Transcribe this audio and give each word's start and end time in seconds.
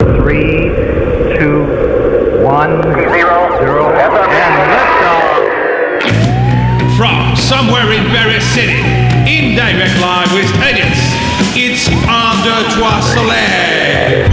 Three, 0.00 0.70
two, 1.36 1.66
one, 2.44 2.82
zero, 2.84 3.58
zero, 3.58 3.90
and 3.90 4.54
liftoff. 4.70 5.42
From 6.96 7.34
somewhere 7.34 7.92
in 7.92 8.06
Paris 8.06 8.44
City, 8.54 8.78
in 9.26 9.56
direct 9.56 9.98
live 10.00 10.32
with 10.32 10.54
Edits, 10.62 11.02
it's 11.56 11.88
Under 12.06 12.62
Trois 12.74 13.00
Soleil. 13.12 14.28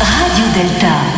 Radio 0.00 0.46
Delta. 0.54 1.11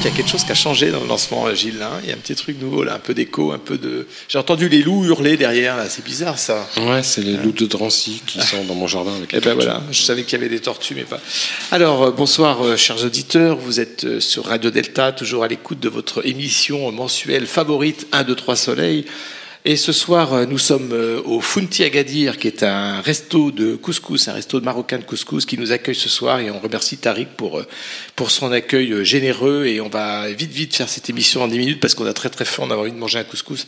Qu'il 0.00 0.10
y 0.12 0.14
a 0.14 0.16
quelque 0.16 0.30
chose 0.30 0.44
qui 0.44 0.52
a 0.52 0.54
changé 0.54 0.92
dans 0.92 1.00
le 1.00 1.08
lancement, 1.08 1.52
Gilles. 1.54 1.82
hein. 1.82 1.98
Il 2.04 2.08
y 2.08 2.12
a 2.12 2.14
un 2.14 2.18
petit 2.18 2.36
truc 2.36 2.60
nouveau, 2.60 2.84
là, 2.84 2.94
un 2.94 2.98
peu 3.00 3.14
d'écho, 3.14 3.50
un 3.50 3.58
peu 3.58 3.76
de. 3.78 4.06
J'ai 4.28 4.38
entendu 4.38 4.68
les 4.68 4.80
loups 4.82 5.04
hurler 5.04 5.36
derrière, 5.36 5.76
là. 5.76 5.86
C'est 5.88 6.04
bizarre, 6.04 6.38
ça. 6.38 6.68
Ouais, 6.76 7.02
c'est 7.02 7.20
les 7.20 7.32
loups 7.36 7.50
de 7.50 7.66
Drancy 7.66 8.22
qui 8.24 8.40
sont 8.40 8.62
dans 8.64 8.76
mon 8.76 8.86
jardin 8.86 9.16
avec 9.16 9.34
Et 9.34 9.40
les 9.40 9.42
ben 9.44 9.54
voilà, 9.54 9.82
je 9.90 10.00
savais 10.00 10.22
qu'il 10.22 10.38
y 10.38 10.40
avait 10.40 10.48
des 10.48 10.60
tortues, 10.60 10.94
mais 10.94 11.02
pas. 11.02 11.18
Alors, 11.72 12.04
euh, 12.04 12.10
bonsoir, 12.12 12.62
euh, 12.64 12.76
chers 12.76 13.04
auditeurs. 13.04 13.56
Vous 13.56 13.80
êtes 13.80 14.04
euh, 14.04 14.20
sur 14.20 14.44
Radio 14.44 14.70
Delta, 14.70 15.10
toujours 15.10 15.42
à 15.42 15.48
l'écoute 15.48 15.80
de 15.80 15.88
votre 15.88 16.24
émission 16.24 16.92
mensuelle 16.92 17.46
favorite 17.48 18.06
1, 18.12 18.22
2, 18.22 18.34
3 18.36 18.54
Soleil. 18.54 19.04
Et 19.70 19.76
ce 19.76 19.92
soir, 19.92 20.32
euh, 20.32 20.46
nous 20.46 20.56
sommes 20.56 20.92
euh, 20.92 21.20
au 21.26 21.42
Funti 21.42 21.84
Agadir, 21.84 22.38
qui 22.38 22.46
est 22.46 22.62
un 22.62 23.02
resto 23.02 23.50
de 23.50 23.74
couscous, 23.76 24.26
un 24.28 24.32
resto 24.32 24.58
de 24.60 24.64
marocain 24.64 24.96
de 24.96 25.02
couscous 25.04 25.44
qui 25.44 25.58
nous 25.58 25.72
accueille 25.72 25.94
ce 25.94 26.08
soir. 26.08 26.40
Et 26.40 26.50
on 26.50 26.58
remercie 26.58 26.96
Tariq 26.96 27.26
pour, 27.36 27.58
euh, 27.58 27.66
pour 28.16 28.30
son 28.30 28.50
accueil 28.50 29.04
généreux. 29.04 29.66
Et 29.66 29.82
on 29.82 29.90
va 29.90 30.26
vite, 30.30 30.52
vite 30.52 30.74
faire 30.74 30.88
cette 30.88 31.10
émission 31.10 31.42
en 31.42 31.48
10 31.48 31.58
minutes 31.58 31.80
parce 31.80 31.94
qu'on 31.94 32.06
a 32.06 32.14
très, 32.14 32.30
très 32.30 32.46
faim. 32.46 32.62
On 32.66 32.70
a 32.70 32.76
envie 32.76 32.92
de 32.92 32.96
manger 32.96 33.18
un 33.18 33.24
couscous. 33.24 33.66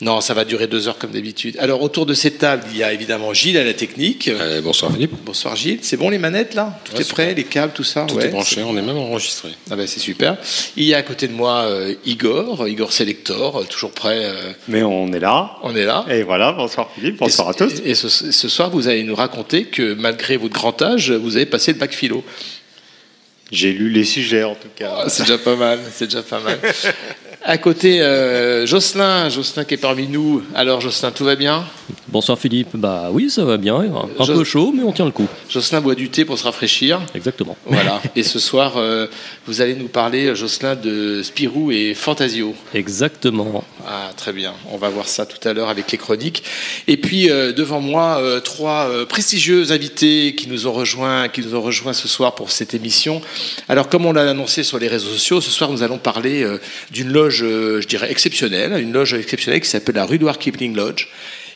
Non, 0.00 0.20
ça 0.20 0.34
va 0.34 0.44
durer 0.44 0.66
deux 0.66 0.88
heures 0.88 0.98
comme 0.98 1.12
d'habitude. 1.12 1.56
Alors, 1.60 1.80
autour 1.80 2.06
de 2.06 2.14
cette 2.14 2.38
table, 2.38 2.64
il 2.72 2.78
y 2.78 2.82
a 2.82 2.92
évidemment 2.92 3.32
Gilles 3.32 3.56
à 3.58 3.62
la 3.62 3.74
technique. 3.74 4.26
Euh, 4.26 4.60
bonsoir 4.62 4.90
Philippe. 4.90 5.12
Bonsoir 5.24 5.54
Gilles, 5.54 5.78
c'est 5.82 5.96
bon 5.96 6.10
les 6.10 6.18
manettes 6.18 6.54
là? 6.54 6.76
Tout 6.84 6.96
Ouais, 6.96 7.02
est 7.02 7.08
prêt, 7.12 7.34
les 7.34 7.44
câbles, 7.44 7.72
tout 7.72 7.84
ça? 7.84 8.04
Tout 8.08 8.16
Ouais, 8.16 8.24
est 8.24 8.28
branché, 8.30 8.64
on 8.64 8.76
est 8.76 8.82
même 8.82 8.98
enregistré. 8.98 9.50
Ah 9.70 9.76
ben 9.76 9.86
c'est 9.86 10.00
super. 10.00 10.38
Il 10.76 10.82
y 10.82 10.92
a 10.92 10.96
à 10.96 11.02
côté 11.02 11.28
de 11.28 11.34
moi 11.34 11.66
euh, 11.66 11.94
Igor, 12.04 12.66
Igor 12.66 12.92
Selector, 12.92 13.64
toujours 13.68 13.92
prêt. 13.92 14.24
euh, 14.24 14.52
Mais 14.66 14.82
on 14.82 15.12
est 15.12 15.20
là. 15.20 15.35
On 15.62 15.74
est 15.74 15.84
là. 15.84 16.04
Et 16.08 16.22
voilà, 16.22 16.52
bonsoir 16.52 16.90
Philippe, 16.94 17.18
bonsoir 17.18 17.48
et, 17.48 17.50
à 17.50 17.54
tous. 17.54 17.82
Et 17.84 17.94
ce, 17.94 18.08
ce 18.08 18.48
soir, 18.48 18.70
vous 18.70 18.88
allez 18.88 19.04
nous 19.04 19.14
raconter 19.14 19.64
que 19.64 19.94
malgré 19.94 20.36
votre 20.36 20.54
grand 20.54 20.80
âge, 20.82 21.10
vous 21.10 21.36
avez 21.36 21.46
passé 21.46 21.72
le 21.72 21.78
bac 21.78 21.92
philo. 21.92 22.24
J'ai 23.52 23.72
lu 23.72 23.90
les 23.90 24.04
sujets 24.04 24.42
en 24.44 24.54
tout 24.54 24.68
cas. 24.74 25.02
Ah, 25.04 25.08
c'est 25.08 25.22
déjà 25.22 25.38
pas 25.38 25.54
mal, 25.56 25.78
c'est 25.92 26.06
déjà 26.06 26.22
pas 26.22 26.40
mal. 26.40 26.58
À 27.48 27.58
côté, 27.58 28.00
euh, 28.00 28.66
Jocelyn, 28.66 29.28
Jocelyn 29.28 29.64
qui 29.64 29.74
est 29.74 29.76
parmi 29.76 30.08
nous. 30.08 30.42
Alors 30.52 30.80
Jocelyn, 30.80 31.12
tout 31.12 31.24
va 31.24 31.36
bien? 31.36 31.64
Bonsoir 32.08 32.38
Philippe, 32.38 32.70
bah 32.74 33.10
oui 33.12 33.30
ça 33.30 33.44
va 33.44 33.56
bien, 33.56 33.76
un 33.76 34.24
Je- 34.24 34.32
peu 34.32 34.42
chaud 34.42 34.72
mais 34.74 34.82
on 34.82 34.90
tient 34.90 35.04
le 35.04 35.10
coup, 35.12 35.28
Jocelyn 35.48 35.80
boit 35.80 35.94
du 35.94 36.08
thé 36.08 36.24
pour 36.24 36.36
se 36.38 36.42
rafraîchir. 36.44 37.00
exactement. 37.14 37.56
Voilà. 37.66 38.00
et 38.16 38.24
ce 38.24 38.40
soir, 38.40 38.76
euh, 38.78 39.06
vous 39.46 39.60
allez 39.60 39.74
nous 39.76 39.86
parler, 39.88 40.34
Jocelyn, 40.34 40.74
de 40.74 41.22
Spirou 41.22 41.70
et 41.70 41.94
Fantasio. 41.94 42.54
Exactement. 42.74 43.62
Ah, 43.86 44.10
très 44.16 44.32
bien. 44.32 44.52
On 44.72 44.76
va 44.78 44.88
voir 44.88 45.06
ça 45.06 45.24
tout 45.26 45.46
à 45.48 45.52
l'heure 45.52 45.68
avec 45.68 45.92
les 45.92 45.98
chroniques. 45.98 46.42
Et 46.88 46.96
puis 46.96 47.30
euh, 47.30 47.52
devant 47.52 47.80
moi, 47.80 48.18
euh, 48.20 48.40
trois 48.40 48.88
euh, 48.88 49.04
prestigieux 49.06 49.70
invités 49.70 50.34
qui 50.36 50.48
nous 50.48 50.66
ont 50.66 50.72
rejoints, 50.72 51.28
qui 51.28 51.42
nous 51.42 51.54
ont 51.54 51.62
rejoints 51.62 51.92
ce 51.92 52.08
soir 52.08 52.34
pour 52.34 52.50
cette 52.50 52.74
émission. 52.74 53.20
Alors, 53.68 53.88
comme 53.88 54.06
on 54.06 54.12
l'a 54.12 54.28
annoncé 54.28 54.62
sur 54.62 54.78
les 54.78 54.88
réseaux 54.88 55.10
sociaux, 55.10 55.40
ce 55.40 55.50
soir 55.50 55.70
nous 55.70 55.82
allons 55.82 55.98
parler 55.98 56.42
euh, 56.42 56.58
d'une 56.90 57.12
loge, 57.12 57.42
euh, 57.42 57.80
je 57.80 57.88
dirais 57.88 58.10
exceptionnelle, 58.10 58.80
une 58.80 58.92
loge 58.92 59.14
exceptionnelle 59.14 59.60
qui 59.60 59.68
s'appelle 59.68 59.96
la 59.96 60.04
Rudoir 60.04 60.38
Kipling 60.38 60.74
Lodge 60.74 61.08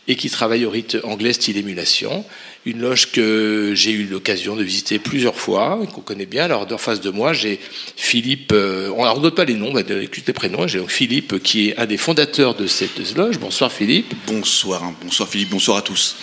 et 0.08 0.16
qui 0.16 0.28
travaille 0.28 0.64
au 0.64 0.70
rite 0.70 0.96
anglais 1.04 1.32
style 1.32 1.56
émulation. 1.56 2.24
Une 2.66 2.80
loge 2.80 3.12
que 3.12 3.72
j'ai 3.74 3.92
eu 3.92 4.04
l'occasion 4.04 4.56
de 4.56 4.62
visiter 4.62 4.98
plusieurs 4.98 5.36
fois, 5.36 5.80
qu'on 5.94 6.00
connaît 6.00 6.26
bien. 6.26 6.44
Alors, 6.44 6.66
en 6.70 6.78
face 6.78 7.00
de 7.00 7.10
moi, 7.10 7.32
j'ai 7.32 7.60
Philippe, 7.96 8.50
euh, 8.52 8.90
on 8.96 9.04
ne 9.04 9.20
note 9.20 9.34
pas 9.34 9.44
les 9.44 9.54
noms, 9.54 9.68
on 9.68 9.74
va 9.74 9.82
donner 9.82 10.08
les 10.26 10.32
prénoms. 10.32 10.66
J'ai 10.66 10.78
donc 10.78 10.90
Philippe 10.90 11.42
qui 11.42 11.68
est 11.68 11.78
un 11.78 11.86
des 11.86 11.96
fondateurs 11.96 12.54
de 12.54 12.66
cette 12.66 13.16
loge. 13.16 13.38
Bonsoir 13.38 13.72
Philippe. 13.72 14.12
Bonsoir, 14.26 14.82
hein. 14.82 14.94
bonsoir 15.02 15.28
Philippe, 15.28 15.50
bonsoir 15.50 15.78
à 15.78 15.82
tous. 15.82 16.16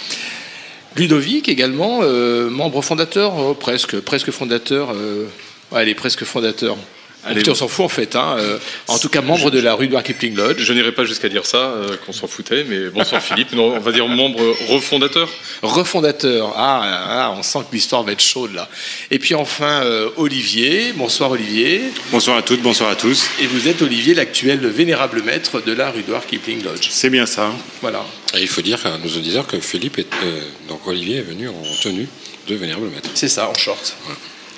Ludovic 0.95 1.47
également, 1.47 1.99
euh, 2.01 2.49
membre 2.49 2.81
fondateur, 2.81 3.37
oh, 3.37 3.53
presque, 3.53 3.99
presque 3.99 4.31
fondateur. 4.31 4.91
euh, 4.91 5.27
ouais, 5.71 5.81
elle 5.81 5.89
est 5.89 5.95
presque 5.95 6.23
fondateur. 6.23 6.77
Allez, 7.25 7.49
on 7.49 7.55
s'en 7.55 7.67
fout 7.67 7.83
en 7.83 7.89
fait. 7.89 8.15
hein, 8.15 8.37
euh, 8.39 8.57
en 8.87 8.97
tout 8.99 9.09
cas, 9.09 9.21
membre 9.21 9.51
de 9.51 9.59
la 9.59 9.73
Rudoir 9.73 10.01
Kipling 10.01 10.35
Lodge. 10.35 10.59
Je 10.59 10.71
n'irai 10.71 10.93
pas 10.93 11.03
jusqu'à 11.03 11.27
dire 11.27 11.45
ça, 11.45 11.57
euh, 11.57 11.97
qu'on 12.05 12.13
s'en 12.13 12.27
foutait, 12.27 12.63
mais 12.63 12.87
bonsoir 12.89 13.21
Philippe. 13.21 13.51
Non, 13.51 13.73
on 13.75 13.79
va 13.79 13.91
dire 13.91 14.07
membre 14.07 14.39
refondateur. 14.69 15.27
refondateur. 15.61 16.53
Ah, 16.55 16.81
ah, 17.09 17.33
on 17.37 17.43
sent 17.43 17.59
que 17.69 17.75
l'histoire 17.75 18.03
va 18.03 18.13
être 18.13 18.21
chaude 18.21 18.53
là. 18.53 18.69
Et 19.11 19.19
puis 19.19 19.35
enfin, 19.35 19.81
euh, 19.83 20.09
Olivier. 20.15 20.93
Bonsoir 20.93 21.31
Olivier. 21.31 21.81
Bonsoir 22.11 22.37
à 22.37 22.43
toutes, 22.43 22.61
bonsoir 22.61 22.89
à 22.91 22.95
tous. 22.95 23.25
Et 23.41 23.47
vous 23.47 23.67
êtes 23.67 23.81
Olivier, 23.81 24.13
l'actuel 24.13 24.65
vénérable 24.65 25.21
maître 25.23 25.59
de 25.59 25.73
la 25.73 25.91
Rudoir 25.91 26.25
Kipling 26.25 26.63
Lodge. 26.63 26.87
C'est 26.91 27.09
bien 27.09 27.25
ça. 27.25 27.51
Voilà. 27.81 28.05
Et 28.35 28.41
il 28.41 28.47
faut 28.47 28.61
dire 28.61 28.79
à 28.85 28.97
nos 28.99 29.09
auditeurs 29.09 29.47
que 29.47 29.59
Philippe 29.59 29.99
est, 29.99 30.07
euh, 30.23 30.39
donc 30.69 30.87
Olivier 30.87 31.17
est 31.17 31.21
venu 31.23 31.49
en 31.49 31.61
tenue 31.81 32.07
de 32.47 32.55
vénérable 32.55 32.87
maître. 32.87 33.09
C'est 33.15 33.27
ça, 33.27 33.49
en 33.49 33.53
short. 33.53 33.95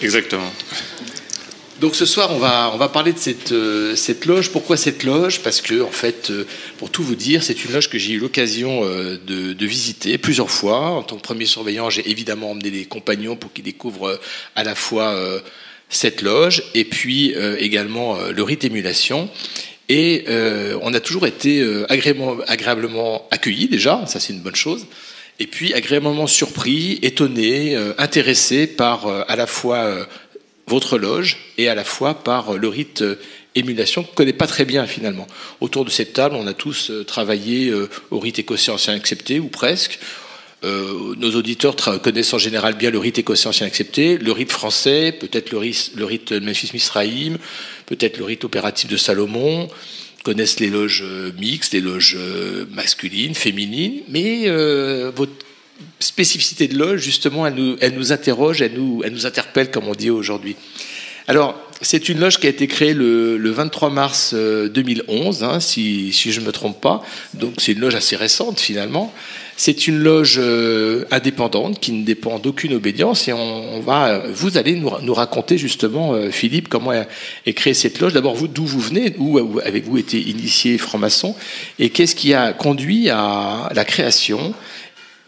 Exactement. 0.02 0.52
Donc 1.80 1.96
ce 1.96 2.06
soir, 2.06 2.32
on 2.32 2.40
va, 2.40 2.72
on 2.74 2.78
va 2.78 2.90
parler 2.90 3.14
de 3.14 3.18
cette, 3.18 3.54
euh, 3.54 3.96
cette 3.96 4.26
loge. 4.26 4.52
Pourquoi 4.52 4.76
cette 4.76 5.04
loge? 5.04 5.40
Parce 5.40 5.62
que, 5.62 5.82
en 5.82 5.92
fait, 5.92 6.30
euh, 6.30 6.46
pour 6.78 6.90
tout 6.90 7.04
vous 7.04 7.16
dire, 7.16 7.42
c'est 7.42 7.64
une 7.64 7.72
loge 7.72 7.90
que 7.90 7.98
j'ai 7.98 8.14
eu 8.14 8.20
l'occasion 8.20 8.82
euh, 8.84 9.18
de, 9.26 9.66
visiter 9.66 10.18
plusieurs 10.18 10.52
fois. 10.52 10.90
En 10.90 11.04
tant 11.04 11.16
que 11.16 11.22
premier 11.22 11.46
surveillant, 11.46 11.90
j'ai 11.90 12.10
évidemment 12.10 12.52
emmené 12.52 12.70
des 12.70 12.84
compagnons 12.84 13.38
pour 13.38 13.54
qu'ils 13.54 13.64
découvrent 13.64 14.20
à 14.56 14.64
la 14.64 14.76
fois 14.76 15.16
cette 15.90 16.22
loge 16.22 16.64
et 16.74 16.86
puis 16.86 17.36
également 17.60 18.18
le 18.36 18.44
rite 18.44 18.64
émulation. 18.64 19.30
Et 19.90 20.26
on 20.82 20.94
a 20.94 21.00
toujours 21.00 21.28
été 21.28 21.64
agréablement, 21.88 22.38
agréablement 22.48 23.28
accueillis 23.30 23.68
déjà, 23.68 24.06
ça 24.08 24.20
c'est 24.20 24.34
une 24.34 24.42
bonne 24.42 24.56
chose. 24.56 24.88
Et 25.40 25.48
puis 25.48 25.74
agréablement 25.74 26.28
surpris, 26.28 27.00
étonné, 27.02 27.76
euh, 27.76 27.94
intéressé 27.98 28.68
par 28.68 29.08
euh, 29.08 29.24
à 29.30 29.38
la 29.38 29.48
fois 29.48 29.78
euh, 29.78 30.04
votre 30.68 30.98
loge 30.98 31.38
et 31.58 31.70
à 31.70 31.76
la 31.76 31.86
fois 31.86 32.14
par 32.14 32.58
le 32.58 32.68
rite 32.68 33.04
émulation 33.56 34.04
qu'on 34.04 34.12
ne 34.12 34.16
connaît 34.16 34.34
pas 34.34 34.48
très 34.48 34.66
bien 34.66 34.86
finalement. 34.86 35.28
Autour 35.62 35.86
de 35.86 35.90
cette 35.90 36.14
table, 36.14 36.36
on 36.36 36.46
a 36.46 36.54
tous 36.54 36.92
travaillé 37.08 37.74
au 38.12 38.20
rite 38.20 38.38
écossais 38.38 38.72
ancien 38.72 38.94
accepté 38.94 39.40
ou 39.40 39.48
presque. 39.48 39.98
Nos 40.62 41.36
auditeurs 41.36 41.76
connaissent 42.04 42.36
en 42.36 42.38
général 42.38 42.76
bien 42.76 42.92
le 42.92 43.00
rite 43.00 43.18
écossais 43.18 43.48
ancien 43.48 43.66
accepté, 43.66 44.20
le 44.20 44.32
rite 44.32 44.52
français, 44.52 45.12
peut-être 45.12 45.50
le 45.50 45.58
rite, 45.58 46.34
de 46.34 46.40
Memphis 46.40 46.72
peut-être 47.88 48.20
le 48.20 48.26
rite 48.26 48.44
opératif 48.44 48.88
de 48.88 48.98
Salomon, 48.98 49.70
connaissent 50.24 50.60
les 50.60 50.70
loges 50.70 51.04
euh, 51.06 51.32
mixtes, 51.40 51.74
les 51.74 51.82
loges 51.82 52.16
euh, 52.18 52.66
masculines, 52.72 53.36
féminines, 53.36 54.02
mais 54.10 54.44
euh, 54.48 55.12
votre 55.16 55.46
spécificité 56.00 56.68
de 56.68 56.78
loge, 56.78 57.02
justement, 57.02 57.48
elle 57.48 57.56
nous, 57.56 57.78
elle 57.82 57.94
nous 57.96 58.12
interroge, 58.12 58.62
elle 58.62 58.74
nous, 58.74 59.02
elle 59.04 59.14
nous 59.14 59.26
interpelle, 59.26 59.72
comme 59.72 59.88
on 59.88 59.96
dit 59.96 60.10
aujourd'hui. 60.10 60.56
Alors, 61.28 61.56
c'est 61.82 62.10
une 62.10 62.20
loge 62.20 62.40
qui 62.40 62.48
a 62.48 62.50
été 62.50 62.68
créée 62.68 62.94
le, 62.94 63.38
le 63.38 63.52
23 63.52 63.90
mars 63.90 64.32
euh, 64.34 64.68
2011, 64.68 65.44
hein, 65.44 65.60
si 65.60 66.12
je 66.12 66.40
ne 66.40 66.46
me 66.46 66.52
trompe 66.52 66.82
pas. 66.82 67.04
Donc, 67.34 67.56
c'est 67.58 67.72
une 67.74 67.80
loge 67.80 67.96
assez 67.96 68.16
récente, 68.16 68.60
finalement. 68.60 69.14
C'est 69.62 69.88
une 69.88 70.00
loge 70.00 70.38
euh, 70.38 71.04
indépendante 71.12 71.82
qui 71.82 71.92
ne 71.92 72.06
dépend 72.06 72.40
d'aucune 72.40 72.74
obédience. 72.76 73.28
Et 73.28 73.34
on, 73.34 73.82
va, 73.82 74.20
vous 74.30 74.58
allez 74.58 74.74
nous, 74.74 75.14
raconter, 75.14 75.58
justement, 75.58 76.14
euh, 76.14 76.32
Philippe, 76.32 76.70
comment 76.70 76.94
est, 76.94 77.54
créée 77.54 77.74
cette 77.74 78.00
loge. 78.00 78.14
D'abord, 78.14 78.36
vous, 78.36 78.48
d'où 78.48 78.64
vous 78.64 78.80
venez, 78.80 79.14
où, 79.18 79.60
avez-vous 79.60 79.98
été 79.98 80.18
initié 80.18 80.78
franc-maçon? 80.78 81.36
Et 81.78 81.90
qu'est-ce 81.90 82.16
qui 82.16 82.34
a 82.34 82.54
conduit 82.54 83.10
à 83.10 83.70
la 83.76 83.84
création? 83.84 84.54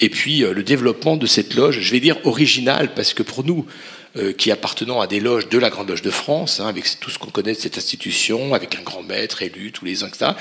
Et 0.01 0.09
puis 0.09 0.43
euh, 0.43 0.53
le 0.53 0.63
développement 0.63 1.17
de 1.17 1.25
cette 1.27 1.53
loge, 1.53 1.79
je 1.81 1.91
vais 1.91 1.99
dire 1.99 2.17
originale, 2.23 2.91
parce 2.95 3.13
que 3.13 3.23
pour 3.23 3.43
nous, 3.45 3.65
euh, 3.65 4.00
qui 4.37 4.51
appartenons 4.51 4.99
à 4.99 5.07
des 5.07 5.19
loges 5.21 5.47
de 5.47 5.57
la 5.57 5.69
Grande 5.69 5.87
Loge 5.89 6.01
de 6.01 6.09
France, 6.11 6.59
hein, 6.59 6.67
avec 6.67 6.99
tout 6.99 7.09
ce 7.09 7.17
qu'on 7.17 7.29
connaît 7.29 7.53
de 7.53 7.57
cette 7.57 7.77
institution, 7.77 8.53
avec 8.53 8.75
un 8.75 8.81
grand 8.81 9.03
maître 9.03 9.41
élu 9.41 9.71
tous 9.71 9.85
les 9.85 10.03
ans, 10.03 10.07
etc. 10.07 10.31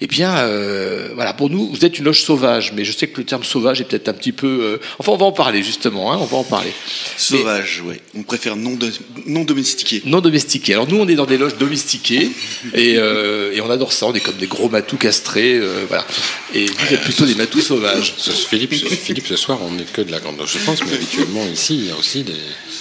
Eh 0.00 0.06
bien, 0.06 0.34
euh, 0.38 1.10
voilà, 1.14 1.34
pour 1.34 1.50
nous, 1.50 1.68
vous 1.68 1.84
êtes 1.84 1.98
une 1.98 2.06
loge 2.06 2.22
sauvage, 2.22 2.72
mais 2.74 2.84
je 2.86 2.92
sais 2.92 3.06
que 3.06 3.18
le 3.18 3.24
terme 3.26 3.44
sauvage 3.44 3.80
est 3.82 3.84
peut-être 3.84 4.08
un 4.08 4.14
petit 4.14 4.32
peu. 4.32 4.46
euh, 4.46 4.80
Enfin, 4.98 5.12
on 5.12 5.16
va 5.18 5.26
en 5.26 5.32
parler 5.32 5.62
justement, 5.62 6.10
hein, 6.12 6.18
on 6.20 6.24
va 6.24 6.38
en 6.38 6.44
parler. 6.44 6.72
Sauvage, 7.18 7.82
ouais. 7.86 8.00
On 8.16 8.22
préfère 8.22 8.56
non, 8.56 8.74
de- 8.76 8.90
non 9.26 9.44
domestiqué. 9.44 10.02
Non 10.06 10.20
domestiqués. 10.20 10.72
Alors 10.74 10.88
nous, 10.88 10.96
on 10.96 11.06
est 11.08 11.14
dans 11.14 11.26
des 11.26 11.36
loges 11.38 11.56
domestiquées 11.58 12.30
et, 12.74 12.94
euh, 12.96 13.52
et 13.52 13.60
on 13.60 13.70
adore 13.70 13.92
ça. 13.92 14.06
On 14.06 14.14
est 14.14 14.20
comme 14.20 14.36
des 14.36 14.46
gros 14.46 14.68
matous 14.70 14.96
castrés, 14.96 15.54
euh, 15.58 15.84
voilà. 15.88 16.06
Et 16.54 16.64
vous 16.66 16.94
êtes 16.94 17.02
plutôt 17.02 17.26
des 17.26 17.34
matous 17.34 17.60
sauvages. 17.60 18.14
Philippe, 18.48 18.72
Philippe, 18.74 19.26
ce 19.26 19.36
soir, 19.36 19.58
on 19.62 19.72
n'est 19.72 19.84
que 19.84 20.00
de 20.00 20.10
la 20.10 20.18
Grande 20.20 20.38
Loge 20.38 20.54
de 20.54 20.58
France, 20.60 20.80
mais 20.86 20.94
habituellement, 20.94 21.44
ici, 21.52 21.74
il 21.76 21.86
y 21.86 21.90
a 21.90 21.96
aussi 21.96 22.22
des, 22.22 22.32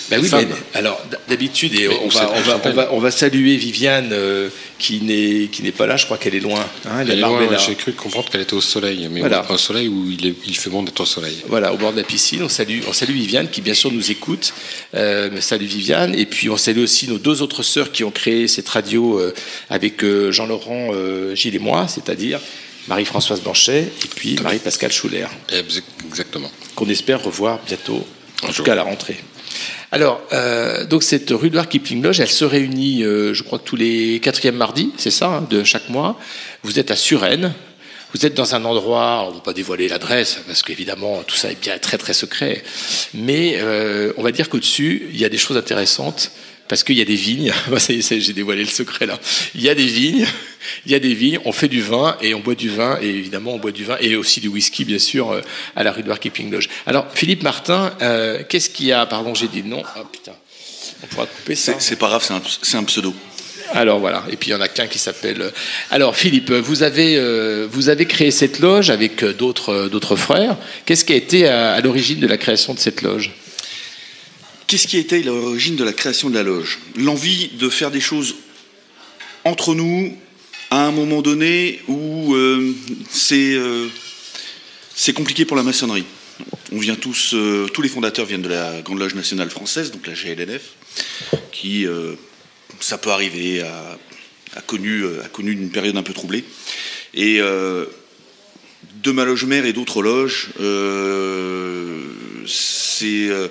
Ben 0.09 0.21
oui, 0.21 0.29
Mais, 0.31 0.47
alors, 0.73 1.01
d'habitude, 1.27 1.73
et 1.77 1.87
on 1.89 2.07
va, 2.07 2.11
sait- 2.21 2.25
on, 2.25 2.37
on 2.37 2.41
va, 2.41 2.51
s'appelle. 2.53 2.71
on 2.71 2.75
va- 2.75 2.89
on 2.93 2.99
va 2.99 3.11
saluer 3.11 3.57
Viviane 3.57 4.09
euh, 4.13 4.47
qui 4.79 5.01
n'est 5.01 5.47
qui 5.51 5.63
n'est 5.63 5.71
pas 5.73 5.85
là. 5.85 5.97
Je 5.97 6.05
crois 6.05 6.17
qu'elle 6.17 6.35
est 6.35 6.39
loin. 6.39 6.65
hein, 6.85 6.99
Elle 7.01 7.11
est 7.11 7.15
loin. 7.17 7.45
J'ai 7.57 7.75
cru 7.75 7.91
comprendre 7.93 8.29
qu'elle 8.29 8.41
était 8.41 8.53
au 8.53 8.61
soleil, 8.61 9.07
mais 9.11 9.19
Voilà. 9.19 9.45
au 9.51 9.57
soleil 9.57 9.87
où 9.89 10.09
il, 10.09 10.27
est- 10.27 10.35
il 10.45 10.55
fait 10.55 10.69
bon 10.69 10.83
d'être 10.83 10.99
au 11.01 11.05
soleil. 11.05 11.35
Voilà, 11.47 11.73
au 11.73 11.77
bord 11.77 11.91
de 11.91 11.97
la 11.97 12.03
piscine. 12.03 12.41
On 12.43 12.49
salue, 12.49 12.79
on 12.87 12.93
salue 12.93 13.11
Viviane 13.13 13.49
qui, 13.49 13.61
bien 13.61 13.73
sûr, 13.73 13.91
nous 13.91 14.09
écoute. 14.11 14.53
Euh, 14.95 15.41
salut 15.41 15.65
Viviane. 15.65 16.15
Et 16.15 16.25
puis, 16.25 16.49
on 16.49 16.57
salue 16.57 16.79
aussi 16.83 17.07
nos 17.09 17.17
deux 17.17 17.41
autres 17.41 17.63
sœurs 17.63 17.91
qui 17.91 18.03
ont 18.05 18.11
créé 18.11 18.47
cette 18.47 18.69
radio 18.69 19.19
euh, 19.19 19.33
avec 19.69 20.03
Jean-Laurent 20.31 20.91
Gilles 21.35 21.55
et 21.55 21.59
moi, 21.59 21.87
c'est-à-dire 21.87 22.39
Marie-Françoise 22.87 23.41
Blanchet 23.41 23.79
et 23.81 24.07
puis 24.15 24.37
Marie-Pascale 24.41 24.91
Schuller, 24.93 25.27
Ex- 25.51 25.81
Exactement. 26.07 26.49
qu'on 26.75 26.87
espère 26.87 27.21
revoir 27.21 27.59
bientôt, 27.67 28.07
en 28.43 28.53
tout 28.53 28.63
cas 28.63 28.71
à 28.71 28.75
la 28.75 28.83
rentrée. 28.83 29.17
Alors, 29.91 30.21
euh, 30.33 30.85
donc 30.85 31.03
cette 31.03 31.29
rue 31.29 31.49
de 31.49 31.61
Kipling 31.61 32.01
Lodge, 32.01 32.19
elle 32.19 32.27
se 32.27 32.43
réunit, 32.43 33.03
euh, 33.03 33.33
je 33.33 33.43
crois 33.43 33.57
tous 33.57 33.77
les 33.77 34.19
quatrièmes 34.19 34.57
mardis, 34.57 34.91
c'est 34.97 35.11
ça, 35.11 35.27
hein, 35.27 35.47
de 35.49 35.63
chaque 35.63 35.89
mois. 35.89 36.19
Vous 36.63 36.77
êtes 36.77 36.91
à 36.91 36.95
Suresnes. 36.95 37.53
Vous 38.13 38.25
êtes 38.25 38.33
dans 38.33 38.55
un 38.55 38.63
endroit, 38.63 39.25
on 39.27 39.31
ne 39.31 39.35
va 39.35 39.41
pas 39.41 39.53
dévoiler 39.53 39.89
l'adresse, 39.89 40.39
parce 40.47 40.63
qu'évidemment, 40.63 41.23
tout 41.23 41.35
ça 41.35 41.51
est 41.51 41.61
bien 41.61 41.77
très 41.77 41.97
très 41.97 42.13
secret. 42.13 42.63
Mais 43.13 43.57
euh, 43.57 44.13
on 44.17 44.23
va 44.23 44.31
dire 44.31 44.49
qu'au-dessus, 44.49 45.09
il 45.11 45.19
y 45.19 45.25
a 45.25 45.29
des 45.29 45.37
choses 45.37 45.57
intéressantes, 45.57 46.31
parce 46.67 46.83
qu'il 46.83 46.97
y 46.97 47.01
a 47.01 47.05
des 47.05 47.15
vignes. 47.15 47.53
J'ai 47.89 48.33
dévoilé 48.33 48.63
le 48.63 48.69
secret 48.69 49.05
là. 49.05 49.19
Il 49.55 49.61
y 49.61 49.69
a 49.69 49.75
des 49.75 49.85
vignes, 49.85 50.25
il 50.85 50.91
y 50.91 50.95
a 50.95 50.99
des 50.99 51.13
vignes, 51.13 51.39
on 51.45 51.51
fait 51.51 51.67
du 51.67 51.81
vin, 51.81 52.17
et 52.21 52.33
on 52.33 52.39
boit 52.39 52.55
du 52.55 52.69
vin, 52.69 52.97
et 53.01 53.07
évidemment, 53.07 53.53
on 53.53 53.59
boit 53.59 53.71
du 53.71 53.83
vin, 53.83 53.97
et 53.99 54.15
aussi 54.15 54.39
du 54.39 54.47
whisky, 54.47 54.85
bien 54.85 54.99
sûr, 54.99 55.31
euh, 55.31 55.41
à 55.75 55.83
la 55.83 55.91
rue 55.91 56.03
de 56.03 56.13
Keeping 56.13 56.51
Lodge. 56.51 56.67
Alors, 56.85 57.07
Philippe 57.13 57.43
Martin, 57.43 57.93
euh, 58.01 58.43
qu'est-ce 58.47 58.69
qu'il 58.69 58.87
y 58.87 58.91
a? 58.91 59.05
Pardon, 59.05 59.33
j'ai 59.33 59.47
dit 59.47 59.63
nom. 59.63 59.83
Ah 59.95 60.03
putain, 60.11 60.33
on 61.03 61.07
pourra 61.07 61.25
couper 61.25 61.55
ça. 61.55 61.73
C'est 61.79 61.97
pas 61.97 62.07
grave, 62.07 62.23
c'est 62.61 62.77
un, 62.77 62.83
pseudo. 62.83 63.13
Alors 63.73 63.99
voilà, 63.99 64.23
et 64.31 64.37
puis 64.37 64.49
il 64.49 64.53
y 64.53 64.55
en 64.55 64.61
a 64.61 64.69
qu'un 64.69 64.87
qui 64.87 64.97
s'appelle. 64.97 65.41
euh, 65.41 65.51
Alors 65.91 66.15
Philippe, 66.15 66.51
vous 66.51 66.83
avez 66.83 67.17
euh, 67.17 67.67
vous 67.69 67.89
avez 67.89 68.05
créé 68.05 68.31
cette 68.31 68.59
loge 68.59 68.89
avec 68.89 69.25
d'autres 69.25 69.89
d'autres 69.89 70.15
frères. 70.15 70.55
Qu'est-ce 70.85 71.03
qui 71.03 71.11
a 71.11 71.17
été 71.17 71.47
à, 71.49 71.73
à 71.73 71.81
l'origine 71.81 72.21
de 72.21 72.27
la 72.27 72.37
création 72.37 72.73
de 72.73 72.79
cette 72.79 73.01
loge? 73.01 73.31
Qu'est-ce 74.67 74.87
qui 74.87 74.97
été 74.97 75.23
l'origine 75.23 75.77
de 75.77 75.85
la 75.85 75.93
création 75.93 76.29
de 76.29 76.35
la 76.35 76.43
loge? 76.43 76.79
L'envie 76.97 77.47
de 77.53 77.69
faire 77.69 77.89
des 77.89 78.01
choses 78.01 78.35
entre 79.45 79.73
nous 79.73 80.13
à 80.69 80.85
un 80.85 80.91
moment 80.91 81.21
donné 81.21 81.79
où 81.87 82.35
euh, 82.35 82.75
c'est 83.09 83.53
euh, 83.53 83.87
c'est 84.93 85.13
compliqué 85.13 85.45
pour 85.45 85.55
la 85.55 85.63
maçonnerie. 85.63 86.03
On 86.73 86.79
vient 86.79 86.95
tous, 86.95 87.33
euh, 87.33 87.67
tous 87.73 87.81
les 87.81 87.87
fondateurs 87.87 88.25
viennent 88.25 88.41
de 88.41 88.49
la 88.49 88.81
Grande 88.81 88.99
Loge 88.99 89.15
nationale 89.15 89.49
française, 89.49 89.91
donc 89.91 90.05
la 90.05 90.13
GLNF, 90.13 90.73
qui, 91.53 91.85
ça 92.81 92.97
peut 92.97 93.11
arriver, 93.11 93.61
a, 93.61 94.61
connu, 94.65 95.05
a 95.23 95.29
connu 95.29 95.51
une 95.51 95.69
période 95.69 95.95
un 95.95 96.03
peu 96.03 96.13
troublée. 96.13 96.43
Et 97.13 97.39
de 99.07 99.13
ma 99.13 99.23
loge 99.23 99.45
mère 99.45 99.65
et 99.65 99.71
d'autres 99.71 100.01
loges, 100.01 100.49
euh, 100.59 102.03
c'est, 102.45 103.29
euh, 103.29 103.47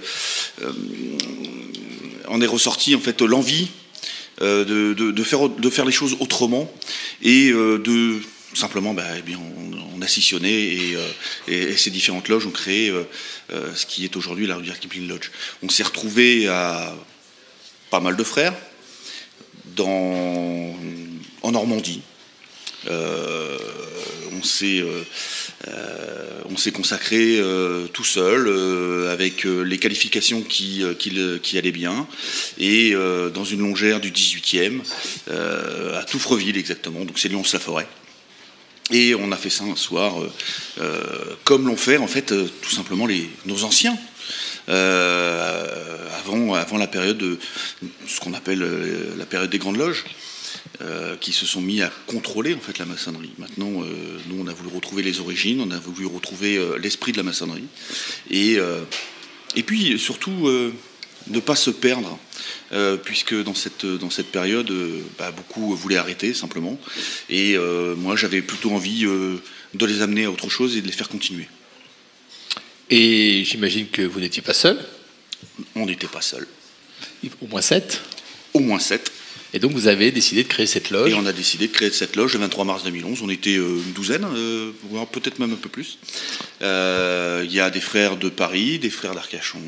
euh, 0.63 2.41
est 2.43 2.47
ressorti 2.47 2.95
en 2.95 3.01
fait 3.01 3.23
l'envie 3.23 3.69
de, 4.43 5.23
faire, 5.25 5.49
de 5.49 5.71
faire 5.71 5.87
les 5.87 5.93
choses 5.93 6.19
autrement 6.21 6.71
et 7.23 7.53
de 7.53 8.21
simplement, 8.53 8.93
bah, 8.93 9.07
eh 9.17 9.23
bien, 9.23 9.39
on, 9.95 10.03
a 10.03 10.07
scissionné 10.07 10.95
et, 11.49 11.77
ces 11.79 11.89
différentes 11.89 12.29
loges 12.29 12.45
ont 12.47 12.51
créé 12.51 12.93
ce 13.49 13.87
qui 13.87 14.05
est 14.05 14.15
aujourd'hui 14.15 14.47
la 14.47 14.57
Rudyard 14.57 14.79
Kipling 14.79 15.09
Lodge. 15.09 15.31
On 15.63 15.71
s'est 15.71 15.85
retrouvé 15.85 16.49
à 16.49 16.95
pas 17.89 18.01
mal 18.01 18.15
de 18.15 18.25
frères 18.25 18.53
dans, 19.75 20.77
en 21.41 21.53
Normandie. 21.53 22.03
On 22.91 24.43
s'est 24.43 24.85
on 26.49 26.57
s'est 26.57 26.73
consacré 26.73 27.39
euh, 27.39 27.87
tout 27.89 28.05
seul 28.05 28.47
euh, 28.49 29.13
avec 29.13 29.45
euh, 29.45 29.63
les 29.63 29.79
qualifications 29.79 30.43
qui, 30.43 30.83
euh, 30.83 31.39
allaient 31.55 31.73
bien. 31.73 32.07
Et 32.59 32.95
euh, 32.95 33.31
dans 33.31 33.45
une 33.45 33.61
longère 33.61 34.01
du 34.01 34.11
18e 34.11 34.81
euh, 35.31 36.01
à 36.01 36.05
Touffreville 36.05 36.57
exactement. 36.57 37.05
Donc 37.05 37.19
c'est 37.19 37.29
Lyons-la-Forêt 37.29 37.87
et 38.91 39.15
on 39.17 39.33
a 39.33 39.37
fait 39.37 39.51
ça 39.51 39.65
un 39.65 39.77
soir 39.77 40.23
euh, 40.23 40.33
euh, 40.81 41.03
comme 41.45 41.67
l'ont 41.67 41.77
fait 41.77 41.97
en 41.97 42.07
fait 42.07 42.33
euh, 42.33 42.49
tout 42.63 42.71
simplement 42.71 43.07
nos 43.45 43.65
anciens. 43.65 43.97
Euh, 44.69 46.09
avant, 46.19 46.55
avant 46.55 46.77
la 46.77 46.89
période 46.89 47.19
de 47.19 47.39
ce 48.09 48.19
qu'on 48.19 48.35
appelle 48.35 48.63
euh, 48.63 49.15
la 49.17 49.27
période 49.27 49.51
des 49.51 49.59
grandes 49.59 49.77
loges 49.77 50.05
euh, 50.83 51.17
qui 51.17 51.33
se 51.33 51.47
sont 51.47 51.61
mis 51.61 51.81
à 51.81 51.91
contrôler 52.07 52.55
en 52.55 52.61
fait 52.61 52.79
la 52.79 52.85
maçonnerie. 52.85 53.31
Maintenant, 53.39 53.83
euh, 53.83 54.19
nous, 54.29 54.43
on 54.43 54.47
a 54.47 54.53
voulu 54.53 54.75
retrouver 54.75 55.03
les 55.03 55.21
origines, 55.21 55.61
on 55.61 55.71
a 55.71 55.79
voulu 55.79 56.07
retrouver 56.07 56.57
euh, 56.57 56.77
l'esprit 56.79 57.13
de 57.13 57.17
la 57.17 57.23
maçonnerie, 57.23 57.65
et 58.31 58.59
et 59.55 59.63
puis 59.63 59.99
surtout 59.99 60.51
ne 61.29 61.41
pas 61.41 61.57
se 61.57 61.71
perdre, 61.71 62.19
puisque 63.05 63.35
dans 63.43 63.55
cette 63.55 63.87
dans 63.87 64.11
cette 64.11 64.31
période, 64.31 64.71
bah, 65.19 65.31
beaucoup 65.31 65.75
voulaient 65.75 65.97
arrêter 65.97 66.35
simplement, 66.35 66.79
et 67.31 67.57
moi, 67.97 68.17
j'avais 68.17 68.43
plutôt 68.43 68.73
envie 68.73 69.05
de 69.05 69.87
les 69.87 70.03
amener 70.03 70.25
à 70.25 70.31
autre 70.31 70.51
chose 70.51 70.77
et 70.77 70.83
de 70.83 70.87
les 70.87 70.93
faire 70.93 71.09
continuer. 71.09 71.49
Et 72.91 73.45
j'imagine 73.45 73.89
que 73.89 74.03
vous 74.03 74.21
n'étiez 74.21 74.43
pas 74.43 74.55
seul, 74.55 74.79
On 75.75 75.87
n'était 75.87 76.07
pas 76.07 76.21
seuls, 76.21 76.47
au 77.41 77.47
moins 77.47 77.63
sept? 77.63 78.03
au 78.57 78.61
moins 78.61 78.79
sept. 78.79 79.13
Et 79.57 79.59
donc 79.59 79.73
vous 79.73 79.89
avez 79.89 80.11
décidé 80.11 80.43
de 80.43 80.49
créer 80.49 80.67
cette 80.67 80.91
loge. 80.91 81.11
Et 81.11 81.15
on 81.15 81.25
a 81.25 81.33
décidé 81.33 81.67
de 81.69 81.73
créer 81.73 81.91
cette 81.91 82.15
loge 82.15 82.35
le 82.35 82.41
23 82.41 82.67
mars 82.67 82.85
2011. 82.85 83.23
On 83.23 83.31
était 83.31 83.57
euh, 83.57 83.81
une 83.87 83.93
douzaine, 83.95 84.27
euh, 84.37 84.71
voire 84.91 85.07
peut-être 85.07 85.39
même 85.39 85.55
un 85.55 85.57
peu 85.57 85.71
plus. 85.71 85.99
Euh, 86.61 87.43
Il 87.43 87.51
y 87.55 87.59
a 87.59 87.71
des 87.71 87.81
frères 87.81 88.19
de 88.19 88.29
Paris, 88.29 88.79
des 88.79 88.91
frères 88.91 89.15
d'Arcachon, 89.15 89.59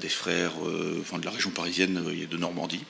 des 0.00 0.08
frères 0.08 0.52
de 0.62 1.24
la 1.24 1.30
région 1.32 1.50
parisienne 1.50 2.04
et 2.22 2.26
de 2.26 2.36
Normandie. 2.36 2.84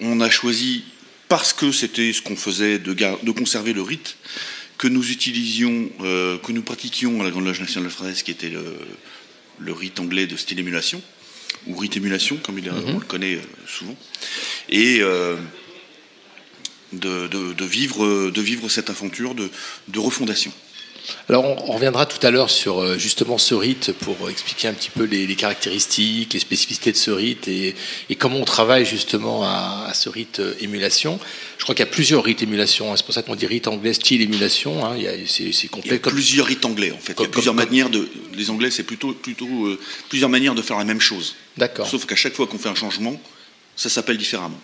On 0.00 0.20
a 0.20 0.30
choisi, 0.30 0.84
parce 1.28 1.52
que 1.52 1.72
c'était 1.72 2.12
ce 2.12 2.22
qu'on 2.22 2.36
faisait, 2.36 2.78
de, 2.78 2.92
de 2.92 3.30
conserver 3.32 3.72
le 3.72 3.82
rite 3.82 4.18
que 4.78 4.86
nous 4.86 5.10
utilisions, 5.10 5.90
que 5.98 6.52
nous 6.52 6.62
pratiquions 6.62 7.20
à 7.22 7.24
la 7.24 7.30
Grande 7.32 7.46
Loge 7.46 7.58
nationale 7.58 7.90
française, 7.90 8.22
qui 8.22 8.30
était 8.30 8.50
le, 8.50 8.62
le 9.58 9.72
rite 9.72 9.98
anglais 9.98 10.28
de 10.28 10.36
style 10.36 10.60
émulation, 10.60 11.02
ou 11.66 11.76
rite 11.76 11.96
émulation, 11.96 12.36
comme 12.42 12.58
il, 12.58 12.70
on 12.70 12.98
le 12.98 13.04
connaît 13.04 13.36
euh, 13.36 13.40
souvent, 13.66 13.96
et 14.68 14.98
euh, 15.00 15.36
de, 16.92 17.26
de- 17.28 17.52
de 17.52 17.64
vivre, 17.64 18.30
de 18.30 18.40
vivre 18.40 18.68
cette 18.68 18.90
aventure 18.90 19.34
de, 19.34 19.50
de 19.88 19.98
refondation. 19.98 20.52
Alors 21.28 21.44
on, 21.44 21.70
on 21.70 21.72
reviendra 21.74 22.06
tout 22.06 22.24
à 22.26 22.30
l'heure 22.30 22.48
sur 22.48 22.78
euh, 22.80 22.96
justement 22.96 23.36
ce 23.36 23.54
rite 23.54 23.92
pour 23.92 24.30
expliquer 24.30 24.68
un 24.68 24.72
petit 24.72 24.88
peu 24.88 25.04
les, 25.04 25.26
les 25.26 25.36
caractéristiques, 25.36 26.32
les 26.32 26.40
spécificités 26.40 26.92
de 26.92 26.96
ce 26.96 27.10
rite 27.10 27.46
et, 27.46 27.74
et 28.08 28.14
comment 28.14 28.38
on 28.38 28.44
travaille 28.46 28.86
justement 28.86 29.44
à, 29.44 29.84
à 29.86 29.92
ce 29.92 30.08
rite 30.08 30.40
émulation. 30.60 31.20
Je 31.58 31.62
crois 31.64 31.74
qu'il 31.74 31.84
y 31.84 31.88
a 31.88 31.92
plusieurs 31.92 32.24
rites 32.24 32.40
émulation. 32.42 32.90
hein. 32.90 32.96
C'est 32.96 33.04
pour 33.04 33.14
ça 33.14 33.22
qu'on 33.22 33.34
dit 33.36 33.44
rite 33.46 33.68
anglais 33.68 33.92
style 33.92 34.22
émulation. 34.22 34.82
hein. 34.86 34.94
Il 34.96 35.02
y 35.02 35.08
a- 35.08 35.12
C'est 35.26 35.52
c'est 35.52 35.64
Il 35.64 35.64
y 35.64 35.68
complet 35.68 35.92
a 35.92 35.98
comme 35.98 36.14
plusieurs 36.14 36.46
rites 36.46 36.64
anglais 36.64 36.90
en 36.92 36.98
fait. 36.98 37.12
Il 37.18 37.22
y 37.22 37.26
a 37.26 37.28
plusieurs 37.28 37.54
comme- 37.54 37.64
manières 37.66 37.90
de. 37.90 38.08
Les 38.34 38.48
Anglais, 38.48 38.70
c'est 38.70 38.82
plutôt, 38.84 39.12
plutôt 39.12 39.66
euh, 39.66 39.78
plusieurs 40.08 40.30
manières 40.30 40.54
de 40.54 40.62
faire 40.62 40.78
la 40.78 40.84
même 40.84 41.00
chose. 41.02 41.36
D'accord. 41.56 41.86
Sauf 41.88 42.06
qu'à 42.06 42.16
chaque 42.16 42.34
fois 42.34 42.46
qu'on 42.46 42.58
fait 42.58 42.68
un 42.68 42.74
changement, 42.74 43.20
ça 43.76 43.88
s'appelle 43.88 44.18
différemment. 44.18 44.60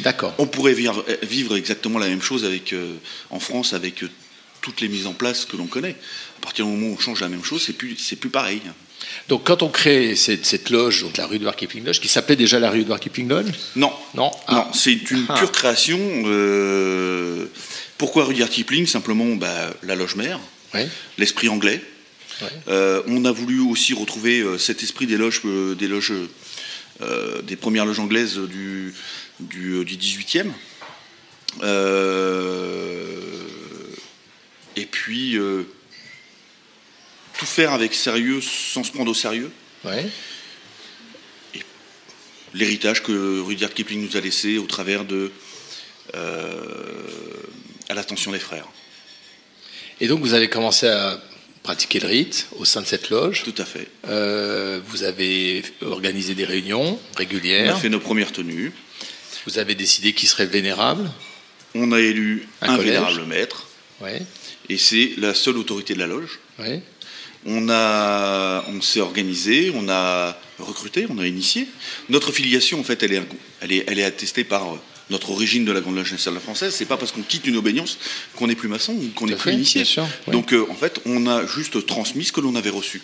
D'accord. 0.00 0.34
On 0.38 0.46
pourrait 0.46 0.74
vivre, 0.74 1.04
vivre 1.22 1.56
exactement 1.56 1.98
la 1.98 2.08
même 2.08 2.22
chose 2.22 2.44
avec, 2.44 2.72
euh, 2.72 2.94
en 3.30 3.40
France 3.40 3.72
avec 3.72 4.02
euh, 4.02 4.10
toutes 4.60 4.80
les 4.80 4.88
mises 4.88 5.06
en 5.06 5.12
place 5.14 5.44
que 5.44 5.56
l'on 5.56 5.66
connaît. 5.66 5.96
À 6.38 6.42
partir 6.42 6.64
du 6.66 6.70
moment 6.72 6.88
où 6.88 6.94
on 6.94 6.98
change 6.98 7.20
la 7.20 7.28
même 7.28 7.44
chose, 7.44 7.62
c'est 7.64 7.72
plus, 7.72 7.96
c'est 7.98 8.16
plus 8.16 8.30
pareil. 8.30 8.60
Donc 9.28 9.44
quand 9.46 9.62
on 9.62 9.68
crée 9.70 10.14
cette, 10.16 10.44
cette 10.44 10.68
loge, 10.70 11.02
donc 11.02 11.16
la 11.16 11.26
rue 11.26 11.38
de 11.38 11.50
Keeping 11.50 11.84
Lodge, 11.84 12.00
qui 12.00 12.08
s'appelait 12.08 12.36
déjà 12.36 12.58
la 12.58 12.70
rue 12.70 12.84
de 12.84 12.94
Keeping 12.94 13.28
Lodge? 13.28 13.48
Non, 13.76 13.92
Non. 14.14 14.30
Ah. 14.46 14.54
non, 14.54 14.66
c'est 14.74 15.10
une 15.10 15.24
Ah. 15.30 15.34
pure 15.38 15.50
création. 15.52 15.98
euh, 16.26 17.46
pourquoi 17.96 18.24
Rudyard 18.26 18.48
Kipling? 18.50 18.86
Simplement 18.86 19.26
bah, 19.36 19.70
la 19.82 19.94
loge 19.94 20.16
mère, 20.16 20.38
l'esprit 21.18 21.48
anglais. 21.48 21.82
Ouais. 22.42 22.48
Euh, 22.68 23.02
on 23.06 23.24
a 23.24 23.32
voulu 23.32 23.60
aussi 23.60 23.94
retrouver 23.94 24.40
euh, 24.40 24.58
cet 24.58 24.82
esprit 24.82 25.06
des 25.06 25.16
loges, 25.16 25.42
euh, 25.44 25.74
des 25.74 25.88
loges, 25.88 26.12
des 27.44 27.56
premières 27.56 27.86
loges 27.86 27.98
anglaises 27.98 28.36
du, 28.36 28.94
du, 29.40 29.72
euh, 29.72 29.84
du 29.84 29.96
18e. 29.96 30.50
Euh, 31.62 33.08
et 34.76 34.86
puis 34.86 35.36
tout 37.38 37.46
faire 37.46 37.72
avec 37.72 37.94
sérieux 37.94 38.40
sans 38.40 38.84
se 38.84 38.92
prendre 38.92 39.10
au 39.10 39.14
sérieux. 39.14 39.50
Ouais. 39.84 40.06
L'héritage 42.52 43.02
que 43.02 43.40
Rudyard 43.40 43.72
Kipling 43.72 44.04
nous 44.04 44.16
a 44.16 44.20
laissé 44.20 44.58
au 44.58 44.66
travers 44.66 45.04
de 45.04 45.30
euh, 46.14 46.42
à 47.88 47.94
l'attention 47.94 48.32
des 48.32 48.38
frères. 48.38 48.66
Et 50.00 50.08
donc 50.08 50.20
vous 50.20 50.34
avez 50.34 50.48
commencé 50.48 50.88
à 50.88 51.20
pratiqué 51.62 52.00
le 52.00 52.08
rite 52.08 52.48
au 52.58 52.64
sein 52.64 52.80
de 52.82 52.86
cette 52.86 53.10
loge. 53.10 53.42
Tout 53.44 53.54
à 53.58 53.64
fait. 53.64 53.88
Euh, 54.08 54.80
vous 54.88 55.02
avez 55.02 55.62
organisé 55.82 56.34
des 56.34 56.44
réunions 56.44 56.98
On 57.14 57.18
régulières. 57.18 57.76
a 57.76 57.78
fait 57.78 57.88
nos 57.88 58.00
premières 58.00 58.32
tenues. 58.32 58.72
Vous 59.46 59.58
avez 59.58 59.74
décidé 59.74 60.12
qui 60.12 60.26
serait 60.26 60.44
le 60.44 60.50
vénérable. 60.50 61.10
On 61.74 61.92
a 61.92 62.00
élu 62.00 62.48
Un 62.62 62.70
un, 62.74 62.76
vénérable 62.78 63.24
maître. 63.26 63.68
Ouais, 64.00 64.22
Et 64.68 64.78
c'est 64.78 65.12
la 65.18 65.34
seule 65.34 65.58
autorité 65.58 65.94
de 65.94 65.98
la 65.98 66.06
loge. 66.06 66.38
ouais. 66.58 66.82
On, 67.46 67.70
a, 67.70 68.66
on 68.68 68.82
s'est 68.82 69.00
organisé, 69.00 69.72
on 69.74 69.88
a 69.88 70.38
recruté, 70.58 71.06
on 71.08 71.16
a 71.16 71.26
initié. 71.26 71.66
Notre 72.10 72.32
filiation, 72.32 72.78
en 72.78 72.84
fait, 72.84 73.02
elle 73.02 73.14
est, 73.14 73.22
elle 73.62 73.72
est, 73.72 73.84
elle 73.86 73.98
est 73.98 74.04
attestée 74.04 74.44
par 74.44 74.76
notre 75.10 75.30
origine 75.30 75.64
de 75.64 75.72
la 75.72 75.80
Grande 75.80 75.96
Loge 75.96 76.12
nationale 76.12 76.40
française. 76.40 76.74
C'est 76.74 76.84
pas 76.86 76.96
parce 76.96 77.12
qu'on 77.12 77.22
quitte 77.22 77.46
une 77.46 77.56
obédience 77.56 77.98
qu'on 78.36 78.46
n'est 78.46 78.54
plus 78.54 78.68
maçon 78.68 78.92
ou 78.92 79.08
qu'on 79.14 79.26
n'est 79.26 79.34
plus 79.36 79.52
initié. 79.52 79.82
bien 79.82 79.90
sûr, 79.90 80.06
oui. 80.26 80.32
Donc, 80.32 80.52
euh, 80.52 80.64
en 80.70 80.74
fait, 80.74 81.00
on 81.06 81.26
a 81.26 81.46
juste 81.46 81.84
transmis 81.86 82.24
ce 82.24 82.32
que 82.32 82.40
l'on 82.40 82.54
avait 82.54 82.70
reçu. 82.70 83.02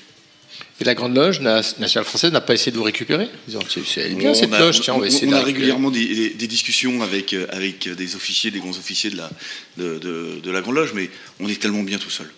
Et 0.80 0.84
la 0.84 0.94
Grande 0.94 1.14
Loge 1.16 1.40
na- 1.40 1.62
nationale 1.78 2.04
française 2.06 2.32
n'a 2.32 2.40
pas 2.40 2.54
essayé 2.54 2.70
de 2.72 2.76
vous 2.76 2.82
récupérer? 2.82 3.28
C'est- 3.48 4.08
bien 4.14 4.30
On 4.30 4.34
cette 4.34 4.52
a- 4.52 4.58
loge, 4.58 4.80
tiens, 4.80 4.94
on 4.94 4.98
va 5.00 5.06
essayer 5.06 5.26
on 5.26 5.32
a 5.32 5.42
régulièrement 5.42 5.90
des, 5.90 6.04
des- 6.06 6.30
des 6.30 6.46
discussions 6.46 7.02
avec, 7.02 7.32
euh, 7.34 7.46
avec 7.50 7.88
des 7.88 8.14
officiers, 8.14 8.50
des 8.50 8.58
grands 8.60 8.70
officiers 8.70 9.10
de 9.10 9.16
la, 9.16 9.30
de, 9.78 9.98
de- 9.98 10.40
de 10.42 10.50
la 10.50 10.60
Grande 10.60 10.76
Loge, 10.76 10.92
mais 10.94 11.10
on 11.40 11.48
est 11.48 11.60
tellement 11.60 11.82
bien 11.82 11.98
tout 11.98 12.10
seul. 12.10 12.30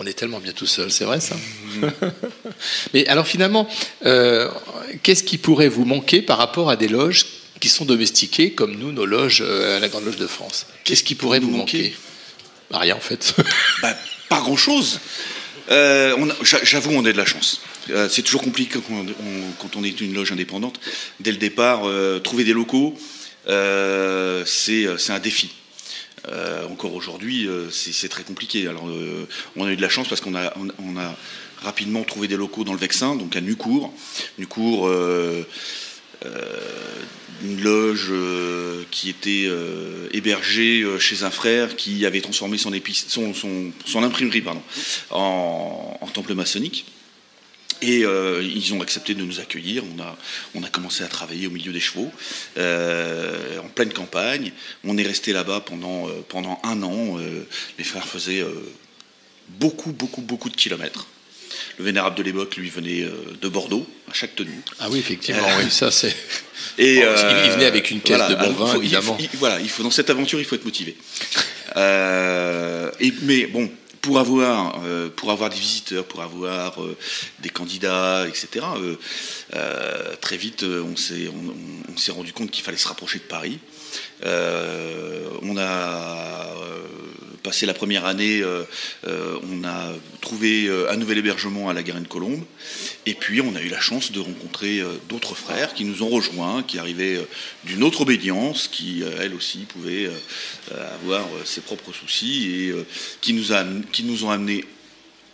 On 0.00 0.06
est 0.06 0.12
tellement 0.12 0.40
bien 0.40 0.52
tout 0.52 0.66
seul, 0.66 0.90
c'est 0.90 1.04
vrai 1.04 1.20
ça. 1.20 1.36
Mais 2.94 3.06
alors 3.06 3.26
finalement, 3.28 3.68
euh, 4.06 4.50
qu'est-ce 5.02 5.22
qui 5.22 5.38
pourrait 5.38 5.68
vous 5.68 5.84
manquer 5.84 6.20
par 6.22 6.38
rapport 6.38 6.68
à 6.70 6.74
des 6.76 6.88
loges 6.88 7.26
qui 7.64 7.70
sont 7.70 7.86
domestiquées 7.86 8.52
comme 8.52 8.76
nous, 8.76 8.92
nos 8.92 9.06
loges 9.06 9.42
euh, 9.42 9.78
à 9.78 9.80
la 9.80 9.88
Grande 9.88 10.04
Loge 10.04 10.18
de 10.18 10.26
France 10.26 10.66
Qu'est-ce 10.84 11.02
qui 11.02 11.14
pourrait 11.14 11.40
nous 11.40 11.48
vous 11.48 11.56
manquer 11.56 11.78
manquer 11.78 11.96
Bah, 12.70 12.78
Rien 12.80 12.94
en 12.94 13.00
fait. 13.00 13.34
Bah, 13.80 13.96
pas 14.28 14.40
grand-chose. 14.40 15.00
Euh, 15.70 16.14
J'avoue, 16.42 16.90
on 16.92 17.02
a 17.06 17.10
de 17.12 17.16
la 17.16 17.24
chance. 17.24 17.62
Euh, 17.88 18.06
c'est 18.10 18.20
toujours 18.20 18.42
compliqué 18.42 18.78
quand 18.86 18.94
on, 18.94 19.06
on- 19.06 19.52
quand 19.62 19.76
on 19.76 19.82
est 19.84 19.98
une 20.02 20.12
loge 20.12 20.30
indépendante. 20.30 20.78
Dès 21.20 21.30
le 21.32 21.38
départ, 21.38 21.88
euh, 21.88 22.18
trouver 22.18 22.44
des 22.44 22.52
locaux, 22.52 22.98
c'est 23.46 24.86
un 25.08 25.18
défi. 25.20 25.50
Encore 26.70 26.92
aujourd'hui, 26.94 27.48
c'est 27.70 28.10
très 28.10 28.24
compliqué. 28.24 28.66
Alors, 28.68 28.86
on 29.56 29.64
a 29.64 29.72
eu 29.72 29.76
de 29.76 29.82
la 29.82 29.88
chance 29.88 30.06
parce 30.08 30.20
qu'on 30.20 30.34
a, 30.34 30.52
on, 30.58 30.68
on 30.84 30.98
a 30.98 31.16
rapidement 31.62 32.02
trouvé 32.04 32.28
des 32.28 32.36
locaux 32.36 32.64
dans 32.64 32.74
le 32.74 32.78
Vexin, 32.78 33.16
donc 33.16 33.34
à 33.36 33.40
Nucourt. 33.40 33.90
Nucourt, 34.38 34.90
une 37.44 37.60
loge 37.62 38.08
euh, 38.10 38.84
qui 38.90 39.10
était 39.10 39.44
euh, 39.46 40.08
hébergée 40.12 40.82
euh, 40.82 40.98
chez 40.98 41.24
un 41.24 41.30
frère 41.30 41.76
qui 41.76 42.06
avait 42.06 42.20
transformé 42.20 42.56
son, 42.58 42.72
imprimerie 44.02 44.40
pardon, 44.40 44.62
en, 45.10 46.08
temple 46.12 46.34
maçonnique. 46.34 46.86
Et 47.82 48.04
euh, 48.04 48.42
ils 48.42 48.72
ont 48.72 48.80
accepté 48.80 49.14
de 49.14 49.22
nous 49.22 49.40
accueillir. 49.40 49.82
On 50.54 50.62
a, 50.62 50.68
commencé 50.68 51.04
à 51.04 51.08
travailler 51.08 51.46
au 51.46 51.50
milieu 51.50 51.72
des 51.72 51.80
chevaux, 51.80 52.10
euh, 52.56 53.58
en 53.58 53.68
pleine 53.68 53.92
campagne. 53.92 54.52
On 54.84 54.96
est 54.96 55.02
resté 55.02 55.32
là-bas 55.32 55.60
pendant, 55.60 56.08
euh, 56.08 56.22
un 56.62 56.82
an. 56.82 57.18
Euh, 57.18 57.46
les 57.76 57.84
frères 57.84 58.06
faisaient 58.06 58.40
euh, 58.40 58.72
beaucoup, 59.48 59.92
beaucoup, 59.92 60.22
beaucoup 60.22 60.48
de 60.48 60.56
kilomètres. 60.56 61.06
Le 61.78 61.84
vénérable 61.84 62.16
de 62.16 62.22
l'époque, 62.22 62.56
lui, 62.56 62.70
venait 62.70 63.02
euh, 63.02 63.12
de 63.40 63.48
Bordeaux 63.48 63.86
à 64.10 64.14
chaque 64.14 64.34
tenue. 64.36 64.60
ah 64.80 64.88
oui, 64.90 64.98
effectivement, 65.00 65.42
Euh, 65.48 65.62
oui, 65.64 65.70
ça 65.70 65.90
c'est. 65.90 66.14
Et, 66.78 67.00
Bon, 67.02 67.12
il- 67.16 67.46
il 67.46 67.50
venait 67.52 67.66
avec 67.66 67.90
une 67.90 68.00
caisse 68.00 68.28
de 68.28 68.34
bon 68.36 68.52
vin, 68.52 68.72
il 68.76 68.82
évidemment. 68.84 69.16
il- 69.20 69.28
voilà, 69.34 69.60
il 69.60 69.68
faut, 69.68 69.82
dans 69.82 69.90
cette 69.90 70.10
aventure, 70.10 70.38
il 70.40 70.44
faut 70.44 70.54
être 70.56 70.64
motivé. 70.64 70.96
Euh, 71.76 72.90
et, 73.00 73.12
mais 73.22 73.46
bon, 73.46 73.68
pour 74.00 74.18
avoir, 74.20 74.80
euh, 74.84 75.08
pour 75.08 75.32
avoir 75.32 75.50
des 75.50 75.58
visiteurs, 75.58 76.04
pour 76.04 76.22
avoir 76.22 76.80
euh, 76.82 76.96
des 77.40 77.48
candidats, 77.48 78.26
etc., 78.28 78.64
euh, 78.76 78.94
euh, 79.54 80.14
très 80.20 80.36
vite, 80.36 80.62
euh, 80.62 80.82
on 80.84 80.94
s'est 80.96 81.26
on, 81.28 81.48
on- 81.50 81.92
on 81.94 81.96
s'est 81.96 82.12
rendu 82.12 82.32
compte 82.32 82.50
qu'il 82.52 82.62
fallait 82.62 82.76
se 82.76 82.86
rapprocher 82.86 83.18
de 83.18 83.24
Paris. 83.24 83.58
Euh, 84.24 85.28
on 85.42 85.56
a 85.56 85.62
euh, 85.62 86.82
passé 87.42 87.66
la 87.66 87.74
première 87.74 88.06
année, 88.06 88.42
euh, 88.42 88.64
on 89.04 89.64
a 89.64 89.92
trouvé 90.20 90.70
un 90.88 90.96
nouvel 90.96 91.18
hébergement 91.18 91.68
à 91.68 91.74
la 91.74 91.82
Garenne-Colombe. 91.82 92.42
Et 93.06 93.14
puis, 93.14 93.40
on 93.40 93.54
a 93.54 93.60
eu 93.60 93.68
la 93.68 93.80
chance 93.80 94.12
de 94.12 94.20
rencontrer 94.20 94.82
d'autres 95.08 95.34
frères 95.34 95.74
qui 95.74 95.84
nous 95.84 96.02
ont 96.02 96.08
rejoints, 96.08 96.62
qui 96.62 96.78
arrivaient 96.78 97.20
d'une 97.64 97.82
autre 97.82 98.00
obédience, 98.00 98.68
qui, 98.68 99.02
elle 99.20 99.34
aussi, 99.34 99.66
euh, 99.86 100.10
avoir 100.94 101.26
ses 101.44 101.60
propres 101.60 101.92
soucis 101.92 102.48
et 102.48 102.74
qui, 103.20 103.34
nous 103.34 103.52
a, 103.52 103.64
qui 103.92 104.04
nous 104.04 104.24
ont 104.24 104.30
amené 104.30 104.64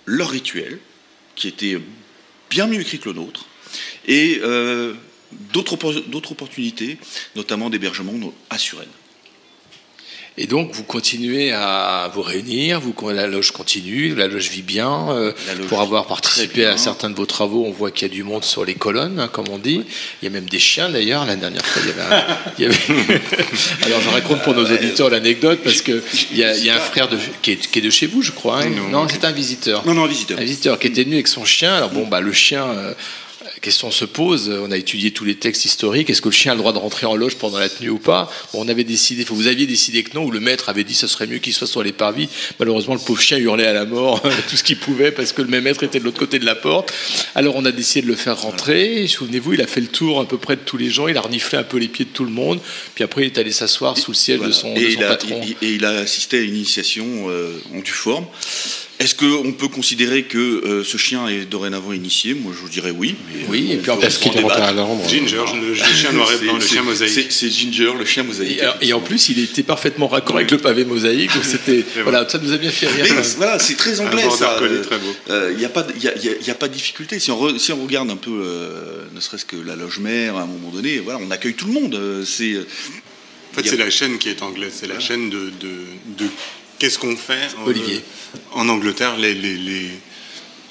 leur 0.06 0.30
rituel, 0.30 0.78
qui 1.36 1.46
était 1.46 1.78
bien 2.48 2.66
mieux 2.66 2.80
écrit 2.80 2.98
que 2.98 3.08
le 3.08 3.14
nôtre, 3.14 3.46
d'autres 5.52 5.76
oppo- 5.76 6.04
d'autres 6.08 6.32
opportunités, 6.32 6.98
notamment 7.36 7.70
d'hébergement 7.70 8.12
à 8.50 8.58
Suresnes. 8.58 8.88
Et 10.38 10.46
donc 10.46 10.72
vous 10.72 10.84
continuez 10.84 11.52
à 11.52 12.10
vous 12.14 12.22
réunir, 12.22 12.80
vous, 12.80 12.94
la 13.10 13.26
loge 13.26 13.50
continue, 13.50 14.14
la 14.14 14.26
loge 14.28 14.48
vit 14.48 14.62
bien. 14.62 15.10
euh, 15.10 15.32
loge 15.58 15.66
pour 15.66 15.80
avoir 15.80 16.06
participé 16.06 16.64
à 16.64 16.76
certains 16.78 17.10
de 17.10 17.16
vos 17.16 17.26
travaux, 17.26 17.64
on 17.66 17.72
voit 17.72 17.90
qu'il 17.90 18.08
y 18.08 18.10
a 18.10 18.14
du 18.14 18.22
monde 18.22 18.44
sur 18.44 18.64
les 18.64 18.74
colonnes, 18.74 19.18
hein, 19.18 19.28
comme 19.28 19.48
on 19.50 19.58
dit. 19.58 19.82
Il 20.22 20.24
y 20.24 20.28
a 20.28 20.30
même 20.30 20.48
des 20.48 20.60
chiens 20.60 20.88
d'ailleurs. 20.88 21.26
La 21.26 21.36
dernière 21.36 21.66
fois, 21.66 21.82
il 21.84 21.88
y 21.88 21.92
avait. 21.92 22.14
un- 22.14 22.26
il 22.58 22.62
y 22.62 22.66
avait- 22.66 23.20
Alors 23.84 24.00
je 24.00 24.08
raconte 24.08 24.42
pour 24.42 24.54
nos 24.54 24.64
auditeurs 24.64 25.10
l'anecdote 25.10 25.60
parce 25.64 25.82
que 25.82 26.02
il 26.30 26.38
y, 26.38 26.44
a, 26.44 26.56
y 26.56 26.70
a 26.70 26.76
un 26.76 26.80
frère 26.80 27.08
de, 27.08 27.18
qui, 27.42 27.50
est, 27.50 27.70
qui 27.70 27.80
est 27.80 27.82
de 27.82 27.90
chez 27.90 28.06
vous, 28.06 28.22
je 28.22 28.30
crois. 28.32 28.62
hein. 28.62 28.70
Non. 28.90 29.06
c'est 29.10 29.24
un 29.24 29.32
visiteur. 29.32 29.84
Non, 29.84 29.94
non, 29.94 30.04
un 30.04 30.08
visiteur. 30.08 30.38
Un 30.38 30.44
visiteur 30.44 30.78
qui 30.78 30.86
était 30.86 31.02
venu 31.04 31.14
avec 31.16 31.28
son 31.28 31.44
chien. 31.44 31.74
Alors 31.74 31.90
bon, 31.90 32.06
bah 32.06 32.20
le 32.20 32.32
chien. 32.32 32.66
euh, 32.66 32.94
question 33.60 33.90
se 33.90 34.04
pose, 34.04 34.48
on 34.50 34.70
a 34.70 34.76
étudié 34.76 35.10
tous 35.10 35.24
les 35.24 35.34
textes 35.36 35.64
historiques, 35.64 36.08
est-ce 36.10 36.22
que 36.22 36.28
le 36.28 36.32
chien 36.34 36.52
a 36.52 36.54
le 36.54 36.60
droit 36.60 36.72
de 36.72 36.78
rentrer 36.78 37.06
en 37.06 37.14
loge 37.14 37.36
pendant 37.36 37.58
la 37.58 37.68
tenue 37.68 37.90
ou 37.90 37.98
pas? 37.98 38.30
Bon, 38.52 38.60
On 38.64 38.68
avait 38.68 38.84
décidé, 38.84 39.24
vous 39.28 39.46
aviez 39.46 39.66
décidé 39.66 40.02
que 40.02 40.14
non, 40.16 40.24
ou 40.24 40.30
le 40.30 40.40
maître 40.40 40.68
avait 40.68 40.84
dit 40.84 40.94
ce 40.94 41.06
serait 41.06 41.26
mieux 41.26 41.38
qu'il 41.38 41.52
soit 41.52 41.66
sur 41.66 41.82
les 41.82 41.92
parvis. 41.92 42.28
Malheureusement, 42.58 42.94
le 42.94 43.00
pauvre 43.00 43.20
chien 43.20 43.38
hurlait 43.38 43.66
à 43.66 43.72
la 43.72 43.84
mort 43.84 44.22
tout 44.48 44.56
ce 44.56 44.62
qu'il 44.64 44.78
pouvait 44.78 45.12
parce 45.12 45.32
que 45.32 45.42
le 45.42 45.48
même 45.48 45.64
maître 45.64 45.82
était 45.82 45.98
de 46.00 46.04
l'autre 46.04 46.18
côté 46.18 46.38
de 46.38 46.44
la 46.46 46.54
porte. 46.54 46.92
Alors 47.34 47.54
on 47.56 47.64
a 47.64 47.72
décidé 47.72 48.02
de 48.02 48.06
le 48.06 48.16
faire 48.16 48.40
rentrer. 48.40 49.06
Souvenez-vous, 49.06 49.54
il 49.54 49.60
a 49.60 49.66
fait 49.66 49.80
le 49.80 49.88
tour 49.88 50.20
à 50.20 50.26
peu 50.26 50.38
près 50.38 50.56
de 50.56 50.62
tous 50.62 50.76
les 50.76 50.90
gens, 50.90 51.08
il 51.08 51.16
a 51.16 51.20
reniflé 51.20 51.58
un 51.58 51.62
peu 51.64 51.76
les 51.78 51.88
pieds 51.88 52.04
de 52.06 52.10
tout 52.10 52.24
le 52.24 52.30
monde, 52.30 52.60
puis 52.94 53.04
après 53.04 53.22
il 53.22 53.26
est 53.26 53.38
allé 53.38 53.52
s'asseoir 53.52 53.96
sous 53.98 54.12
le 54.12 54.16
siège 54.16 54.38
Voilà. 54.38 54.52
de 54.54 54.58
son, 54.58 54.74
et, 54.74 54.80
de 54.80 54.90
son 54.90 54.98
il 54.98 55.04
a, 55.04 55.08
patron. 55.08 55.40
et- 55.60 55.66
et 55.66 55.70
il 55.74 55.84
a 55.84 55.90
assisté 55.98 56.38
à 56.38 56.40
une 56.40 56.54
initiation 56.56 57.04
euh, 57.28 57.52
en 57.74 57.80
due 57.80 57.90
forme. 57.90 58.26
Est-ce 59.00 59.14
qu'on 59.14 59.52
peut 59.52 59.68
considérer 59.68 60.24
que 60.24 60.38
euh, 60.38 60.84
ce 60.84 60.98
chien 60.98 61.26
est 61.26 61.46
dorénavant 61.46 61.92
initié? 61.94 62.34
Moi, 62.34 62.52
je 62.54 62.60
vous 62.60 62.68
dirais 62.68 62.90
oui. 62.94 63.14
mais, 63.28 63.44
Oui, 63.48 63.68
euh, 63.70 63.74
et 63.74 63.76
puis 63.78 63.90
Est-ce 64.02 64.18
qu'il 64.18 64.36
est 64.36 64.40
rentré 64.42 64.60
à 64.60 64.74
Ginger, 65.08 65.42
le, 65.58 65.68
le 65.70 65.74
chien 65.74 66.12
noir 66.12 66.30
et 66.30 66.36
blanc, 66.36 66.54
le 66.56 66.60
C'est- 66.60 66.68
chien 66.74 66.82
mosaïque. 66.82 67.32
c'est- 67.32 67.48
Ginger, 67.50 67.92
le 67.98 68.04
chien 68.04 68.24
mosaïque. 68.24 68.58
Et, 68.58 68.60
alors- 68.60 68.76
et 68.82 68.92
en 68.92 69.00
plus, 69.00 69.30
il 69.30 69.38
était 69.38 69.62
parfaitement 69.62 70.06
raccord 70.06 70.36
avec 70.36 70.50
le 70.50 70.58
pavé 70.58 70.84
mosaïque. 70.84 71.30
C'était 71.42 71.82
voilà, 72.02 72.28
ça 72.28 72.38
nous 72.38 72.52
a 72.52 72.58
bien 72.58 72.70
fait 72.70 72.88
rire. 72.88 73.06
Mais 73.16 73.22
voilà, 73.38 73.58
c'est 73.58 73.74
très 73.76 73.98
anglais 74.00 74.24
ça. 74.38 74.58
Euh. 75.30 75.50
Il 75.52 75.58
n'y 75.58 75.64
a, 75.64 75.70
pas 75.70 75.82
de- 75.82 75.94
y 75.98 76.06
a- 76.06 76.18
y 76.18 76.28
a- 76.28 76.36
y 76.46 76.50
a 76.50 76.54
pas 76.54 76.68
de 76.68 76.74
difficulté. 76.74 77.18
Si 77.18 77.30
on, 77.30 77.40
re- 77.42 77.58
si 77.58 77.72
on 77.72 77.82
regarde 77.82 78.10
un 78.10 78.16
peu, 78.16 78.30
euh, 78.44 79.04
ne 79.14 79.20
serait-ce 79.20 79.46
que 79.46 79.56
la 79.56 79.76
loge 79.76 79.98
mère, 79.98 80.36
à 80.36 80.42
un 80.42 80.46
moment 80.46 80.68
donné, 80.70 80.98
voilà, 80.98 81.18
on 81.26 81.30
accueille 81.30 81.54
tout 81.54 81.66
le 81.68 81.72
monde. 81.72 81.94
Euh, 81.94 82.22
C'est 82.26 82.54
En 82.58 83.54
fait, 83.62 83.66
c'est 83.66 83.76
la 83.78 83.88
chaîne 83.90 84.18
qui 84.18 84.28
est 84.28 84.42
anglaise. 84.42 84.72
C'est 84.78 84.86
la 84.86 85.00
chaîne 85.00 85.30
de, 85.30 85.50
de, 85.58 85.72
de 86.18 86.26
qu'est-ce 86.80 86.98
qu'on 86.98 87.16
fait 87.16 87.48
en, 87.62 87.66
Olivier. 87.68 88.02
en 88.52 88.68
Angleterre. 88.68 89.16
Les, 89.16 89.34
les, 89.34 89.54
les- 89.56 89.90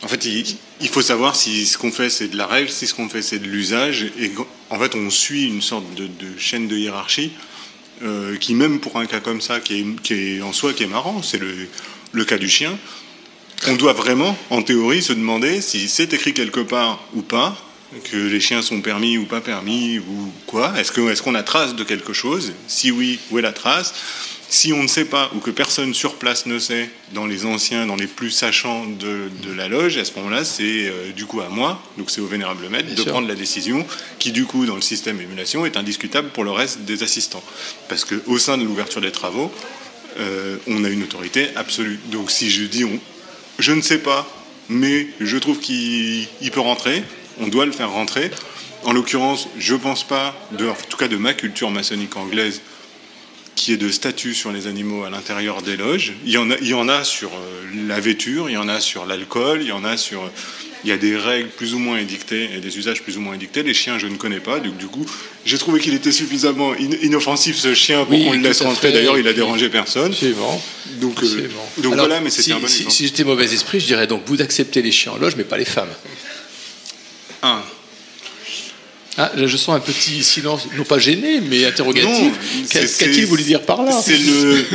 En 0.04 0.08
fait, 0.10 0.26
il, 0.26 0.46
il 0.82 0.90
faut 0.90 1.02
savoir 1.02 1.36
si 1.38 1.66
ce 1.66 1.78
qu'on 1.78 1.92
fait 1.92 2.10
c'est 2.10 2.28
de 2.28 2.36
la 2.38 2.48
règle, 2.48 2.70
si 2.70 2.86
ce 2.88 2.94
qu'on 2.94 3.08
fait 3.08 3.22
c'est 3.22 3.40
de 3.40 3.48
l'usage. 3.48 4.12
Et 4.20 4.32
en 4.70 4.78
fait, 4.80 4.96
on 4.96 5.10
suit 5.10 5.46
une 5.48 5.62
sorte 5.62 5.94
de, 5.96 6.08
de 6.08 6.38
chaîne 6.38 6.68
de 6.68 6.76
hiérarchie 6.78 7.32
euh, 8.02 8.36
qui, 8.38 8.54
même 8.56 8.80
pour 8.80 8.98
un 8.98 9.06
cas 9.06 9.20
comme 9.22 9.42
ça, 9.42 9.60
qui 9.62 9.80
est, 9.82 10.02
qui 10.02 10.14
est 10.14 10.42
en 10.42 10.52
soi 10.54 10.74
qui 10.74 10.84
est 10.84 10.88
marrant, 10.88 11.22
c'est 11.22 11.38
le, 11.40 11.54
le 12.12 12.26
cas 12.26 12.38
du 12.38 12.50
chien. 12.50 12.78
On 13.68 13.76
doit 13.76 13.92
vraiment, 13.94 14.38
en 14.50 14.62
théorie, 14.62 15.02
se 15.04 15.12
demander 15.12 15.60
si 15.62 15.90
c'est 15.90 16.14
écrit 16.14 16.34
quelque 16.34 16.62
part 16.62 17.04
ou 17.14 17.22
pas, 17.22 17.58
que 18.10 18.16
les 18.16 18.40
chiens 18.40 18.62
sont 18.62 18.80
permis 18.82 19.18
ou 19.18 19.26
pas 19.26 19.42
permis 19.42 20.00
ou 20.00 20.32
quoi. 20.48 20.74
Est-ce 20.80 21.22
qu'on 21.22 21.36
a 21.36 21.44
trace 21.44 21.76
de 21.76 21.84
quelque 21.84 22.14
chose? 22.14 22.54
Si 22.68 22.90
oui, 22.92 23.20
où 23.32 23.38
est 23.40 23.42
la 23.42 23.52
trace? 23.52 23.94
Si 24.52 24.74
on 24.74 24.82
ne 24.82 24.88
sait 24.88 25.06
pas 25.06 25.30
ou 25.36 25.40
que 25.40 25.52
personne 25.52 25.94
sur 25.94 26.16
place 26.16 26.48
ne 26.48 26.58
sait, 26.58 26.90
dans 27.14 27.28
les 27.28 27.46
anciens, 27.46 27.86
dans 27.86 27.96
les 27.96 28.08
plus 28.08 28.32
sachants 28.32 28.86
de, 28.88 29.30
de 29.48 29.54
la 29.54 29.68
loge, 29.68 29.98
à 29.98 30.06
ce 30.06 30.14
moment-là, 30.16 30.44
c'est 30.44 30.88
euh, 30.88 31.12
du 31.16 31.26
coup 31.28 31.42
à 31.42 31.50
moi, 31.50 31.80
donc 32.00 32.10
c'est 32.10 32.20
au 32.20 32.26
vénérable 32.26 32.68
maître, 32.68 32.88
Bien 32.88 32.96
de 32.96 33.02
sûr. 33.02 33.12
prendre 33.12 33.28
la 33.28 33.36
décision 33.36 33.86
qui 34.18 34.32
du 34.32 34.46
coup 34.46 34.66
dans 34.66 34.74
le 34.76 34.82
système 34.82 35.22
émulation 35.22 35.68
est 35.68 35.78
indiscutable 35.78 36.30
pour 36.30 36.44
le 36.44 36.50
reste 36.50 36.80
des 36.80 37.04
assistants, 37.04 37.44
parce 37.90 38.06
que 38.06 38.16
au 38.26 38.40
sein 38.40 38.58
de 38.58 38.64
l'ouverture 38.64 39.02
des 39.02 39.12
travaux, 39.12 39.52
euh, 40.18 40.58
on 40.66 40.84
a 40.84 40.90
une 40.90 41.04
autorité 41.04 41.50
absolue. 41.56 42.00
Donc 42.12 42.32
si 42.32 42.50
je 42.50 42.64
dis 42.64 42.84
on, 42.86 43.00
je 43.60 43.72
ne 43.72 43.82
sais 43.82 44.00
pas, 44.00 44.28
mais 44.68 45.08
je 45.20 45.38
trouve 45.38 45.60
qu'il 45.60 46.28
il 46.42 46.50
peut 46.52 46.60
rentrer, 46.60 47.04
on 47.40 47.48
doit 47.48 47.68
le 47.68 47.72
faire 47.72 47.92
rentrer. 47.92 48.32
En 48.86 48.94
l'occurrence, 48.94 49.48
je 49.60 49.76
pense 49.76 50.08
pas, 50.08 50.34
de, 50.58 50.68
en 50.68 50.76
tout 50.90 50.98
cas 50.98 51.08
de 51.08 51.18
ma 51.18 51.34
culture 51.34 51.70
maçonnique 51.70 52.16
anglaise, 52.16 52.62
qui 53.56 53.74
est 53.74 53.78
de 53.78 53.90
statut 53.90 54.34
sur 54.34 54.52
les 54.52 54.68
animaux 54.68 55.04
à 55.04 55.10
l'intérieur 55.10 55.62
des 55.62 55.76
loges. 55.78 56.14
Il 56.26 56.32
y 56.32 56.38
en 56.38 56.50
a, 56.52 56.56
il 56.62 56.68
y 56.68 56.74
en 56.74 56.88
a 56.88 57.04
sur 57.04 57.30
euh, 57.30 57.88
la 57.88 58.00
vêture, 58.00 58.50
il 58.50 58.54
y 58.54 58.58
en 58.58 58.70
a 58.70 58.80
sur 58.80 59.06
l'alcool, 59.06 59.60
il 59.62 59.68
y 59.68 59.72
en 59.72 59.84
a 59.84 59.98
sur. 59.98 60.32
Il 60.86 60.90
y 60.90 60.94
a 60.94 60.98
des 60.98 61.18
règles 61.18 61.50
plus 61.50 61.74
ou 61.74 61.78
moins 61.78 61.98
édictées 61.98 62.52
et 62.56 62.62
des 62.62 62.78
usages 62.78 63.02
plus 63.02 63.18
ou 63.18 63.20
moins 63.20 63.34
édictés. 63.34 63.64
Les 63.64 63.74
chiens, 63.74 64.00
je 64.00 64.08
ne 64.08 64.16
connais 64.16 64.40
pas. 64.40 64.62
Du 64.62 64.88
coup, 64.88 65.06
j'ai 65.44 65.58
trouvé 65.58 65.82
qu'il 65.82 65.94
était 65.94 66.14
suffisamment 66.14 66.72
in- 66.72 66.96
inoffensif, 67.02 67.58
ce 67.58 67.74
chien, 67.74 68.06
pour 68.06 68.18
Oui, 68.18 68.24
qu'on 68.24 68.32
le 68.32 68.40
laisse 68.40 68.62
rentrer. 68.62 68.94
D'ailleurs, 68.94 69.18
il 69.20 69.28
a 69.28 69.34
dérangé 69.34 69.68
personne. 69.68 70.14
Absolument. 70.14 70.62
Donc, 71.02 71.18
euh, 71.22 71.26
Absolument. 71.26 71.70
donc 71.80 71.94
Alors, 71.94 72.06
voilà, 72.08 72.22
mais 72.22 72.30
c'était 72.30 72.44
si, 72.44 72.54
un 72.54 72.60
bon 72.60 72.68
si- 72.68 72.76
exemple. 72.78 72.92
si 72.96 73.06
j'étais 73.08 73.26
mauvais 73.26 73.54
esprit, 73.54 73.82
je 73.82 73.88
dirais 73.88 74.08
donc 74.08 74.22
vous 74.26 74.42
acceptez 74.42 74.82
les 74.82 74.94
chiens 74.94 75.12
en 75.12 75.18
loge, 75.18 75.36
mais 75.36 75.44
pas 75.44 75.58
les 75.58 75.66
femmes. 75.66 75.90
Ah, 79.22 79.34
là, 79.36 79.48
je 79.48 79.58
sens 79.58 79.76
un 79.76 79.82
petit 79.82 80.24
silence, 80.24 80.66
non 80.78 80.86
pas 80.86 80.98
gêné, 80.98 81.42
mais 81.42 81.66
interrogatif. 81.66 82.34
Qu'a-t-il 82.72 83.26
voulu 83.26 83.44
dire 83.44 83.62
par 83.64 83.84
là? 83.84 83.92
C'est 83.92 84.18
le. 84.18 84.64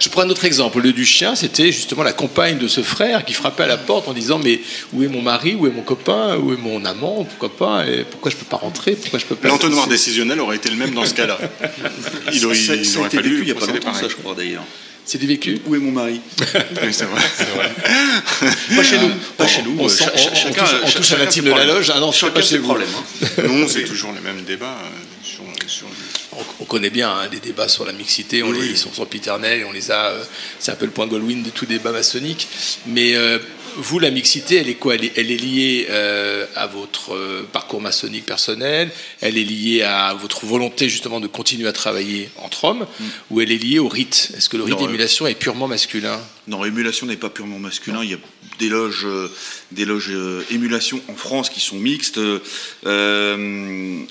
Je 0.00 0.08
prends 0.08 0.22
un 0.22 0.30
autre 0.30 0.46
exemple. 0.46 0.80
Le 0.80 0.94
du 0.94 1.04
chien, 1.04 1.34
c'était 1.36 1.70
justement 1.70 2.02
la 2.02 2.14
compagne 2.14 2.56
de 2.56 2.68
ce 2.68 2.82
frère 2.82 3.22
qui 3.24 3.34
frappait 3.34 3.64
à 3.64 3.66
la 3.66 3.76
porte 3.76 4.08
en 4.08 4.14
disant 4.14 4.40
Mais 4.42 4.60
où 4.94 5.02
est 5.02 5.08
mon 5.08 5.20
mari? 5.20 5.54
Où 5.54 5.66
est 5.66 5.70
mon 5.70 5.82
copain? 5.82 6.38
Où 6.38 6.54
est 6.54 6.56
mon 6.56 6.82
amant? 6.86 7.24
Pourquoi 7.24 7.54
pas? 7.54 7.86
Et 7.86 8.04
Pourquoi 8.10 8.30
je 8.30 8.36
peux 8.36 8.46
pas 8.46 8.56
rentrer? 8.56 8.92
Pourquoi 8.92 9.18
je 9.18 9.26
peux 9.26 9.34
pas 9.34 9.48
L'entonnoir 9.48 9.86
décisionnel 9.88 10.40
aurait 10.40 10.56
été 10.56 10.70
le 10.70 10.76
même 10.76 10.94
dans 10.94 11.04
ce 11.04 11.12
cas-là. 11.12 11.38
Il 12.32 12.46
aurait, 12.46 12.54
ça, 12.54 12.82
ça 12.82 13.10
fallu 13.10 13.40
il 13.40 13.44
n'y 13.44 13.50
a 13.50 13.54
pas 13.54 13.66
longtemps, 13.66 13.92
ça, 13.92 14.08
je 14.08 14.16
crois 14.16 14.34
d'ailleurs. 14.34 14.64
C'est 15.12 15.18
du 15.18 15.26
vécu 15.26 15.58
Où 15.66 15.74
est 15.74 15.78
mon 15.80 15.90
mari 15.90 16.20
Oui, 16.82 16.92
c'est 16.92 17.04
vrai. 17.06 17.20
Pas 18.76 18.82
chez 18.84 18.96
nous. 18.98 19.10
Pas 19.36 19.46
chez 19.48 19.62
nous. 19.62 19.76
on 19.80 19.88
touche- 19.88 20.02
on 20.02 20.86
cha- 20.86 20.92
touche 20.96 21.12
à 21.12 21.16
l'intime 21.18 21.44
ses 21.46 21.50
de 21.50 21.56
la 21.56 21.64
loge. 21.64 21.90
Ah 21.92 21.98
non, 21.98 22.12
c'est 22.12 22.18
Chacun 22.20 22.32
pas 22.34 22.42
ses 22.42 22.48
chez 22.50 22.58
vous. 22.58 22.64
problèmes. 22.68 22.88
hein. 22.96 23.42
Non, 23.48 23.66
c'est 23.66 23.82
toujours 23.82 24.12
les 24.12 24.20
mêmes 24.20 24.44
débats. 24.44 24.78
euh, 24.84 25.24
sur- 25.24 25.42
sur- 25.66 25.86
On, 26.30 26.44
on 26.60 26.64
connaît 26.64 26.90
bien 26.90 27.10
hein, 27.10 27.28
les 27.32 27.40
débats 27.40 27.66
sur 27.68 27.84
la 27.84 27.92
mixité, 27.92 28.44
on 28.44 28.50
Oui, 28.50 28.58
les, 28.58 28.60
oui. 28.60 28.68
ils 28.70 28.78
sont 28.78 28.92
sempiternels, 28.92 29.64
on 29.68 29.72
les 29.72 29.90
a. 29.90 30.10
euh, 30.10 30.22
c'est 30.60 30.70
un 30.70 30.76
peu 30.76 30.84
le 30.84 30.92
point 30.92 31.08
Goldwyn 31.08 31.42
de 31.42 31.50
tout 31.50 31.66
débat 31.66 31.90
maçonnique. 31.90 32.46
Mais 32.86 33.16
euh, 33.16 33.40
vous, 33.76 33.98
la 33.98 34.10
mixité, 34.10 34.56
elle 34.56 34.68
est 34.68 34.74
quoi? 34.74 34.94
Elle 34.94 35.04
est, 35.04 35.12
elle 35.16 35.30
est 35.30 35.36
liée 35.36 35.86
euh, 35.90 36.46
à 36.56 36.66
votre 36.66 37.14
euh, 37.14 37.48
parcours 37.52 37.80
maçonnique 37.80 38.26
personnel? 38.26 38.90
Elle 39.20 39.38
est 39.38 39.44
liée 39.44 39.82
à 39.82 40.14
votre 40.14 40.46
volonté 40.46 40.88
justement 40.88 41.20
de 41.20 41.26
continuer 41.26 41.68
à 41.68 41.72
travailler 41.72 42.30
entre 42.38 42.64
hommes? 42.64 42.86
Ou 43.30 43.40
elle 43.40 43.52
est 43.52 43.62
liée 43.62 43.78
au 43.78 43.88
rite? 43.88 44.32
Est-ce 44.36 44.48
que 44.48 44.56
le 44.56 44.64
rite 44.64 44.74
euh, 44.74 44.86
d'émulation 44.86 45.26
est 45.26 45.34
purement 45.34 45.68
masculin? 45.68 46.20
Non, 46.48 46.64
émulation 46.64 47.06
n'est 47.06 47.16
pas 47.16 47.28
purement 47.28 47.58
masculin. 47.58 48.02
Il 48.02 48.10
y 48.10 48.14
a 48.14 48.18
des 48.58 48.70
loges, 48.70 49.04
euh, 49.04 49.28
des 49.72 49.84
loges 49.84 50.08
euh, 50.10 50.42
émulation 50.50 51.00
en 51.08 51.14
France 51.14 51.50
qui 51.50 51.60
sont 51.60 51.76
mixtes. 51.76 52.16
Euh, 52.18 52.38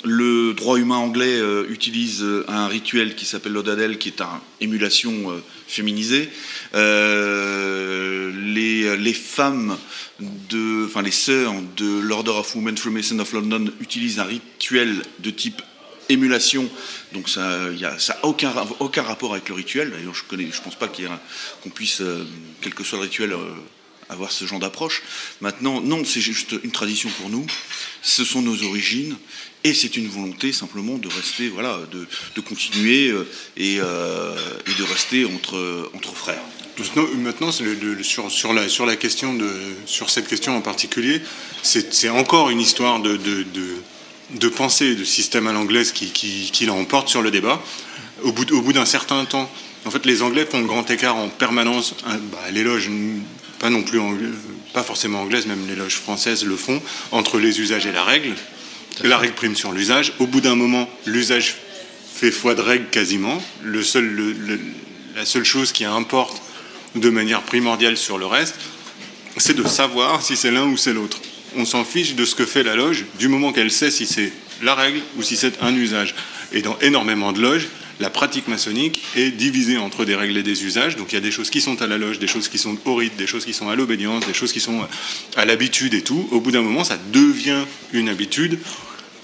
le 0.04 0.54
droit 0.54 0.78
humain 0.78 0.98
anglais 0.98 1.40
utilise 1.70 2.24
un 2.48 2.68
rituel 2.68 3.16
qui 3.16 3.26
s'appelle 3.26 3.54
l'odadel, 3.54 3.98
qui 3.98 4.10
est 4.10 4.22
un 4.22 4.42
émulation 4.62 5.42
féminisée. 5.68 6.30
Les, 6.74 8.98
les 8.98 9.14
femmes 9.14 9.76
de, 10.20 10.86
enfin 10.86 11.02
les 11.02 11.12
sœurs 11.12 11.56
de 11.78 12.00
l'Order 12.00 12.32
of 12.32 12.54
Women 12.56 12.78
Freemason 12.78 13.18
of 13.20 13.34
London 13.34 13.72
utilisent 13.80 14.20
un 14.20 14.26
rituel 14.26 15.02
de 15.20 15.32
type 15.32 15.62
émulation, 16.10 16.70
donc 17.14 17.30
ça 17.30 17.70
n'a 17.70 18.00
ça 18.00 18.20
aucun, 18.24 18.54
aucun 18.80 19.04
rapport 19.04 19.34
avec 19.34 19.50
le 19.50 19.56
rituel. 19.56 19.92
D'ailleurs, 19.92 20.14
je 20.14 20.36
ne 20.36 20.52
pense 20.64 20.76
pas 20.76 20.88
qu'on 20.88 21.70
puisse, 21.70 22.02
euh, 22.02 22.26
quel 22.62 22.74
que 22.74 22.84
soit 22.84 22.98
le 22.98 23.06
rituel, 23.06 23.34
euh, 23.34 23.38
avoir 24.10 24.32
ce 24.32 24.46
genre 24.46 24.60
d'approche. 24.60 25.04
Maintenant, 25.42 25.82
non, 25.82 26.04
c'est 26.04 26.22
juste 26.22 26.56
une 26.64 26.72
tradition 26.72 27.10
pour 27.20 27.30
nous. 27.30 27.46
Ce 28.02 28.24
sont 28.24 28.42
nos 28.42 28.64
origines. 28.64 29.16
Et 29.66 29.74
c'est 29.74 29.98
une 29.98 30.08
volonté 30.08 30.54
simplement 30.54 30.98
de 30.98 31.10
rester, 31.10 31.50
voilà, 31.50 31.80
de, 31.92 32.08
de 32.36 32.42
continuer 32.42 33.10
euh, 33.10 33.26
et, 33.58 33.76
de 33.78 34.84
rester 34.84 35.26
entre, 35.26 35.92
entre 35.94 36.16
frères. 36.16 36.42
Maintenant, 37.18 37.52
sur, 37.52 38.32
sur, 38.32 38.54
la, 38.54 38.70
sur 38.70 38.86
la 38.86 38.96
question 38.96 39.34
de, 39.34 39.52
sur 39.86 40.10
cette 40.10 40.30
question 40.30 40.56
en 40.56 40.62
particulier, 40.62 41.22
c'est 41.62 42.08
encore 42.08 42.50
une 42.52 42.62
histoire 42.62 43.02
de, 43.02 43.18
de, 43.18 43.44
de 44.32 44.48
pensée, 44.50 44.96
de 44.96 45.04
système 45.04 45.48
à 45.48 45.54
l'anglaise 45.54 45.92
qui, 45.92 46.12
qui, 46.12 46.50
qui 46.52 46.66
l'emporte 46.66 47.10
sur 47.10 47.22
le 47.22 47.32
débat. 47.32 47.62
Au 48.24 48.32
bout, 48.32 48.46
d- 48.46 48.54
au 48.54 48.62
bout 48.62 48.74
d'un 48.74 48.86
certain 48.86 49.26
temps, 49.26 49.50
en 49.86 49.92
fait, 49.92 50.06
les 50.06 50.22
Anglais 50.22 50.46
font 50.50 50.60
le 50.60 50.68
grand 50.68 50.90
écart 50.92 51.16
en 51.16 51.30
permanence. 51.30 51.96
Bah, 52.06 52.18
mm, 52.52 53.22
pas 53.60 53.70
non 53.70 53.82
plus 53.84 54.00
anglais- 54.00 54.28
pas 54.74 54.84
forcément 54.84 55.22
anglaises, 55.22 55.46
même 55.48 55.66
les 55.68 55.76
loges 55.76 55.96
françaises 55.96 56.46
le 56.46 56.56
font, 56.56 56.82
entre 57.12 57.40
les 57.40 57.60
usages 57.60 57.86
et 57.86 57.92
la 57.92 58.04
règle. 58.04 58.34
La 59.04 59.18
règle 59.18 59.34
prime 59.34 59.56
sur 59.56 59.72
l'usage. 59.72 60.14
Au 60.20 60.28
bout 60.28 60.42
d'un 60.42 60.56
moment, 60.56 60.90
l'usage 61.06 61.56
fait 62.14 62.32
foi 62.32 62.54
de 62.56 62.62
règle 62.62 62.90
quasiment. 62.90 63.42
Le 63.64 63.82
seul, 63.84 64.06
le- 64.06 64.34
le- 64.34 64.60
la 65.16 65.26
seule 65.26 65.46
chose 65.46 65.72
qui 65.72 65.86
importe 65.86 66.42
de 66.96 67.10
manière 67.10 67.42
primordiale 67.44 67.96
sur 67.98 68.18
le 68.18 68.26
reste, 68.26 68.56
c'est 69.38 69.56
de 69.56 69.66
savoir 69.68 70.22
si 70.22 70.36
c'est 70.36 70.52
l'un 70.52 70.66
ou 70.66 70.76
c'est 70.76 70.92
l'autre. 70.94 71.20
On 71.58 71.66
s'en 71.66 71.84
fiche 71.84 72.16
de 72.16 72.26
ce 72.26 72.36
que 72.36 72.46
fait 72.46 72.64
la 72.64 72.76
loge 72.76 73.06
du 73.18 73.28
moment 73.28 73.52
qu'elle 73.52 73.72
sait 73.72 73.92
si 73.92 74.06
c'est 74.06 74.32
la 74.62 74.76
règle 74.76 75.02
ou 75.18 75.24
si 75.24 75.36
c'est 75.36 75.62
un 75.62 75.74
usage. 75.76 76.16
Et 76.52 76.62
dans 76.62 76.78
énormément 76.80 77.32
de 77.32 77.42
loges, 77.42 77.68
la 78.00 78.10
pratique 78.10 78.48
maçonnique 78.48 79.02
est 79.16 79.32
divisée 79.32 79.78
entre 79.78 80.06
des 80.06 80.16
règles 80.16 80.38
et 80.38 80.44
des 80.44 80.64
usages. 80.64 80.96
Donc 80.96 81.12
il 81.12 81.16
y 81.16 81.18
a 81.18 81.22
des 81.22 81.32
choses 81.32 81.50
qui 81.50 81.62
sont 81.62 81.82
à 81.82 81.88
la 81.88 81.98
loge, 81.98 82.20
des 82.20 82.28
choses 82.28 82.48
qui 82.48 82.58
sont 82.58 82.78
au 82.86 82.96
rite, 82.96 83.18
des 83.18 83.28
choses 83.28 83.46
qui 83.46 83.54
sont 83.54 83.70
à 83.70 83.76
l'obédience, 83.76 84.26
des 84.26 84.34
choses 84.34 84.54
qui 84.54 84.62
sont 84.62 84.88
à 85.36 85.46
l'habitude 85.46 85.94
et 85.94 86.02
tout. 86.02 86.28
Au 86.32 86.40
bout 86.40 86.52
d'un 86.52 86.62
moment, 86.62 86.84
ça 86.84 86.98
devient 87.12 87.66
une 87.92 88.10
habitude 88.10 88.60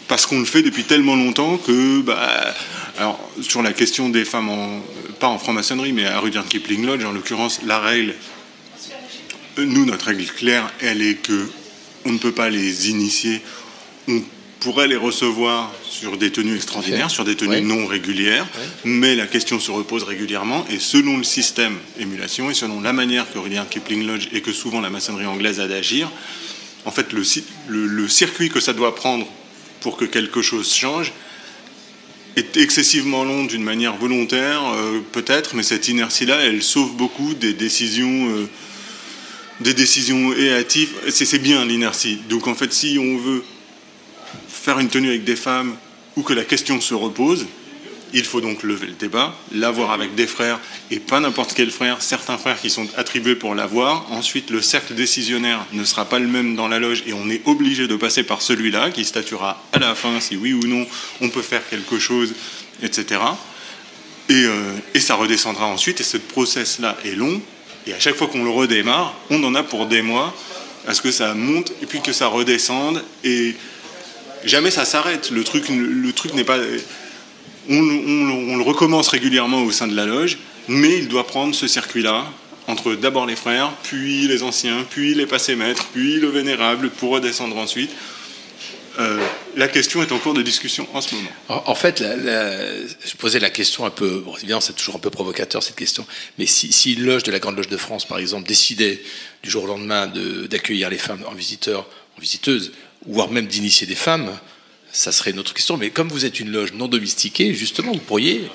parce 0.08 0.26
qu'on 0.26 0.40
le 0.40 0.46
fait 0.46 0.62
depuis 0.62 0.84
tellement 0.84 1.16
longtemps 1.16 1.58
que, 1.58 2.02
bah, 2.02 2.54
alors, 2.98 3.20
sur 3.42 3.62
la 3.62 3.74
question 3.74 4.10
des 4.10 4.26
femmes, 4.26 4.52
pas 5.20 5.28
en 5.28 5.40
franc-maçonnerie, 5.40 5.94
mais 5.94 6.06
à 6.06 6.20
Rudyard 6.20 6.48
Kipling 6.48 6.86
Lodge, 6.86 7.04
en 7.04 7.12
l'occurrence, 7.12 7.62
la 7.66 7.80
règle, 7.80 8.14
nous, 9.58 9.86
notre 9.86 10.06
règle 10.08 10.26
claire, 10.26 10.72
elle 10.82 11.02
est 11.02 11.16
que 11.16 11.50
on 12.06 12.12
ne 12.12 12.18
peut 12.18 12.32
pas 12.32 12.50
les 12.50 12.90
initier, 12.90 13.42
on 14.08 14.22
pourrait 14.60 14.88
les 14.88 14.96
recevoir 14.96 15.72
sur 15.90 16.18
des 16.18 16.32
tenues 16.32 16.56
extraordinaires, 16.56 17.10
sur 17.12 17.24
des 17.26 17.36
tenues 17.36 17.52
Ouais. 17.52 17.62
non 17.62 17.86
régulières, 17.86 18.48
mais 18.84 19.16
la 19.16 19.28
question 19.28 19.60
se 19.60 19.72
repose 19.72 20.04
régulièrement, 20.04 20.66
et 20.70 20.80
selon 20.80 21.18
le 21.18 21.24
système 21.24 21.78
émulation, 22.00 22.50
et 22.50 22.54
selon 22.54 22.82
la 22.82 22.94
manière 22.94 23.32
que 23.32 23.38
Rudyard 23.38 23.70
Kipling 23.70 24.06
Lodge 24.08 24.28
et 24.32 24.42
que 24.42 24.52
souvent 24.54 24.82
la 24.82 24.90
maçonnerie 24.90 25.26
anglaise 25.26 25.60
a 25.60 25.68
d'agir, 25.68 26.10
en 26.86 26.92
fait, 26.92 27.14
le, 27.14 27.24
ci- 27.24 27.44
le- 27.68 27.88
le 27.88 28.08
circuit 28.08 28.50
que 28.50 28.60
ça 28.60 28.74
doit 28.74 28.96
prendre 28.96 29.28
pour 29.82 29.98
que 29.98 30.06
quelque 30.06 30.42
chose 30.42 30.74
change 30.74 31.12
est 32.36 32.58
excessivement 32.58 33.24
long 33.24 33.46
d'une 33.46 33.64
manière 33.64 33.96
volontaire, 33.96 34.62
euh, 34.76 35.00
peut-être, 35.12 35.56
mais 35.56 35.64
cette 35.64 35.88
inertie-là, 35.88 36.42
elle 36.42 36.62
sauve 36.64 36.96
beaucoup 36.96 37.34
des 37.34 37.54
décisions, 37.54 38.30
euh, 38.30 38.48
des 39.60 39.74
décisions 39.74 40.32
hâtives. 40.32 40.94
C'est 41.10 41.26
c'est 41.26 41.40
bien 41.40 41.66
l'inertie. 41.66 42.20
Donc 42.30 42.48
en 42.48 42.56
fait, 42.56 42.74
si 42.74 42.98
on 43.00 43.18
veut 43.18 43.44
faire 44.48 44.80
une 44.80 44.90
tenue 44.90 45.10
avec 45.10 45.24
des 45.24 45.36
femmes 45.36 45.76
ou 46.16 46.24
que 46.24 46.34
la 46.34 46.44
question 46.44 46.82
se 46.82 46.94
repose, 46.94 47.46
il 48.14 48.24
faut 48.24 48.40
donc 48.40 48.64
lever 48.64 48.88
le 48.88 48.94
débat, 48.94 49.36
l'avoir 49.54 49.92
avec 49.92 50.16
des 50.16 50.26
frères 50.26 50.60
et 50.90 51.00
pas 51.00 51.20
n'importe 51.20 51.54
quel 51.54 51.70
frère, 51.70 52.02
certains 52.02 52.38
frères 52.38 52.60
qui 52.60 52.70
sont 52.70 52.88
attribués 52.96 53.36
pour 53.36 53.56
l'avoir. 53.56 54.10
Ensuite, 54.12 54.50
le 54.50 54.62
cercle 54.62 54.96
décisionnaire 54.96 55.66
ne 55.74 55.84
sera 55.84 56.06
pas 56.06 56.20
le 56.20 56.28
même 56.28 56.56
dans 56.56 56.70
la 56.70 56.80
loge 56.80 57.04
et 57.06 57.14
on 57.14 57.30
est 57.30 57.42
obligé 57.46 57.88
de 57.88 57.96
passer 57.96 58.24
par 58.24 58.42
celui-là 58.42 58.92
qui 58.92 59.04
statuera 59.04 59.62
à 59.74 59.80
la 59.80 59.96
fin 59.96 60.20
si 60.22 60.38
oui 60.38 60.54
ou 60.54 60.66
non 60.66 60.88
on 61.20 61.30
peut 61.30 61.42
faire 61.42 61.68
quelque 61.70 62.00
chose, 62.00 62.34
etc. 62.82 63.20
Et, 64.30 64.46
euh, 64.46 64.72
et 64.94 65.00
ça 65.00 65.16
redescendra 65.16 65.68
ensuite 65.68 66.00
et 66.00 66.04
ce 66.04 66.18
process-là 66.18 66.98
est 67.04 67.16
long 67.16 67.42
et 67.88 67.94
à 67.94 68.00
chaque 68.00 68.16
fois 68.16 68.28
qu'on 68.28 68.44
le 68.44 68.50
redémarre, 68.50 69.16
on 69.30 69.44
en 69.44 69.54
a 69.56 69.64
pour 69.64 69.86
des 69.86 70.02
mois 70.02 70.34
à 70.88 70.94
ce 70.94 71.02
que 71.02 71.12
ça 71.12 71.34
monte 71.34 71.72
et 71.82 71.86
puis 71.86 72.02
que 72.02 72.14
ça 72.14 72.28
redescende 72.28 73.04
et 73.24 73.56
jamais 74.44 74.72
ça 74.72 74.86
s'arrête. 74.86 75.32
Le 75.32 75.44
truc, 75.44 75.70
n'est 76.34 76.44
pas. 76.44 76.58
On 77.70 77.82
le 77.82 78.64
recommence 78.64 79.08
régulièrement 79.08 79.64
au 79.64 79.72
sein 79.72 79.88
de 79.88 79.96
la 79.96 80.06
loge, 80.06 80.38
mais 80.68 80.98
il 80.98 81.08
doit 81.08 81.26
prendre 81.26 81.54
ce 81.54 81.68
circuit-là 81.68 82.26
entre 82.68 82.96
d'abord 82.96 83.26
les 83.28 83.36
frères, 83.36 83.72
puis 83.84 84.28
les 84.28 84.42
anciens, 84.42 84.86
puis 84.90 85.14
les 85.14 85.28
passés 85.28 85.56
maîtres, 85.56 85.86
puis 85.94 86.20
le 86.20 86.28
vénérable, 86.30 86.90
pour 86.90 87.12
redescendre 87.12 87.58
ensuite. 87.58 87.92
Euh, 89.00 89.20
la 89.58 89.68
question 89.68 90.02
est 90.02 90.12
en 90.12 90.20
cours 90.20 90.34
de 90.34 90.42
discussion 90.42 90.88
en 90.94 91.02
ce 91.02 91.16
moment. 91.16 91.30
En, 91.50 91.64
en 91.68 91.76
fait, 91.76 92.00
la- 92.00 92.16
la- 92.16 92.78
je 93.06 93.16
posais 93.18 93.40
la 93.40 93.50
question 93.50 93.86
un 93.86 93.90
peu, 93.90 94.20
bon, 94.26 94.36
évidemment 94.38 94.62
c'est 94.62 94.74
toujours 94.74 94.96
un 94.96 95.00
peu 95.00 95.10
provocateur 95.10 95.62
cette 95.62 95.76
question, 95.76 96.06
mais 96.38 96.46
si, 96.46 96.72
si 96.72 96.94
une 96.94 97.04
loge 97.04 97.24
de 97.24 97.32
la 97.32 97.40
Grande 97.40 97.58
Loge 97.58 97.68
de 97.68 97.78
France, 97.78 98.06
par 98.06 98.20
exemple, 98.20 98.48
décidait 98.48 99.02
du 99.44 99.50
jour 99.50 99.64
au 99.66 99.68
lendemain 99.68 100.08
de- 100.08 100.48
d'accueillir 100.48 100.90
les 100.90 100.98
femmes 100.98 101.24
en 101.28 101.34
visiteurs, 101.34 101.88
en 102.18 102.22
visiteuses, 102.22 102.72
voire 103.06 103.30
même 103.30 103.48
d'initier 103.48 103.86
des 103.86 103.96
femmes, 103.96 104.32
ça 104.92 105.12
serait 105.12 105.32
une 105.32 105.40
autre 105.40 105.54
question. 105.54 105.76
Mais 105.78 105.90
comme 105.90 106.08
vous 106.08 106.24
êtes 106.26 106.40
une 106.40 106.52
loge 106.52 106.72
non 106.74 106.88
domestiquée, 106.88 107.54
justement, 107.54 107.92
vous 107.92 108.00
pourriez 108.00 108.48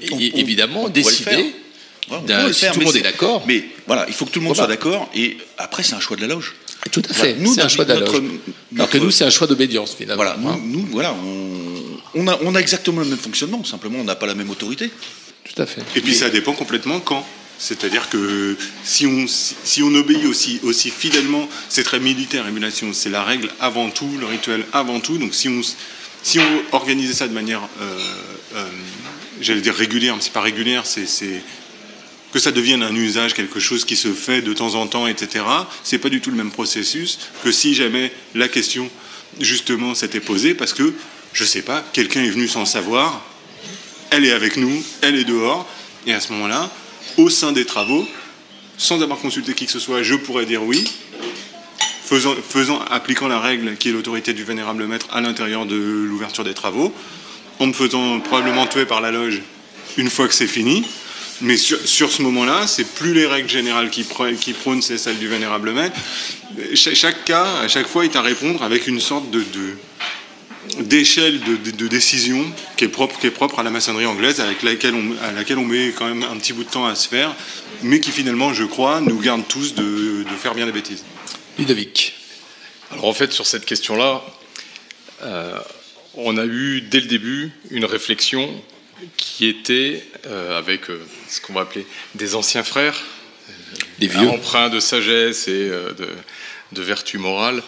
é- 0.00 0.08
On- 0.12 0.16
on- 0.16 0.20
évidemment 0.20 0.84
on 0.84 0.88
décider. 0.88 1.54
Ouais, 2.10 2.52
si 2.52 2.60
faire, 2.60 2.72
tout 2.74 2.80
le 2.80 2.84
monde 2.86 2.96
est 2.96 3.00
d'accord. 3.02 3.44
Mais 3.46 3.64
voilà, 3.86 4.04
il 4.08 4.14
faut 4.14 4.26
que 4.26 4.30
tout 4.30 4.38
le 4.40 4.44
monde 4.44 4.54
Voilà. 4.56 4.74
soit 4.74 4.76
d'accord. 4.76 5.10
Et 5.14 5.38
après, 5.56 5.82
c'est 5.82 5.94
un 5.94 6.00
choix 6.00 6.16
de 6.16 6.22
la 6.22 6.28
loge. 6.28 6.54
Tout 6.90 7.02
à 7.08 7.12
Voilà, 7.12 7.34
fait, 7.34 7.40
nous, 7.40 7.54
c'est 7.54 7.62
un 7.62 7.68
choix 7.68 7.84
de 7.84 7.92
la 7.94 8.00
notre- 8.00 8.18
loge. 8.20 8.30
Alors 8.76 8.90
que 8.90 8.98
nous, 8.98 9.10
c'est 9.10 9.24
un 9.24 9.30
choix 9.30 9.46
d'obédience, 9.46 9.94
finalement. 9.94 10.22
Voilà, 10.22 10.36
nous, 10.38 10.48
hein. 10.48 10.60
nous, 10.64 10.86
voilà, 10.92 11.14
on, 11.14 12.20
On 12.20 12.28
a, 12.28 12.38
on 12.42 12.54
a 12.54 12.60
exactement 12.60 13.00
le 13.00 13.08
même 13.08 13.18
fonctionnement, 13.18 13.64
simplement 13.64 13.98
on 13.98 14.04
n'a 14.04 14.14
pas 14.14 14.26
la 14.26 14.34
même 14.36 14.50
autorité. 14.50 14.90
Tout 15.52 15.60
à 15.62 15.66
fait. 15.66 15.82
Et 15.96 16.00
puis 16.00 16.14
ça 16.14 16.30
dépend 16.30 16.52
complètement 16.52 17.00
quand. 17.00 17.26
C'est-à-dire 17.58 18.08
que 18.10 18.56
si 18.84 19.06
on, 19.06 19.26
si 19.28 19.82
on 19.82 19.94
obéit 19.94 20.24
aussi, 20.26 20.60
aussi 20.62 20.90
fidèlement, 20.90 21.48
c'est 21.68 21.82
très 21.84 22.00
militaire, 22.00 22.46
émulation, 22.46 22.92
c'est 22.92 23.10
la 23.10 23.22
règle 23.24 23.48
avant 23.60 23.90
tout, 23.90 24.10
le 24.20 24.26
rituel 24.26 24.64
avant 24.72 25.00
tout. 25.00 25.18
Donc 25.18 25.34
si 25.34 25.48
on, 25.48 25.60
si 26.22 26.38
on 26.38 26.62
organisait 26.76 27.14
ça 27.14 27.28
de 27.28 27.32
manière, 27.34 27.62
euh, 27.80 27.98
euh, 28.56 28.66
j'allais 29.40 29.60
dire 29.60 29.74
régulière, 29.74 30.14
mais 30.16 30.22
c'est 30.22 30.32
pas 30.32 30.40
régulière, 30.40 30.84
c'est- 30.86 31.06
que 32.34 32.40
ça 32.40 32.50
devienne 32.50 32.82
un 32.82 32.96
usage, 32.96 33.32
quelque 33.32 33.60
chose 33.60 33.84
qui 33.84 33.94
se 33.94 34.12
fait 34.12 34.42
de 34.42 34.52
temps 34.52 34.74
en 34.74 34.88
temps, 34.88 35.06
etc. 35.06 35.44
C'est 35.84 35.98
pas 35.98 36.08
du 36.08 36.20
tout 36.20 36.32
le 36.32 36.36
même 36.36 36.50
processus 36.50 37.20
que 37.44 37.52
si 37.52 37.74
jamais 37.74 38.10
la 38.34 38.48
question 38.48 38.90
justement 39.40 39.94
s'était 39.94 40.18
posée, 40.18 40.52
parce 40.54 40.72
que 40.72 40.94
je 41.32 41.44
sais 41.44 41.62
pas, 41.62 41.84
quelqu'un 41.92 42.24
est 42.24 42.30
venu 42.30 42.48
sans 42.48 42.64
savoir, 42.64 43.24
elle 44.10 44.24
est 44.24 44.32
avec 44.32 44.56
nous, 44.56 44.82
elle 45.00 45.14
est 45.14 45.22
dehors, 45.22 45.64
et 46.08 46.12
à 46.12 46.18
ce 46.18 46.32
moment-là, 46.32 46.72
au 47.18 47.30
sein 47.30 47.52
des 47.52 47.64
travaux, 47.64 48.04
sans 48.78 49.00
avoir 49.00 49.20
consulté 49.20 49.54
qui 49.54 49.66
que 49.66 49.72
ce 49.72 49.78
soit, 49.78 50.02
je 50.02 50.16
pourrais 50.16 50.44
dire 50.44 50.64
oui, 50.64 50.90
faisant, 52.04 52.34
faisant 52.34 52.80
appliquant 52.90 53.28
la 53.28 53.38
règle 53.38 53.76
qui 53.76 53.90
est 53.90 53.92
l'autorité 53.92 54.32
du 54.32 54.42
vénérable 54.42 54.88
maître 54.88 55.06
à 55.12 55.20
l'intérieur 55.20 55.66
de 55.66 55.76
l'ouverture 55.76 56.42
des 56.42 56.54
travaux, 56.54 56.92
en 57.60 57.68
me 57.68 57.72
faisant 57.72 58.18
probablement 58.18 58.66
tuer 58.66 58.86
par 58.86 59.00
la 59.00 59.12
loge 59.12 59.40
une 59.96 60.10
fois 60.10 60.26
que 60.26 60.34
c'est 60.34 60.48
fini. 60.48 60.84
Mais 61.40 61.56
sur, 61.56 61.78
sur 61.86 62.12
ce 62.12 62.22
moment-là, 62.22 62.66
c'est 62.66 62.84
plus 62.94 63.12
les 63.12 63.26
règles 63.26 63.48
générales 63.48 63.90
qui, 63.90 64.04
prônent, 64.04 64.82
c'est 64.82 64.98
celles 64.98 65.18
du 65.18 65.28
vénérable 65.28 65.72
maître. 65.72 65.96
Cha- 66.74 66.94
chaque, 66.94 67.24
cas, 67.24 67.60
à 67.62 67.68
chaque 67.68 67.88
fois, 67.88 68.04
est 68.04 68.14
à 68.16 68.22
répondre 68.22 68.62
avec 68.62 68.86
une 68.86 69.00
sorte 69.00 69.30
de, 69.30 69.40
de- 69.40 70.84
d'échelle 70.84 71.40
de, 71.40 71.56
de- 71.56 71.76
de 71.76 71.88
décision 71.88 72.44
qui 72.76 72.84
est, 72.84 72.88
propre, 72.88 73.18
qui 73.18 73.26
est 73.26 73.30
propre 73.32 73.58
à 73.58 73.62
la 73.64 73.70
maçonnerie 73.70 74.06
anglaise, 74.06 74.40
avec 74.40 74.62
laquelle 74.62 74.94
on, 74.94 75.12
à 75.24 75.32
laquelle 75.32 75.58
on 75.58 75.64
met 75.64 75.92
quand 75.96 76.06
même 76.06 76.22
un 76.22 76.36
petit 76.36 76.52
bout 76.52 76.64
de 76.64 76.70
temps 76.70 76.86
à 76.86 76.94
se 76.94 77.08
faire, 77.08 77.34
mais 77.82 77.98
qui 78.00 78.12
finalement, 78.12 78.54
je 78.54 78.64
crois, 78.64 79.00
nous 79.00 79.18
garde 79.18 79.42
tous 79.48 79.74
de, 79.74 80.22
de 80.22 80.36
faire 80.40 80.54
bien 80.54 80.66
des 80.66 80.72
bêtises. 80.72 81.04
Ludovic. 81.58 82.14
Alors 82.92 83.06
en 83.06 83.12
fait, 83.12 83.32
sur 83.32 83.46
cette 83.46 83.64
question-là, 83.66 84.22
euh, 85.22 85.58
on 86.14 86.36
a 86.36 86.44
eu 86.44 86.80
dès 86.80 87.00
le 87.00 87.06
début 87.06 87.50
une 87.70 87.84
réflexion 87.84 88.48
qui 89.16 89.46
était 89.46 90.04
euh, 90.26 90.58
avec 90.58 90.90
euh, 90.90 91.00
ce 91.28 91.40
qu'on 91.40 91.52
va 91.52 91.62
appeler 91.62 91.86
des 92.14 92.34
anciens 92.34 92.64
frères, 92.64 93.00
Des 93.98 94.08
vieux. 94.08 94.28
empreints 94.28 94.68
de 94.70 94.80
sagesse 94.80 95.48
et 95.48 95.68
euh, 95.70 95.92
de, 95.92 96.08
de 96.72 96.82
vertu 96.82 97.18
morale, 97.18 97.62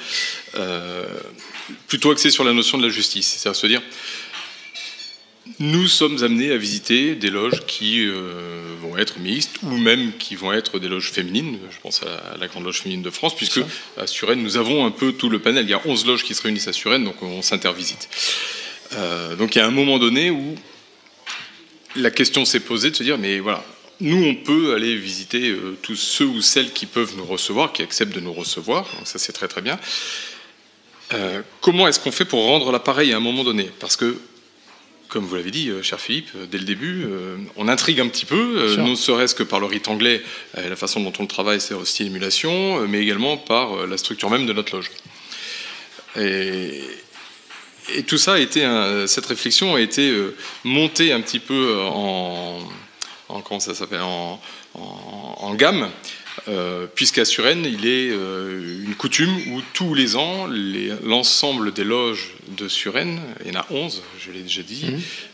plutôt 1.89 2.11
axés 2.11 2.31
sur 2.31 2.45
la 2.45 2.53
notion 2.53 2.79
de 2.79 2.85
la 2.87 2.93
justice. 2.93 3.27
C'est-à-dire 3.39 3.61
se 3.61 3.67
dire, 3.67 3.83
nous 5.59 5.87
sommes 5.87 6.23
amenés 6.25 6.51
à 6.51 6.57
visiter 6.57 7.15
des 7.15 7.31
loges 7.31 7.65
qui 7.67 8.05
euh, 8.07 8.75
vont 8.81 8.99
être 8.99 9.19
mixtes 9.21 9.57
ou 9.63 9.77
même 9.77 10.13
qui 10.19 10.35
vont 10.35 10.53
être 10.53 10.79
des 10.79 10.89
loges 10.89 11.11
féminines. 11.11 11.59
Je 11.71 11.79
pense 11.81 12.03
à 12.03 12.07
la, 12.07 12.17
à 12.17 12.37
la 12.37 12.49
Grande 12.49 12.65
Loge 12.65 12.81
féminine 12.81 13.03
de 13.03 13.11
France, 13.11 13.35
puisque 13.37 13.61
à 13.97 14.07
Suresnes, 14.07 14.43
nous 14.43 14.57
avons 14.57 14.85
un 14.85 14.91
peu 14.91 15.13
tout 15.13 15.31
le 15.31 15.39
panel. 15.39 15.65
Il 15.65 15.71
y 15.71 15.75
a 15.75 15.81
11 15.85 16.05
loges 16.07 16.25
qui 16.25 16.35
se 16.35 16.43
réunissent 16.43 16.69
à 16.69 16.73
Suresnes, 16.73 17.05
donc 17.05 17.23
on 17.23 17.43
s'intervisite. 17.43 18.09
Euh, 18.95 19.37
donc 19.37 19.55
il 19.55 19.59
y 19.59 19.61
a 19.61 19.67
un 19.67 19.71
moment 19.71 19.99
donné 19.99 20.31
où 20.31 20.57
la 21.97 22.11
question 22.11 22.45
s'est 22.45 22.61
posée 22.61 22.91
de 22.91 22.97
se 22.97 23.03
dire, 23.03 23.19
mais 23.19 23.39
voilà, 23.39 23.65
nous, 24.01 24.23
on 24.25 24.35
peut 24.35 24.75
aller 24.75 24.95
visiter 24.97 25.51
euh, 25.51 25.77
tous 25.83 25.97
ceux 25.97 26.27
ou 26.27 26.43
celles 26.43 26.73
qui 26.73 26.87
peuvent 26.87 27.15
nous 27.17 27.25
recevoir, 27.25 27.73
qui 27.73 27.83
acceptent 27.83 28.15
de 28.15 28.21
nous 28.21 28.33
recevoir, 28.33 28.83
donc 28.97 29.07
ça 29.07 29.19
c'est 29.19 29.33
très 29.33 29.49
très 29.49 29.63
bien. 29.63 29.79
Euh, 31.15 31.43
comment 31.61 31.89
est-ce 31.89 32.01
qu'on 32.01 32.13
fait 32.13 32.25
pour 32.25 32.45
rendre 32.45 32.73
l'appareil 32.73 33.13
à 33.13 33.17
un 33.17 33.21
moment 33.21 33.45
donné? 33.45 33.71
Parce 33.81 33.97
que, 33.97 34.19
comme 35.09 35.25
vous 35.25 35.37
l'avez 35.37 35.51
dit, 35.51 35.71
euh, 35.71 35.83
cher 35.83 36.01
Philippe, 36.01 36.31
dès 36.51 36.59
le 36.59 36.65
début, 36.65 37.07
on 37.57 37.69
intrigue 37.69 38.01
un 38.01 38.09
petit 38.09 38.27
peu, 38.27 38.77
non 38.77 38.97
serait-ce 38.97 39.35
que 39.35 39.45
par 39.45 39.61
le 39.61 39.67
rite 39.67 39.89
anglais, 39.89 40.23
la 40.55 40.77
façon 40.77 41.01
dont 41.01 41.13
on 41.19 41.23
le 41.23 41.29
travaille, 41.29 41.61
c'est 41.61 41.75
aussi 41.75 42.05
l'émulation, 42.05 42.83
euh, 42.83 42.87
mais 42.89 43.01
également 43.01 43.37
par 43.37 43.87
la 43.87 43.97
structure 43.97 44.31
même 44.31 44.47
de 44.47 44.53
notre 44.53 44.77
loge. 44.77 44.91
Et, 46.19 46.83
et 47.95 48.03
tout 48.03 48.19
ça 48.19 48.35
a 48.35 48.39
été, 48.39 48.65
un- 48.65 49.07
cette 49.07 49.27
réflexion 49.27 49.75
a 49.75 49.81
été 49.81 50.11
euh, 50.11 50.35
montée 50.65 51.13
un 51.13 51.21
petit 51.21 51.39
peu 51.39 51.55
euh, 51.77 51.83
en, 51.85 52.59
en 53.29 53.41
comment 53.41 53.61
ça 53.61 53.75
s'appelle, 53.75 54.01
en, 54.03 54.41
en- 54.75 55.37
en 55.41 55.55
gamme, 55.55 55.91
euh, 56.49 56.87
puisqu'à 56.95 57.25
Suresnes, 57.25 57.65
il 57.65 57.87
est 57.87 58.11
euh, 58.11 58.85
une 58.85 58.95
coutume 58.95 59.35
où 59.53 59.63
tous 59.73 59.95
les 59.95 60.17
ans, 60.17 60.47
l'ensemble 61.03 61.73
des 61.73 61.85
loges 61.85 62.35
de 62.49 62.69
Suresnes, 62.69 63.21
il 63.45 63.53
y 63.53 63.57
en 63.57 63.61
a 63.61 63.67
11, 63.71 64.03
je 64.21 64.33
l'ai 64.33 64.41
déjà 64.43 64.63
dit, 64.63 64.85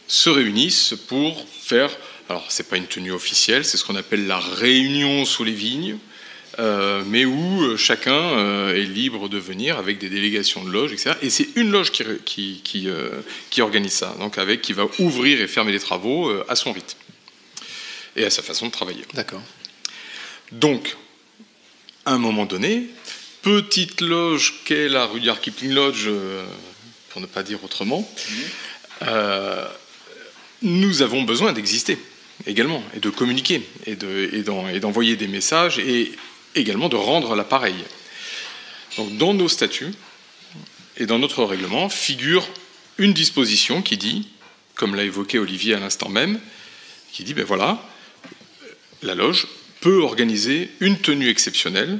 se 0.06 0.30
réunissent 0.30 0.94
pour 1.08 1.44
faire, 1.62 1.90
alors 2.28 2.44
c'est 2.48 2.68
pas 2.68 2.76
une 2.76 2.86
tenue 2.86 3.12
officielle, 3.12 3.64
c'est 3.64 3.76
ce 3.76 3.84
qu'on 3.84 3.96
appelle 3.96 4.26
la 4.26 4.38
réunion 4.38 5.24
sous 5.24 5.44
les 5.44 5.52
vignes, 5.52 5.96
euh, 6.58 7.02
mais 7.06 7.24
où 7.24 7.62
euh, 7.62 7.76
chacun 7.76 8.12
euh, 8.12 8.74
est 8.74 8.82
libre 8.84 9.28
de 9.28 9.38
venir 9.38 9.78
avec 9.78 9.98
des 9.98 10.08
délégations 10.08 10.62
de 10.64 10.70
loges, 10.70 10.92
etc. 10.92 11.12
Et 11.22 11.30
c'est 11.30 11.48
une 11.56 11.70
loge 11.70 11.90
qui, 11.92 12.04
qui, 12.24 12.60
qui, 12.62 12.88
euh, 12.88 13.10
qui 13.50 13.62
organise 13.62 13.92
ça, 13.92 14.14
donc 14.18 14.38
avec 14.38 14.60
qui 14.62 14.72
va 14.72 14.86
ouvrir 14.98 15.40
et 15.40 15.46
fermer 15.48 15.72
les 15.72 15.80
travaux 15.80 16.30
à 16.48 16.54
son 16.56 16.72
rythme 16.72 16.98
et 18.16 18.24
à 18.24 18.30
sa 18.30 18.42
façon 18.42 18.66
de 18.66 18.72
travailler. 18.72 19.04
D'accord. 19.14 19.42
Donc, 20.52 20.96
à 22.04 22.12
un 22.12 22.18
moment 22.18 22.44
donné, 22.44 22.88
petite 23.40 24.00
loge 24.02 24.54
qu'est 24.64 24.88
la 24.88 25.06
Rudyard 25.06 25.40
Kipling 25.40 25.72
Lodge, 25.72 26.08
pour 27.10 27.20
ne 27.22 27.26
pas 27.26 27.42
dire 27.42 27.62
autrement, 27.64 28.06
euh, 29.02 29.66
nous 30.60 31.02
avons 31.02 31.22
besoin 31.22 31.52
d'exister 31.52 31.96
également, 32.46 32.82
et 32.94 33.00
de 33.00 33.08
communiquer, 33.10 33.62
et 33.86 33.94
de- 33.96 34.28
et 34.32 34.42
d'en- 34.42 34.68
et 34.68 34.80
d'envoyer 34.80 35.16
des 35.16 35.28
messages, 35.28 35.78
et 35.78 36.12
également 36.54 36.88
de 36.88 36.96
rendre 36.96 37.34
l'appareil. 37.34 37.74
Donc, 38.96 39.16
dans 39.16 39.34
nos 39.34 39.48
statuts 39.48 39.94
et 40.96 41.06
dans 41.06 41.18
notre 41.18 41.44
règlement 41.44 41.88
figure 41.88 42.46
une 42.98 43.12
disposition 43.12 43.82
qui 43.82 43.96
dit, 43.96 44.28
comme 44.74 44.94
l'a 44.94 45.04
évoqué 45.04 45.38
Olivier 45.38 45.74
à 45.74 45.80
l'instant 45.80 46.08
même, 46.08 46.40
qui 47.12 47.24
dit, 47.24 47.34
ben 47.34 47.44
voilà, 47.44 47.82
la 49.02 49.14
loge 49.14 49.46
peut 49.80 50.02
organiser 50.02 50.70
une 50.80 50.98
tenue 50.98 51.28
exceptionnelle 51.28 51.98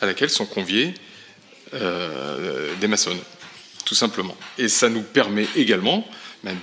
à 0.00 0.06
laquelle 0.06 0.30
sont 0.30 0.46
conviés 0.46 0.94
euh, 1.74 2.74
des 2.80 2.88
maçonnes, 2.88 3.20
tout 3.84 3.94
simplement. 3.94 4.36
Et 4.58 4.68
ça 4.68 4.88
nous 4.88 5.02
permet 5.02 5.46
également, 5.56 6.06
même 6.42 6.58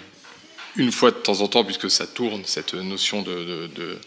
une 0.76 0.92
fois 0.92 1.12
de 1.12 1.18
temps 1.18 1.42
en 1.42 1.48
temps, 1.48 1.64
puisque 1.64 1.90
ça 1.90 2.08
tourne, 2.08 2.44
cette 2.46 2.74
notion 2.74 3.22
de, 3.22 3.70
de, 3.76 4.00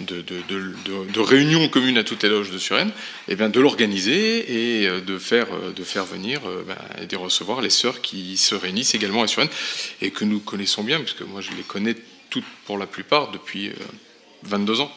de, 0.00 0.22
de- 0.22 1.20
réunion 1.20 1.68
commune 1.68 1.98
à 1.98 2.04
toutes 2.04 2.22
les 2.22 2.28
loges 2.30 2.50
de 2.50 2.58
Suresnes, 2.58 2.92
eh 3.28 3.36
bien 3.36 3.48
de 3.50 3.60
l'organiser 3.60 4.80
et 4.82 4.88
euh, 4.88 5.00
de 5.00 5.18
faire, 5.18 5.48
euh, 5.52 5.72
de 5.72 5.84
faire 5.84 6.04
venir 6.04 6.40
euh, 6.46 6.64
ben, 6.66 6.76
et 7.02 7.06
de 7.06 7.16
recevoir 7.16 7.60
les 7.60 7.70
sœurs 7.70 8.00
qui 8.00 8.36
se 8.38 8.54
réunissent 8.54 8.94
également 8.94 9.22
à 9.22 9.26
Suresnes 9.26 9.50
et 10.00 10.10
que 10.10 10.24
nous 10.24 10.40
connaissons 10.40 10.82
bien, 10.82 10.98
puisque 11.00 11.22
moi 11.22 11.40
je 11.42 11.50
les 11.50 11.62
connais 11.62 11.94
toutes 12.30 12.44
pour 12.64 12.78
la 12.78 12.86
plupart 12.86 13.30
depuis 13.30 13.68
euh, 13.68 13.72
22 14.44 14.80
ans. 14.80 14.92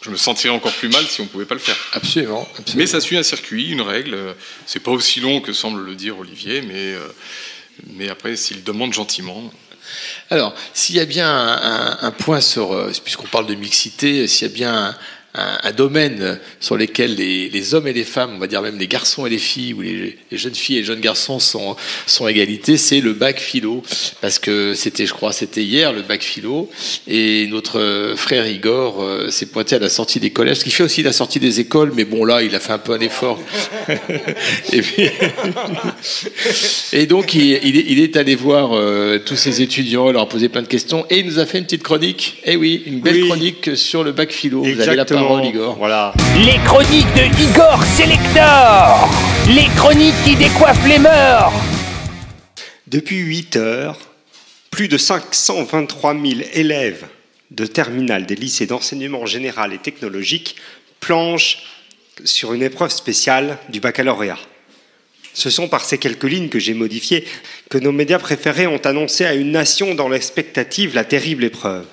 Je 0.00 0.10
me 0.10 0.16
sentirais 0.16 0.54
encore 0.54 0.72
plus 0.72 0.88
mal 0.88 1.04
si 1.06 1.20
on 1.20 1.24
ne 1.24 1.28
pouvait 1.28 1.44
pas 1.44 1.54
le 1.56 1.60
faire. 1.60 1.76
Absolument. 1.92 2.42
absolument. 2.56 2.76
Mais 2.76 2.86
ça 2.86 3.00
suit 3.00 3.16
un 3.16 3.24
circuit, 3.24 3.70
une 3.70 3.80
règle. 3.80 4.16
C'est 4.64 4.78
pas 4.78 4.92
aussi 4.92 5.18
long 5.18 5.40
que 5.40 5.52
semble 5.52 5.84
le 5.84 5.96
dire 5.96 6.16
Olivier, 6.20 6.62
mais, 6.62 6.94
mais 7.88 8.08
après, 8.08 8.36
s'il 8.36 8.62
demande 8.62 8.92
gentiment. 8.92 9.52
Alors, 10.30 10.54
s'il 10.74 10.96
y 10.96 11.00
a 11.00 11.04
bien 11.04 11.28
un, 11.30 12.10
point 12.10 12.40
sur, 12.40 12.72
euh, 12.72 12.92
puisqu'on 13.02 13.26
parle 13.26 13.46
de 13.46 13.54
mixité, 13.54 14.26
s'il 14.26 14.48
y 14.48 14.50
a 14.50 14.54
bien 14.54 14.74
un, 14.74 14.96
un- 15.38 15.58
un 15.68 15.72
domaine 15.72 16.38
sur 16.60 16.76
lequel 16.76 17.14
les, 17.16 17.48
les 17.48 17.74
hommes 17.74 17.86
et 17.86 17.92
les 17.92 18.04
femmes, 18.04 18.32
on 18.34 18.38
va 18.38 18.46
dire 18.46 18.62
même 18.62 18.78
les 18.78 18.86
garçons 18.88 19.26
et 19.26 19.30
les 19.30 19.38
filles, 19.38 19.74
ou 19.74 19.80
les, 19.82 20.16
les 20.30 20.38
jeunes 20.38 20.54
filles 20.54 20.76
et 20.76 20.80
les 20.80 20.84
jeunes 20.86 21.00
garçons 21.00 21.38
sont, 21.38 21.76
sont 22.06 22.26
à 22.26 22.30
égalité, 22.30 22.76
c'est 22.76 23.00
le 23.00 23.12
bac 23.12 23.38
philo. 23.40 23.82
Parce 24.20 24.38
que 24.38 24.74
c'était, 24.74 25.06
je 25.06 25.12
crois, 25.14 25.32
c'était 25.32 25.62
hier 25.62 25.92
le 25.92 26.02
bac 26.02 26.22
philo, 26.22 26.70
et 27.06 27.46
notre 27.48 28.14
frère 28.16 28.46
Igor 28.46 29.02
euh, 29.02 29.30
s'est 29.30 29.46
pointé 29.46 29.76
à 29.76 29.78
la 29.78 29.88
sortie 29.88 30.20
des 30.20 30.30
collèges, 30.30 30.58
ce 30.58 30.64
qui 30.64 30.70
fait 30.70 30.82
aussi 30.84 31.02
la 31.02 31.12
sortie 31.12 31.40
des 31.40 31.60
écoles, 31.60 31.92
mais 31.94 32.04
bon 32.04 32.24
là, 32.24 32.42
il 32.42 32.54
a 32.54 32.60
fait 32.60 32.72
un 32.72 32.78
peu 32.78 32.92
un 32.92 33.00
effort. 33.00 33.40
et 34.72 34.82
puis, 34.82 35.08
et 36.92 37.06
donc, 37.06 37.34
il, 37.34 37.58
il 37.64 38.00
est, 38.00 38.16
allé 38.16 38.34
voir 38.34 38.72
euh, 38.72 39.18
tous 39.18 39.36
ces 39.36 39.62
étudiants, 39.62 40.10
leur 40.10 40.22
a 40.22 40.28
posé 40.28 40.48
plein 40.48 40.62
de 40.62 40.66
questions, 40.68 41.06
et 41.10 41.18
il 41.20 41.26
nous 41.26 41.38
a 41.38 41.46
fait 41.46 41.58
une 41.58 41.64
petite 41.64 41.82
chronique. 41.82 42.38
Eh 42.44 42.56
oui, 42.56 42.82
une 42.86 43.00
belle 43.00 43.14
Oui. 43.22 43.28
chronique 43.28 43.76
sur 43.76 44.02
le 44.04 44.12
bac 44.12 44.30
philo. 44.32 44.62
Vous 44.62 44.80
avez 44.80 44.96
la 44.96 45.04
parole, 45.04 45.27
Igor. 45.36 45.76
Voilà. 45.76 46.14
Les 46.36 46.58
chroniques 46.64 47.12
de 47.14 47.24
Igor 47.42 47.84
Selector 47.84 49.08
Les 49.46 49.68
chroniques 49.76 50.14
qui 50.24 50.34
décoiffent 50.36 50.86
les 50.88 50.98
mœurs 50.98 51.52
Depuis 52.86 53.18
8 53.18 53.56
heures, 53.56 53.98
plus 54.70 54.88
de 54.88 54.96
523 54.96 56.14
000 56.14 56.24
élèves 56.54 57.04
de 57.50 57.66
terminale 57.66 58.24
des 58.24 58.36
lycées 58.36 58.66
d'enseignement 58.66 59.26
général 59.26 59.74
et 59.74 59.78
technologique 59.78 60.56
planchent 60.98 61.62
sur 62.24 62.54
une 62.54 62.62
épreuve 62.62 62.90
spéciale 62.90 63.58
du 63.68 63.80
baccalauréat. 63.80 64.38
Ce 65.34 65.50
sont 65.50 65.68
par 65.68 65.84
ces 65.84 65.98
quelques 65.98 66.24
lignes 66.24 66.48
que 66.48 66.58
j'ai 66.58 66.74
modifiées 66.74 67.26
que 67.68 67.78
nos 67.78 67.92
médias 67.92 68.18
préférés 68.18 68.66
ont 68.66 68.84
annoncé 68.84 69.26
à 69.26 69.34
une 69.34 69.52
nation 69.52 69.94
dans 69.94 70.08
l'expectative 70.08 70.94
la 70.94 71.04
terrible 71.04 71.44
épreuve. 71.44 71.84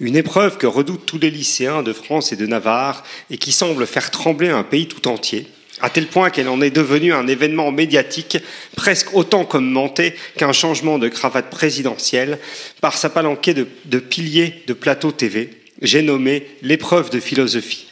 Une 0.00 0.16
épreuve 0.16 0.58
que 0.58 0.66
redoutent 0.66 1.06
tous 1.06 1.18
les 1.18 1.30
lycéens 1.30 1.82
de 1.82 1.92
France 1.92 2.32
et 2.32 2.36
de 2.36 2.46
Navarre 2.46 3.02
et 3.30 3.38
qui 3.38 3.50
semble 3.50 3.86
faire 3.86 4.12
trembler 4.12 4.48
un 4.48 4.62
pays 4.62 4.86
tout 4.86 5.08
entier, 5.08 5.46
à 5.80 5.90
tel 5.90 6.06
point 6.06 6.30
qu'elle 6.30 6.48
en 6.48 6.60
est 6.60 6.70
devenue 6.70 7.12
un 7.12 7.26
événement 7.26 7.72
médiatique 7.72 8.38
presque 8.76 9.14
autant 9.14 9.44
commenté 9.44 10.14
qu'un 10.36 10.52
changement 10.52 10.98
de 10.98 11.08
cravate 11.08 11.50
présidentielle 11.50 12.38
par 12.80 12.96
sa 12.96 13.10
palanquée 13.10 13.54
de, 13.54 13.98
piliers 13.98 14.62
de 14.68 14.72
plateau 14.72 15.10
TV. 15.10 15.50
J'ai 15.82 16.02
nommé 16.02 16.46
l'épreuve 16.62 17.10
de 17.10 17.20
philosophie. 17.20 17.86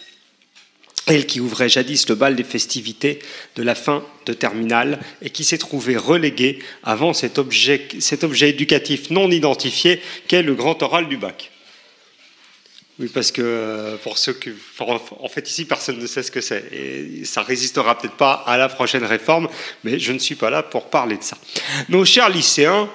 Elle 1.09 1.27
qui 1.27 1.41
ouvrait 1.41 1.69
jadis 1.69 2.09
le 2.09 2.17
bal 2.17 2.35
des 2.35 2.45
festivités 2.45 3.21
de 3.55 3.63
la 3.63 3.77
fin 3.77 4.05
de 4.27 4.33
terminale 4.33 4.99
et 5.23 5.31
qui 5.31 5.45
s'est 5.45 5.59
trouvée 5.59 5.97
reléguée 5.97 6.59
avant 6.83 7.13
cet 7.13 7.39
objet 7.39 7.89
éducatif 8.49 9.11
non 9.11 9.31
identifié 9.31 10.01
qu'est 10.27 10.43
le 10.43 10.55
grand 10.55 10.83
oral 10.83 11.09
du 11.09 11.17
bac. 11.17 11.53
Oui, 12.99 13.11
parce 13.13 13.31
que 13.31 13.43
euh, 13.43 13.97
pour 13.97 14.17
ceux 14.17 14.33
qui. 14.33 14.51
En 14.79 15.29
fait, 15.29 15.51
ici, 15.51 15.67
personne 15.67 15.99
ne 15.99 16.07
sait 16.07 16.23
ce 16.23 16.31
que 16.31 16.41
c'est. 16.41 16.65
Et 16.73 17.25
ça 17.27 17.43
résistera 17.43 17.99
peut-être 17.99 18.17
pas 18.17 18.33
à 18.47 18.57
la 18.57 18.69
prochaine 18.69 19.05
réforme, 19.05 19.49
mais 19.85 19.99
je 19.99 20.13
ne 20.13 20.19
suis 20.19 20.35
pas 20.35 20.49
là 20.49 20.63
pour 20.63 20.89
parler 20.89 21.19
de 21.19 21.23
ça. 21.23 21.37
Nos 21.91 22.07
chers 22.07 22.31
lycéens 22.31 22.89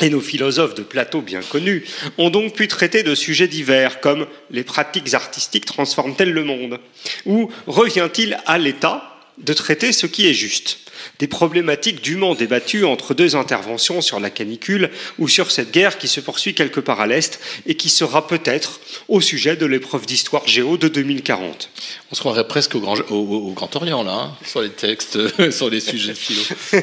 et 0.00 0.10
nos 0.10 0.20
philosophes 0.20 0.74
de 0.74 0.82
plateau 0.82 1.22
bien 1.22 1.40
connus 1.40 1.84
ont 2.18 2.28
donc 2.28 2.54
pu 2.54 2.68
traiter 2.68 3.02
de 3.02 3.14
sujets 3.14 3.48
divers 3.48 4.00
comme 4.00 4.26
les 4.50 4.64
pratiques 4.64 5.14
artistiques 5.14 5.64
transforment-elles 5.64 6.32
le 6.32 6.44
monde? 6.44 6.78
Ou 7.24 7.50
revient-il 7.66 8.38
à 8.44 8.58
l'État 8.58 9.18
de 9.38 9.52
traiter 9.54 9.92
ce 9.92 10.06
qui 10.06 10.26
est 10.28 10.34
juste? 10.34 10.83
Des 11.18 11.26
problématiques 11.26 12.02
dûment 12.02 12.34
débattues 12.34 12.84
entre 12.84 13.14
deux 13.14 13.36
interventions 13.36 14.00
sur 14.00 14.20
la 14.20 14.30
canicule 14.30 14.90
ou 15.18 15.28
sur 15.28 15.50
cette 15.50 15.70
guerre 15.72 15.98
qui 15.98 16.08
se 16.08 16.20
poursuit 16.20 16.54
quelque 16.54 16.80
part 16.80 17.00
à 17.00 17.06
l'Est 17.06 17.40
et 17.66 17.74
qui 17.76 17.88
sera 17.88 18.26
peut-être 18.26 18.80
au 19.08 19.20
sujet 19.20 19.56
de 19.56 19.66
l'épreuve 19.66 20.06
d'histoire 20.06 20.46
géo 20.46 20.76
de 20.76 20.88
2040. 20.88 21.68
On 22.10 22.14
se 22.14 22.20
croirait 22.20 22.46
presque 22.46 22.74
au 22.74 22.80
Grand, 22.80 22.98
au, 23.10 23.14
au 23.14 23.52
Grand 23.52 23.74
Orient, 23.76 24.02
là, 24.02 24.12
hein, 24.12 24.32
sur 24.46 24.60
les 24.62 24.70
textes, 24.70 25.18
sur 25.50 25.68
les 25.70 25.80
sujets 25.80 26.12
de 26.12 26.18
philo. 26.18 26.42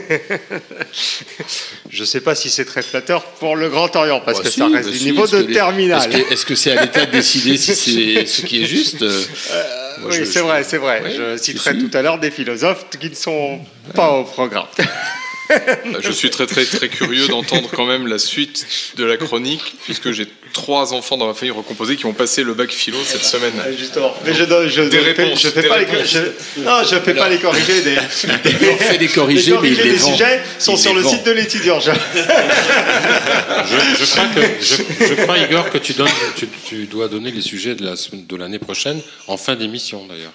Je 1.89 2.01
ne 2.01 2.05
sais 2.05 2.21
pas 2.21 2.36
si 2.36 2.49
c'est 2.49 2.65
très 2.65 2.81
flatteur 2.81 3.23
pour 3.23 3.55
le 3.55 3.69
Grand 3.69 3.93
Orient, 3.95 4.21
parce 4.23 4.39
Bah 4.39 4.43
que 4.45 4.49
si, 4.49 4.60
ça 4.60 4.67
reste 4.67 4.86
bah 4.86 4.91
du 4.91 4.97
si, 4.97 5.05
niveau 5.05 5.27
de 5.27 5.38
les- 5.38 5.53
terminale. 5.53 6.12
Est-ce 6.29 6.45
que 6.45 6.55
c'est 6.55 6.71
à 6.71 6.81
l'État 6.84 7.05
de 7.05 7.12
décider 7.12 7.57
si 7.57 7.75
c'est 7.75 8.25
ce 8.25 8.41
qui 8.45 8.62
est 8.63 8.65
juste 8.65 9.01
euh, 9.01 9.23
moi, 9.51 9.90
oui, 10.06 10.26
c'est 10.26 10.40
je- 10.40 10.40
vrai, 10.40 10.64
c'est 10.64 10.78
vrai. 10.78 11.02
Oui, 11.06 11.12
je 11.18 11.38
citerai 11.38 11.74
si. 11.74 11.90
tout 11.90 11.98
à 11.98 12.02
l'heure 12.02 12.20
des 12.20 12.32
philosophes 12.32 12.86
qui 13.00 13.10
ne 13.10 13.16
sont 13.16 13.60
pas 13.94 14.10
au 14.12 14.24
programme. 14.24 14.66
Je 16.02 16.12
suis 16.12 16.30
très 16.30 16.46
très 16.46 16.66
très 16.66 16.90
curieux 16.90 17.28
d'entendre 17.28 17.70
quand 17.76 17.86
même 17.86 18.08
la 18.08 18.18
suite 18.18 18.66
de 18.98 19.06
la 19.06 19.18
chronique, 19.18 19.74
puisque 19.86 20.12
j'ai 20.12 20.28
trois 20.54 20.94
enfants 20.94 21.18
dans 21.18 21.28
ma 21.28 21.34
famille 21.34 21.52
recomposée 21.52 21.96
qui 21.96 22.06
ont 22.06 22.14
passé 22.14 22.44
le 22.44 22.54
bac 22.54 22.72
philo 22.72 22.98
cette 23.06 23.24
semaine. 23.24 23.54
Justement. 23.78 24.14
Mais 24.26 24.34
je, 24.34 24.44
Des 24.44 24.70
je 24.70 24.82
fais, 24.84 25.00
réponses, 25.00 25.46
des 25.54 25.64
pas 25.64 25.78
les, 25.80 25.86
je, 26.06 26.20
non, 26.62 26.84
je 26.84 27.00
fais 27.00 27.14
pas 27.14 27.30
les 27.30 27.38
corrigés 27.40 27.82
des. 27.82 27.96
On 28.72 28.78
fait 28.78 28.98
des 28.98 29.08
corrigés, 29.08 29.56
mais 29.62 29.70
les 29.70 29.76
des 29.84 29.92
vend. 29.94 30.12
sujets 30.12 30.42
sont 30.60 30.76
sur 30.76 30.94
le 30.94 31.02
vend. 31.02 31.10
site 31.12 31.26
de 31.26 31.32
l'étudiant. 31.32 31.80
Je- 31.80 31.92
Je, 31.92 31.96
je 34.06 34.12
crois 34.12 34.26
que, 34.36 34.42
je, 34.62 35.06
je 35.08 35.14
crois, 35.24 35.38
Igor, 35.38 35.70
que 35.70 35.78
tu, 35.78 35.94
donnes, 35.94 36.08
tu, 36.36 36.48
tu 36.68 36.86
dois 36.88 37.08
donner 37.08 37.32
les 37.32 37.42
sujets 37.42 37.76
de 37.76 37.86
la 37.86 37.96
semaine- 37.96 38.26
de 38.26 38.36
l'année 38.36 38.60
prochaine, 38.60 39.00
en 39.28 39.38
fin 39.38 39.56
d'émission 39.56 40.06
d'ailleurs. 40.08 40.34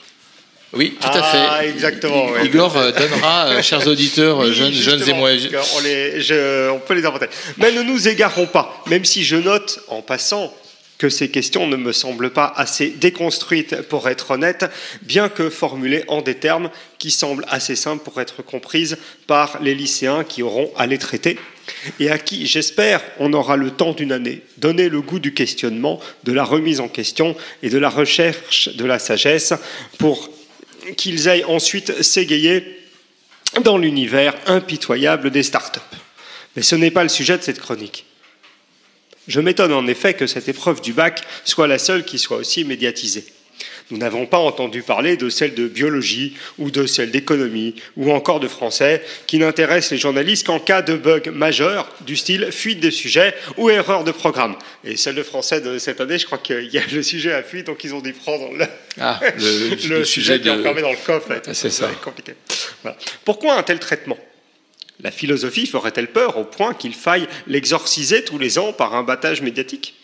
Oui, 0.73 0.97
tout 1.01 1.07
à 1.09 1.13
Ah, 1.23 1.59
fait. 1.61 1.69
exactement, 1.71 2.27
ouais. 2.33 2.47
Igor 2.47 2.77
euh, 2.77 2.91
donnera, 2.93 3.47
euh, 3.47 3.63
chers 3.63 3.87
auditeurs, 3.87 4.43
euh, 4.43 4.53
jeunes, 4.53 4.73
jeunes 4.73 5.09
et 5.09 5.13
moins. 5.13 5.35
On, 5.77 5.81
les- 5.81 6.21
je- 6.21 6.71
on 6.71 6.81
peut 6.81 6.95
les 6.95 7.05
inventer. 7.07 7.27
Mais 7.59 7.71
ne 7.73 7.83
nous 7.83 8.09
égarons 8.09 8.47
pas, 8.47 8.83
même 8.87 9.05
si 9.05 9.25
je 9.25 9.37
note 9.37 9.81
en 9.89 10.03
passant 10.03 10.53
que 10.99 11.09
ces 11.09 11.29
questions 11.31 11.67
ne 11.67 11.77
me 11.77 11.93
semblent 11.93 12.31
pas 12.31 12.53
assez 12.57 12.89
déconstruites 12.89 13.83
pour 13.83 14.09
être 14.09 14.31
honnête, 14.33 14.65
bien 15.03 15.29
que 15.29 15.51
formulées 15.51 16.05
en 16.09 16.21
des 16.23 16.35
termes 16.35 16.71
qui 16.99 17.11
semblent 17.11 17.45
assez 17.49 17.77
simples 17.77 18.03
pour 18.03 18.21
être 18.21 18.43
comprises 18.43 18.97
par 19.27 19.59
les 19.63 19.75
lycéens 19.75 20.25
qui 20.25 20.43
auront 20.43 20.73
à 20.77 20.87
les 20.87 20.99
traiter 20.99 21.39
et 22.01 22.11
à 22.11 22.19
qui, 22.19 22.47
j'espère, 22.47 23.03
on 23.19 23.33
aura 23.35 23.57
le 23.57 23.71
temps 23.71 23.93
d'une 23.93 24.13
année 24.13 24.41
donner 24.59 24.89
le 24.89 25.01
goût 25.03 25.19
du 25.19 25.33
questionnement, 25.35 26.01
de 26.25 26.33
la 26.33 26.45
remise 26.45 26.81
en 26.81 26.89
question 26.89 27.37
et 27.63 27.69
de 27.69 27.79
la 27.79 27.91
recherche 27.91 28.71
de 28.75 28.85
la 28.85 28.99
sagesse 28.99 29.53
pour 29.99 30.31
qu'ils 30.96 31.29
aillent 31.29 31.44
ensuite 31.44 32.03
s'égayer 32.03 32.79
dans 33.62 33.79
l'univers 33.79 34.35
impitoyable 34.46 35.31
des 35.31 35.42
startups. 35.42 35.81
Mais 36.55 36.62
ce 36.62 36.75
n'est 36.75 36.90
pas 36.90 37.03
le 37.03 37.09
sujet 37.09 37.38
de 37.38 37.42
cette 37.42 37.61
chronique. 37.61 38.07
Je 39.29 39.40
m'étonne 39.40 39.72
en 39.72 39.87
effet 39.87 40.14
que 40.14 40.27
cette 40.27 40.49
épreuve 40.49 40.81
du 40.81 40.92
bac 40.92 41.22
soit 41.44 41.66
la 41.66 41.79
seule 41.79 42.05
qui 42.05 42.18
soit 42.18 42.37
aussi 42.37 42.64
médiatisée. 42.64 43.27
Nous 43.90 43.99
n'avons 43.99 44.27
pas 44.27 44.38
entendu 44.38 44.83
parler 44.83 45.16
de 45.16 45.29
celle 45.29 45.55
de 45.55 45.68
biologie 45.68 46.35
ou 46.59 46.72
de 46.72 46.87
celle 46.87 47.12
d'économie 47.12 47.77
ou 47.96 48.11
encore 48.11 48.40
de 48.40 48.49
français 48.49 49.01
qui 49.29 49.38
n'intéressent 49.38 49.92
les 49.92 49.99
journalistes 49.99 50.44
qu'en 50.46 50.59
cas 50.59 50.83
de 50.83 50.94
bug 50.96 51.29
majeur 51.29 51.88
du 52.01 52.16
style 52.16 52.49
fuite 52.51 52.81
de 52.81 52.90
sujet 52.90 53.35
ou 53.57 53.70
erreur 53.70 54.03
de 54.03 54.11
programme. 54.11 54.57
Et 54.85 54.96
celle 54.96 55.14
de 55.14 55.22
français 55.22 55.61
de 55.61 55.79
cette 55.79 56.01
année, 56.01 56.18
je 56.18 56.27
crois 56.27 56.38
qu'il 56.38 56.68
y 56.72 56.79
a 56.79 56.83
le 56.92 57.03
sujet 57.03 57.33
à 57.33 57.44
fuite, 57.44 57.66
donc 57.68 57.85
ils 57.85 57.94
ont 57.94 58.01
dû 58.01 58.12
prendre 58.12 58.53
le, 58.57 58.66
Ah, 58.99 59.20
le, 59.38 59.68
le 59.68 59.68
le 59.70 59.77
sujet 59.77 60.05
sujet 60.05 60.40
qui 60.40 60.49
est 60.49 60.53
de. 60.53 60.59
enfermé 60.61 60.83
dans 60.83 60.90
le 60.90 60.96
coffre. 61.07 61.29
C'est 61.53 61.70
ça. 61.70 61.88
compliqué. 62.03 62.33
Voilà. 62.83 62.96
Pourquoi 63.25 63.55
un 63.57 63.62
tel 63.62 63.79
traitement? 63.79 64.18
La 65.03 65.11
philosophie 65.11 65.66
ferait-elle 65.66 66.09
peur 66.09 66.38
au 66.38 66.44
point 66.44 66.75
qu'il 66.75 66.94
faille 66.94 67.29
l'exorciser 67.46 68.25
tous 68.25 68.38
les 68.38 68.59
ans 68.59 68.72
par 68.72 68.94
un 68.94 69.03
battage 69.03 69.42
médiatique? 69.42 69.94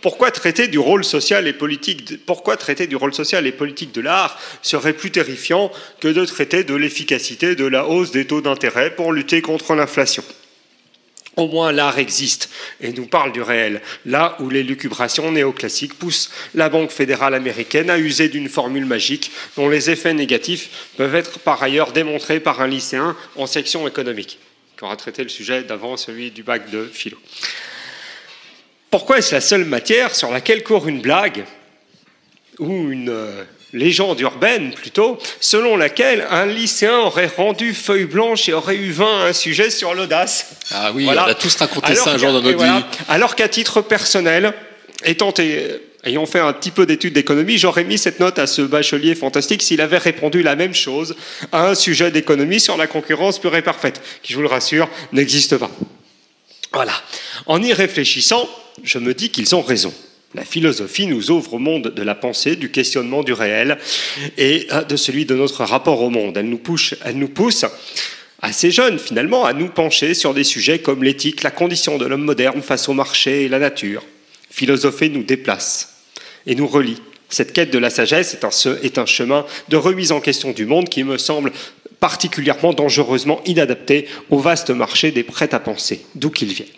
Pourquoi 0.00 0.30
traiter 0.30 0.68
du 0.68 0.78
rôle 0.78 1.04
social 1.04 1.46
et 1.46 1.52
politique 1.52 2.04
de, 2.04 4.00
l'art 4.00 4.38
serait 4.62 4.92
plus 4.92 5.10
terrifiant 5.10 5.72
que 6.00 6.08
de 6.08 6.24
traiter 6.24 6.64
de 6.64 6.74
l'efficacité 6.74 7.54
de 7.56 7.66
la 7.66 7.86
hausse 7.86 8.10
des 8.10 8.26
taux 8.26 8.40
d'intérêt 8.40 8.94
pour 8.94 9.12
lutter 9.12 9.42
contre 9.42 9.74
l'inflation? 9.74 10.24
Au 11.36 11.46
moins 11.46 11.70
l'art 11.70 11.98
existe 12.00 12.50
et 12.80 12.92
nous 12.92 13.06
parle 13.06 13.30
du 13.30 13.42
réel, 13.42 13.80
là 14.04 14.36
où 14.40 14.50
les 14.50 14.64
lucubrations 14.64 15.30
néoclassiques 15.30 15.94
poussent 15.94 16.30
la 16.56 16.68
Banque 16.68 16.90
fédérale 16.90 17.34
américaine 17.34 17.90
à 17.90 17.98
user 17.98 18.28
d'une 18.28 18.48
formule 18.48 18.86
magique 18.86 19.30
dont 19.56 19.68
les 19.68 19.88
effets 19.88 20.14
négatifs 20.14 20.90
peuvent 20.96 21.14
être 21.14 21.38
par 21.38 21.62
ailleurs 21.62 21.92
démontrés 21.92 22.40
par 22.40 22.60
un 22.60 22.66
lycéen 22.66 23.16
en 23.36 23.46
section 23.46 23.86
économique, 23.86 24.40
qui 24.76 24.84
aura 24.84 24.96
traité 24.96 25.22
le 25.22 25.28
sujet 25.28 25.62
d'avant 25.62 25.96
celui 25.96 26.32
du 26.32 26.42
bac 26.42 26.70
de 26.70 26.88
philo. 26.92 27.18
Pourquoi 28.90 29.18
est-ce 29.18 29.34
la 29.34 29.40
seule 29.40 29.64
matière 29.64 30.14
sur 30.14 30.30
laquelle 30.30 30.62
court 30.62 30.88
une 30.88 31.00
blague 31.00 31.44
ou 32.58 32.90
une 32.90 33.10
euh, 33.10 33.44
légende 33.72 34.18
urbaine 34.20 34.72
plutôt, 34.72 35.18
selon 35.40 35.76
laquelle 35.76 36.26
un 36.30 36.46
lycéen 36.46 36.98
aurait 37.00 37.30
rendu 37.36 37.74
feuille 37.74 38.06
blanche 38.06 38.48
et 38.48 38.52
aurait 38.54 38.76
eu 38.76 38.90
vain 38.90 39.26
un 39.26 39.32
sujet 39.32 39.70
sur 39.70 39.94
l'audace? 39.94 40.52
Ah 40.70 40.90
oui, 40.94 41.04
Voilà. 41.04 41.26
on 41.26 41.30
a 41.30 41.34
tous 41.34 41.54
raconté 41.56 41.92
Alors 41.92 42.04
ça 42.04 42.12
un 42.12 42.18
jour 42.18 42.32
dans 42.32 42.40
notre 42.40 42.56
voilà. 42.56 42.78
vie. 42.78 42.84
Alors 43.08 43.36
qu'à 43.36 43.48
titre 43.48 43.82
personnel, 43.82 44.54
étant 45.04 45.34
ayant 46.04 46.24
fait 46.26 46.40
un 46.40 46.52
petit 46.54 46.70
peu 46.70 46.86
d'études 46.86 47.12
d'économie, 47.12 47.58
j'aurais 47.58 47.84
mis 47.84 47.98
cette 47.98 48.20
note 48.20 48.38
à 48.38 48.46
ce 48.46 48.62
bachelier 48.62 49.14
fantastique 49.14 49.62
s'il 49.62 49.82
avait 49.82 49.98
répondu 49.98 50.42
la 50.42 50.56
même 50.56 50.74
chose 50.74 51.14
à 51.52 51.68
un 51.68 51.74
sujet 51.74 52.10
d'économie 52.10 52.60
sur 52.60 52.78
la 52.78 52.86
concurrence 52.86 53.38
pure 53.38 53.54
et 53.54 53.62
parfaite, 53.62 54.00
qui, 54.22 54.32
je 54.32 54.36
vous 54.38 54.42
le 54.42 54.48
rassure, 54.48 54.88
n'existe 55.12 55.58
pas. 55.58 55.70
Voilà. 56.72 56.92
En 57.46 57.62
y 57.62 57.72
réfléchissant, 57.72 58.48
je 58.82 58.98
me 58.98 59.14
dis 59.14 59.30
qu'ils 59.30 59.54
ont 59.54 59.62
raison. 59.62 59.92
La 60.34 60.44
philosophie 60.44 61.06
nous 61.06 61.30
ouvre 61.30 61.54
au 61.54 61.58
monde 61.58 61.94
de 61.94 62.02
la 62.02 62.14
pensée, 62.14 62.54
du 62.56 62.70
questionnement 62.70 63.22
du 63.22 63.32
réel 63.32 63.78
et 64.36 64.66
euh, 64.72 64.84
de 64.84 64.96
celui 64.96 65.24
de 65.24 65.34
notre 65.34 65.64
rapport 65.64 66.02
au 66.02 66.10
monde. 66.10 66.36
Elle 66.36 66.48
nous 66.48 67.28
pousse, 67.28 67.64
assez 68.42 68.70
jeunes 68.70 68.98
finalement 68.98 69.46
à 69.46 69.54
nous 69.54 69.68
pencher 69.68 70.12
sur 70.12 70.34
des 70.34 70.44
sujets 70.44 70.80
comme 70.80 71.02
l'éthique, 71.02 71.42
la 71.42 71.50
condition 71.50 71.96
de 71.96 72.04
l'homme 72.04 72.24
moderne 72.24 72.60
face 72.60 72.88
au 72.90 72.92
marché 72.92 73.44
et 73.44 73.48
la 73.48 73.58
nature. 73.58 74.04
Philosopher 74.50 75.08
nous 75.08 75.22
déplace 75.22 76.04
et 76.46 76.54
nous 76.54 76.66
relie. 76.66 77.00
Cette 77.30 77.52
quête 77.52 77.70
de 77.70 77.78
la 77.78 77.90
sagesse 77.90 78.36
est 78.82 78.98
un 78.98 79.06
chemin 79.06 79.44
de 79.68 79.76
remise 79.76 80.12
en 80.12 80.20
question 80.20 80.52
du 80.52 80.66
monde 80.66 80.88
qui 80.88 81.04
me 81.04 81.18
semble 81.18 81.52
particulièrement 82.00 82.72
dangereusement 82.72 83.40
inadapté 83.44 84.08
au 84.30 84.38
vaste 84.38 84.70
marché 84.70 85.10
des 85.10 85.22
prêts-à-penser, 85.22 86.04
d'où 86.14 86.30
qu'ils 86.30 86.52
viennent. 86.52 86.68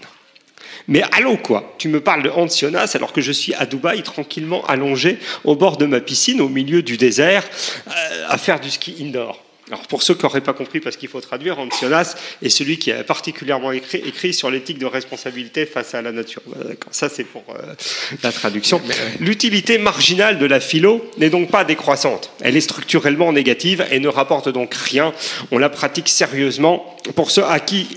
Mais 0.89 1.03
allons 1.13 1.37
quoi 1.37 1.75
Tu 1.79 1.89
me 1.89 2.01
parles 2.01 2.23
de 2.23 2.31
Hans 2.31 2.49
Jonas 2.49 2.93
alors 2.95 3.13
que 3.13 3.21
je 3.21 3.33
suis 3.33 3.55
à 3.55 3.67
Dubaï 3.67 4.03
tranquillement 4.03 4.65
allongé 4.67 5.19
au 5.45 5.55
bord 5.55 5.77
de 5.77 5.87
ma 5.87 6.01
piscine 6.01 6.41
au 6.41 6.49
milieu 6.49 6.83
du 6.83 6.97
désert 6.97 7.45
euh, 7.89 8.27
à 8.29 8.39
faire 8.39 8.61
du 8.61 8.71
ski 8.71 8.97
indoor. 9.01 9.45
Alors 9.71 9.87
pour 9.87 10.03
ceux 10.03 10.15
qui 10.15 10.25
n'auraient 10.25 10.41
pas 10.41 10.53
compris, 10.53 10.81
parce 10.81 10.97
qu'il 10.97 11.09
faut 11.09 11.21
traduire, 11.21 11.59
Ancionas 11.59 12.17
est 12.43 12.49
celui 12.49 12.79
qui 12.79 12.91
a 12.93 13.05
particulièrement 13.05 13.73
écrit, 13.73 13.99
écrit 13.99 14.35
sur 14.35 14.51
l'éthique 14.51 14.79
de 14.79 14.87
responsabilité 14.87 15.67
face 15.67 15.95
à 15.95 16.03
la 16.03 16.13
nature. 16.13 16.43
Ça 16.91 17.09
c'est 17.09 17.25
pour 17.25 17.45
euh, 17.51 17.75
la 18.23 18.33
traduction. 18.33 18.81
L'utilité 19.21 19.79
marginale 19.79 20.39
de 20.39 20.47
la 20.47 20.61
philo 20.61 21.09
n'est 21.19 21.31
donc 21.31 21.51
pas 21.51 21.65
décroissante. 21.65 22.33
Elle 22.41 22.57
est 22.57 22.61
structurellement 22.61 23.33
négative 23.33 23.87
et 23.91 24.01
ne 24.01 24.09
rapporte 24.09 24.49
donc 24.49 24.75
rien. 24.75 25.13
On 25.51 25.59
la 25.59 25.69
pratique 25.69 26.09
sérieusement 26.09 26.97
pour 27.15 27.31
ceux 27.31 27.45
à 27.45 27.61
qui 27.61 27.97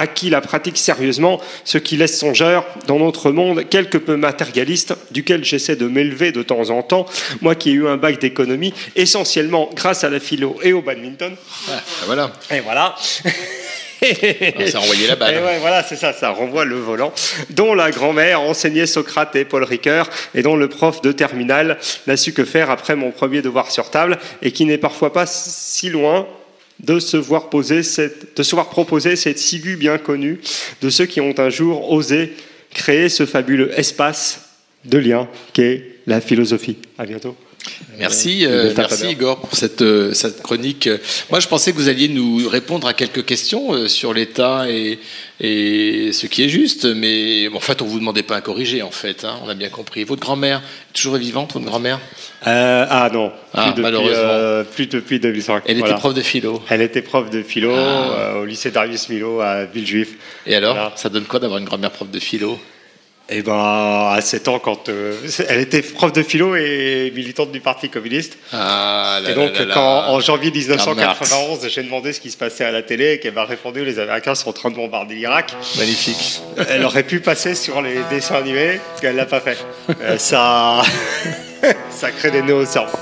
à 0.00 0.06
qui 0.06 0.30
la 0.30 0.40
pratique 0.40 0.78
sérieusement, 0.78 1.42
ce 1.64 1.76
qui 1.76 1.98
laisse 1.98 2.18
songeur 2.18 2.64
dans 2.86 2.98
notre 2.98 3.32
monde 3.32 3.68
quelque 3.68 3.98
peu 3.98 4.16
matérialiste, 4.16 4.94
duquel 5.10 5.44
j'essaie 5.44 5.76
de 5.76 5.86
m'élever 5.86 6.32
de 6.32 6.42
temps 6.42 6.70
en 6.70 6.82
temps, 6.82 7.04
moi 7.42 7.54
qui 7.54 7.68
ai 7.68 7.72
eu 7.74 7.86
un 7.86 7.98
bac 7.98 8.18
d'économie, 8.18 8.72
essentiellement 8.96 9.68
grâce 9.74 10.02
à 10.02 10.08
la 10.08 10.18
philo 10.18 10.56
et 10.62 10.72
au 10.72 10.80
badminton. 10.80 11.36
Ah, 11.68 11.82
voilà. 12.06 12.32
Et 12.50 12.60
voilà. 12.60 12.94
Ah, 14.02 14.66
ça 14.66 14.78
a 14.78 14.80
renvoyé 14.80 15.06
la 15.06 15.16
balle. 15.16 15.34
Et 15.34 15.38
ouais, 15.38 15.58
voilà, 15.58 15.82
c'est 15.82 15.96
ça, 15.96 16.14
ça 16.14 16.30
renvoie 16.30 16.64
le 16.64 16.76
volant. 16.76 17.12
Dont 17.50 17.74
la 17.74 17.90
grand-mère 17.90 18.40
enseignait 18.40 18.86
Socrate 18.86 19.36
et 19.36 19.44
Paul 19.44 19.64
Ricoeur, 19.64 20.08
et 20.34 20.40
dont 20.40 20.56
le 20.56 20.70
prof 20.70 21.02
de 21.02 21.12
terminale 21.12 21.78
n'a 22.06 22.16
su 22.16 22.32
que 22.32 22.46
faire 22.46 22.70
après 22.70 22.96
mon 22.96 23.10
premier 23.10 23.42
devoir 23.42 23.70
sur 23.70 23.90
table, 23.90 24.18
et 24.40 24.52
qui 24.52 24.64
n'est 24.64 24.78
parfois 24.78 25.12
pas 25.12 25.26
si 25.26 25.90
loin 25.90 26.26
de 26.84 26.98
se 26.98 27.16
voir 27.16 27.50
poser 27.50 27.82
cette, 27.82 28.36
de 28.36 28.42
se 28.42 28.54
voir 28.54 28.68
proposer 28.68 29.16
cette 29.16 29.38
ciguë 29.38 29.76
bien 29.76 29.98
connue 29.98 30.40
de 30.82 30.90
ceux 30.90 31.06
qui 31.06 31.20
ont 31.20 31.34
un 31.38 31.50
jour 31.50 31.90
osé 31.92 32.32
créer 32.72 33.08
ce 33.08 33.26
fabuleux 33.26 33.78
espace 33.78 34.50
de 34.84 34.98
lien 34.98 35.28
qu'est 35.52 35.84
la 36.06 36.20
philosophie. 36.20 36.78
À 36.98 37.04
bientôt. 37.04 37.36
Merci, 37.98 38.46
Euh, 38.46 38.70
euh, 38.70 38.74
merci. 38.76 39.08
Igor 39.10 39.40
pour 39.40 39.54
cette, 39.54 39.82
euh, 39.82 40.14
cette 40.14 40.42
chronique. 40.42 40.88
Moi, 41.30 41.40
je 41.40 41.48
pensais 41.48 41.72
que 41.72 41.76
vous 41.76 41.88
alliez 41.88 42.08
nous 42.08 42.48
répondre 42.48 42.86
à 42.86 42.94
quelques 42.94 43.24
questions 43.26 43.74
euh, 43.74 43.88
sur 43.88 44.14
l'État 44.14 44.64
et, 44.70 44.98
et 45.40 46.10
ce 46.12 46.26
qui 46.26 46.42
est 46.42 46.48
juste, 46.48 46.86
mais 46.86 47.48
bon, 47.50 47.58
en 47.58 47.60
fait, 47.60 47.82
on 47.82 47.84
vous 47.84 47.98
demandait 47.98 48.22
pas 48.22 48.36
à 48.36 48.40
corriger, 48.40 48.80
en 48.82 48.90
fait. 48.90 49.24
hein, 49.24 49.38
on 49.44 49.48
a 49.50 49.54
bien 49.54 49.68
compris. 49.68 50.04
Votre 50.04 50.22
grand-mère 50.22 50.58
est 50.58 50.96
toujours 50.96 51.16
vivante, 51.16 51.52
votre 51.52 51.66
grand-mère? 51.66 52.00
Ah 52.42 53.10
non, 53.12 53.32
Ah, 53.52 53.62
plus, 53.64 53.70
depuis, 53.72 53.82
malheureusement. 53.82 54.64
plus 54.74 54.86
depuis 54.86 55.20
2005. 55.20 55.64
Elle 55.66 55.78
était 55.80 55.94
prof 55.94 56.14
de 56.14 56.22
philo. 56.22 56.62
Elle 56.70 56.80
était 56.82 57.02
prof 57.02 57.28
de 57.28 57.42
philo 57.42 57.74
Ah. 57.76 58.38
au 58.40 58.46
lycée 58.46 58.70
Darius 58.70 59.08
Milo 59.10 59.40
à 59.40 59.66
Villejuif. 59.66 60.14
Et 60.46 60.54
alors, 60.54 60.74
Voilà. 60.74 60.92
ça 60.96 61.10
donne 61.10 61.24
quoi 61.24 61.38
d'avoir 61.40 61.58
une 61.58 61.66
grand-mère 61.66 61.90
prof 61.90 62.10
de 62.10 62.18
philo? 62.18 62.58
Et 63.32 63.42
ben 63.42 64.10
à 64.12 64.20
7 64.20 64.48
ans, 64.48 64.58
quand 64.58 64.88
euh, 64.88 65.14
elle 65.48 65.60
était 65.60 65.82
prof 65.82 66.12
de 66.12 66.22
philo 66.22 66.56
et 66.56 67.12
militante 67.14 67.52
du 67.52 67.60
Parti 67.60 67.88
communiste. 67.88 68.36
Ah, 68.52 69.20
là 69.22 69.30
et 69.30 69.34
donc 69.34 69.56
là 69.56 69.66
là 69.66 69.74
quand 69.74 70.08
en 70.08 70.18
janvier 70.18 70.50
Karl 70.50 70.58
1991, 70.58 71.68
j'ai 71.68 71.82
demandé 71.84 72.12
ce 72.12 72.20
qui 72.20 72.32
se 72.32 72.36
passait 72.36 72.64
à 72.64 72.72
la 72.72 72.82
télé 72.82 73.12
et 73.12 73.20
qu'elle 73.20 73.34
m'a 73.34 73.44
répondu 73.44 73.84
les 73.84 74.00
Américains 74.00 74.34
sont 74.34 74.50
en 74.50 74.52
train 74.52 74.70
de 74.70 74.74
bombarder 74.74 75.14
l'Irak. 75.14 75.54
Magnifique. 75.78 76.40
Elle 76.68 76.84
aurait 76.84 77.04
pu 77.04 77.20
passer 77.20 77.54
sur 77.54 77.80
les 77.82 78.00
dessins 78.10 78.34
animés, 78.34 78.80
parce 78.88 79.00
qu'elle 79.00 79.14
l'a 79.14 79.26
pas 79.26 79.40
fait. 79.40 79.64
Euh, 80.00 80.18
ça, 80.18 80.82
ça 81.90 82.10
crée 82.10 82.32
des 82.32 82.42
nœuds 82.42 82.54
au 82.54 82.66
cerveau. 82.66 82.98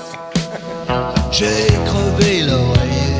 J'ai 1.31 1.45
crevé 1.85 2.41
l'oreiller, 2.41 3.15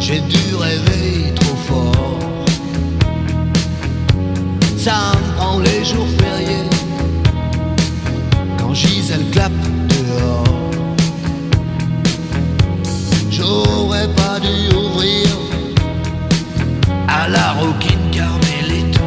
j'ai 0.00 0.18
dû 0.20 0.41
Ça 4.84 5.12
me 5.14 5.36
prend 5.36 5.60
les 5.60 5.84
jours 5.84 6.08
fériés, 6.18 6.68
quand 8.58 8.74
Gisèle 8.74 9.30
clappe 9.30 9.52
dehors. 9.86 10.42
J'aurais 13.30 14.08
pas 14.08 14.40
dû 14.40 14.74
ouvrir 14.74 15.28
à 17.06 17.28
la 17.28 17.52
roquine 17.52 18.10
carmélite. 18.10 18.98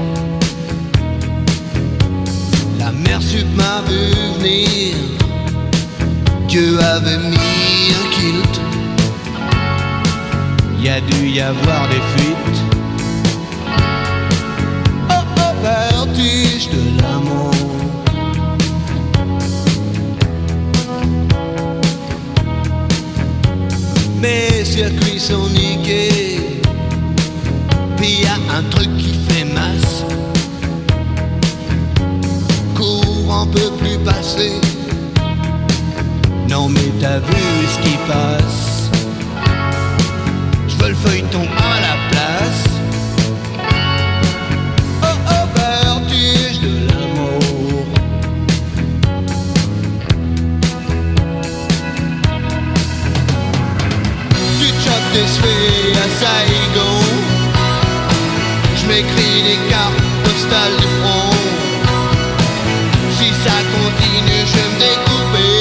La 2.79 2.93
mère 2.93 3.21
sup 3.21 3.45
m'a 3.57 3.81
vu 3.85 4.13
venir. 4.39 4.95
Dieu 6.47 6.79
avait 6.79 7.17
mis 7.17 7.91
un 7.99 8.07
kilt. 8.15 8.61
Y 10.81 10.87
a 10.87 11.01
dû 11.01 11.27
y 11.27 11.41
avoir 11.41 11.89
des 11.89 12.01
fuites. 12.15 12.74
Vertige 15.65 16.69
de 16.69 17.01
l'amour. 17.01 17.51
Mes 24.21 24.63
circuits 24.63 25.19
sont 25.19 25.49
niqués. 25.49 26.61
Puis 27.97 28.21
y 28.21 28.25
a 28.27 28.35
un 28.55 28.61
truc 28.69 28.95
qui 28.97 29.15
fait 29.27 29.45
masse. 29.45 30.05
Courant 32.75 33.47
peut 33.47 33.71
plus 33.79 33.97
passer. 34.05 34.61
Non 36.47 36.69
mais 36.69 36.91
t'as 37.01 37.17
vu 37.17 37.43
ce 37.73 37.79
qui 37.79 37.97
passe 38.07 38.91
Je 40.67 40.75
veux 40.75 40.89
le 40.89 40.95
feuilleton 40.95 41.47
à 41.57 41.81
la 41.81 41.95
place 42.11 42.24
Si 63.17 63.29
ça 63.43 63.57
continue 63.73 64.43
je 64.45 64.63
me 64.69 64.77
découper 64.79 65.55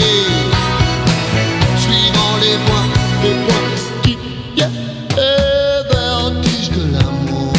Suivant 1.78 2.36
les 2.42 2.56
points, 2.66 2.90
les 3.22 3.36
points 3.46 3.70
qui 4.02 4.18
et 4.56 5.82
vertige 5.90 6.70
de 6.70 6.92
l'amour. 6.92 7.52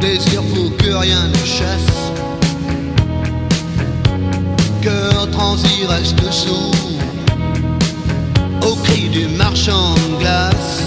Désir 0.00 0.42
fou 0.54 0.70
que 0.78 0.94
rien 0.94 1.28
ne 1.28 1.46
chasse. 1.46 2.12
Cœur 4.82 5.30
transi 5.30 5.86
reste 5.86 6.30
sourd 6.30 6.74
Au 8.66 8.74
cri 8.76 9.08
du 9.08 9.26
marchand 9.28 9.94
de 9.94 10.20
glace. 10.20 10.82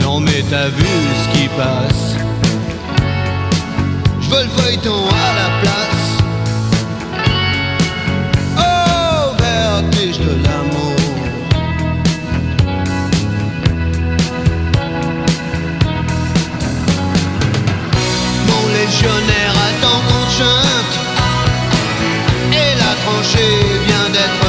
Non 0.00 0.20
mais 0.20 0.42
t'as 0.50 0.68
vu 0.68 0.86
ce 1.22 1.38
qui 1.38 1.48
passe 1.48 2.09
veux 4.30 4.44
le 4.44 4.48
feuilleton 4.50 5.08
à 5.08 5.34
la 5.40 5.48
place 5.60 6.06
Oh, 8.58 9.34
vertige 9.38 10.18
de 10.18 10.32
l'amour. 10.44 10.96
Mon 18.48 18.64
légionnaire 18.78 19.54
attend 19.68 20.00
qu'on 20.06 20.26
chante. 20.38 20.94
Et 22.52 22.72
la 22.82 22.92
tranchée 23.04 23.56
vient 23.86 24.08
d'être 24.14 24.39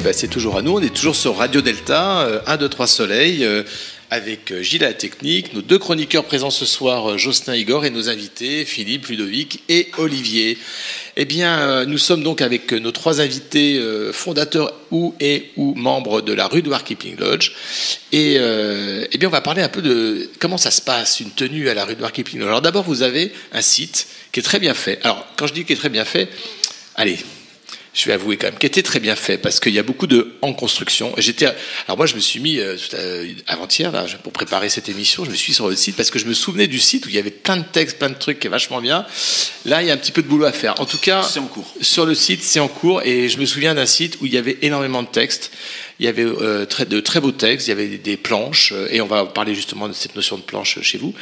Eh 0.00 0.02
ben, 0.02 0.14
c'est 0.14 0.28
toujours 0.28 0.56
à 0.56 0.62
nous. 0.62 0.72
On 0.72 0.80
est 0.80 0.94
toujours 0.94 1.14
sur 1.14 1.36
Radio 1.36 1.60
Delta, 1.60 2.22
euh, 2.22 2.40
1, 2.46 2.56
2, 2.56 2.68
3 2.70 2.86
Soleil. 2.86 3.46
avec 4.10 4.50
euh, 4.50 4.62
Gilles 4.62 4.82
à 4.82 4.88
la 4.88 4.94
technique, 4.94 5.54
nos 5.54 5.62
deux 5.62 5.78
chroniqueurs 5.78 6.24
présents 6.24 6.50
ce 6.50 6.66
soir, 6.66 7.10
euh, 7.10 7.18
Jocelyn 7.18 7.54
Igor, 7.54 7.84
et 7.84 7.90
nos 7.90 8.08
invités, 8.08 8.64
Philippe, 8.64 9.06
Ludovic 9.06 9.62
et 9.68 9.88
Olivier. 9.98 10.58
Eh 11.16 11.24
bien, 11.24 11.60
euh, 11.60 11.86
nous 11.86 11.98
sommes 11.98 12.22
donc 12.22 12.40
avec 12.42 12.72
nos 12.72 12.90
trois 12.90 13.20
invités 13.20 13.80
fondateurs 14.12 14.72
ou 14.90 15.14
et 15.20 15.50
ou 15.56 15.74
membres 15.74 16.22
de 16.22 16.32
la 16.32 16.46
rue 16.46 16.62
de 16.62 16.70
Kipling 16.70 17.16
Lodge. 17.18 17.52
Et 18.12 18.36
eh 18.36 19.18
bien, 19.18 19.28
on 19.28 19.30
va 19.30 19.40
parler 19.40 19.62
un 19.62 19.68
peu 19.68 19.82
de 19.82 20.30
comment 20.38 20.56
ça 20.56 20.70
se 20.70 20.80
passe, 20.80 21.20
une 21.20 21.30
tenue 21.30 21.68
à 21.68 21.74
la 21.74 21.84
rue 21.84 21.94
de 21.94 22.06
Kipling 22.06 22.40
Lodge. 22.40 22.48
Alors 22.48 22.62
d'abord, 22.62 22.84
vous 22.84 23.02
avez 23.02 23.32
un 23.52 23.62
site 23.62 24.06
qui 24.32 24.40
est 24.40 24.42
très 24.42 24.58
bien 24.58 24.74
fait. 24.74 24.98
Alors, 25.02 25.26
quand 25.36 25.46
je 25.46 25.52
dis 25.52 25.64
qu'il 25.64 25.76
est 25.76 25.78
très 25.78 25.88
bien 25.88 26.04
fait, 26.04 26.28
allez, 26.96 27.18
je 27.92 28.06
vais 28.06 28.12
avouer 28.12 28.36
quand 28.36 28.46
même, 28.46 28.58
qui 28.58 28.66
était 28.66 28.82
très 28.82 29.00
bien 29.00 29.16
fait 29.16 29.38
parce 29.38 29.58
qu'il 29.58 29.74
y 29.74 29.78
a 29.78 29.82
beaucoup 29.82 30.06
de 30.06 30.34
en 30.42 30.52
construction. 30.52 31.12
J'étais, 31.18 31.46
alors 31.86 31.96
moi 31.96 32.06
je 32.06 32.14
me 32.14 32.20
suis 32.20 32.40
mis 32.40 32.58
euh, 32.58 32.76
avant-hier 33.48 33.90
là 33.90 34.06
pour 34.22 34.32
préparer 34.32 34.68
cette 34.68 34.88
émission, 34.88 35.24
je 35.24 35.30
me 35.30 35.36
suis 35.36 35.52
sur 35.52 35.68
le 35.68 35.76
site 35.76 35.96
parce 35.96 36.10
que 36.10 36.18
je 36.18 36.26
me 36.26 36.34
souvenais 36.34 36.66
du 36.66 36.78
site 36.78 37.06
où 37.06 37.08
il 37.08 37.14
y 37.14 37.18
avait 37.18 37.30
plein 37.30 37.56
de 37.56 37.64
textes, 37.64 37.98
plein 37.98 38.10
de 38.10 38.14
trucs 38.14 38.38
qui 38.38 38.46
est 38.46 38.50
vachement 38.50 38.80
bien. 38.80 39.06
Là 39.64 39.82
il 39.82 39.88
y 39.88 39.90
a 39.90 39.94
un 39.94 39.96
petit 39.96 40.12
peu 40.12 40.22
de 40.22 40.28
boulot 40.28 40.46
à 40.46 40.52
faire. 40.52 40.80
En 40.80 40.86
tout 40.86 40.98
cas, 40.98 41.22
C'est 41.22 41.40
en 41.40 41.46
cours. 41.46 41.72
Sur 41.80 42.06
le 42.06 42.14
site, 42.14 42.42
c'est 42.42 42.60
en 42.60 42.68
cours 42.68 43.02
et 43.02 43.28
je 43.28 43.38
me 43.38 43.46
souviens 43.46 43.74
d'un 43.74 43.86
site 43.86 44.18
où 44.20 44.26
il 44.26 44.32
y 44.32 44.38
avait 44.38 44.58
énormément 44.62 45.02
de 45.02 45.08
textes. 45.08 45.50
Il 46.00 46.06
y 46.06 46.08
avait 46.08 46.24
euh, 46.24 46.64
de 46.64 47.00
très 47.00 47.20
beaux 47.20 47.30
textes, 47.30 47.66
il 47.66 47.70
y 47.70 47.72
avait 47.74 47.98
des, 47.98 48.16
planches, 48.16 48.72
euh, 48.72 48.88
et 48.90 49.02
on 49.02 49.06
va 49.06 49.26
parler 49.26 49.54
justement 49.54 49.86
de 49.86 49.92
cette 49.92 50.16
notion 50.16 50.38
de 50.38 50.42
planche 50.42 50.78
euh, 50.78 50.82
chez 50.82 50.96
vous. 50.96 51.12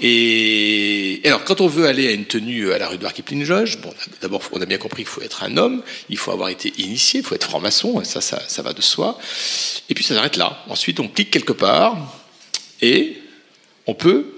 Et, 0.00 1.20
alors, 1.26 1.44
quand 1.44 1.60
on 1.60 1.66
veut 1.66 1.86
aller 1.86 2.08
à 2.08 2.12
une 2.12 2.24
tenue 2.24 2.72
à 2.72 2.78
la 2.78 2.88
rue 2.88 2.96
de 2.96 3.06
Kipling 3.06 3.46
Lodge, 3.46 3.76
bon, 3.82 3.92
d'abord, 4.22 4.40
on 4.52 4.62
a 4.62 4.64
bien 4.64 4.78
compris 4.78 5.02
qu'il 5.02 5.10
faut 5.10 5.20
être 5.20 5.44
un 5.44 5.58
homme, 5.58 5.82
il 6.08 6.16
faut 6.16 6.30
avoir 6.30 6.48
été 6.48 6.72
initié, 6.78 7.20
il 7.20 7.26
faut 7.26 7.34
être 7.34 7.44
franc-maçon, 7.44 8.02
ça, 8.04 8.22
ça, 8.22 8.42
ça 8.48 8.62
va 8.62 8.72
de 8.72 8.80
soi. 8.80 9.18
Et 9.90 9.94
puis 9.94 10.02
ça 10.02 10.14
s'arrête 10.14 10.38
là. 10.38 10.64
Ensuite, 10.70 10.98
on 10.98 11.08
clique 11.08 11.30
quelque 11.30 11.52
part, 11.52 11.98
et 12.80 13.18
on 13.86 13.92
peut 13.92 14.32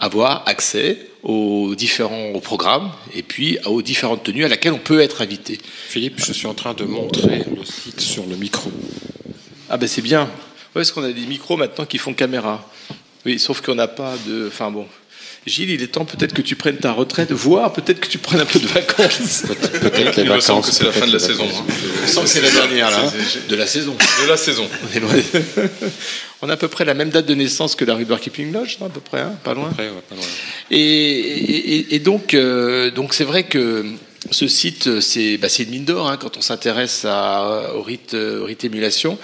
avoir 0.00 0.46
accès 0.46 0.98
aux 1.22 1.74
différents 1.74 2.30
aux 2.30 2.40
programmes 2.40 2.92
et 3.14 3.22
puis 3.22 3.58
aux 3.64 3.82
différentes 3.82 4.22
tenues 4.22 4.44
à 4.44 4.48
laquelle 4.48 4.72
on 4.72 4.78
peut 4.78 5.00
être 5.00 5.22
invité. 5.22 5.58
Philippe, 5.88 6.24
je 6.24 6.32
suis 6.32 6.46
en 6.46 6.54
train 6.54 6.74
de 6.74 6.84
montrer 6.84 7.44
le 7.56 7.64
site 7.64 8.00
sur 8.00 8.26
le 8.26 8.36
micro. 8.36 8.70
Ah 9.68 9.76
ben 9.76 9.88
c'est 9.88 10.02
bien. 10.02 10.22
Ouais, 10.22 10.28
parce 10.82 10.92
qu'on 10.92 11.02
a 11.02 11.12
des 11.12 11.26
micros 11.26 11.56
maintenant 11.56 11.86
qui 11.86 11.98
font 11.98 12.14
caméra? 12.14 12.68
Oui, 13.24 13.38
sauf 13.38 13.60
qu'on 13.60 13.74
n'a 13.74 13.88
pas 13.88 14.14
de. 14.26 14.46
Enfin 14.48 14.70
bon. 14.70 14.86
Gilles, 15.46 15.70
il 15.70 15.80
est 15.82 15.86
temps 15.86 16.04
peut-être 16.04 16.32
que 16.34 16.42
tu 16.42 16.56
prennes 16.56 16.76
ta 16.76 16.90
retraite, 16.92 17.30
voire 17.30 17.72
peut-être 17.72 18.00
que 18.00 18.08
tu 18.08 18.18
prennes 18.18 18.40
un 18.40 18.44
peu 18.46 18.58
de 18.58 18.66
vacances. 18.66 19.44
Peut-être 19.80 20.16
les 20.16 20.24
Il 20.24 20.28
me 20.30 20.40
semble 20.40 20.62
vacances. 20.62 20.66
que 20.70 20.72
c'est 20.74 20.84
la 20.84 20.90
fin 20.92 21.06
de 21.06 21.12
la 21.12 21.18
saison. 21.20 21.44
hein. 21.48 21.64
Je 22.04 22.10
sens 22.10 22.24
que 22.24 22.30
c'est 22.30 22.40
la 22.40 22.50
dernière 22.50 22.90
là, 22.90 23.12
de 23.48 23.54
la 23.56 23.66
saison. 23.66 23.94
De 24.24 24.28
la 24.28 24.36
saison. 24.36 24.68
On 24.92 24.96
est 24.96 25.00
loin. 25.00 25.12
On 26.42 26.48
a 26.50 26.54
à 26.54 26.56
peu 26.56 26.68
près 26.68 26.84
la 26.84 26.94
même 26.94 27.10
date 27.10 27.26
de 27.26 27.34
naissance 27.34 27.74
que 27.76 27.84
la 27.84 27.94
rue 27.94 28.04
de 28.04 28.14
Keeping 28.16 28.52
Lodge, 28.52 28.76
à 28.84 28.88
peu 28.88 29.00
près, 29.00 29.20
hein, 29.20 29.32
pas 29.44 29.54
loin. 29.54 29.68
Ouais, 29.78 29.88
pas 30.08 30.14
loin. 30.16 30.24
Et, 30.70 30.78
et- 30.80 31.94
et 31.94 31.98
donc, 32.00 32.34
euh, 32.34 32.90
donc 32.90 33.14
c'est 33.14 33.24
vrai 33.24 33.44
que 33.44 33.84
ce 34.30 34.48
site, 34.48 35.00
c'est 35.00 35.36
bah, 35.38 35.48
c'est 35.48 35.64
une 35.64 35.70
mine 35.70 35.84
d'or 35.84 36.08
hein, 36.08 36.16
quand 36.16 36.36
on 36.36 36.40
s'intéresse 36.40 37.04
à- 37.04 37.74
au 37.74 37.82
rite, 37.82 38.14
euh, 38.14 38.42
au 38.42 38.44
rite 38.44 38.64
émulation, 38.64 39.18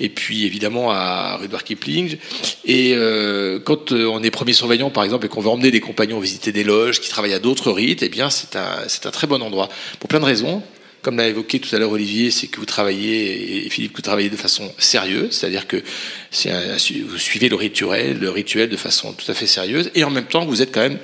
et 0.00 0.08
puis 0.08 0.44
évidemment 0.44 0.90
à 0.90 1.36
Rudyard 1.36 1.64
Kipling. 1.64 2.18
Et 2.64 2.94
euh, 2.94 3.58
quand 3.58 3.92
euh, 3.92 4.06
on 4.06 4.22
est 4.22 4.30
premier 4.30 4.52
surveillant, 4.52 4.90
par 4.90 5.04
exemple, 5.04 5.26
et 5.26 5.28
qu'on 5.28 5.40
veut 5.40 5.50
emmener 5.50 5.70
des 5.70 5.80
compagnons 5.80 6.18
visiter 6.20 6.52
des 6.52 6.64
loges 6.64 7.00
qui 7.00 7.08
travaillent 7.08 7.34
à 7.34 7.38
d'autres 7.38 7.72
rites, 7.72 8.02
eh 8.02 8.08
bien 8.08 8.30
c'est 8.30 8.56
un, 8.56 9.10
très 9.10 9.26
bon 9.26 9.42
endroit 9.42 9.68
pour 9.98 10.08
plein 10.08 10.20
de 10.20 10.24
raisons. 10.24 10.62
Comme 11.02 11.18
l'a 11.18 11.28
évoqué 11.28 11.58
tout 11.58 11.74
à 11.76 11.78
l'heure 11.78 11.90
Olivier, 11.90 12.30
c'est 12.30 12.46
que 12.46 12.58
vous 12.58 12.64
travaillez, 12.64 13.66
et 13.66 13.68
Philippe, 13.68 13.92
que 13.92 13.98
vous 13.98 14.02
travaillez 14.02 14.30
de 14.30 14.36
façon 14.36 14.72
sérieuse, 14.78 15.32
c'est-à-dire 15.32 15.66
que 15.66 15.76
vous 15.76 17.18
suivez 17.18 17.50
le 17.50 17.56
rituel, 17.56 18.18
le 18.18 18.30
rituel 18.30 18.70
de 18.70 18.76
façon 18.78 19.12
tout 19.12 19.30
à 19.30 19.34
fait 19.34 19.46
sérieuse, 19.46 19.90
et 19.94 20.02
en 20.02 20.08
même 20.10 20.24
temps, 20.24 20.46
vous 20.46 20.62
êtes 20.62 20.72
quand 20.72 20.80
même 20.80 20.98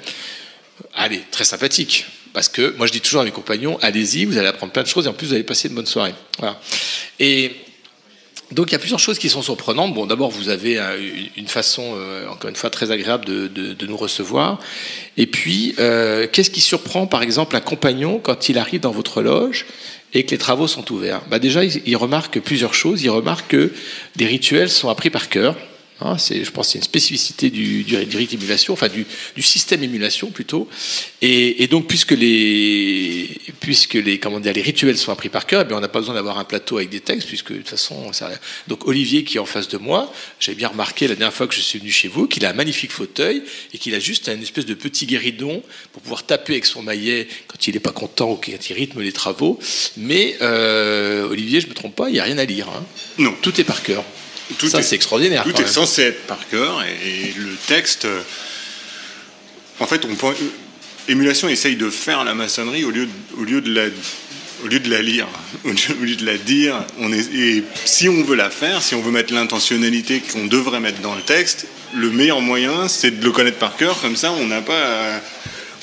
très 1.30 1.44
sympathique. 1.44 2.06
Parce 2.32 2.48
que 2.48 2.74
moi, 2.76 2.86
je 2.86 2.92
dis 2.92 3.00
toujours 3.00 3.22
à 3.22 3.24
mes 3.24 3.30
compagnons, 3.30 3.78
allez-y, 3.82 4.24
vous 4.24 4.38
allez 4.38 4.48
apprendre 4.48 4.72
plein 4.72 4.82
de 4.82 4.88
choses 4.88 5.06
et 5.06 5.08
en 5.08 5.12
plus, 5.12 5.28
vous 5.28 5.34
allez 5.34 5.42
passer 5.42 5.68
une 5.68 5.74
bonne 5.74 5.86
soirée. 5.86 6.14
Voilà. 6.38 6.60
Et 7.18 7.52
donc, 8.52 8.70
il 8.70 8.72
y 8.72 8.76
a 8.76 8.78
plusieurs 8.80 8.98
choses 8.98 9.18
qui 9.18 9.28
sont 9.28 9.42
surprenantes. 9.42 9.94
Bon, 9.94 10.06
d'abord, 10.06 10.30
vous 10.30 10.48
avez 10.48 10.78
euh, 10.78 10.98
une 11.36 11.46
façon, 11.46 11.94
euh, 11.94 12.28
encore 12.28 12.50
une 12.50 12.56
fois, 12.56 12.68
très 12.68 12.90
agréable 12.90 13.24
de, 13.24 13.86
nous 13.86 13.96
recevoir. 13.96 14.58
Et 15.16 15.26
puis, 15.26 15.74
euh, 15.78 16.26
qu'est-ce 16.30 16.50
qui 16.50 16.60
surprend, 16.60 17.06
par 17.06 17.22
exemple, 17.22 17.54
un 17.54 17.60
compagnon 17.60 18.20
quand 18.22 18.48
il 18.48 18.58
arrive 18.58 18.80
dans 18.80 18.90
votre 18.90 19.22
loge 19.22 19.66
et 20.14 20.24
que 20.24 20.32
les 20.32 20.38
travaux 20.38 20.66
sont 20.66 20.90
ouverts? 20.92 21.22
Bah 21.30 21.38
Déjà, 21.38 21.64
il 21.64 21.96
remarque 21.96 22.40
plusieurs 22.40 22.74
choses. 22.74 23.02
Il 23.02 23.10
remarque 23.10 23.52
que 23.52 23.72
des 24.16 24.26
rituels 24.26 24.68
sont 24.68 24.88
appris 24.88 25.10
par 25.10 25.28
cœur. 25.28 25.56
Hein, 26.02 26.16
c'est, 26.18 26.44
je 26.44 26.50
pense 26.50 26.66
que 26.68 26.72
c'est 26.72 26.78
une 26.78 26.84
spécificité 26.84 27.50
du, 27.50 27.82
du, 27.84 28.04
du 28.06 28.16
rite 28.16 28.32
émulation, 28.32 28.72
enfin 28.72 28.88
du, 28.88 29.04
du 29.36 29.42
système 29.42 29.82
émulation 29.82 30.30
plutôt. 30.30 30.68
Et, 31.20 31.62
et 31.62 31.66
donc, 31.66 31.86
puisque 31.86 32.12
les, 32.12 33.28
puisque 33.60 33.94
les, 33.94 34.18
comment 34.18 34.40
dire, 34.40 34.52
les 34.52 34.62
rituels 34.62 34.96
sont 34.96 35.12
appris 35.12 35.28
par 35.28 35.46
cœur, 35.46 35.62
eh 35.62 35.64
bien, 35.64 35.76
on 35.76 35.80
n'a 35.80 35.88
pas 35.88 35.98
besoin 36.00 36.14
d'avoir 36.14 36.38
un 36.38 36.44
plateau 36.44 36.78
avec 36.78 36.88
des 36.88 37.00
textes, 37.00 37.28
puisque 37.28 37.52
de 37.52 37.58
toute 37.58 37.68
façon, 37.68 38.12
ça, 38.12 38.30
donc 38.68 38.86
Olivier 38.86 39.24
qui 39.24 39.36
est 39.36 39.40
en 39.40 39.46
face 39.46 39.68
de 39.68 39.76
moi, 39.78 40.12
j'ai 40.38 40.54
bien 40.54 40.68
remarqué 40.68 41.06
la 41.06 41.14
dernière 41.16 41.34
fois 41.34 41.46
que 41.46 41.54
je 41.54 41.60
suis 41.60 41.78
venu 41.78 41.90
chez 41.90 42.08
vous 42.08 42.26
qu'il 42.26 42.44
a 42.46 42.50
un 42.50 42.54
magnifique 42.54 42.92
fauteuil 42.92 43.42
et 43.74 43.78
qu'il 43.78 43.94
a 43.94 44.00
juste 44.00 44.28
un 44.28 44.40
espèce 44.40 44.66
de 44.66 44.74
petit 44.74 45.06
guéridon 45.06 45.62
pour 45.92 46.02
pouvoir 46.02 46.24
taper 46.24 46.54
avec 46.54 46.66
son 46.66 46.82
maillet 46.82 47.28
quand 47.46 47.66
il 47.66 47.74
n'est 47.74 47.80
pas 47.80 47.92
content 47.92 48.30
ou 48.32 48.36
quand 48.36 48.70
il 48.70 48.72
rythme 48.72 49.00
les 49.02 49.12
travaux. 49.12 49.58
Mais 49.96 50.36
euh, 50.42 51.28
Olivier, 51.28 51.60
je 51.60 51.66
me 51.66 51.74
trompe 51.74 51.94
pas, 51.94 52.08
il 52.08 52.12
n'y 52.14 52.20
a 52.20 52.24
rien 52.24 52.38
à 52.38 52.44
lire. 52.44 52.68
hein. 52.68 52.84
Non. 53.18 53.34
Tout 53.42 53.60
est 53.60 53.64
par 53.64 53.82
cœur. 53.82 54.04
Tout 54.58 54.68
Ça, 54.68 54.78
est- 54.80 54.82
c'est 54.82 54.96
extraordinaire. 54.96 55.42
Tout 55.44 55.50
est 55.56 55.60
même. 55.60 55.66
censé 55.66 56.02
être 56.02 56.26
par 56.26 56.46
cœur 56.48 56.82
et, 56.82 57.28
et 57.28 57.34
le 57.36 57.54
texte. 57.66 58.04
euh, 58.04 58.20
En 59.78 59.86
fait, 59.86 60.04
on 60.04 60.14
peut- 60.14 60.34
émulation 61.08 61.48
essaye 61.48 61.76
de 61.76 61.88
faire 61.90 62.24
la 62.24 62.34
maçonnerie 62.34 62.84
au 62.84 62.90
lieu 62.90 63.06
de, 63.06 63.40
au 63.40 63.44
lieu 63.44 63.60
de 63.60 63.72
la 63.72 63.86
au 64.62 64.66
lieu 64.68 64.78
de 64.78 64.90
la 64.90 65.00
lire, 65.00 65.26
au 65.64 65.68
lieu, 65.70 65.96
au 65.98 66.04
lieu 66.04 66.16
de 66.16 66.26
la 66.26 66.36
dire, 66.36 66.84
on 66.98 67.10
est, 67.14 67.34
et 67.34 67.64
si 67.86 68.10
on 68.10 68.22
veut 68.22 68.36
la 68.36 68.50
faire, 68.50 68.82
si 68.82 68.94
on 68.94 69.00
veut 69.00 69.10
mettre 69.10 69.32
l'intentionnalité 69.32 70.20
qu'on 70.20 70.44
devrait 70.46 70.80
mettre 70.80 71.00
dans 71.00 71.14
le 71.14 71.22
texte, 71.22 71.66
le 71.94 72.10
meilleur 72.10 72.42
moyen, 72.42 72.86
c'est 72.86 73.20
de 73.20 73.24
le 73.24 73.32
connaître 73.32 73.56
par 73.56 73.76
cœur. 73.76 73.98
Comme 74.02 74.16
ça, 74.16 74.32
on 74.32 74.46
n'a 74.46 74.60
pas, 74.60 75.14
à, 75.14 75.20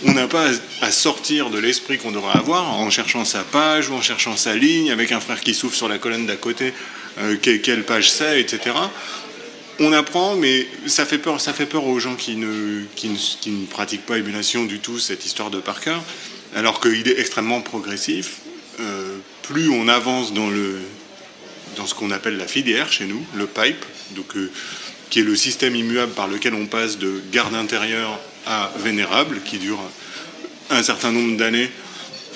on 0.06 0.14
n'a 0.14 0.28
pas 0.28 0.52
à 0.82 0.92
sortir 0.92 1.50
de 1.50 1.58
l'esprit 1.58 1.98
qu'on 1.98 2.12
devrait 2.12 2.38
avoir 2.38 2.72
en 2.80 2.88
cherchant 2.92 3.26
sa 3.26 3.40
page 3.44 3.90
ou 3.90 3.96
en 3.96 4.02
cherchant 4.04 4.38
sa 4.38 4.54
ligne 4.56 4.92
avec 4.92 5.12
un 5.12 5.20
frère 5.22 5.42
qui 5.42 5.56
souffle 5.56 5.76
sur 5.76 5.90
la 5.90 5.98
colonne 5.98 6.28
d'à 6.28 6.36
côté, 6.36 6.72
euh, 7.20 7.36
que- 7.38 7.58
quelle 7.58 7.84
page 7.84 8.10
c'est, 8.12 8.40
etc. 8.40 8.76
On 9.80 9.94
apprend, 9.94 10.36
mais 10.36 10.68
ça 10.88 11.06
fait 11.06 11.18
peur, 11.20 11.40
ça 11.40 11.54
fait 11.54 11.66
peur 11.68 11.86
aux 11.86 12.00
gens 12.00 12.16
qui 12.16 12.36
ne, 12.36 12.84
qui 12.96 13.10
ne, 13.10 13.18
qui 13.42 13.52
ne 13.52 13.66
pratiquent 13.68 14.06
pas 14.06 14.18
émulation 14.18 14.66
du 14.66 14.80
tout, 14.80 14.98
cette 15.00 15.26
histoire 15.26 15.52
de 15.52 15.60
par 15.60 15.82
cœur, 15.82 16.02
alors 16.56 16.80
qu'il 16.82 17.08
est 17.08 17.20
extrêmement 17.20 17.62
progressif. 17.62 18.38
Euh, 18.80 19.18
plus 19.44 19.70
on 19.70 19.88
avance 19.88 20.34
dans, 20.34 20.50
le, 20.50 20.78
dans 21.76 21.86
ce 21.88 21.94
qu'on 21.94 22.12
appelle 22.12 22.38
la 22.38 22.48
filière 22.48 22.92
chez 22.92 23.06
nous, 23.06 23.24
le 23.36 23.46
pipe, 23.46 23.86
donc, 24.12 24.36
euh, 24.36 24.52
qui 25.10 25.20
est 25.20 25.24
le 25.24 25.36
système 25.36 25.76
immuable 25.76 26.12
par 26.14 26.28
lequel 26.28 26.54
on 26.54 26.66
passe 26.66 26.98
de 26.98 27.22
garde 27.32 27.54
intérieure 27.56 28.20
à 28.46 28.72
vénérable, 28.80 29.42
qui 29.46 29.58
dure 29.58 29.80
un 30.70 30.82
certain 30.84 31.12
nombre 31.12 31.38
d'années 31.38 31.70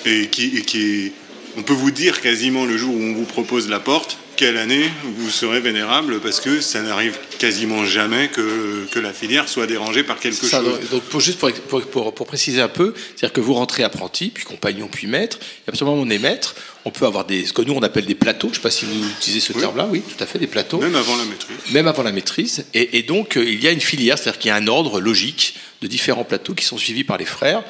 et 0.06 0.28
qui, 0.28 0.56
et 0.56 0.62
qui 0.62 0.80
est, 1.06 1.12
on 1.56 1.62
peut 1.62 1.74
vous 1.74 1.90
dire 1.90 2.20
quasiment 2.20 2.64
le 2.66 2.76
jour 2.78 2.94
où 2.94 3.02
on 3.02 3.12
vous 3.14 3.24
propose 3.24 3.68
la 3.68 3.80
porte, 3.80 4.16
quelle 4.36 4.56
année 4.56 4.90
vous 5.04 5.30
serez 5.30 5.60
vénérable, 5.60 6.20
parce 6.20 6.40
que 6.40 6.60
ça 6.60 6.80
n'arrive 6.82 7.16
quasiment 7.38 7.84
jamais 7.84 8.28
que, 8.28 8.86
que 8.90 8.98
la 8.98 9.12
filière 9.12 9.48
soit 9.48 9.66
dérangée 9.66 10.02
par 10.04 10.18
quelque 10.18 10.46
Ça, 10.46 10.60
chose. 10.62 10.78
donc, 10.90 11.02
pour, 11.04 11.20
juste 11.20 11.38
pour, 11.38 11.50
pour, 11.84 12.14
pour- 12.14 12.26
préciser 12.26 12.60
un 12.60 12.68
peu, 12.68 12.94
c'est-à-dire 13.16 13.32
que 13.32 13.40
vous 13.40 13.54
rentrez 13.54 13.82
apprenti, 13.82 14.30
puis 14.32 14.44
compagnon, 14.44 14.88
puis 14.90 15.06
maître, 15.06 15.38
et 15.40 15.68
à 15.68 15.72
partir 15.72 15.86
on 15.88 16.08
est 16.08 16.18
maître, 16.18 16.54
on 16.84 16.90
peut 16.90 17.04
avoir 17.06 17.24
des, 17.24 17.44
ce 17.44 17.52
que 17.52 17.62
nous 17.62 17.74
on 17.74 17.82
appelle 17.82 18.06
des 18.06 18.14
plateaux, 18.14 18.48
je 18.48 18.52
ne 18.52 18.56
sais 18.56 18.62
pas 18.62 18.70
si 18.70 18.84
vous 18.84 19.08
utilisez 19.18 19.40
ce 19.40 19.52
terme-là, 19.52 19.86
oui, 19.90 20.00
tout 20.00 20.22
à 20.22 20.26
fait, 20.26 20.38
des 20.38 20.46
plateaux. 20.46 20.78
Même 20.78 20.94
avant 20.96 21.16
la 21.16 21.24
maîtrise. 21.24 21.56
Même 21.72 21.86
avant 21.88 22.02
la 22.02 22.12
maîtrise. 22.12 22.64
Et, 22.74 22.98
et 22.98 23.02
donc, 23.02 23.36
euh, 23.36 23.44
il 23.44 23.62
y 23.62 23.68
a 23.68 23.70
une 23.70 23.80
filière, 23.80 24.18
c'est-à-dire 24.18 24.40
qu'il 24.40 24.48
y 24.48 24.52
a 24.52 24.56
un 24.56 24.66
ordre 24.66 25.00
logique 25.00 25.54
de 25.82 25.86
différents 25.88 26.24
plateaux 26.24 26.54
qui 26.54 26.64
sont 26.64 26.78
suivis 26.78 27.04
par 27.04 27.18
les 27.18 27.24
frères 27.24 27.62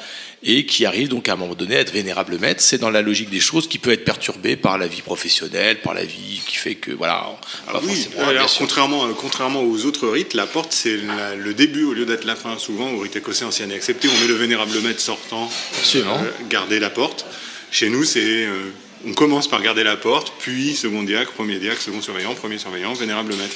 et 0.43 0.65
qui 0.65 0.85
arrivent 0.85 1.07
donc 1.07 1.29
à 1.29 1.33
un 1.33 1.35
moment 1.35 1.55
donné 1.55 1.77
à 1.77 1.79
être 1.79 1.93
vénérable 1.93 2.37
maître. 2.37 2.61
C'est 2.61 2.77
dans 2.77 2.89
la 2.89 3.01
logique 3.01 3.29
des 3.29 3.39
choses 3.39 3.67
qui 3.67 3.79
peut 3.79 3.91
être 3.91 4.03
perturbée 4.03 4.55
par 4.55 4.77
la 4.77 4.87
vie 4.87 5.01
professionnelle, 5.01 5.79
par 5.81 5.93
la 5.93 6.03
vie 6.03 6.41
qui 6.45 6.57
fait 6.57 6.75
que, 6.75 6.91
voilà, 6.91 7.25
Ah 7.67 7.73
pas 7.73 7.81
oui, 7.83 8.07
alors, 8.19 8.53
contrairement, 8.57 9.05
euh, 9.05 9.13
contrairement 9.15 9.63
aux 9.63 9.85
autres 9.85 10.07
rites, 10.07 10.33
la 10.33 10.45
porte 10.45 10.73
c'est 10.73 10.99
le 11.37 11.53
début 11.53 11.85
au 11.85 11.93
lieu 11.93 12.05
d'être 12.05 12.25
la 12.25 12.35
fin. 12.35 12.57
Souvent 12.57 12.91
au 12.91 12.99
rite 12.99 13.15
écossais 13.15 13.45
ancien 13.45 13.69
et 13.69 13.75
accepté, 13.75 14.07
on 14.07 14.21
met 14.21 14.27
le 14.27 14.35
vénérable 14.35 14.79
maître 14.81 14.99
sortant, 14.99 15.49
euh, 15.95 16.01
garder 16.49 16.79
la 16.79 16.89
porte. 16.89 17.25
Chez 17.71 17.89
nous, 17.89 18.03
c'est 18.03 18.45
euh, 18.45 18.71
on 19.05 19.13
commence 19.13 19.49
par 19.49 19.61
garder 19.61 19.83
la 19.83 19.97
porte, 19.97 20.33
puis 20.39 20.75
second 20.75 21.03
diacre, 21.03 21.31
premier 21.31 21.59
diacre, 21.59 21.81
second 21.81 22.01
surveillant, 22.01 22.35
premier 22.35 22.57
surveillant, 22.57 22.93
vénérable 22.93 23.33
maître. 23.35 23.55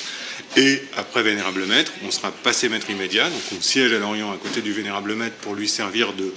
Et 0.57 0.81
après 0.97 1.23
vénérable 1.23 1.65
maître, 1.65 1.91
on 2.05 2.11
sera 2.11 2.31
passé 2.31 2.69
maître 2.69 2.89
immédiat, 2.89 3.29
donc 3.29 3.41
on 3.57 3.61
siège 3.61 3.93
à 3.93 3.99
l'Orient 3.99 4.31
à 4.31 4.37
côté 4.37 4.61
du 4.61 4.73
vénérable 4.73 5.15
maître 5.15 5.35
pour 5.41 5.53
lui 5.53 5.67
servir 5.67 6.13
de 6.13 6.33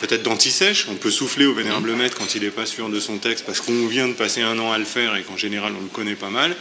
peut-être 0.00 0.22
d'anti-sèche. 0.22 0.86
On 0.90 0.94
peut 0.94 1.10
souffler 1.10 1.46
au 1.46 1.54
vénérable 1.54 1.92
maître 1.94 2.16
quand 2.16 2.34
il 2.34 2.42
n'est 2.42 2.50
pas 2.50 2.66
sûr 2.66 2.88
de 2.88 3.00
son 3.00 3.18
texte 3.18 3.44
parce 3.44 3.60
qu'on 3.60 3.86
vient 3.86 4.08
de 4.08 4.14
passer 4.14 4.42
un 4.42 4.58
an 4.58 4.72
à 4.72 4.78
le 4.78 4.84
faire 4.84 5.16
et 5.16 5.22
qu'en 5.22 5.36
général 5.36 5.72
on 5.78 5.82
le 5.82 5.88
connaît 5.88 6.14
pas 6.14 6.30
mal. 6.30 6.56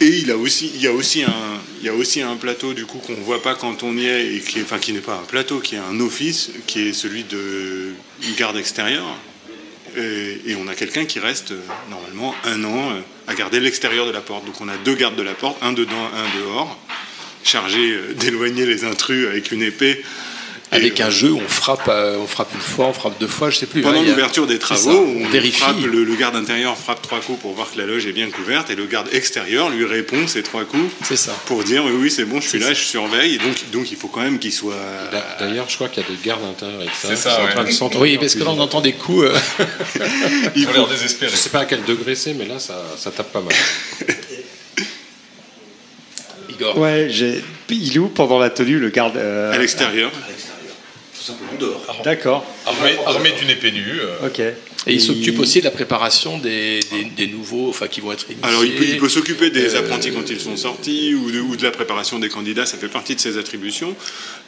Et 0.00 0.18
il, 0.18 0.30
a 0.30 0.36
aussi, 0.36 0.70
il, 0.74 0.80
y 0.80 0.86
a 0.86 0.92
aussi 0.92 1.24
un, 1.24 1.60
il 1.80 1.86
y 1.86 1.88
a 1.88 1.94
aussi 1.94 2.22
un 2.22 2.36
plateau 2.36 2.72
du 2.72 2.86
coup 2.86 2.98
qu'on 2.98 3.16
ne 3.16 3.22
voit 3.22 3.42
pas 3.42 3.56
quand 3.56 3.82
on 3.82 3.96
y 3.96 4.06
est, 4.06 4.36
et 4.36 4.40
qui, 4.40 4.60
est, 4.60 4.62
enfin, 4.62 4.78
qui 4.78 4.92
n'est 4.92 5.00
pas 5.00 5.16
un 5.16 5.26
plateau, 5.26 5.58
qui 5.58 5.74
est 5.74 5.78
un 5.78 5.98
office, 5.98 6.50
qui 6.68 6.88
est 6.88 6.92
celui 6.92 7.24
de 7.24 7.94
garde 8.38 8.56
extérieure. 8.56 9.16
Et, 9.96 10.40
et 10.46 10.56
on 10.56 10.68
a 10.68 10.74
quelqu'un 10.74 11.04
qui 11.04 11.18
reste 11.18 11.50
euh, 11.50 11.60
normalement 11.90 12.34
un 12.44 12.62
an 12.62 12.90
euh, 12.90 13.00
à 13.26 13.34
garder 13.34 13.58
l'extérieur 13.58 14.06
de 14.06 14.12
la 14.12 14.20
porte. 14.20 14.44
Donc 14.44 14.60
on 14.60 14.68
a 14.68 14.76
deux 14.76 14.94
gardes 14.94 15.16
de 15.16 15.22
la 15.22 15.34
porte, 15.34 15.56
un 15.62 15.72
dedans, 15.72 16.10
un 16.14 16.38
dehors, 16.38 16.78
chargés 17.42 17.92
euh, 17.92 18.12
d'éloigner 18.14 18.66
les 18.66 18.84
intrus 18.84 19.26
avec 19.26 19.50
une 19.50 19.62
épée. 19.62 20.04
Avec 20.70 21.00
un 21.00 21.08
jeu 21.08 21.30
où 21.30 21.40
on 21.42 21.48
frappe, 21.48 21.88
euh, 21.88 22.18
on 22.18 22.26
frappe 22.26 22.52
une 22.54 22.60
fois, 22.60 22.88
on 22.88 22.92
frappe 22.92 23.18
deux 23.18 23.26
fois, 23.26 23.48
je 23.48 23.56
sais 23.56 23.64
plus. 23.66 23.80
Pendant 23.80 24.02
il 24.02 24.08
l'ouverture 24.10 24.46
des 24.46 24.54
c'est 24.54 24.58
travaux, 24.60 24.90
ça, 24.92 24.98
on 24.98 25.26
vérifie. 25.30 25.60
frappe, 25.60 25.80
le, 25.82 26.04
le 26.04 26.14
garde 26.14 26.36
intérieur 26.36 26.76
frappe 26.76 27.00
trois 27.00 27.20
coups 27.20 27.40
pour 27.40 27.54
voir 27.54 27.70
que 27.72 27.78
la 27.78 27.86
loge 27.86 28.06
est 28.06 28.12
bien 28.12 28.28
couverte 28.28 28.68
et 28.68 28.74
le 28.74 28.84
garde 28.86 29.08
extérieur 29.12 29.70
lui 29.70 29.86
répond 29.86 30.26
ces 30.26 30.42
trois 30.42 30.64
coups 30.66 30.92
pour 31.46 31.64
dire 31.64 31.84
oui, 31.86 31.92
oui 31.98 32.10
c'est 32.10 32.26
bon, 32.26 32.38
je 32.42 32.48
suis 32.48 32.58
là, 32.58 32.74
je 32.74 32.80
surveille. 32.82 33.36
Et 33.36 33.38
donc, 33.38 33.56
donc 33.72 33.90
il 33.90 33.96
faut 33.96 34.08
quand 34.08 34.20
même 34.20 34.38
qu'il 34.38 34.52
soit. 34.52 34.74
D'ailleurs, 35.40 35.66
je 35.70 35.74
crois 35.76 35.88
qu'il 35.88 36.02
y 36.02 36.06
a 36.06 36.08
des 36.10 36.16
gardes 36.22 36.44
intérieurs 36.44 36.80
avec 36.80 36.90
ça. 36.94 37.08
C'est 37.08 37.16
ça, 37.16 37.42
en 37.42 37.48
train 37.48 37.64
de 37.64 37.70
s'entendre 37.70 38.02
Oui, 38.02 38.18
parce 38.18 38.34
que 38.34 38.40
là, 38.44 38.50
on 38.50 38.60
entend 38.60 38.82
des 38.82 38.92
coups. 38.92 39.24
euh. 39.24 39.32
Ils 40.54 40.66
ont 40.66 40.68
faut- 40.70 40.74
l'air 40.80 40.88
désespérés. 40.88 41.30
Je 41.32 41.36
sais 41.36 41.48
pas 41.50 41.60
à 41.60 41.64
quel 41.64 41.82
degré 41.84 42.14
c'est, 42.14 42.34
mais 42.34 42.44
là, 42.44 42.58
ça, 42.58 42.74
ça 42.98 43.10
tape 43.10 43.32
pas 43.32 43.40
mal. 43.40 43.54
Igor. 46.50 46.78
Ouais, 46.78 47.06
j'ai. 47.10 47.42
Il 47.70 47.94
est 47.96 47.98
où 47.98 48.08
pendant 48.08 48.38
la 48.38 48.50
tenue 48.50 48.78
le 48.78 48.88
garde 48.90 49.16
euh, 49.16 49.52
À 49.52 49.58
l'extérieur. 49.58 50.10
Simplement 51.28 51.58
dehors. 51.58 52.00
D'accord. 52.04 52.44
Armé, 52.66 52.90
armé 53.06 53.30
d'une 53.38 53.50
épée 53.50 53.72
nue. 53.72 54.00
euh, 54.00 54.26
Ok. 54.26 54.40
Et 54.86 54.94
il 54.94 55.00
s'occupe 55.00 55.38
aussi 55.40 55.58
de 55.58 55.64
la 55.64 55.70
préparation 55.70 56.38
des, 56.38 56.80
des- 56.80 57.04
des 57.16 57.26
nouveaux, 57.26 57.68
enfin 57.68 57.88
qui 57.88 58.00
vont 58.00 58.12
être 58.12 58.26
initiés. 58.30 58.48
Alors 58.48 58.64
il 58.64 58.96
peut, 58.98 59.08
s'occuper 59.08 59.50
des 59.50 59.74
Euh, 59.74 59.80
apprentis 59.80 60.12
quand 60.12 60.30
ils 60.30 60.40
sont 60.40 60.56
sortis 60.56 61.14
ou 61.14 61.30
de, 61.30 61.40
ou 61.40 61.56
de 61.56 61.62
la 61.62 61.70
préparation 61.70 62.18
des 62.18 62.28
candidats, 62.28 62.64
ça 62.64 62.78
fait 62.78 62.88
partie 62.88 63.14
de 63.14 63.20
ses 63.20 63.36
attributions. 63.38 63.94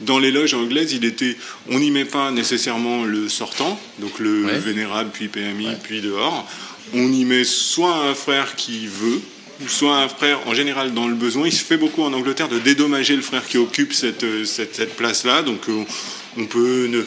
Dans 0.01 0.19
les 0.19 0.31
loges 0.31 0.55
anglaises, 0.55 0.93
il 0.93 1.05
était, 1.05 1.37
on 1.69 1.79
n'y 1.79 1.91
met 1.91 2.05
pas 2.07 2.31
nécessairement 2.31 3.05
le 3.05 3.29
sortant, 3.29 3.79
donc 3.99 4.19
le 4.19 4.45
Ouais. 4.47 4.59
vénérable, 4.59 5.11
puis 5.13 5.29
PMI, 5.29 5.69
puis 5.83 6.01
dehors. 6.01 6.49
On 6.95 7.13
y 7.13 7.25
met 7.25 7.45
soit 7.45 7.95
un 8.09 8.15
frère 8.15 8.55
qui 8.57 8.87
veut, 8.87 9.21
soit 9.69 9.97
un 9.99 10.09
frère, 10.09 10.39
en 10.47 10.55
général 10.55 10.95
dans 10.95 11.07
le 11.07 11.15
besoin. 11.15 11.47
Il 11.47 11.53
se 11.53 11.63
fait 11.65 11.77
beaucoup 11.77 12.03
en 12.03 12.13
Angleterre 12.15 12.49
de 12.49 12.59
dédommager 12.59 13.15
le 13.15 13.21
frère 13.23 13.47
qui 13.47 13.59
occupe 13.59 13.93
cette, 13.93 14.25
euh, 14.25 14.45
cette, 14.47 14.75
cette 14.75 14.97
place-là, 14.97 15.43
donc 15.43 15.69
euh, 15.69 15.83
on 16.39 16.47
peut 16.47 16.87
ne... 16.89 17.03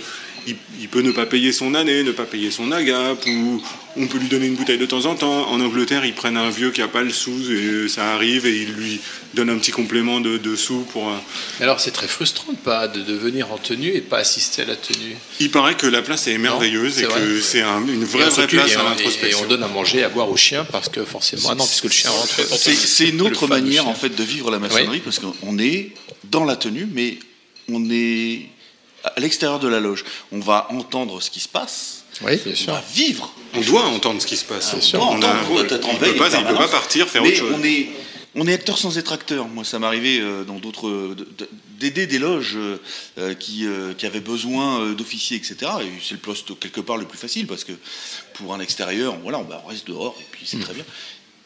Il, 0.45 0.57
il 0.81 0.89
peut 0.89 0.99
ne 0.99 1.13
pas 1.13 1.25
payer 1.25 1.53
son 1.53 1.73
année, 1.73 2.03
ne 2.03 2.11
pas 2.11 2.25
payer 2.25 2.51
son 2.51 2.69
agap, 2.73 3.17
ou 3.27 3.63
on 3.95 4.07
peut 4.07 4.17
lui 4.17 4.27
donner 4.27 4.47
une 4.47 4.55
bouteille 4.55 4.77
de 4.77 4.85
temps 4.85 5.05
en 5.05 5.15
temps. 5.15 5.47
En 5.49 5.61
Angleterre, 5.61 6.03
ils 6.03 6.13
prennent 6.13 6.35
un 6.35 6.49
vieux 6.49 6.71
qui 6.71 6.81
n'a 6.81 6.89
pas 6.89 7.01
le 7.01 7.11
sous, 7.11 7.49
et 7.49 7.87
ça 7.87 8.11
arrive, 8.13 8.45
et 8.45 8.53
ils 8.53 8.73
lui 8.73 8.99
donnent 9.35 9.51
un 9.51 9.57
petit 9.57 9.71
complément 9.71 10.19
de, 10.19 10.37
de 10.37 10.55
sous 10.57 10.81
pour 10.91 11.07
un... 11.07 11.21
Mais 11.59 11.63
alors 11.63 11.79
c'est 11.79 11.91
très 11.91 12.09
frustrant 12.09 12.51
de 12.51 12.57
pas 12.57 12.89
de, 12.89 12.99
de 13.03 13.13
venir 13.13 13.53
en 13.53 13.57
tenue 13.57 13.87
et 13.95 14.01
pas 14.01 14.17
assister 14.17 14.63
à 14.63 14.65
la 14.65 14.75
tenue. 14.75 15.15
Il 15.39 15.49
paraît 15.49 15.77
que 15.77 15.87
la 15.87 16.01
place 16.01 16.27
est 16.27 16.37
merveilleuse 16.37 16.99
et 16.99 17.05
vrai. 17.05 17.21
que 17.21 17.39
c'est 17.39 17.61
un- 17.61 17.79
une 17.87 18.03
vraie, 18.03 18.27
vraie 18.29 18.47
place 18.47 18.71
et 18.73 18.75
à 18.75 18.79
on- 18.79 18.85
et- 18.87 18.89
l'introspection. 18.89 19.39
Et 19.39 19.45
on 19.45 19.47
donne 19.47 19.63
à 19.63 19.69
manger, 19.69 20.03
à 20.03 20.09
boire 20.09 20.29
aux 20.29 20.35
chiens 20.35 20.65
parce 20.69 20.89
que 20.89 21.05
forcément, 21.05 21.47
ah 21.51 21.55
non, 21.55 21.65
puisque 21.65 21.85
le 21.85 21.89
chien 21.91 22.09
rentre. 22.11 22.41
C'est 22.57 23.07
une 23.07 23.21
autre 23.21 23.47
manière 23.47 23.83
chien. 23.83 23.91
en 23.91 23.95
fait 23.95 24.13
de 24.13 24.23
vivre 24.25 24.51
la 24.51 24.59
maçonnerie 24.59 24.99
parce 24.99 25.19
qu'on 25.19 25.57
est 25.57 25.91
dans 26.25 26.43
la 26.43 26.57
tenue, 26.57 26.85
mais 26.91 27.17
on 27.71 27.89
est 27.89 28.41
à 29.03 29.19
l'extérieur 29.19 29.59
de 29.59 29.67
la 29.67 29.79
loge. 29.79 30.03
On 30.31 30.39
va 30.39 30.67
entendre 30.71 31.21
ce 31.21 31.29
qui 31.29 31.39
se 31.39 31.47
passe. 31.49 32.03
Oui, 32.21 32.37
bien 32.37 32.53
On 32.53 32.55
sûr. 32.55 32.73
va 32.73 32.83
vivre. 32.93 33.33
On 33.55 33.61
doit 33.61 33.85
entendre 33.85 34.21
ce 34.21 34.27
qui 34.27 34.37
se 34.37 34.45
passe. 34.45 34.73
On 34.73 34.97
doit 34.97 35.07
On 35.07 35.11
a- 35.13 35.15
entendre, 35.15 35.39
on 35.49 35.53
doit 35.55 35.63
être 35.65 35.87
en 35.89 35.93
il 35.93 35.99
veille 35.99 36.11
peut 36.13 36.17
pas- 36.19 36.35
en 36.37 36.41
il 36.41 36.45
peut 36.47 36.53
pas 36.55 36.67
partir 36.67 37.07
faire 37.09 37.23
Mais 37.23 37.29
autre 37.29 37.37
chose. 37.37 37.53
On 37.57 37.63
est, 37.63 37.89
on 38.35 38.47
est 38.47 38.53
acteur 38.53 38.77
sans 38.77 38.97
être 38.97 39.11
acteur. 39.11 39.47
Moi, 39.47 39.63
ça 39.63 39.79
m'est 39.79 39.87
arrivé 39.87 40.19
euh, 40.19 40.43
dans 40.43 40.55
d'autres 40.59 40.89
de- 40.89 41.27
de- 41.37 41.49
d'aider 41.79 42.05
des 42.07 42.19
loges 42.19 42.53
euh, 42.55 42.77
euh, 43.17 43.33
qui, 43.33 43.65
euh, 43.65 43.93
qui 43.93 44.05
avaient 44.05 44.19
besoin 44.21 44.91
d'officiers, 44.93 45.37
etc. 45.37 45.55
Et 45.81 45.87
c'est 46.01 46.13
le 46.13 46.19
poste 46.19 46.57
quelque 46.59 46.79
part 46.81 46.97
le 46.97 47.05
plus 47.05 47.17
facile 47.17 47.47
parce 47.47 47.63
que 47.63 47.73
pour 48.35 48.53
un 48.53 48.59
extérieur, 48.59 49.17
voilà, 49.23 49.39
on, 49.39 49.43
bah, 49.43 49.61
on 49.65 49.69
reste 49.69 49.87
dehors 49.87 50.15
et 50.21 50.25
puis 50.31 50.43
c'est 50.45 50.59
très 50.59 50.73
bien. 50.73 50.85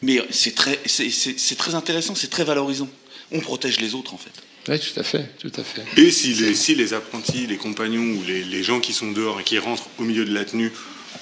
Mais 0.02 0.22
c'est 0.30 0.54
très, 0.54 0.78
c'est 0.86 1.56
très 1.56 1.74
intéressant, 1.74 2.14
c'est 2.14 2.30
très 2.30 2.44
valorisant. 2.44 2.88
On 3.32 3.40
protège 3.40 3.80
les 3.80 3.94
autres 3.94 4.14
en 4.14 4.18
fait. 4.18 4.30
Oui, 4.68 4.78
tout 4.78 5.00
à 5.00 5.02
fait, 5.02 5.24
tout 5.40 5.52
à 5.56 5.62
fait. 5.64 5.82
Et 6.00 6.10
si 6.10 6.34
les, 6.34 6.54
si 6.54 6.74
les 6.74 6.92
apprentis, 6.94 7.46
les 7.46 7.56
compagnons 7.56 8.02
ou 8.18 8.22
les, 8.26 8.42
les 8.44 8.62
gens 8.62 8.80
qui 8.80 8.92
sont 8.92 9.12
dehors 9.12 9.40
et 9.40 9.44
qui 9.44 9.58
rentrent 9.58 9.88
au 9.98 10.02
milieu 10.02 10.24
de 10.24 10.34
la 10.34 10.44
tenue 10.44 10.72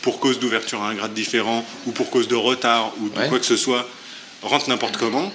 pour 0.03 0.19
cause 0.21 0.39
d'ouverture 0.41 0.83
à 0.83 0.91
un 0.91 0.95
grade 0.95 1.15
différent 1.15 1.65
ou 1.87 1.93
pour 1.93 2.11
cause 2.11 2.29
de 2.29 2.35
retard 2.35 2.93
ou 3.01 3.09
de 3.09 3.19
Ouais. 3.19 3.29
quoi 3.29 3.39
que 3.39 3.47
ce 3.47 3.57
soit, 3.57 3.89
rentrent 4.43 4.69
n'importe 4.69 4.97
comment, 4.97 5.33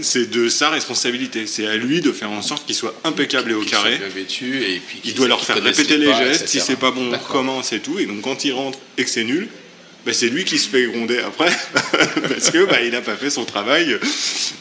c'est 0.00 0.30
de 0.30 0.48
sa 0.48 0.70
responsabilité. 0.70 1.46
C'est 1.46 1.66
à 1.66 1.76
lui 1.76 2.00
de 2.00 2.12
faire 2.12 2.30
en 2.30 2.42
sorte 2.42 2.66
qu'il 2.66 2.74
soit 2.74 2.94
impeccable 3.04 3.50
et 3.52 3.54
au 3.54 3.62
carré. 3.62 3.98
vêtus 4.14 4.62
et 4.64 4.80
puis 4.80 5.00
Il 5.04 5.14
doit 5.14 5.28
leur 5.28 5.44
faire 5.44 5.62
répéter 5.62 5.98
les 5.98 6.06
pas, 6.06 6.18
gestes. 6.24 6.42
etc. 6.42 6.58
Si 6.60 6.66
c'est 6.66 6.76
pas 6.78 6.90
bon, 6.90 7.12
on 7.12 7.18
recommence 7.18 7.72
et 7.72 7.80
tout. 7.80 7.98
Et 7.98 8.06
donc 8.06 8.22
quand 8.22 8.44
il 8.44 8.52
rentre 8.52 8.78
et 8.98 9.04
que 9.04 9.10
c'est 9.10 9.24
nul, 9.24 9.48
ben, 10.04 10.12
c'est 10.12 10.28
lui 10.28 10.44
qui 10.44 10.58
se 10.58 10.68
fait 10.68 10.86
gronder 10.86 11.18
après 11.18 11.50
parce 12.28 12.50
que 12.50 12.64
bah, 12.66 12.80
il 12.82 12.90
n'a 12.90 13.00
pas 13.00 13.16
fait 13.16 13.30
son 13.30 13.44
travail. 13.44 13.98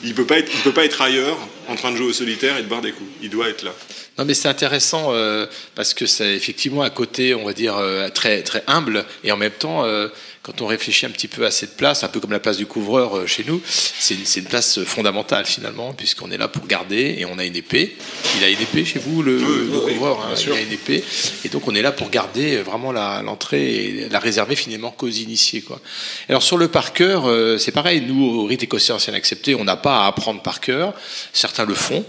Il 0.03 0.13
peut 0.13 0.25
peut 0.25 0.71
pas 0.71 0.85
être 0.85 1.01
ailleurs 1.01 1.37
en 1.67 1.75
train 1.75 1.91
de 1.91 1.97
jouer 1.97 2.07
au 2.07 2.13
solitaire 2.13 2.57
et 2.57 2.63
de 2.63 2.67
boire 2.67 2.81
des 2.81 2.91
coups. 2.91 3.09
Il 3.21 3.29
doit 3.29 3.49
être 3.49 3.63
là. 3.63 3.73
Non, 4.17 4.25
mais 4.25 4.33
c'est 4.33 4.49
intéressant 4.49 5.13
euh, 5.13 5.45
parce 5.73 5.93
que 5.93 6.05
c'est 6.05 6.35
effectivement 6.35 6.83
un 6.83 6.89
côté, 6.89 7.33
on 7.33 7.45
va 7.45 7.53
dire, 7.53 7.77
euh, 7.77 8.09
très, 8.09 8.43
très 8.43 8.63
humble 8.67 9.05
et 9.23 9.31
en 9.31 9.37
même 9.37 9.51
temps, 9.51 9.85
euh, 9.85 10.09
quand 10.43 10.61
on 10.61 10.67
réfléchit 10.67 11.05
un 11.05 11.11
petit 11.11 11.27
peu 11.27 11.45
à 11.45 11.51
cette 11.51 11.77
place, 11.77 12.03
un 12.03 12.07
peu 12.07 12.19
comme 12.19 12.31
la 12.31 12.39
place 12.39 12.57
du 12.57 12.65
couvreur 12.65 13.15
euh, 13.15 13.27
chez 13.27 13.43
nous, 13.43 13.61
c'est 13.65 14.15
une, 14.15 14.25
une 14.43 14.49
place 14.49 14.83
fondamentale 14.83 15.45
finalement, 15.45 15.93
puisqu'on 15.93 16.31
est 16.31 16.37
là 16.37 16.47
pour 16.47 16.65
garder 16.65 17.15
et 17.19 17.25
on 17.25 17.37
a 17.37 17.45
une 17.45 17.55
épée. 17.55 17.95
Il 18.37 18.43
a 18.43 18.49
une 18.49 18.59
épée 18.59 18.83
chez 18.83 18.99
vous, 18.99 19.21
le, 19.21 19.37
le 19.37 19.79
couvreur, 19.79 20.19
hein, 20.21 20.33
il 20.35 20.51
a 20.51 20.61
une 20.61 20.71
épée. 20.71 21.03
Et 21.45 21.49
donc 21.49 21.67
on 21.67 21.75
est 21.75 21.81
là 21.81 21.91
pour 21.91 22.09
garder 22.09 22.57
euh, 22.57 22.63
vraiment 22.63 22.91
l'entrée 22.91 23.75
et 23.75 24.09
la 24.09 24.19
réserver 24.19 24.55
finalement 24.55 24.91
qu'aux 24.91 25.09
initiés. 25.09 25.61
Quoi. 25.61 25.79
Alors 26.27 26.41
sur 26.41 26.57
le 26.57 26.67
par 26.67 26.93
cœur, 26.93 27.29
euh, 27.29 27.57
c'est 27.57 27.71
pareil, 27.71 28.01
nous, 28.01 28.39
au 28.39 28.45
rite 28.45 28.63
écossais 28.63 28.93
ancien 28.93 29.13
accepté, 29.13 29.53
on 29.53 29.63
n'a 29.63 29.77
pas 29.77 30.05
à 30.05 30.07
apprendre 30.07 30.41
par 30.41 30.59
cœur. 30.59 30.93
Certains 31.33 31.65
le 31.65 31.75
font. 31.75 32.03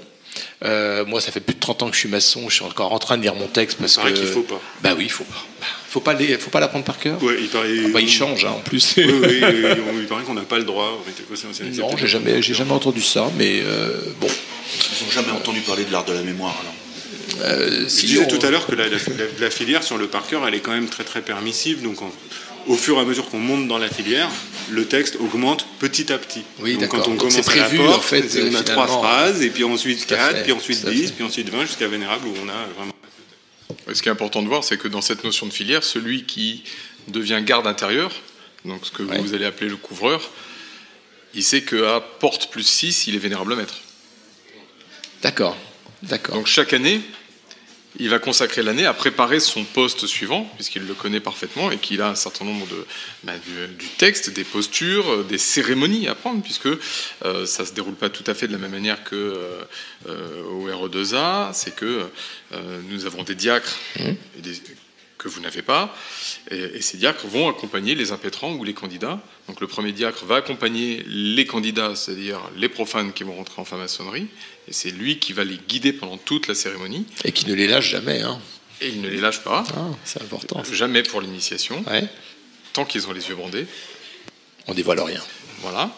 Euh, 0.64 1.05
moi, 1.05 1.20
ça 1.20 1.30
fait 1.33 1.41
plus 1.41 1.55
de 1.55 1.61
30 1.61 1.83
ans 1.83 1.89
que 1.89 1.95
je 1.95 2.01
suis 2.01 2.09
maçon, 2.09 2.49
je 2.49 2.55
suis 2.55 2.64
encore 2.64 2.93
en 2.93 2.99
train 2.99 3.16
de 3.18 3.22
lire 3.22 3.35
mon 3.35 3.49
texte 3.49 3.78
parce 3.78 3.97
paraît 3.97 4.12
que. 4.12 4.18
qu'il 4.18 4.26
faut 4.28 4.43
pas. 4.43 4.61
Bah 4.83 4.95
oui, 4.97 5.05
il 5.05 5.11
faut 5.11 5.24
pas. 5.24 5.45
Faut 5.89 6.01
pas, 6.01 6.14
les- 6.14 6.39
faut 6.39 6.49
pas 6.51 6.61
l'apprendre 6.61 6.85
par 6.85 6.99
cœur. 6.99 7.22
Ouais, 7.22 7.37
il 7.41 7.49
paraît. 7.49 7.68
Ah 7.85 7.89
bah, 7.93 8.01
il 8.01 8.09
change 8.11 8.45
hein, 8.45 8.53
en 8.57 8.61
plus. 8.61 8.95
Oui, 8.97 9.05
oui, 9.05 9.41
il 10.01 10.07
paraît 10.07 10.22
qu'on 10.24 10.35
n'a 10.35 10.41
pas 10.43 10.59
le 10.59 10.64
droit 10.64 11.03
non, 11.78 11.97
j'ai 11.97 12.07
jamais, 12.07 12.41
j'ai 12.43 12.55
jamais 12.55 12.72
entendu 12.72 13.03
ça, 13.03 13.30
mais 13.37 13.61
euh, 13.62 14.01
bon. 14.20 14.28
Ils 14.28 15.05
n'ont 15.05 15.11
jamais 15.11 15.33
entendu 15.33 15.61
parler 15.61 15.85
de 15.85 15.93
l'art 15.93 16.05
de 16.05 16.12
la 16.12 16.22
mémoire. 16.22 16.55
Alors. 16.61 17.45
Euh, 17.51 17.80
Je 17.89 18.01
disais 18.07 18.20
on- 18.20 18.26
tout 18.39 18.45
à 18.47 18.51
l'heure 18.51 18.66
que 18.66 18.74
la, 18.74 18.87
la- 18.89 18.97
la- 18.97 19.24
la 19.41 19.51
filière 19.51 19.83
sur 19.83 19.99
le 19.99 20.07
par 20.07 20.26
cœur, 20.26 20.47
elle 20.49 20.55
est 20.55 20.61
quand 20.61 20.72
même 20.72 20.89
très 20.89 21.05
très 21.05 21.20
permissive. 21.22 21.83
Donc, 21.83 21.99
au 22.67 22.77
fur 22.77 22.97
et 22.97 23.01
à 23.01 23.05
mesure 23.05 23.29
qu'on 23.29 23.39
monte 23.39 23.69
dans 23.69 23.79
la 23.79 23.89
filière, 23.89 24.29
le 24.71 24.87
texte 24.87 25.17
augmente 25.17 25.67
petit 25.79 26.13
à 26.13 26.19
petit. 26.19 26.43
Oui, 26.61 26.73
donc, 26.73 26.83
d'accord. 26.83 27.01
quand 27.01 27.07
on 27.07 27.11
Donc, 27.13 27.19
commence 27.21 27.35
c'est 27.35 27.51
à 27.51 27.57
la 27.57 27.65
prévu, 27.65 27.79
porte, 27.85 27.99
en 27.99 28.01
fait, 28.01 28.43
on 28.51 28.55
a 28.55 28.63
trois 28.63 28.87
phrases, 28.87 29.43
et 29.43 29.51
puis 29.51 29.65
ensuite 29.65 30.07
Tout 30.07 30.15
à 30.15 30.17
4, 30.17 30.37
fait, 30.37 30.43
puis 30.45 30.53
ensuite 30.53 30.81
tout 30.83 30.89
à 30.89 30.91
10, 30.91 31.07
fait. 31.07 31.13
puis 31.13 31.25
ensuite 31.25 31.49
20, 31.49 31.67
jusqu'à 31.67 31.89
Vénérable, 31.89 32.27
où 32.29 32.35
on 32.45 32.49
a 32.49 32.67
vraiment. 32.77 32.93
Ce 33.93 34.01
qui 34.03 34.09
est 34.09 34.13
important 34.13 34.43
de 34.43 34.49
voir, 34.49 34.63
c'est 34.65 34.77
que 34.79 34.89
dans 34.89 35.01
cette 35.03 35.25
notion 35.25 35.47
de 35.47 35.53
filière, 35.53 35.83
celui 35.85 36.25
qui 36.25 36.63
devient 37.09 37.41
garde 37.45 37.67
intérieur, 37.67 38.11
donc 38.65 38.87
ce 38.87 38.91
que 38.93 39.03
Ouais. 39.03 39.19
vous 39.19 39.35
allez 39.35 39.45
appeler 39.45 39.69
le 39.69 39.77
couvreur, 39.77 40.31
il 41.35 41.43
sait 41.43 41.63
qu'à 41.63 42.01
porte 42.21 42.51
plus 42.51 42.63
6, 42.67 43.07
il 43.09 43.17
est 43.17 43.19
vénérable 43.19 43.57
maître. 43.57 43.75
D'accord, 45.23 45.57
d'accord. 46.03 46.35
Donc 46.37 46.47
chaque 46.47 46.73
année, 46.73 47.01
il 47.99 48.09
va 48.09 48.18
consacrer 48.18 48.62
l'année 48.62 48.86
à 48.86 48.95
préparer 48.95 49.38
son 49.40 49.64
poste 49.64 50.07
suivant, 50.07 50.45
puisqu'il 50.57 50.86
le 50.86 50.95
connaît 50.95 51.20
parfaitement 51.20 51.70
et 51.70 51.78
qu'il 51.78 52.01
a 52.01 52.09
un 52.09 52.14
certain 52.14 52.45
nombre 52.45 52.66
de, 52.66 52.86
bah, 53.24 53.34
du, 53.38 53.74
du 53.74 53.86
texte, 53.99 54.30
des 54.30 54.45
postures, 54.45 55.09
euh, 55.11 55.22
des 55.22 55.38
cérémonies 55.38 56.09
à 56.09 56.14
prendre, 56.14 56.43
puisque 56.43 56.66
euh, 56.66 57.45
ça 57.47 57.62
ne 57.64 57.68
se 57.68 57.72
déroule 57.74 57.95
pas 57.95 58.09
tout 58.09 58.24
à 58.26 58.34
fait 58.34 58.47
de 58.49 58.53
la 58.53 58.59
même 58.59 58.70
manière 58.72 59.05
que 59.05 59.14
euh, 59.16 59.62
euh, 60.09 60.43
au 60.45 60.68
RE2A. 60.88 61.53
C'est 61.53 61.76
que 61.76 62.07
euh, 62.53 62.80
nous 62.88 63.05
avons 63.07 63.22
des 63.24 63.34
diacres 63.34 63.76
et 63.99 64.40
des- 64.40 64.61
que 65.18 65.28
vous 65.28 65.40
n'avez 65.40 65.62
pas, 65.62 65.97
et, 66.51 66.57
et 66.59 66.80
ces 66.80 66.97
diacres 66.97 67.28
vont 67.28 67.49
accompagner 67.49 67.95
les 67.95 68.11
impétrants 68.11 68.55
ou 68.55 68.64
les 68.64 68.74
candidats. 68.74 69.20
Donc 69.47 69.61
le 69.61 69.68
premier 69.68 69.93
diacre 69.93 70.24
va 70.24 70.34
accompagner 70.36 71.05
les 71.07 71.47
candidats, 71.47 71.95
c'est-à-dire 71.95 72.40
les 72.57 72.68
profanes 72.68 73.12
qui 73.12 73.22
vont 73.22 73.36
rentrer 73.36 73.61
en 73.62 73.64
franc-maçonnerie, 73.64 74.26
et 74.69 74.73
c'est 74.73 74.91
lui 74.91 75.19
qui 75.19 75.33
va 75.33 75.45
les 75.45 75.59
guider 75.69 75.93
pendant 75.93 76.17
toute 76.17 76.47
la 76.49 76.55
cérémonie. 76.55 77.05
Et 77.25 77.33
qui 77.33 77.47
ne 77.47 77.55
les 77.55 77.67
lâche 77.67 77.91
jamais. 77.91 78.23
Hein. 78.23 78.41
Et 78.81 78.89
il 78.89 79.01
ne 79.01 79.09
les 79.09 79.21
lâche 79.21 79.41
pas, 79.41 79.65
Ah, 79.77 79.87
c'est 80.05 80.23
important. 80.23 80.63
jamais 80.73 81.03
pour 81.03 81.21
l'initiation, 81.21 81.85
Ouais. 81.89 82.05
tant 82.73 82.85
qu'ils 82.85 83.07
ont 83.07 83.13
les 83.13 83.29
yeux 83.29 83.35
bandés. 83.37 83.67
On 84.67 84.75
dévoile 84.75 85.01
rien. 85.01 85.23
Voilà. 85.61 85.91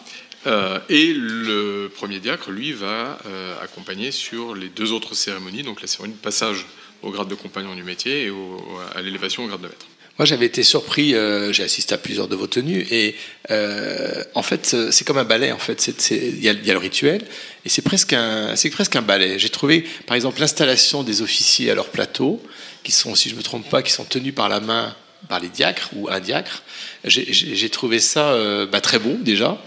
Euh, 0.47 0.79
et 0.89 1.11
le 1.13 1.91
premier 1.95 2.19
diacre, 2.19 2.51
lui, 2.51 2.71
va 2.73 3.17
euh, 3.25 3.55
accompagner 3.63 4.11
sur 4.11 4.53
les 4.53 4.69
deux 4.69 4.91
autres 4.91 5.15
cérémonies, 5.15 5.63
donc 5.63 5.81
la 5.81 5.87
cérémonie 5.87 6.13
de 6.15 6.21
passage 6.21 6.65
au 7.01 7.09
grade 7.09 7.27
de 7.27 7.35
compagnon 7.35 7.73
du 7.75 7.83
métier 7.83 8.23
et 8.25 8.29
au- 8.29 8.79
à 8.95 9.01
l'élévation 9.01 9.43
au 9.45 9.47
grade 9.47 9.61
de 9.61 9.67
maître. 9.67 9.85
Moi, 10.17 10.25
j'avais 10.25 10.45
été 10.45 10.63
surpris. 10.63 11.13
euh, 11.13 11.51
j'ai 11.51 11.63
assisté 11.63 11.93
à 11.93 11.97
plusieurs 11.97 12.29
de 12.29 12.35
vos 12.37 12.47
tenues 12.47 12.87
et 12.89 13.15
euh, 13.51 14.23
en 14.33 14.43
fait, 14.43 14.71
euh, 14.73 14.89
c'est 14.89 15.03
comme 15.03 15.17
un 15.17 15.25
ballet. 15.25 15.51
En 15.51 15.57
fait, 15.59 15.91
il 16.11 16.41
y, 16.41 16.47
a 16.47 16.51
a 16.51 16.53
le 16.73 16.77
rituel 16.77 17.21
et 17.65 17.69
c'est 17.69 17.81
presque 17.81 18.13
un, 18.13 18.55
c'est 18.55 18.69
presque 18.69 18.95
un 18.95 19.01
ballet. 19.01 19.37
J'ai 19.39 19.49
trouvé, 19.49 19.83
par 20.07 20.15
exemple, 20.15 20.39
l'installation 20.39 21.03
des 21.03 21.21
officiers 21.21 21.69
à 21.69 21.75
leur 21.75 21.89
plateau, 21.89 22.41
qui 22.83 22.93
sont, 22.93 23.13
si 23.13 23.29
je 23.29 23.35
me 23.35 23.43
trompe 23.43 23.69
pas, 23.69 23.83
qui 23.83 23.91
sont 23.91 24.05
tenus 24.05 24.33
par 24.33 24.47
la 24.47 24.59
main 24.61 24.95
par 25.27 25.39
les 25.39 25.49
diacres 25.49 25.89
ou 25.95 26.07
un 26.07 26.19
diacre. 26.19 26.61
J'ai- 27.03 27.69
trouvé 27.71 27.99
ça 27.99 28.37
bah, 28.67 28.79
très 28.79 28.99
beau 28.99 29.17
déjà. 29.19 29.59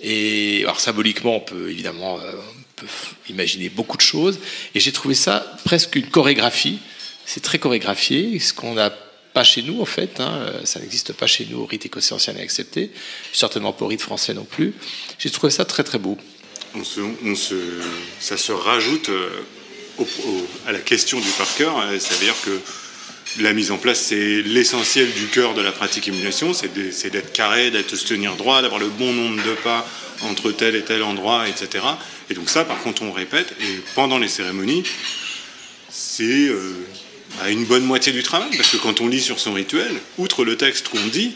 Et 0.00 0.62
alors 0.62 0.80
symboliquement, 0.80 1.36
on 1.36 1.40
peut 1.40 1.70
évidemment 1.70 2.18
imaginer 3.28 3.68
beaucoup 3.68 3.98
de 3.98 4.02
choses. 4.02 4.38
Et 4.74 4.80
j'ai 4.80 4.90
trouvé 4.90 5.14
ça 5.14 5.58
presque 5.66 5.96
une 5.96 6.06
chorégraphie. 6.06 6.78
C'est 7.26 7.42
très 7.42 7.58
chorégraphié, 7.58 8.38
ce 8.38 8.54
qu'on 8.54 8.74
n'a 8.74 8.90
pas 9.32 9.44
chez 9.44 9.62
nous 9.62 9.80
en 9.80 9.84
fait. 9.86 10.20
hein. 10.20 10.32
Euh, 10.40 10.60
Ça 10.64 10.80
n'existe 10.80 11.12
pas 11.12 11.26
chez 11.26 11.46
nous 11.50 11.60
au 11.60 11.66
rite 11.66 11.86
écossais 11.86 12.14
et 12.36 12.40
accepté. 12.40 12.90
Certainement 13.32 13.72
pas 13.72 13.84
au 13.84 13.88
rite 13.88 14.02
français 14.02 14.34
non 14.34 14.44
plus. 14.44 14.74
J'ai 15.18 15.30
trouvé 15.30 15.50
ça 15.50 15.64
très 15.64 15.84
très 15.84 15.98
beau. 15.98 16.16
On 16.74 16.84
se, 16.84 17.54
ça 18.18 18.36
se 18.36 18.52
rajoute 18.52 19.08
euh, 19.10 19.28
à 20.66 20.72
la 20.72 20.78
question 20.78 21.20
du 21.20 21.28
par 21.30 21.52
cœur. 21.56 21.78
euh, 21.80 21.98
C'est-à-dire 21.98 22.34
que 22.44 22.60
la 23.40 23.52
mise 23.52 23.70
en 23.70 23.78
place, 23.78 24.00
c'est 24.00 24.42
l'essentiel 24.42 25.10
du 25.12 25.26
cœur 25.26 25.54
de 25.54 25.62
la 25.62 25.72
pratique 25.72 26.08
émulation. 26.08 26.52
C'est 26.54 26.72
d'être 27.10 27.32
carré, 27.32 27.70
d'être 27.70 27.94
se 27.96 28.06
tenir 28.06 28.36
droit, 28.36 28.62
d'avoir 28.62 28.80
le 28.80 28.88
bon 28.88 29.12
nombre 29.12 29.42
de 29.42 29.54
pas 29.62 29.86
entre 30.22 30.50
tel 30.52 30.74
et 30.76 30.82
tel 30.82 31.02
endroit, 31.02 31.48
etc. 31.48 31.84
Et 32.30 32.34
donc 32.34 32.48
ça, 32.48 32.64
par 32.64 32.80
contre, 32.82 33.02
on 33.02 33.12
répète. 33.12 33.54
Et 33.60 33.80
pendant 33.94 34.18
les 34.18 34.28
cérémonies, 34.28 34.82
c'est 35.90 36.48
euh, 36.48 36.74
bah, 37.38 37.50
une 37.50 37.64
bonne 37.64 37.84
moitié 37.84 38.12
du 38.12 38.22
travail. 38.22 38.50
Parce 38.56 38.70
que 38.70 38.76
quand 38.76 39.00
on 39.00 39.08
lit 39.08 39.20
sur 39.20 39.38
son 39.40 39.52
rituel, 39.52 39.92
outre 40.18 40.44
le 40.44 40.56
texte 40.56 40.88
qu'on 40.88 41.06
dit, 41.06 41.32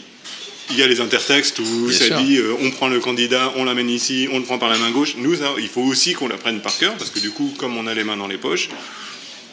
il 0.69 0.77
y 0.77 0.83
a 0.83 0.87
les 0.87 0.99
intertextes 0.99 1.59
où 1.59 1.87
Bien 1.87 1.97
ça 1.97 2.05
sûr. 2.07 2.21
dit 2.21 2.37
euh, 2.37 2.53
on 2.61 2.71
prend 2.71 2.87
le 2.89 2.99
candidat, 2.99 3.53
on 3.55 3.63
l'amène 3.63 3.89
ici, 3.89 4.27
on 4.31 4.39
le 4.39 4.43
prend 4.43 4.57
par 4.57 4.69
la 4.69 4.77
main 4.77 4.91
gauche. 4.91 5.15
Nous, 5.17 5.35
ça, 5.35 5.53
il 5.57 5.69
faut 5.69 5.81
aussi 5.81 6.13
qu'on 6.13 6.27
l'apprenne 6.27 6.59
par 6.59 6.77
cœur, 6.77 6.93
parce 6.95 7.09
que 7.09 7.19
du 7.19 7.31
coup, 7.31 7.53
comme 7.57 7.77
on 7.77 7.87
a 7.87 7.93
les 7.93 8.03
mains 8.03 8.17
dans 8.17 8.27
les 8.27 8.37
poches, 8.37 8.69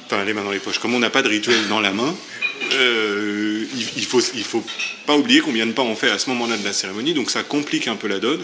enfin 0.06 0.24
les 0.24 0.34
mains 0.34 0.42
dans 0.44 0.50
les 0.50 0.58
poches, 0.58 0.78
comme 0.78 0.94
on 0.94 0.98
n'a 0.98 1.10
pas 1.10 1.22
de 1.22 1.28
rituel 1.28 1.68
dans 1.68 1.80
la 1.80 1.92
main, 1.92 2.14
euh, 2.72 3.64
il, 3.76 3.86
il 3.96 4.04
faut, 4.04 4.20
il 4.34 4.42
faut 4.44 4.64
pas 5.06 5.16
oublier 5.16 5.40
combien 5.40 5.66
de 5.66 5.72
pas 5.72 5.82
on 5.82 5.94
fait 5.94 6.10
à 6.10 6.18
ce 6.18 6.30
moment-là 6.30 6.56
de 6.56 6.64
la 6.64 6.72
cérémonie, 6.72 7.14
donc 7.14 7.30
ça 7.30 7.42
complique 7.42 7.86
un 7.86 7.96
peu 7.96 8.08
la 8.08 8.18
donne. 8.18 8.42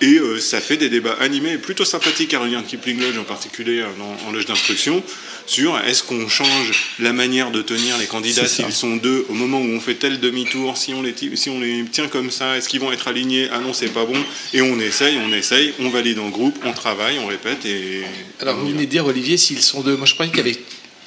Et 0.00 0.18
euh, 0.18 0.38
ça 0.40 0.60
fait 0.60 0.76
des 0.76 0.88
débats 0.88 1.16
animés 1.20 1.56
plutôt 1.56 1.84
sympathiques 1.84 2.34
à 2.34 2.40
Rudyard 2.40 2.64
Kipling 2.66 3.00
Lodge 3.00 3.16
en 3.16 3.24
particulier 3.24 3.82
en 4.26 4.32
loge 4.32 4.44
d'instruction 4.46 5.02
sur 5.46 5.78
est-ce 5.78 6.02
qu'on 6.02 6.28
change 6.28 6.72
la 6.98 7.12
manière 7.12 7.50
de 7.50 7.60
tenir 7.62 7.98
les 7.98 8.06
candidats 8.06 8.46
s'ils 8.48 8.72
sont 8.72 8.96
deux 8.96 9.26
au 9.28 9.34
moment 9.34 9.60
où 9.60 9.66
on 9.68 9.80
fait 9.80 9.94
tel 9.94 10.18
demi-tour, 10.20 10.76
si 10.78 10.94
on 10.94 11.02
les, 11.02 11.12
ti- 11.12 11.36
si 11.36 11.50
on 11.50 11.60
les 11.60 11.84
tient 11.84 12.08
comme 12.08 12.30
ça, 12.30 12.56
est-ce 12.56 12.68
qu'ils 12.68 12.80
vont 12.80 12.92
être 12.92 13.08
alignés? 13.08 13.48
Ah 13.52 13.58
non, 13.58 13.72
c'est 13.72 13.88
pas 13.88 14.04
bon. 14.04 14.16
Et 14.52 14.62
on 14.62 14.78
essaye, 14.80 15.18
on 15.18 15.32
essaye, 15.32 15.74
on 15.80 15.88
valide 15.90 16.18
en 16.18 16.30
groupe, 16.30 16.58
on 16.64 16.72
travaille, 16.72 17.18
on 17.18 17.26
répète 17.26 17.64
et. 17.66 18.04
Alors 18.40 18.56
vous 18.56 18.68
venez 18.68 18.86
de 18.86 18.90
dire 18.90 19.04
Olivier 19.06 19.36
s'ils 19.36 19.62
sont 19.62 19.82
deux. 19.82 19.96
Moi 19.96 20.06
je 20.06 20.14
croyais 20.14 20.30
qu'il 20.32 20.38
y 20.46 20.48
avait 20.48 20.58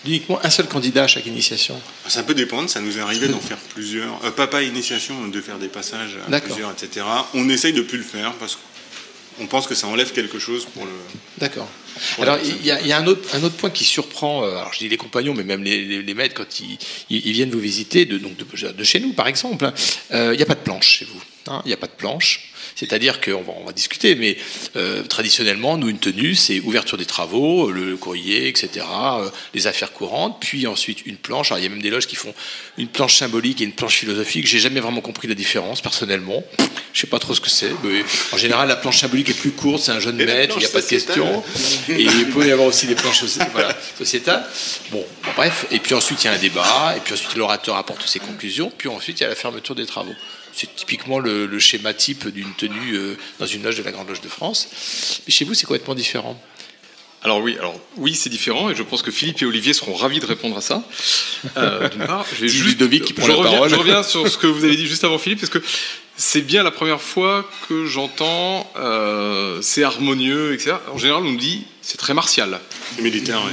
uniquement 0.06 0.40
un 0.44 0.50
seul 0.50 0.68
candidat 0.68 1.04
à 1.06 1.08
chaque 1.08 1.26
initiation. 1.26 1.82
Ça 2.08 2.24
peut 2.24 2.36
dépendre, 2.36 2.70
ça 2.70 2.80
nous 2.80 2.98
est 2.98 3.02
arrivé 3.02 3.28
d'en 3.28 3.40
faire 3.40 3.58
plusieurs. 3.74 4.24
Euh, 4.24 4.32
pas 4.32 4.48
pas 4.48 4.62
initiation, 4.62 5.28
de 5.28 5.42
faire 5.42 5.58
des 5.58 5.68
passages 5.68 6.18
à 6.32 6.40
plusieurs, 6.40 6.72
etc. 6.72 7.06
On 7.34 7.50
essaye 7.50 7.74
de 7.74 7.82
plus 7.82 7.98
le 7.98 8.04
faire 8.04 8.34
parce 8.34 8.58
qu'on 9.38 9.48
pense 9.48 9.68
que 9.68 9.76
ça 9.76 9.88
enlève 9.88 10.12
quelque 10.12 10.40
chose 10.40 10.66
pour 10.66 10.86
le. 10.86 10.92
D'accord. 11.38 11.68
Alors 12.22 12.38
il 12.44 12.66
y 12.66 12.72
a, 12.72 12.80
il 12.82 12.88
y 12.88 12.92
a 12.92 12.98
un, 12.98 13.08
autre, 13.08 13.28
un 13.36 13.44
autre 13.44 13.56
point 13.56 13.70
qui 13.72 13.84
surprend, 13.84 14.44
euh, 14.44 14.58
alors 14.58 14.72
je 14.74 14.80
dis 14.80 14.90
les 14.90 14.98
compagnons, 14.98 15.34
mais 15.34 15.44
même 15.44 15.64
les, 15.64 15.84
les- 15.86 16.02
les 16.04 16.14
maîtres 16.14 16.36
quand 16.36 16.60
ils, 17.10 17.32
viennent 17.32 17.50
vous 17.50 17.60
visiter, 17.60 18.06
de, 18.06 18.18
donc 18.18 18.36
de, 18.38 18.72
de 18.72 18.84
chez 18.84 19.00
nous 19.00 19.14
par 19.14 19.28
exemple, 19.28 19.66
hein, 19.66 19.74
euh, 20.12 20.34
il 20.34 20.38
n'y 20.38 20.44
a 20.44 20.46
pas 20.46 20.56
de 20.56 20.60
planche 20.60 20.88
chez 21.00 21.06
vous. 21.06 21.22
hein, 21.48 21.62
Il 21.66 21.70
n'y 21.70 21.74
a 21.74 21.78
pas 21.78 21.88
de 21.88 21.92
planche. 21.94 22.52
C'est-à-dire 22.78 23.20
qu'on 23.20 23.42
va, 23.42 23.54
on 23.60 23.66
va 23.66 23.72
discuter, 23.72 24.14
mais 24.14 24.38
euh, 24.76 25.02
traditionnellement, 25.02 25.78
nous, 25.78 25.90
une 25.90 25.98
tenue, 25.98 26.36
c'est 26.36 26.60
ouverture 26.60 26.96
des 27.00 27.08
travaux, 27.08 27.72
le 27.72 27.98
courrier, 27.98 28.48
etc., 28.48 28.86
euh, 29.20 29.30
les 29.56 29.66
affaires 29.66 29.94
courantes, 29.94 30.38
puis 30.40 30.68
ensuite 30.68 31.04
une 31.08 31.18
planche. 31.18 31.52
Alors, 31.52 31.58
il 31.60 31.64
y 31.64 31.66
a 31.66 31.70
même 31.70 31.82
des 31.82 31.90
loges 31.90 32.06
qui 32.06 32.16
font 32.16 32.36
une 32.78 32.88
planche 32.88 33.18
symbolique 33.18 33.62
et 33.62 33.64
une 33.64 33.72
planche 33.72 33.96
philosophique. 33.96 34.46
J'ai 34.46 34.60
jamais 34.60 34.80
vraiment 34.80 35.02
compris 35.02 35.28
la 35.28 35.34
différence, 35.34 35.82
personnellement. 35.82 36.44
Je 36.94 37.02
sais 37.02 37.08
pas 37.08 37.18
trop 37.18 37.34
ce 37.34 37.42
que 37.42 37.50
c'est. 37.50 37.72
mais 37.84 38.04
en 38.32 38.38
général, 38.38 38.68
la 38.68 38.76
planche 38.76 39.00
symbolique 39.00 39.30
est 39.32 39.40
plus 39.40 39.52
courte, 39.52 39.82
c'est 39.82 39.92
un 39.92 40.00
jeune 40.00 40.22
Et 40.22 40.26
maître, 40.26 40.58
il 40.58 40.60
n'y 40.60 40.66
a 40.66 40.70
pas 40.70 40.82
de 40.82 40.86
question. 40.86 41.44
Et 41.90 42.04
il 42.04 42.30
peut 42.30 42.46
y 42.46 42.52
avoir 42.52 42.68
aussi 42.68 42.86
des 42.86 42.96
planches 42.96 43.24
voilà, 43.54 43.76
sociétales. 43.98 44.46
Bon, 44.92 45.04
bon, 45.24 45.32
bref. 45.36 45.66
Et 45.72 45.80
puis 45.80 45.96
ensuite, 45.96 46.24
il 46.24 46.28
y 46.28 46.30
a 46.30 46.34
un 46.34 46.38
débat, 46.38 46.94
et 46.96 47.00
puis 47.00 47.16
ensuite, 47.16 47.36
l'orateur 47.36 47.76
apporte 47.76 48.08
ses 48.08 48.20
conclusions, 48.20 48.72
puis 48.78 48.88
ensuite, 48.88 49.20
il 49.20 49.24
y 49.24 49.26
a 49.26 49.30
la 49.30 49.36
fermeture 49.36 49.74
des 49.74 49.88
travaux. 49.88 50.14
C'est 50.58 50.76
typiquement 50.76 51.20
le, 51.20 51.46
le 51.46 51.60
schéma 51.60 51.94
type 51.94 52.28
d'une 52.30 52.52
tenue 52.56 52.96
euh, 52.96 53.16
dans 53.40 53.46
une 53.46 53.62
loge 53.62 53.78
de 53.78 53.84
la 53.84 53.92
Grande 53.92 54.10
Loge 54.10 54.22
de 54.22 54.28
France. 54.28 55.22
Mais 55.28 55.32
chez 55.32 55.46
vous, 55.46 55.54
c'est 55.54 55.68
complètement 55.68 55.94
différent. 55.94 56.42
Alors 57.24 57.42
oui, 57.42 57.58
alors 57.60 57.80
oui, 57.98 58.16
c'est 58.16 58.30
différent 58.30 58.70
et 58.72 58.76
je 58.76 58.82
pense 58.82 59.04
que 59.04 59.12
Philippe 59.12 59.40
et 59.42 59.46
Olivier 59.46 59.74
seront 59.74 59.94
ravis 59.94 60.20
de 60.20 60.26
répondre 60.26 60.58
à 60.58 60.62
ça. 60.62 60.84
Euh, 61.58 61.88
D'une 61.90 62.08
part, 62.08 62.26
je 62.36 62.42
vais 62.42 62.48
juste 62.48 62.78
qui 63.04 63.14
prend 63.14 63.26
je 63.26 63.32
la 63.32 63.38
reviens, 63.38 63.52
parole. 63.52 63.70
je 63.70 63.76
reviens 63.76 64.02
sur 64.04 64.28
ce 64.28 64.38
que 64.38 64.48
vous 64.48 64.64
avez 64.64 64.76
dit 64.76 64.88
juste 64.88 65.04
avant 65.04 65.20
Philippe 65.20 65.40
parce 65.40 65.52
que 65.52 65.62
c'est 66.16 66.42
bien 66.42 66.64
la 66.64 66.72
première 66.72 67.02
fois 67.02 67.48
que 67.70 67.86
j'entends 67.86 68.68
euh, 68.78 69.60
c'est 69.62 69.84
harmonieux, 69.84 70.54
etc. 70.54 70.78
En 70.92 70.98
général, 70.98 71.24
on 71.24 71.32
nous 71.32 71.38
dit 71.38 71.66
c'est 71.84 71.98
très 71.98 72.14
martial. 72.16 72.60
Militaire, 73.00 73.42
oui. 73.46 73.52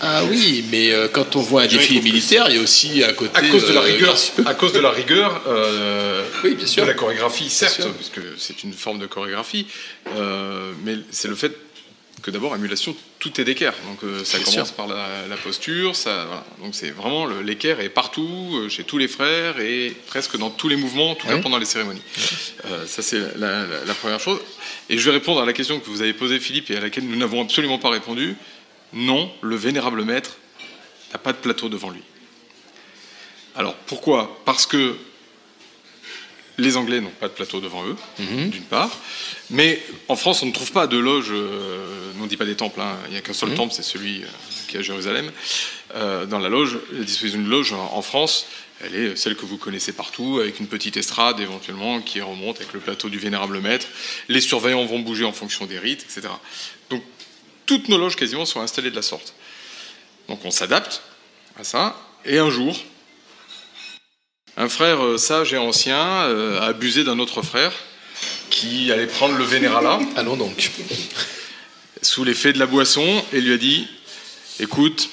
Ah 0.00 0.24
oui, 0.24 0.64
mais 0.70 0.92
euh, 0.92 1.08
quand 1.08 1.36
on 1.36 1.40
voit 1.40 1.62
un 1.62 1.66
que 1.68 1.76
militaire, 2.02 2.46
il 2.48 2.56
y 2.56 2.58
a 2.58 2.62
aussi 2.62 3.02
un 3.02 3.12
côté. 3.12 3.36
À 3.38 3.42
cause 3.48 3.66
de 3.66 3.72
la 3.72 3.80
euh, 3.80 3.84
rigueur, 3.84 4.16
à 4.46 4.54
cause 4.54 4.72
de 4.72 4.80
la 4.80 4.90
rigueur 4.90 5.42
euh, 5.46 6.24
Oui, 6.44 6.54
bien 6.54 6.66
sûr. 6.66 6.82
de 6.84 6.88
la 6.88 6.94
chorégraphie, 6.94 7.48
certes, 7.48 7.80
parce 7.96 8.10
que 8.10 8.20
c'est 8.38 8.62
une 8.62 8.72
forme 8.72 8.98
de 8.98 9.06
chorégraphie, 9.06 9.66
euh, 10.14 10.72
mais 10.84 10.96
c'est 11.10 11.28
le 11.28 11.34
fait 11.34 11.52
que 12.22 12.30
d'abord, 12.30 12.54
émulation, 12.56 12.96
tout 13.18 13.40
est 13.40 13.44
d'équerre. 13.44 13.74
Donc 13.88 14.02
euh, 14.02 14.24
ça 14.24 14.38
Bien 14.38 14.46
commence 14.46 14.68
sûr. 14.68 14.76
par 14.76 14.86
la, 14.88 15.26
la 15.28 15.36
posture, 15.36 15.94
ça, 15.94 16.24
voilà. 16.26 16.44
donc 16.62 16.74
c'est 16.74 16.90
vraiment 16.90 17.26
l'équerre 17.26 17.80
est 17.80 17.88
partout, 17.90 18.50
euh, 18.54 18.68
chez 18.68 18.84
tous 18.84 18.98
les 18.98 19.06
frères 19.06 19.60
et 19.60 19.94
presque 20.06 20.36
dans 20.38 20.50
tous 20.50 20.68
les 20.68 20.76
mouvements, 20.76 21.10
en 21.10 21.14
tout 21.14 21.26
cas 21.26 21.38
pendant 21.38 21.58
les 21.58 21.66
cérémonies. 21.66 22.02
Euh, 22.66 22.84
ça 22.86 23.02
c'est 23.02 23.18
la, 23.38 23.66
la- 23.66 23.84
la 23.86 23.94
première 23.94 24.18
chose. 24.20 24.40
Et 24.88 24.98
je 24.98 25.04
vais 25.04 25.12
répondre 25.16 25.40
à 25.42 25.46
la 25.46 25.52
question 25.52 25.78
que 25.78 25.88
vous 25.90 26.00
avez 26.02 26.14
posée, 26.14 26.38
Philippe, 26.40 26.70
et 26.70 26.76
à 26.76 26.80
laquelle 26.80 27.04
nous 27.06 27.16
n'avons 27.16 27.42
absolument 27.42 27.78
pas 27.78 27.90
répondu. 27.90 28.34
Non, 28.96 29.30
le 29.42 29.56
vénérable 29.56 30.04
maître 30.04 30.38
n'a 31.12 31.18
pas 31.18 31.32
de 31.32 31.38
plateau 31.38 31.68
devant 31.68 31.90
lui. 31.90 32.02
Alors 33.54 33.74
pourquoi? 33.74 34.40
Parce 34.46 34.66
que 34.66 34.96
les 36.58 36.78
Anglais 36.78 37.02
n'ont 37.02 37.10
pas 37.10 37.28
de 37.28 37.34
plateau 37.34 37.60
devant 37.60 37.84
eux, 37.86 37.96
d'une 38.18 38.62
part. 38.62 38.90
Mais 39.50 39.82
en 40.08 40.16
France, 40.16 40.42
on 40.42 40.46
ne 40.46 40.52
trouve 40.52 40.72
pas 40.72 40.86
de 40.86 40.96
loge, 40.96 41.26
euh, 41.30 42.12
on 42.18 42.22
ne 42.22 42.28
dit 42.28 42.38
pas 42.38 42.46
des 42.46 42.56
temples, 42.56 42.80
hein, 42.80 42.96
il 43.06 43.12
n'y 43.12 43.18
a 43.18 43.20
qu'un 43.20 43.34
seul 43.34 43.54
temple, 43.54 43.74
c'est 43.74 43.82
celui 43.82 44.22
euh, 44.22 44.26
qui 44.66 44.76
est 44.76 44.80
à 44.80 44.82
Jérusalem. 44.82 45.30
Euh, 45.94 46.24
dans 46.24 46.38
la 46.38 46.48
loge, 46.48 46.78
la 46.92 47.04
disposition 47.04 47.40
d'une 47.40 47.50
loge 47.50 47.74
en, 47.74 47.92
en 47.92 48.00
France, 48.00 48.46
elle 48.82 48.94
est 48.94 49.16
celle 49.16 49.36
que 49.36 49.46
vous 49.46 49.58
connaissez 49.58 49.92
partout, 49.92 50.38
avec 50.40 50.58
une 50.58 50.66
petite 50.66 50.96
estrade 50.96 51.40
éventuellement 51.40 52.00
qui 52.00 52.20
remonte 52.20 52.56
avec 52.56 52.72
le 52.72 52.80
plateau 52.80 53.08
du 53.08 53.18
vénérable 53.18 53.60
maître. 53.60 53.86
Les 54.28 54.40
surveillants 54.40 54.84
vont 54.86 55.00
bouger 55.00 55.24
en 55.24 55.32
fonction 55.32 55.66
des 55.66 55.78
rites, 55.78 56.04
etc. 56.04 56.28
Toutes 57.66 57.88
nos 57.88 57.98
loges 57.98 58.16
quasiment 58.16 58.46
sont 58.46 58.60
installées 58.60 58.90
de 58.90 58.96
la 58.96 59.02
sorte. 59.02 59.34
Donc 60.28 60.44
on 60.44 60.50
s'adapte 60.50 61.02
à 61.58 61.64
ça. 61.64 61.96
Et 62.24 62.38
un 62.38 62.50
jour, 62.50 62.76
un 64.56 64.68
frère 64.68 65.04
euh, 65.04 65.18
sage 65.18 65.52
et 65.52 65.58
ancien 65.58 65.98
euh, 65.98 66.60
a 66.60 66.66
abusé 66.66 67.04
d'un 67.04 67.18
autre 67.18 67.42
frère 67.42 67.72
qui 68.50 68.90
allait 68.90 69.06
prendre 69.06 69.36
le 69.36 69.44
vénéralat. 69.44 69.98
Allons 70.16 70.36
donc. 70.36 70.70
Sous 72.02 72.24
l'effet 72.24 72.52
de 72.52 72.58
la 72.58 72.66
boisson 72.66 73.24
et 73.32 73.40
lui 73.40 73.52
a 73.52 73.58
dit 73.58 73.86
Écoute, 74.60 75.10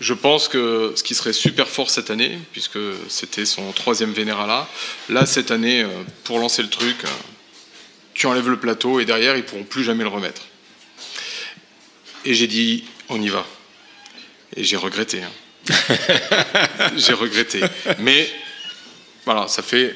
je 0.00 0.14
pense 0.14 0.48
que 0.48 0.92
ce 0.96 1.02
qui 1.02 1.14
serait 1.14 1.32
super 1.32 1.68
fort 1.68 1.90
cette 1.90 2.10
année, 2.10 2.38
puisque 2.52 2.78
c'était 3.08 3.44
son 3.44 3.72
troisième 3.72 4.12
vénéralat, 4.12 4.68
là 5.08 5.26
cette 5.26 5.50
année, 5.50 5.82
euh, 5.82 5.88
pour 6.24 6.38
lancer 6.38 6.62
le 6.62 6.70
truc, 6.70 6.96
tu 8.14 8.26
enlèves 8.26 8.48
le 8.48 8.58
plateau 8.58 9.00
et 9.00 9.04
derrière 9.04 9.36
ils 9.36 9.44
pourront 9.44 9.64
plus 9.64 9.84
jamais 9.84 10.04
le 10.04 10.10
remettre. 10.10 10.42
Et 12.26 12.34
j'ai 12.34 12.46
dit 12.46 12.84
On 13.08 13.20
y 13.22 13.28
va. 13.28 13.46
Et 14.56 14.62
j'ai 14.64 14.76
regretté. 14.76 15.22
hein. 15.22 15.30
j'ai 16.96 17.12
regretté. 17.12 17.60
Mais 17.98 18.28
voilà, 19.24 19.48
ça 19.48 19.62
fait 19.62 19.94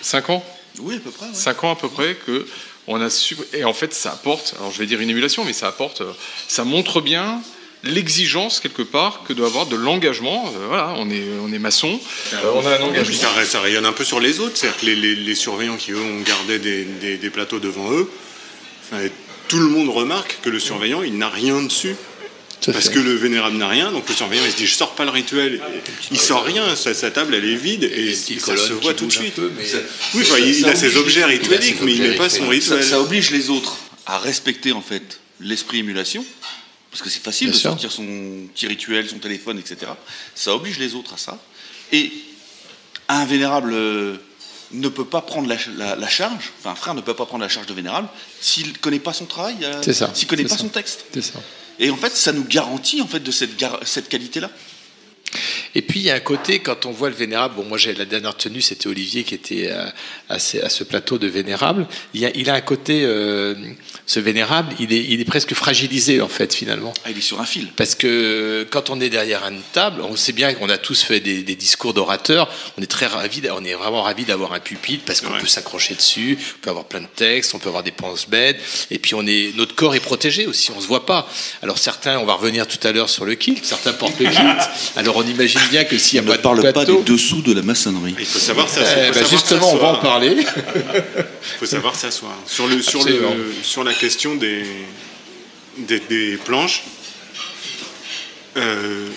5 0.00 0.30
ans 0.30 0.44
Oui, 0.80 0.96
à 0.96 0.98
peu 1.00 1.10
près. 1.10 1.26
ouais. 1.26 1.34
5 1.34 1.64
ans 1.64 1.72
à 1.72 1.76
peu 1.76 1.88
près 1.88 2.14
que 2.26 2.46
on 2.86 3.00
a 3.00 3.08
su 3.08 3.34
et 3.54 3.64
en 3.64 3.72
fait 3.72 3.94
ça 3.94 4.12
apporte 4.12 4.54
alors 4.58 4.70
je 4.70 4.78
vais 4.78 4.84
dire 4.84 5.00
une 5.00 5.08
émulation 5.08 5.42
mais 5.46 5.54
ça 5.54 5.68
apporte 5.68 6.02
euh, 6.02 6.12
ça 6.48 6.64
montre 6.64 7.00
bien 7.00 7.40
l'exigence 7.82 8.60
quelque 8.60 8.82
part 8.82 9.22
que 9.26 9.32
doit 9.32 9.46
avoir 9.46 9.64
de 9.64 9.74
l'engagement 9.76 10.52
Euh, 10.54 10.66
voilà 10.68 10.92
on 10.98 11.08
est 11.08 11.24
on 11.40 11.50
est 11.50 11.58
maçon 11.58 11.98
euh, 12.34 12.52
on 12.54 12.66
a 12.66 12.76
un 12.78 12.82
engagement 12.82 13.16
ça, 13.16 13.44
ça 13.46 13.60
rayonne 13.62 13.86
un 13.86 13.92
peu 13.94 14.04
sur 14.04 14.20
les 14.20 14.38
autres, 14.38 14.58
c'est-à-dire 14.58 14.78
que 14.80 14.84
les, 14.86 14.96
les- 14.96 15.14
les 15.16 15.34
surveillants 15.34 15.78
qui, 15.78 15.92
eux, 15.92 15.98
ont 15.98 16.20
gardé 16.20 16.58
des, 16.58 16.84
des- 16.84 17.16
des 17.16 17.30
plateaux 17.30 17.58
devant 17.58 17.90
eux, 17.90 18.10
tout 19.54 19.60
le 19.60 19.68
monde 19.68 19.88
remarque 19.88 20.38
que 20.42 20.50
le 20.50 20.58
surveillant, 20.58 21.02
il 21.02 21.16
n'a 21.16 21.28
rien 21.28 21.62
dessus 21.62 21.94
Parce 22.66 22.88
fait. 22.88 22.94
que 22.94 22.98
le 22.98 23.14
vénérable 23.14 23.56
n'a 23.56 23.68
rien, 23.68 23.92
donc 23.92 24.08
le 24.08 24.14
surveillant 24.14 24.42
il 24.44 24.50
se 24.52 24.56
dit 24.56 24.66
je 24.66 24.74
sors 24.74 24.94
pas 24.96 25.04
le 25.04 25.10
rituel, 25.10 25.60
il 26.10 26.18
sort 26.18 26.44
rien, 26.44 26.74
sa, 26.74 26.92
sa 26.94 27.10
table 27.10 27.34
elle 27.34 27.44
est 27.44 27.54
vide 27.56 27.84
et, 27.84 28.10
et 28.10 28.14
ça 28.14 28.56
se 28.56 28.72
voit 28.72 28.94
tout 28.94 29.06
de 29.06 29.12
suite. 29.12 29.34
peu, 29.34 29.52
mais- 29.56 29.64
Oui, 30.14 30.22
enfin, 30.22 30.34
Ça- 30.34 30.38
il, 30.40 30.54
ça 30.62 30.68
a 30.70 30.74
ses 30.74 30.96
objets 30.96 31.24
ritueliques, 31.24 31.80
mais 31.82 31.92
il 31.94 32.02
met 32.02 32.16
pas 32.16 32.28
son 32.28 32.48
rituel. 32.48 32.82
ça 32.82 33.00
oblige 33.00 33.30
les 33.30 33.48
autres 33.50 33.76
à 34.06 34.18
respecter 34.18 34.72
en 34.72 34.82
fait 34.82 35.20
l'esprit 35.40 35.78
émulation, 35.78 36.24
parce 36.90 37.02
que 37.02 37.10
c'est 37.10 37.22
facile 37.22 37.48
Bien 37.48 37.54
de 37.56 37.60
sûr. 37.60 37.70
sortir 37.70 37.92
son 37.92 38.06
petit 38.54 38.66
rituel, 38.66 39.08
son 39.08 39.18
téléphone, 39.18 39.58
etc. 39.58 39.92
Ça 40.34 40.54
oblige 40.54 40.78
les 40.78 40.94
autres 40.94 41.14
à 41.14 41.16
ça. 41.18 41.38
Et 41.92 42.10
un 43.08 43.24
vénérable 43.24 43.72
euh, 43.74 44.16
ne 44.80 44.88
peut 44.88 45.04
pas 45.04 45.20
prendre 45.22 45.48
la, 45.48 45.56
la- 45.76 45.96
la 45.96 46.08
charge, 46.08 46.52
enfin 46.58 46.70
un 46.70 46.74
frère 46.74 46.94
ne 46.94 47.00
peut 47.00 47.14
pas 47.14 47.26
prendre 47.26 47.42
la 47.42 47.48
charge 47.48 47.66
de 47.66 47.74
vénérable 47.74 48.08
s'il 48.40 48.68
ne 48.68 48.76
connaît 48.78 48.98
pas 48.98 49.12
son 49.12 49.24
travail, 49.26 49.56
euh, 49.62 49.82
s'il 49.82 49.92
ne 50.26 50.28
connaît 50.28 50.42
pas 50.44 50.48
ça. 50.50 50.58
son 50.58 50.68
texte. 50.68 51.04
Ça. 51.20 51.40
Et 51.78 51.90
en 51.90 51.96
fait, 51.96 52.14
ça 52.14 52.32
nous 52.32 52.44
garantit 52.44 53.00
en 53.02 53.06
fait 53.06 53.20
de 53.20 53.30
cette 53.30 54.08
qualité-là. 54.08 54.50
Et 55.74 55.82
puis 55.82 56.00
il 56.00 56.06
y 56.06 56.10
a 56.10 56.14
un 56.14 56.20
côté, 56.20 56.60
quand 56.60 56.86
on 56.86 56.90
voit 56.90 57.08
le 57.08 57.14
vénérable, 57.14 57.56
bon 57.56 57.64
moi 57.64 57.78
j'ai 57.78 57.94
la 57.94 58.04
dernière 58.04 58.36
tenue, 58.36 58.60
c'était 58.60 58.86
Olivier 58.86 59.24
qui 59.24 59.34
était 59.34 59.68
euh, 59.70 59.86
à, 60.28 60.38
ce, 60.38 60.58
à 60.58 60.68
ce 60.68 60.84
plateau 60.84 61.18
de 61.18 61.26
vénérable, 61.26 61.86
il, 62.12 62.24
a, 62.24 62.30
il 62.34 62.50
a 62.50 62.54
un 62.54 62.60
côté, 62.60 63.02
euh, 63.04 63.54
ce 64.06 64.20
vénérable, 64.20 64.74
il 64.78 64.92
est, 64.92 65.04
il 65.04 65.20
est 65.20 65.24
presque 65.24 65.54
fragilisé 65.54 66.20
en 66.20 66.28
fait 66.28 66.54
finalement. 66.54 66.92
Ah, 67.04 67.10
il 67.10 67.18
est 67.18 67.22
sur 67.22 67.40
un 67.40 67.46
fil. 67.46 67.68
Parce 67.76 67.94
que 67.94 68.66
quand 68.70 68.90
on 68.90 69.00
est 69.00 69.10
derrière 69.10 69.46
une 69.46 69.62
table, 69.72 70.02
on 70.02 70.16
sait 70.16 70.32
bien 70.32 70.54
qu'on 70.54 70.68
a 70.68 70.78
tous 70.78 71.02
fait 71.02 71.20
des, 71.20 71.42
des 71.42 71.54
discours 71.56 71.94
d'orateurs, 71.94 72.50
on 72.78 72.82
est 72.82 72.86
très 72.86 73.06
ravis, 73.06 73.42
on 73.50 73.64
est 73.64 73.74
vraiment 73.74 74.02
ravis 74.02 74.24
d'avoir 74.24 74.52
un 74.52 74.60
pupitre 74.60 75.04
parce 75.04 75.20
qu'on 75.20 75.38
peut 75.38 75.46
s'accrocher 75.46 75.94
dessus, 75.94 76.38
on 76.56 76.60
peut 76.60 76.70
avoir 76.70 76.84
plein 76.84 77.00
de 77.00 77.08
textes, 77.14 77.54
on 77.54 77.58
peut 77.58 77.68
avoir 77.68 77.82
des 77.82 77.92
penses 77.92 78.28
bêtes, 78.28 78.60
et 78.90 78.98
puis 78.98 79.14
on 79.14 79.26
est, 79.26 79.52
notre 79.56 79.74
corps 79.74 79.94
est 79.94 80.00
protégé 80.00 80.46
aussi, 80.46 80.70
on 80.70 80.80
se 80.80 80.86
voit 80.86 81.06
pas. 81.06 81.28
Alors 81.62 81.78
certains, 81.78 82.18
on 82.18 82.24
va 82.24 82.34
revenir 82.34 82.66
tout 82.66 82.84
à 82.86 82.92
l'heure 82.92 83.08
sur 83.10 83.24
le 83.24 83.34
kilt, 83.34 83.64
certains 83.64 83.92
portent 83.92 84.18
le 84.20 84.30
kilt, 84.30 84.70
alors 84.96 85.16
on 85.16 85.23
imagine 85.28 85.60
bien 85.70 85.84
que 85.84 85.96
s'il 85.98 86.20
n'y 86.20 86.26
a 86.26 86.28
On 86.28 86.32
pas 86.32 86.38
ne 86.38 86.42
parle 86.42 86.56
de 86.58 86.62
pas 86.62 86.72
plateau, 86.72 86.98
des 87.02 87.12
dessous 87.12 87.42
de 87.42 87.52
la 87.52 87.62
maçonnerie. 87.62 88.14
Il 88.18 88.26
faut 88.26 88.38
savoir 88.38 88.68
ça. 88.68 88.80
Eh 88.82 89.12
savoir 89.12 89.30
justement, 89.30 89.72
on 89.72 89.76
va 89.76 89.88
en 89.88 89.96
parler. 89.96 90.36
Il 90.38 91.58
faut 91.58 91.66
savoir 91.66 91.94
s'asseoir. 91.94 92.36
Sur, 92.46 92.66
le, 92.66 92.80
sur, 92.82 93.04
le, 93.04 93.12
Absolument. 93.12 93.34
sur 93.62 93.84
la 93.84 93.92
question 93.94 94.34
des, 94.36 94.64
des, 95.78 96.00
des 96.00 96.36
planches, 96.44 96.82
euh, 98.56 99.08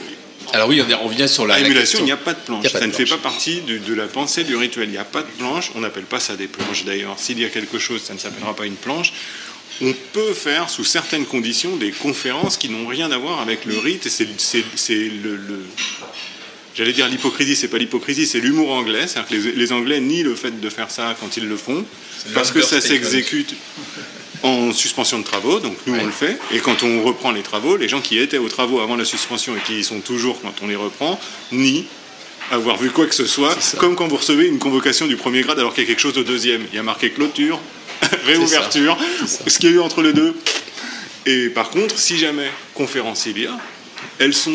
Alors 0.53 0.69
oui, 0.69 0.81
on, 0.85 0.89
est- 0.89 0.95
on 1.03 1.07
vient 1.07 1.27
sur 1.27 1.45
la, 1.45 1.55
à 1.55 1.59
la 1.59 1.65
émulation, 1.65 1.99
il 1.99 2.05
n'y 2.05 2.11
a 2.11 2.17
pas 2.17 2.33
de 2.33 2.39
planche. 2.39 2.61
Il 2.63 2.65
y 2.65 2.67
a 2.67 2.71
pas 2.71 2.79
ça 2.79 2.85
de 2.85 2.91
ne 2.91 2.95
fait 2.95 3.05
pas 3.05 3.17
partie 3.17 3.61
de, 3.61 3.77
de 3.77 3.93
la 3.93 4.07
pensée 4.07 4.43
du 4.43 4.55
rituel. 4.55 4.85
Il 4.87 4.91
n'y 4.91 4.97
a 4.97 5.03
pas 5.05 5.21
de 5.21 5.27
planche. 5.37 5.71
On 5.75 5.81
n'appelle 5.81 6.03
pas 6.05 6.19
ça 6.19 6.35
des 6.35 6.47
planches 6.47 6.85
d'ailleurs. 6.85 7.15
S'il 7.17 7.39
y 7.39 7.45
a 7.45 7.49
quelque 7.49 7.77
chose, 7.79 8.01
ça 8.03 8.13
ne 8.13 8.19
s'appellera 8.19 8.55
pas 8.55 8.65
une 8.65 8.75
planche. 8.75 9.13
On 9.81 9.93
peut 10.13 10.33
faire, 10.33 10.69
sous 10.69 10.83
certaines 10.83 11.25
conditions, 11.25 11.75
des 11.75 11.91
conférences 11.91 12.57
qui 12.57 12.69
n'ont 12.69 12.87
rien 12.87 13.11
à 13.11 13.17
voir 13.17 13.41
avec 13.41 13.65
le 13.65 13.77
rite. 13.77 14.05
Et 14.05 14.09
c'est, 14.09 14.27
c'est- 14.37 14.63
c'est 14.75 14.95
le, 15.23 15.35
le- 15.35 15.65
J'allais 16.75 16.93
dire 16.93 17.07
l'hypocrisie, 17.07 17.55
c'est 17.55 17.67
pas 17.69 17.77
l'hypocrisie, 17.79 18.27
c'est 18.27 18.39
l'humour 18.39 18.71
anglais. 18.71 19.07
C'est-à-dire 19.07 19.29
que 19.29 19.33
les, 19.35 19.51
les 19.53 19.71
Anglais 19.71 19.99
nient 19.99 20.23
le 20.23 20.35
fait 20.35 20.59
de 20.59 20.69
faire 20.69 20.91
ça 20.91 21.15
quand 21.19 21.35
ils 21.37 21.47
le 21.47 21.57
font, 21.57 21.83
parce 22.35 22.51
que 22.51 22.61
ça 22.61 22.81
s'exécute 22.81 23.53
en 24.43 24.71
suspension 24.71 25.17
de 25.17 25.23
travaux, 25.23 25.59
donc 25.59 25.75
nous 25.87 25.95
on 25.95 26.05
le 26.05 26.11
fait, 26.11 26.37
et 26.51 26.59
quand 26.59 26.83
on 26.83 27.01
reprend 27.01 27.31
les 27.31 27.41
travaux, 27.41 27.77
les 27.77 27.89
gens 27.89 28.01
qui 28.01 28.19
étaient 28.19 28.37
aux 28.37 28.49
travaux 28.49 28.79
avant 28.79 28.95
la 28.95 29.05
suspension 29.05 29.57
et 29.57 29.59
qui 29.61 29.79
y 29.79 29.83
sont 29.83 29.99
toujours 30.01 30.39
quand 30.39 30.53
on 30.61 30.67
les 30.67 30.75
reprend, 30.75 31.19
nient 31.51 31.83
avoir 32.51 32.77
vu 32.77 32.91
quoi 32.91 33.07
que 33.07 33.15
ce 33.15 33.25
soit, 33.25 33.57
comme 33.79 33.95
quand 33.95 34.07
vous 34.07 34.17
recevez 34.17 34.45
une 34.45 34.59
convocation 34.59 35.07
du 35.07 35.15
premier 35.17 35.41
grade 35.41 35.57
alors 35.57 35.73
qu'il 35.73 35.83
y 35.83 35.87
a 35.87 35.89
quelque 35.89 35.99
chose 35.99 36.17
au 36.19 36.23
deuxième. 36.23 36.61
Il 36.71 36.75
y 36.75 36.79
a 36.79 36.83
marqué 36.83 37.09
clôture, 37.09 37.59
réouverture, 38.25 38.97
ce 39.47 39.57
qu'il 39.59 39.69
y 39.69 39.73
a 39.73 39.75
eu 39.75 39.79
entre 39.79 40.01
les 40.01 40.13
deux. 40.13 40.35
Et 41.25 41.49
par 41.49 41.69
contre, 41.69 41.97
si 41.97 42.17
jamais 42.17 42.49
conférence 42.73 43.25
il 43.25 43.39
y 43.41 43.45
a, 43.47 43.57
elles 44.19 44.33
sont. 44.33 44.53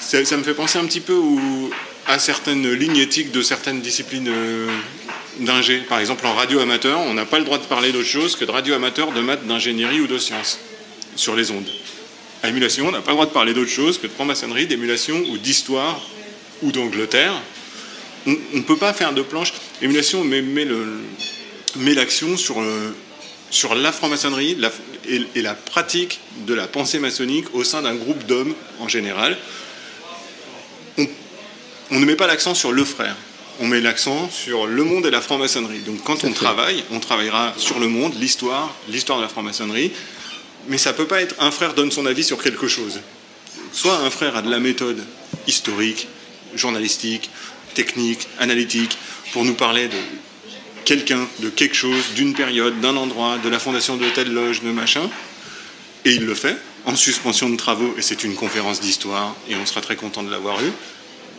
Ça, 0.00 0.22
ça 0.24 0.36
me 0.36 0.42
fait 0.42 0.54
penser 0.54 0.78
un 0.78 0.84
petit 0.84 1.00
peu 1.00 1.14
au- 1.14 1.70
à 2.06 2.18
certaines 2.18 2.70
lignes 2.72 2.98
éthiques 2.98 3.30
de 3.30 3.40
certaines 3.40 3.80
disciplines 3.80 4.28
euh, 4.28 4.68
d'ingé. 5.40 5.78
Par 5.78 5.98
exemple, 6.00 6.26
en 6.26 6.34
radio 6.34 6.60
amateur, 6.60 7.00
on 7.00 7.14
n'a 7.14 7.24
pas 7.24 7.38
le 7.38 7.44
droit 7.44 7.56
de 7.58 7.64
parler 7.64 7.90
d'autre 7.92 8.08
chose 8.08 8.36
que 8.36 8.44
de 8.44 8.50
radio 8.50 8.74
amateur, 8.74 9.12
de 9.12 9.20
maths, 9.20 9.46
d'ingénierie 9.46 10.00
ou 10.00 10.06
de 10.06 10.18
sciences 10.18 10.58
sur 11.16 11.34
les 11.36 11.50
ondes. 11.50 11.68
À 12.42 12.48
émulation, 12.50 12.86
on 12.88 12.90
n'a 12.90 13.00
pas 13.00 13.12
le 13.12 13.14
droit 13.14 13.24
de 13.26 13.30
parler 13.30 13.54
d'autre 13.54 13.70
chose 13.70 13.96
que 13.96 14.06
de 14.06 14.12
franc-maçonnerie, 14.12 14.66
d'émulation 14.66 15.16
ou 15.30 15.38
d'histoire 15.38 16.02
ou 16.62 16.70
d'Angleterre. 16.72 17.32
On 18.26 18.36
ne 18.52 18.62
peut 18.62 18.76
pas 18.76 18.92
faire 18.92 19.14
de 19.14 19.22
planche. 19.22 19.54
Émulation 19.80 20.22
met, 20.24 20.42
met 20.42 20.66
le- 20.66 20.98
met 21.76 21.94
l'action 21.94 22.36
sur, 22.36 22.60
le- 22.60 22.94
sur 23.50 23.74
la 23.74 23.92
franc-maçonnerie 23.92 24.54
la- 24.56 24.72
et, 25.08 25.22
et 25.34 25.42
la 25.42 25.54
pratique 25.54 26.20
de 26.46 26.54
la 26.54 26.66
pensée 26.66 26.98
maçonnique 26.98 27.46
au 27.54 27.64
sein 27.64 27.82
d'un 27.82 27.94
groupe 27.94 28.24
d'hommes 28.26 28.54
en 28.80 28.88
général. 28.88 29.36
On, 30.98 31.06
on 31.90 32.00
ne 32.00 32.04
met 32.06 32.16
pas 32.16 32.26
l'accent 32.26 32.54
sur 32.54 32.72
le 32.72 32.84
frère. 32.84 33.16
On 33.60 33.66
met 33.68 33.80
l'accent 33.80 34.28
sur 34.30 34.66
le 34.66 34.82
monde 34.82 35.06
et 35.06 35.10
la 35.10 35.20
franc-maçonnerie. 35.20 35.80
Donc 35.80 36.02
quand 36.02 36.24
on 36.24 36.32
travaille, 36.32 36.82
on 36.90 36.98
travaillera 37.00 37.54
sur 37.56 37.78
le 37.78 37.86
monde, 37.88 38.14
l'histoire, 38.18 38.74
l'histoire 38.88 39.18
de 39.18 39.22
la 39.24 39.28
franc-maçonnerie. 39.28 39.92
Mais 40.66 40.78
ça 40.78 40.92
peut 40.92 41.06
pas 41.06 41.20
être 41.20 41.34
un 41.40 41.50
frère 41.50 41.74
donne 41.74 41.92
son 41.92 42.06
avis 42.06 42.24
sur 42.24 42.42
quelque 42.42 42.66
chose. 42.68 43.00
Soit 43.72 43.96
un 43.98 44.10
frère 44.10 44.36
a 44.36 44.42
de 44.42 44.50
la 44.50 44.58
méthode 44.60 45.04
historique, 45.46 46.08
journalistique, 46.54 47.28
technique, 47.74 48.26
analytique, 48.38 48.96
pour 49.32 49.44
nous 49.44 49.54
parler 49.54 49.88
de 49.88 49.96
quelqu'un, 50.84 51.28
de 51.40 51.48
quelque 51.48 51.74
chose, 51.74 52.12
d'une 52.14 52.34
période, 52.34 52.80
d'un 52.80 52.96
endroit, 52.96 53.38
de 53.38 53.48
la 53.48 53.58
fondation 53.58 53.96
de 53.96 54.08
telle 54.10 54.32
loge, 54.32 54.62
de 54.62 54.70
machin. 54.70 55.08
Et 56.04 56.12
il 56.12 56.24
le 56.24 56.34
fait 56.34 56.56
en 56.84 56.96
suspension 56.96 57.48
de 57.48 57.56
travaux, 57.56 57.94
et 57.96 58.02
c'est 58.02 58.24
une 58.24 58.34
conférence 58.34 58.80
d'histoire, 58.80 59.34
et 59.48 59.56
on 59.56 59.64
sera 59.66 59.80
très 59.80 59.96
content 59.96 60.22
de 60.22 60.30
l'avoir 60.30 60.62
eu. 60.62 60.70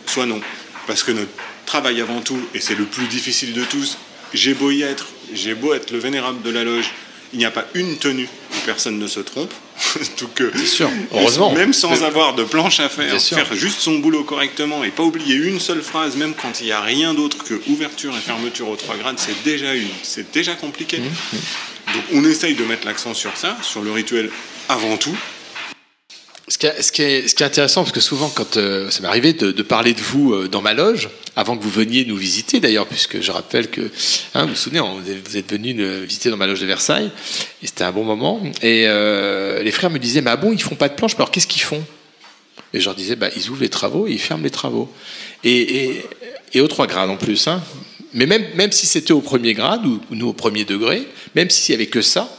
Soit 0.06 0.26
non. 0.26 0.40
Parce 0.86 1.02
que 1.02 1.12
notre 1.12 1.30
travail 1.66 2.00
avant 2.00 2.20
tout, 2.20 2.40
et 2.54 2.60
c'est 2.60 2.74
le 2.74 2.84
plus 2.84 3.06
difficile 3.06 3.52
de 3.52 3.64
tous, 3.64 3.98
j'ai 4.34 4.54
beau 4.54 4.70
y 4.70 4.82
être, 4.82 5.06
j'ai 5.32 5.54
beau 5.54 5.72
être 5.74 5.92
le 5.92 5.98
vénérable 5.98 6.42
de 6.42 6.50
la 6.50 6.64
loge, 6.64 6.90
il 7.32 7.38
n'y 7.38 7.44
a 7.44 7.50
pas 7.50 7.66
une 7.74 7.96
tenue 7.96 8.28
où 8.52 8.56
personne 8.64 8.98
ne 8.98 9.06
se 9.06 9.20
trompe. 9.20 9.52
Sûr, 10.66 10.90
heureusement. 11.12 11.52
Même 11.52 11.72
sans 11.72 12.02
avoir 12.02 12.34
de 12.34 12.44
planche 12.44 12.80
à 12.80 12.88
faire, 12.88 13.20
faire 13.20 13.54
juste 13.54 13.80
son 13.80 13.98
boulot 13.98 14.24
correctement 14.24 14.84
et 14.84 14.90
pas 14.90 15.02
oublier 15.02 15.36
une 15.36 15.60
seule 15.60 15.82
phrase, 15.82 16.16
même 16.16 16.34
quand 16.34 16.60
il 16.60 16.66
n'y 16.66 16.72
a 16.72 16.80
rien 16.80 17.14
d'autre 17.14 17.44
que 17.44 17.60
ouverture 17.68 18.14
et 18.16 18.20
fermeture 18.20 18.68
aux 18.68 18.76
trois 18.76 18.96
grades, 18.96 19.18
c'est 19.18 19.42
déjà 19.44 19.74
une, 19.74 19.88
c'est 20.02 20.32
déjà 20.32 20.54
compliqué. 20.54 20.98
Donc 20.98 22.02
on 22.14 22.24
essaye 22.24 22.54
de 22.54 22.64
mettre 22.64 22.86
l'accent 22.86 23.14
sur 23.14 23.36
ça, 23.36 23.56
sur 23.62 23.82
le 23.82 23.92
rituel 23.92 24.30
avant 24.68 24.96
tout. 24.96 25.16
Ce 26.48 26.58
qui, 26.92 27.02
est, 27.02 27.42
intéressant, 27.42 27.82
parce 27.82 27.92
que 27.92 28.00
souvent, 28.00 28.28
quand 28.28 28.56
euh, 28.56 28.88
ça 28.88 29.00
m'est 29.00 29.08
arrivé 29.08 29.32
de, 29.32 29.62
parler 29.62 29.94
de 29.94 30.00
vous 30.00 30.32
euh, 30.32 30.46
dans 30.46 30.62
ma 30.62 30.74
loge, 30.74 31.10
avant 31.34 31.56
que 31.56 31.62
vous 31.62 31.70
veniez 31.70 32.04
nous 32.04 32.16
visiter 32.16 32.60
d'ailleurs, 32.60 32.86
puisque 32.86 33.20
je 33.20 33.32
rappelle 33.32 33.68
que, 33.68 33.90
hein, 34.34 34.44
vous 34.44 34.50
vous 34.50 34.54
souvenez, 34.54 34.80
vous 34.80 35.36
êtes- 35.36 35.50
venu 35.50 35.74
visiter 36.04 36.30
dans 36.30 36.36
ma 36.36 36.46
loge 36.46 36.60
de 36.60 36.66
Versailles, 36.66 37.10
et 37.64 37.66
c'était 37.66 37.82
un 37.82 37.90
bon 37.90 38.04
moment. 38.04 38.40
Et 38.62 38.84
euh, 38.86 39.60
les 39.64 39.72
frères 39.72 39.90
me 39.90 39.98
disaient, 39.98 40.20
mais 40.20 40.30
ah 40.30 40.36
bon, 40.36 40.52
ils 40.52 40.62
font 40.62 40.76
pas 40.76 40.88
de 40.88 40.94
planche, 40.94 41.14
mais 41.14 41.22
alors 41.22 41.32
qu'est-ce 41.32 41.48
qu'ils 41.48 41.62
font? 41.62 41.84
Et 42.72 42.78
je 42.78 42.84
leur 42.84 42.94
disais, 42.94 43.16
bah, 43.16 43.28
ils 43.36 43.50
ouvrent 43.50 43.62
les 43.62 43.68
travaux 43.68 44.06
et 44.06 44.12
ils 44.12 44.20
ferment 44.20 44.44
les 44.44 44.50
travaux. 44.50 44.88
Et, 45.42 46.04
et, 46.54 46.60
aux 46.60 46.68
trois 46.68 46.86
grades 46.86 47.10
en 47.10 47.16
plus. 47.16 47.48
Hein. 47.48 47.60
Mais 48.14 48.26
même, 48.26 48.72
si 48.72 48.86
c'était 48.86 49.12
au 49.12 49.20
premier 49.20 49.52
grade, 49.52 49.84
ou 49.84 50.00
ou 50.10 50.14
nous 50.14 50.28
au 50.28 50.32
premier 50.32 50.64
degré, 50.64 51.08
même 51.34 51.50
s'il 51.50 51.74
n'y 51.74 51.82
avait 51.82 51.90
que 51.90 52.02
ça, 52.02 52.30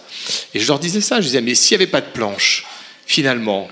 et 0.53 0.59
je 0.61 0.67
leur 0.67 0.79
disais 0.79 1.01
ça, 1.01 1.19
je 1.19 1.25
disais, 1.25 1.41
mais 1.41 1.55
s'il 1.55 1.77
n'y 1.77 1.83
avait 1.83 1.91
pas 1.91 2.01
de 2.01 2.11
planche, 2.11 2.65
finalement, 3.05 3.67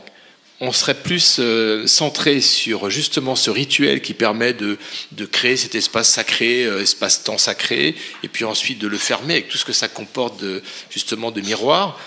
on 0.61 0.71
serait 0.71 0.95
plus 0.95 1.37
euh, 1.39 1.85
centré 1.85 2.39
sur 2.39 2.89
justement 2.89 3.35
ce 3.35 3.49
rituel 3.49 4.01
qui 4.01 4.13
permet 4.13 4.53
de, 4.53 4.77
de 5.11 5.25
créer 5.25 5.57
cet 5.57 5.75
espace 5.75 6.09
sacré, 6.09 6.63
euh, 6.63 6.81
espace-temps 6.81 7.37
sacré, 7.37 7.95
et 8.23 8.27
puis 8.27 8.45
ensuite 8.45 8.79
de 8.79 8.87
le 8.87 8.97
fermer 8.97 9.33
avec 9.33 9.49
tout 9.49 9.57
ce 9.57 9.65
que 9.65 9.73
ça 9.73 9.87
comporte 9.87 10.41
de, 10.41 10.61
justement 10.89 11.31
de 11.31 11.41
miroir. 11.41 11.99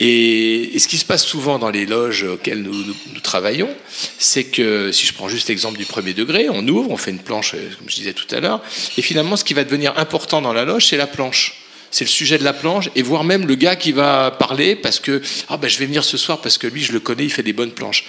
Et, 0.00 0.78
ce 0.78 0.88
qui 0.88 0.98
se 0.98 1.04
passe 1.04 1.24
souvent 1.24 1.58
dans 1.58 1.70
les 1.70 1.86
loges 1.86 2.24
auxquelles 2.24 2.62
nous 2.62 3.20
travaillons, 3.22 3.72
c'est 4.18 4.44
que, 4.44 4.90
si 4.90 5.06
je 5.06 5.12
prends 5.12 5.28
juste 5.28 5.48
l'exemple 5.48 5.78
du 5.78 5.84
premier 5.84 6.14
degré, 6.14 6.48
on 6.50 6.66
ouvre, 6.66 6.90
on 6.90 6.96
fait 6.96 7.12
une 7.12 7.22
planche, 7.22 7.54
euh, 7.54 7.70
comme 7.78 7.88
je 7.88 7.94
disais 7.94 8.14
tout 8.14 8.26
à 8.34 8.40
l'heure, 8.40 8.62
et 8.96 9.02
finalement 9.02 9.36
ce 9.36 9.44
qui 9.44 9.54
va 9.54 9.64
devenir 9.64 9.96
important 9.98 10.40
dans 10.40 10.54
la 10.54 10.64
loge, 10.64 10.86
c'est 10.86 10.96
la 10.96 11.06
planche 11.06 11.61
c'est 11.92 12.04
le 12.04 12.10
sujet 12.10 12.38
de 12.38 12.44
la 12.44 12.52
planche, 12.52 12.90
et 12.96 13.02
voire 13.02 13.22
même 13.22 13.46
le 13.46 13.54
gars 13.54 13.76
qui 13.76 13.92
va 13.92 14.32
parler 14.32 14.74
parce 14.74 14.98
que 14.98 15.22
ah 15.48 15.58
ben 15.58 15.68
je 15.68 15.78
vais 15.78 15.86
venir 15.86 16.02
ce 16.02 16.16
soir 16.16 16.40
parce 16.40 16.58
que 16.58 16.66
lui 16.66 16.82
je 16.82 16.92
le 16.92 16.98
connais, 16.98 17.24
il 17.24 17.30
fait 17.30 17.44
des 17.44 17.52
bonnes 17.52 17.70
planches. 17.70 18.06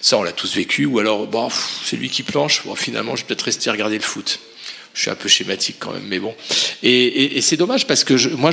Ça 0.00 0.18
on 0.18 0.22
l'a 0.22 0.32
tous 0.32 0.56
vécu, 0.56 0.86
ou 0.86 0.98
alors 0.98 1.26
bon, 1.26 1.48
c'est 1.84 1.96
lui 1.96 2.08
qui 2.08 2.24
planche, 2.24 2.64
bon, 2.64 2.74
finalement 2.74 3.14
je 3.14 3.22
vais 3.22 3.28
peut-être 3.28 3.42
rester 3.42 3.70
regarder 3.70 3.96
le 3.96 4.02
foot. 4.02 4.40
Je 4.94 5.02
suis 5.02 5.10
un 5.10 5.14
peu 5.14 5.28
schématique 5.28 5.76
quand 5.78 5.92
même, 5.92 6.06
mais 6.08 6.18
bon. 6.18 6.34
Et, 6.82 7.40
c'est 7.40 7.56
dommage 7.56 7.86
parce 7.86 8.04
que 8.04 8.34
moi, 8.34 8.50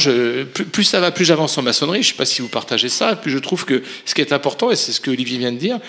plus, 0.72 0.84
ça 0.84 1.00
va, 1.00 1.12
plus 1.12 1.26
j'avance 1.26 1.58
en 1.58 1.62
maçonnerie. 1.62 2.04
Je 2.04 2.10
ne 2.10 2.12
sais 2.12 2.18
pas 2.18 2.26
si 2.26 2.42
vous 2.42 2.48
partagez 2.48 2.90
ça. 2.90 3.16
Plus 3.16 3.32
je 3.32 3.40
trouve 3.40 3.66
que 3.66 3.82
ce 4.06 4.14
qui 4.14 4.22
est 4.22 4.32
important, 4.32 4.72
et 4.72 4.76
c'est 4.76 4.92
ce 4.92 5.02
que 5.02 5.10
Olivier 5.10 5.38
vient 5.40 5.52
de 5.52 5.58
dire, 5.58 5.80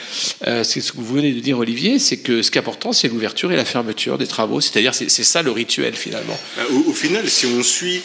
euh, 0.47 0.65
c'est 0.65 0.81
ce 0.81 0.93
que 0.93 0.99
vous 0.99 1.15
venez 1.15 1.33
de 1.33 1.41
dire, 1.41 1.59
Olivier, 1.59 1.99
c'est 1.99 2.19
que 2.19 2.43
ce 2.43 2.51
qui 2.51 2.59
est 2.59 2.61
important, 2.61 2.93
c'est 2.93 3.09
l'ouverture 3.09 3.53
et 3.53 3.57
la 3.57 3.65
fermeture 3.65 4.19
des 4.19 4.27
travaux. 4.27 4.61
C'est-à-dire, 4.61 4.95
c'est 4.95 5.09
ça 5.09 5.43
le 5.43 5.51
rituel 5.51 5.95
finalement. 5.95 6.39
Bah, 6.57 6.63
Au, 6.87 6.93
final, 6.93 7.29
si 7.29 7.47
on 7.47 7.63
suit 7.63 8.01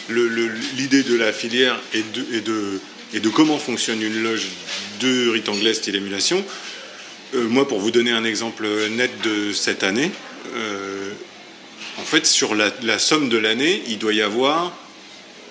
l'idée 0.76 1.02
de 1.02 1.16
la 1.16 1.32
filière 1.32 1.80
et 1.94 2.02
de 3.20 3.28
comment 3.30 3.58
fonctionne 3.58 4.02
une 4.02 4.22
loge 4.22 4.48
de 5.00 5.30
rite 5.30 5.48
anglais 5.48 5.74
style 5.74 5.96
émulation, 5.96 6.44
Euh, 7.34 7.48
moi, 7.48 7.66
pour 7.66 7.80
vous 7.80 7.90
donner 7.90 8.10
un 8.10 8.24
exemple 8.24 8.66
net 8.90 9.10
de 9.22 9.52
cette 9.52 9.82
année, 9.82 10.10
euh, 10.54 11.12
en 11.98 12.04
fait, 12.04 12.26
sur 12.26 12.54
la, 12.54 12.98
somme 12.98 13.28
de 13.28 13.36
l'année, 13.36 13.82
il 13.88 13.98
doit 13.98 14.14
y 14.14 14.22
avoir, 14.22 14.72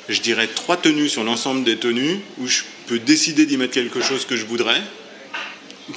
je 0.10 0.22
dirais, 0.22 0.48
trois 0.48 0.78
tenues 0.78 1.10
sur 1.10 1.24
l'ensemble 1.24 1.64
des 1.64 1.78
tenues 1.78 2.20
où 2.40 2.48
je 2.48 2.64
peux 2.88 3.00
décider 3.00 3.46
d'y 3.46 3.58
mettre 3.58 3.74
quelque 3.74 4.02
chose 4.02 4.26
que 4.26 4.36
je 4.36 4.46
voudrais. 4.46 4.82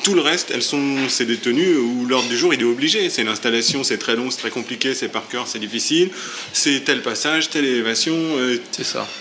Tout 0.03 0.14
le 0.14 0.20
reste, 0.20 0.51
elles 0.53 0.62
sont, 0.62 1.09
c'est 1.09 1.24
des 1.24 1.36
tenues 1.36 1.76
où 1.76 2.07
l'ordre 2.07 2.28
du 2.28 2.36
jour 2.36 2.53
il 2.53 2.61
est 2.61 2.64
obligé. 2.64 3.09
C'est 3.11 3.22
l'installation, 3.24 3.84
c'est 3.84 3.99
très 3.99 4.16
long, 4.16 4.30
c'est 4.30 4.38
très 4.38 4.51
compliqué, 4.51 4.95
c'est 4.95 5.09
par 5.09 5.28
cœur, 5.28 5.47
c'est 5.47 5.59
difficile. 5.59 6.11
C'est 6.53 6.84
tel 6.84 7.03
passage, 7.03 7.51
telle 7.51 7.64
élévation, 7.64 8.14
euh, 8.16 8.59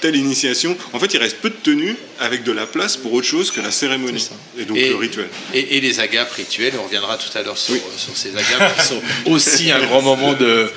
telle 0.01 0.15
initiation. 0.15 0.75
En 0.93 0.99
fait, 0.99 1.13
il 1.13 1.17
reste 1.19 1.37
peu 1.37 1.49
de 1.49 1.55
tenues 1.55 1.95
avec 2.19 2.43
de 2.43 2.51
la 2.51 2.65
place 2.65 2.97
pour 2.97 3.13
autre 3.13 3.27
chose 3.27 3.51
que 3.51 3.61
la 3.61 3.71
cérémonie 3.71 4.27
et 4.57 4.65
donc 4.65 4.77
Et- 4.77 4.89
le 4.89 4.95
rituel. 4.95 5.27
Et, 5.53 5.77
et 5.77 5.81
les 5.81 5.99
agapes 5.99 6.31
rituelles, 6.31 6.73
on 6.79 6.83
reviendra 6.83 7.17
tout 7.17 7.37
à 7.37 7.41
l'heure 7.43 7.57
sur, 7.57 7.75
sur 7.97 8.15
ces 8.15 8.29
agapes 8.35 8.77
qui 8.79 8.85
sont 8.87 9.01
aussi 9.31 9.71
un 9.71 9.79
grand 9.85 10.01
moment 10.01 10.33
de, 10.33 10.69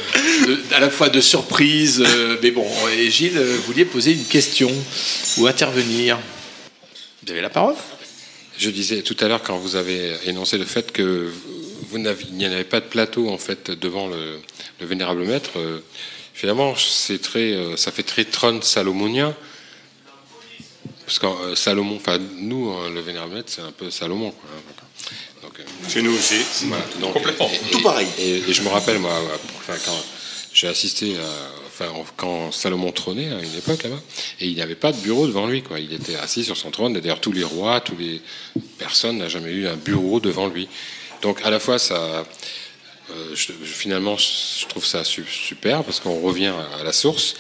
de- 0.47 0.61
à 0.75 0.81
la 0.81 0.91
fois 0.91 1.09
de 1.09 1.21
surprise. 1.21 2.03
euh, 2.07 2.37
mais 2.43 2.51
bon, 2.51 2.67
et 2.97 3.11
Gilles, 3.11 3.37
euh, 3.39 3.57
vous 3.57 3.63
vouliez 3.73 3.85
poser 3.85 4.13
une 4.13 4.25
question 4.25 4.71
ou 5.39 5.47
intervenir. 5.47 6.19
Vous 7.25 7.33
avez 7.33 7.41
la 7.41 7.51
parole? 7.51 7.75
Je 8.59 8.71
disais 8.71 9.03
tout 9.03 9.17
à 9.21 9.29
l'heure 9.29 9.43
quand 9.43 9.59
vous 9.59 9.77
avez 9.77 10.17
énoncé 10.25 10.57
le 10.59 10.65
fait 10.65 10.91
que 10.93 11.31
vous 11.91 11.99
n'y 11.99 12.47
en 12.47 12.51
avait 12.53 12.65
pas 12.65 12.81
de 12.81 12.87
plateau 12.87 13.29
en 13.29 13.39
fait 13.39 13.71
devant 13.71 14.07
le, 14.09 14.39
le 14.81 14.87
vénérable 14.87 15.25
maître. 15.25 15.51
euh, 15.57 15.81
finalement, 16.35 16.75
c'est 16.77 17.21
très, 17.21 17.53
euh, 17.53 17.77
ça 17.77 17.93
fait 17.93 18.03
très 18.03 18.25
trône 18.25 18.63
salomonien. 18.63 19.35
Parce 21.05 21.19
que 21.19 21.27
euh, 21.27 21.55
Salomon, 21.55 21.97
enfin 21.97 22.19
nous, 22.39 22.71
hein, 22.71 22.91
le 22.91 23.01
vénérable 23.01 23.35
maître, 23.35 23.53
c'est 23.55 23.61
un 23.63 23.73
peu 23.73 23.91
Salomon. 23.91 24.31
quoi, 24.33 24.51
hein, 24.57 25.13
donc, 25.43 25.61
euh, 25.61 25.89
Chez 25.89 26.03
nous 26.03 26.15
aussi. 26.17 26.37
voilà, 26.65 26.85
donc, 27.01 27.13
Complètement. 27.13 27.49
et- 27.53 27.71
Tout 27.71 27.81
pareil. 27.83 28.09
Et, 28.19 28.39
et 28.39 28.53
je 28.53 28.63
me 28.63 28.69
rappelle, 28.69 28.99
moi, 28.99 29.13
quand 29.85 30.05
j'ai 30.53 30.67
assisté 30.69 31.17
à, 31.19 31.23
enfin, 31.79 31.93
quand 32.17 32.53
Salomon 32.53 32.91
trônait 32.93 33.31
à 33.33 33.41
une 33.41 33.55
époque 33.57 33.83
là-bas, 33.83 34.01
et 34.41 34.47
il 34.47 34.57
n'avait 34.57 34.75
pas 34.75 34.93
de 34.93 34.99
bureau 34.99 35.27
devant 35.27 35.47
lui. 35.47 35.63
Il 35.79 35.93
était 35.93 36.17
assis 36.17 36.45
sur 36.45 36.57
son 36.57 36.71
trône, 36.71 36.97
et 36.97 37.01
d'ailleurs, 37.01 37.21
tous 37.21 37.33
les 37.33 37.45
rois, 37.45 37.81
tous 37.81 37.97
les 37.97 38.21
personnes 38.79 39.19
n'a 39.19 39.29
jamais 39.29 39.51
eu 39.51 39.67
un 39.67 39.77
bureau 39.77 40.21
devant 40.21 40.49
lui. 40.49 40.69
Donc, 41.23 41.41
à 41.45 41.51
la 41.51 41.59
fois, 41.61 41.79
ça, 41.79 42.25
euh, 43.11 43.35
je- 43.35 43.53
finalement, 43.65 44.17
je 44.17 44.67
trouve 44.67 44.85
ça 44.85 45.05
su- 45.05 45.25
super 45.31 45.85
parce 45.85 46.01
qu'on 46.01 46.21
revient 46.21 46.53
à 46.81 46.83
la 46.85 46.93
source. 46.93 47.35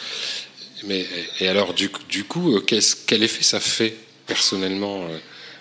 Mais 0.85 1.07
et 1.41 1.49
alors, 1.49 1.73
du, 1.75 1.89
coup- 1.91 2.57
euh, 2.57 2.61
quel 3.07 3.23
effet 3.23 3.43
ça 3.43 3.61
fait 3.61 3.97
personnellement 4.27 5.05
euh, 5.09 5.19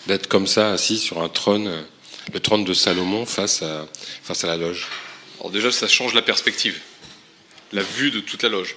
d'être 0.08 0.28
comme 0.28 0.48
ça, 0.48 0.72
assis 0.74 0.98
sur 0.98 1.22
un 1.22 1.30
trône, 1.30 1.72
le 2.34 2.40
trône 2.40 2.64
de 2.66 2.74
Salomon 2.74 3.26
face 3.26 3.62
à 3.62 3.88
face 4.24 4.44
à 4.44 4.48
la 4.48 4.58
loge? 4.58 4.88
Alors 5.40 5.52
déjà, 5.52 5.72
ça 5.72 5.88
change 5.88 6.14
la 6.14 6.22
perspective, 6.22 6.80
la 7.76 7.84
vue 7.84 8.12
de 8.12 8.20
toute 8.20 8.42
la 8.44 8.50
loge. 8.50 8.76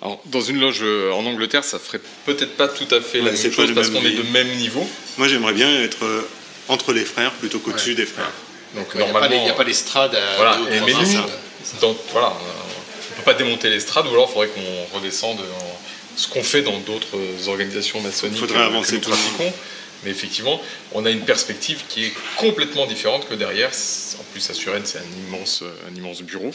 Alors, 0.00 0.20
dans 0.26 0.40
une 0.40 0.60
loge 0.60 0.78
euh, 0.82 1.10
en 1.12 1.26
Angleterre, 1.26 1.64
ça 1.64 1.78
ferait 1.80 2.00
peut-être 2.24 2.56
pas 2.56 2.68
tout 2.68 2.86
à 2.94 3.00
fait 3.00 3.18
la 3.18 3.32
Ouais, 3.32 3.42
même 3.42 3.52
chose 3.52 3.74
parce 3.74 3.90
qu'on 3.90 3.98
est 4.04 4.10
niveau. 4.10 4.22
de 4.22 4.28
même 4.30 4.48
niveau. 4.56 4.88
Moi, 5.16 5.26
j'aimerais 5.26 5.54
bien 5.54 5.82
être 5.82 6.04
euh, 6.04 6.22
entre 6.68 6.92
les 6.92 7.04
frères 7.04 7.32
plutôt 7.32 7.58
qu'au-dessus 7.58 7.94
des 7.96 8.06
frères. 8.06 8.30
Donc 8.76 8.86
Il 8.94 8.98
n'y 8.98 9.02
a, 9.02 9.06
pas 9.06 9.12
normalement, 9.12 9.36
les- 9.36 9.42
il 9.42 9.46
y 9.46 9.50
a 9.50 9.54
pas 9.54 9.64
l'estrade 9.64 10.14
à 10.14 10.36
voilà. 10.36 10.52
trois 10.52 10.66
mais 10.70 10.80
nous, 10.92 11.80
dans- 11.80 11.96
voilà, 12.12 12.36
on 12.38 13.16
peut 13.16 13.22
pas 13.24 13.34
démonter 13.34 13.70
l'estrade 13.70 14.06
ou 14.06 14.10
alors 14.10 14.28
il 14.30 14.32
faudrait 14.34 14.48
qu'on 14.48 14.96
redescende 14.98 15.40
en- 15.40 15.78
ce 16.16 16.28
qu'on 16.28 16.42
fait 16.44 16.62
dans 16.62 16.78
d'autres 16.80 17.48
organisations 17.48 18.00
maçonniques 18.00 18.38
Faudrait 18.38 18.60
euh, 18.60 18.66
avancer 18.66 19.00
tout. 19.00 19.10
Mais 20.04 20.10
effectivement, 20.10 20.60
on 20.92 21.04
a 21.06 21.10
une 21.10 21.24
perspective 21.24 21.80
qui 21.88 22.04
est 22.04 22.12
complètement 22.36 22.86
différente 22.86 23.28
que 23.28 23.34
derrière. 23.34 23.70
En 24.20 24.22
plus, 24.32 24.48
à 24.48 24.54
Suresnes, 24.54 24.82
c'est 24.84 24.98
un 24.98 25.26
immense, 25.26 25.64
un 25.90 25.94
immense 25.96 26.22
bureau 26.22 26.52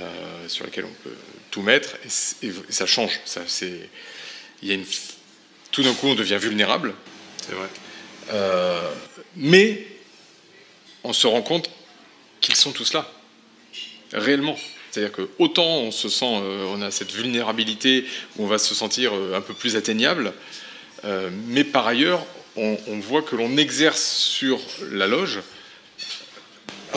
euh, 0.00 0.48
sur 0.48 0.64
lequel 0.64 0.84
on 0.84 1.02
peut 1.02 1.14
tout 1.50 1.62
mettre 1.62 1.96
et, 2.04 2.50
ça 2.70 2.86
change. 2.86 3.20
Ça, 3.24 3.42
c'est, 3.46 3.88
il 4.62 4.68
y 4.68 4.72
a 4.72 4.74
une, 4.74 4.84
tout 5.72 5.82
d'un 5.82 5.94
coup, 5.94 6.08
on 6.08 6.14
devient 6.14 6.38
vulnérable. 6.40 6.94
C'est 7.44 7.54
vrai. 7.54 7.68
Euh, 8.32 8.90
mais 9.36 9.86
on 11.04 11.12
se 11.12 11.26
rend 11.26 11.42
compte 11.42 11.70
qu'ils 12.40 12.56
sont 12.56 12.72
tous 12.72 12.92
là, 12.92 13.10
réellement. 14.12 14.58
C'est-à-dire 14.90 15.12
que 15.12 15.28
autant 15.38 15.78
on 15.78 15.90
se 15.90 16.08
sent, 16.08 16.40
euh, 16.42 16.64
on 16.68 16.82
a 16.82 16.90
cette 16.90 17.12
vulnérabilité 17.12 18.04
où 18.36 18.44
on 18.44 18.46
va 18.46 18.58
se 18.58 18.74
sentir 18.74 19.12
un 19.12 19.40
peu 19.40 19.54
plus 19.54 19.76
atteignable, 19.76 20.32
mais 21.46 21.64
par 21.64 21.86
ailleurs, 21.86 22.26
on, 22.56 22.76
on 22.88 22.98
voit 22.98 23.22
que 23.22 23.36
l'on 23.36 23.56
exerce 23.56 24.02
sur 24.02 24.60
la 24.90 25.06
loge 25.06 25.40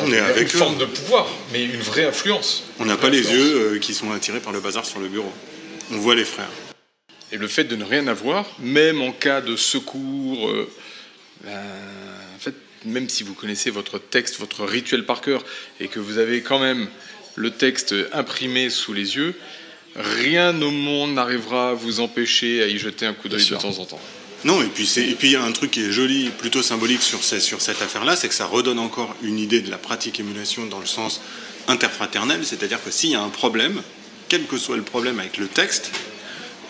On 0.03 0.11
est 0.11 0.17
une, 0.17 0.23
avec 0.23 0.49
une 0.49 0.55
eux. 0.55 0.59
forme 0.59 0.77
de 0.77 0.85
pouvoir, 0.85 1.27
mais 1.51 1.63
une 1.63 1.81
vraie 1.81 2.05
influence. 2.05 2.63
On 2.79 2.85
n'a 2.85 2.97
pas 2.97 3.09
les 3.09 3.31
yeux 3.31 3.75
euh, 3.75 3.79
qui 3.79 3.93
sont 3.93 4.11
attirés 4.11 4.39
par 4.39 4.53
le 4.53 4.59
bazar 4.59 4.85
sur 4.85 4.99
le 4.99 5.07
bureau. 5.07 5.31
On 5.91 5.97
voit 5.97 6.15
les 6.15 6.25
frères. 6.25 6.49
Et 7.31 7.37
le 7.37 7.47
fait 7.47 7.63
de 7.63 7.75
ne 7.75 7.83
rien 7.83 8.07
avoir, 8.07 8.45
même 8.59 9.01
en 9.01 9.11
cas 9.11 9.41
de 9.41 9.55
secours, 9.55 10.49
euh, 10.49 10.69
ben, 11.43 11.51
en 12.35 12.39
fait, 12.39 12.55
même 12.85 13.09
si 13.09 13.23
vous 13.23 13.33
connaissez 13.33 13.71
votre 13.71 13.97
texte, 13.97 14.39
votre 14.39 14.65
rituel 14.65 15.05
par 15.05 15.21
cœur, 15.21 15.43
et 15.79 15.87
que 15.87 15.99
vous 15.99 16.17
avez 16.17 16.41
quand 16.41 16.59
même 16.59 16.87
le 17.35 17.51
texte 17.51 17.95
imprimé 18.13 18.69
sous 18.69 18.93
les 18.93 19.15
yeux, 19.15 19.33
rien 19.95 20.59
au 20.61 20.71
monde 20.71 21.13
n'arrivera 21.13 21.71
à 21.71 21.73
vous 21.73 21.99
empêcher 21.99 22.61
à 22.61 22.67
y 22.67 22.77
jeter 22.77 23.05
un 23.05 23.13
coup 23.13 23.29
d'œil 23.29 23.45
de 23.45 23.55
temps 23.55 23.79
en 23.79 23.85
temps. 23.85 24.01
Non, 24.45 24.61
et 24.61 24.67
puis 24.67 24.85
c'est- 24.85 25.07
et 25.07 25.15
puis 25.15 25.29
il 25.29 25.31
y 25.33 25.35
a 25.35 25.43
un 25.43 25.51
truc 25.53 25.71
qui 25.71 25.81
est 25.81 25.91
joli, 25.91 26.29
plutôt 26.29 26.61
symbolique 26.61 27.01
sur, 27.01 27.23
ces- 27.23 27.39
sur 27.39 27.61
cette 27.61 27.81
affaire-là, 27.81 28.15
c'est 28.15 28.27
que 28.27 28.33
ça 28.35 28.45
redonne 28.45 28.79
encore 28.79 29.15
une 29.23 29.39
idée 29.39 29.61
de 29.61 29.71
la 29.71 29.77
pratique 29.77 30.19
émulation 30.19 30.65
dans 30.65 30.79
le 30.79 30.85
sens 30.85 31.21
interfraternel, 31.67 32.41
c'est-à-dire 32.45 32.83
que 32.83 32.91
s'il 32.91 33.11
y 33.11 33.15
a 33.15 33.21
un 33.21 33.29
problème, 33.29 33.81
quel 34.29 34.43
que 34.45 34.57
soit 34.57 34.75
le 34.75 34.83
problème 34.83 35.19
avec 35.19 35.37
le 35.37 35.47
texte, 35.47 35.91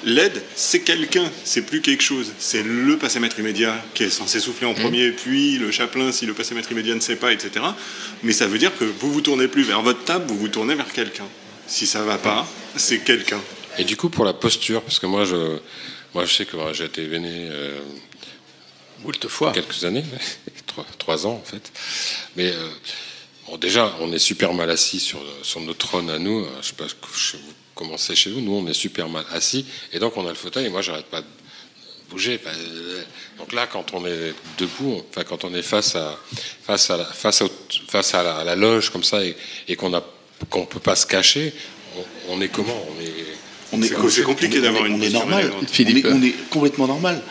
l'aide, 0.06 0.44
c'est 0.56 0.82
quelqu'un, 0.82 1.32
c'est 1.46 1.64
plus 1.64 1.82
quelque 1.82 2.04
chose. 2.04 2.32
C'est 2.38 2.62
le 2.64 2.98
passé-maître 2.98 3.40
immédiat 3.40 3.84
qui 3.96 4.04
est 4.04 4.10
censé 4.10 4.40
souffler 4.40 4.68
en 4.68 4.74
premier, 4.74 5.12
puis 5.12 5.58
le 5.58 5.72
chapelain 5.72 6.12
si 6.12 6.26
le 6.26 6.34
passé-maître 6.34 6.72
immédiat 6.72 6.94
ne 6.94 7.00
sait 7.00 7.16
pas, 7.16 7.32
etc. 7.32 7.66
Mais 8.22 8.34
ça 8.34 8.46
veut 8.48 8.58
dire 8.60 8.72
que 8.78 8.84
vous 8.86 9.12
vous 9.12 9.22
tournez 9.22 9.48
plus 9.48 9.64
vers 9.64 9.82
votre 9.82 10.04
table, 10.04 10.26
vous 10.28 10.38
vous 10.38 10.48
tournez 10.50 10.76
vers 10.76 10.92
quelqu'un. 10.92 11.26
Si 11.66 11.88
ça 11.88 12.04
va 12.04 12.18
pas, 12.18 12.46
c'est 12.76 13.00
quelqu'un. 13.00 13.40
Et 13.80 13.86
du 13.86 13.96
coup, 13.98 14.10
pour 14.10 14.26
la 14.26 14.34
posture, 14.34 14.84
parce 14.84 15.00
que 15.00 15.08
moi, 15.08 15.26
je, 15.26 15.58
moi, 16.14 16.26
je 16.26 16.34
sais 16.34 16.46
que 16.46 16.58
j'ai 16.74 16.86
été 16.86 17.06
véné 17.08 17.48
euh, 17.50 17.80
Moult 19.04 19.28
fois. 19.28 19.52
quelques 19.52 19.84
années, 19.86 20.04
trois, 20.68 20.86
trois 20.98 21.28
ans 21.28 21.42
en 21.42 21.44
fait. 21.44 21.72
Mais 22.36 22.52
euh, 22.52 22.70
bon, 23.48 23.58
déjà, 23.58 23.96
on 24.00 24.12
est 24.14 24.20
super 24.20 24.54
mal 24.54 24.70
assis 24.70 25.00
sur, 25.00 25.20
sur 25.42 25.60
notre 25.62 25.80
trône 25.88 26.10
à 26.10 26.20
nous. 26.20 26.46
Je 26.62 26.68
sais 26.68 26.74
pas 26.76 26.86
chez 27.16 27.38
vous, 27.38 27.54
comment 27.76 27.98
c'est 27.98 28.16
chez 28.16 28.30
vous. 28.32 28.42
Nous, 28.42 28.54
on 28.54 28.68
est 28.68 28.74
super 28.74 29.10
mal 29.10 29.26
assis. 29.32 29.66
Et 29.92 30.00
donc, 30.00 30.16
on 30.18 30.26
a 30.26 30.30
le 30.30 30.36
fauteuil. 30.36 30.66
Et 30.66 30.70
moi, 30.70 30.82
j'arrête 30.82 31.08
pas 31.08 31.22
de 31.22 31.28
bouger. 32.10 32.40
Euh, 32.46 33.04
donc 33.38 33.52
là, 33.54 33.68
quand 33.68 33.94
on 33.94 34.06
est 34.06 34.34
debout, 34.58 35.04
enfin, 35.10 35.24
quand 35.24 35.44
on 35.44 35.54
est 35.56 35.62
face 35.64 35.96
à, 35.96 36.18
face 36.64 36.90
à, 36.92 36.98
la, 36.98 37.06
face 37.06 37.42
au- 37.42 37.52
face 37.90 38.14
à 38.14 38.24
la, 38.24 38.38
à 38.38 38.44
la 38.44 38.56
loge 38.56 38.90
comme 38.92 39.04
ça 39.04 39.26
et, 39.26 39.36
et 39.68 39.76
qu'on 39.76 39.94
a 39.94 40.04
qu'on 40.50 40.66
peut 40.66 40.80
pas 40.80 40.96
se 40.96 41.06
cacher, 41.06 41.54
on, 41.98 42.36
on 42.36 42.42
est 42.42 42.50
comment? 42.50 42.86
On 42.90 43.02
est, 43.02 43.14
C'est 44.10 44.24
compliqué 44.24 44.60
d'avoir 44.62 44.86
une 44.86 44.96
On 44.96 45.02
est 45.02 45.10
normal. 45.10 45.52
On 45.58 45.64
est, 45.64 46.06
on 46.08 46.22
est 46.22 46.50
complètement 46.50 46.88
normal. 46.88 47.22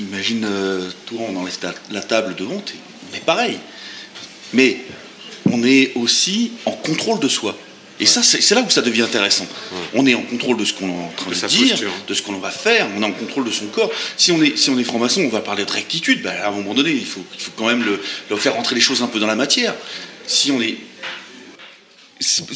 Imagine, 0.00 0.44
euh, 0.44 0.90
toi, 1.06 1.20
on 1.28 1.36
enlève 1.36 1.56
la 1.90 2.00
table 2.00 2.34
devant, 2.34 2.62
on 3.12 3.16
est 3.16 3.24
pareil. 3.24 3.58
Mais 4.52 4.78
on 5.50 5.62
est 5.62 5.92
aussi 5.94 6.52
en 6.66 6.72
contrôle 6.72 7.20
de 7.20 7.28
soi. 7.28 7.56
Et 8.00 8.06
ça, 8.06 8.24
c'est 8.24 8.54
là 8.56 8.62
où 8.62 8.70
ça 8.70 8.82
devient 8.82 9.02
intéressant. 9.02 9.46
On 9.94 10.04
est 10.04 10.14
en 10.14 10.22
contrôle 10.22 10.56
de 10.56 10.64
ce 10.64 10.72
qu'on 10.72 10.88
est 10.88 10.92
en 10.92 11.12
train 11.16 11.30
De 11.30 11.34
dire, 11.36 11.68
posture. 11.70 11.92
de 12.08 12.14
ce 12.14 12.22
qu'on 12.22 12.32
va 12.38 12.50
faire, 12.50 12.88
on 12.96 13.02
est 13.02 13.06
en 13.06 13.12
contrôle 13.12 13.44
de 13.44 13.52
son 13.52 13.66
corps. 13.66 13.90
Si 14.16 14.32
on 14.32 14.42
est, 14.42 14.58
si 14.58 14.70
on 14.70 14.78
est 14.80 14.84
franc-maçon, 14.84 15.22
on 15.22 15.28
va 15.28 15.40
parler 15.40 15.64
de 15.64 15.70
rectitude. 15.70 16.22
Ben, 16.22 16.34
à 16.42 16.48
un 16.48 16.50
moment 16.50 16.74
donné, 16.74 16.90
il 16.90 17.06
faut, 17.06 17.24
il 17.34 17.40
faut 17.40 17.52
quand 17.56 17.68
même 17.68 17.84
le, 17.84 18.00
le 18.30 18.36
faire 18.36 18.54
rentrer 18.54 18.74
les 18.74 18.80
choses 18.80 19.00
un 19.02 19.06
peu 19.06 19.20
dans 19.20 19.28
la 19.28 19.36
matière. 19.36 19.74
Si 20.26 20.50
on 20.50 20.60
est 20.60 20.76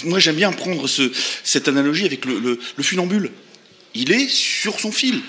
moi 0.04 0.18
j'aime 0.18 0.36
bien 0.36 0.52
prendre 0.52 0.86
ce- 0.86 1.10
cette 1.44 1.68
analogie 1.68 2.04
avec 2.04 2.24
le, 2.24 2.38
le- 2.38 2.58
le 2.76 2.82
funambule. 2.82 3.30
Il 3.94 4.12
est 4.12 4.28
sur 4.28 4.78
son 4.80 4.92
fil. 4.92 5.20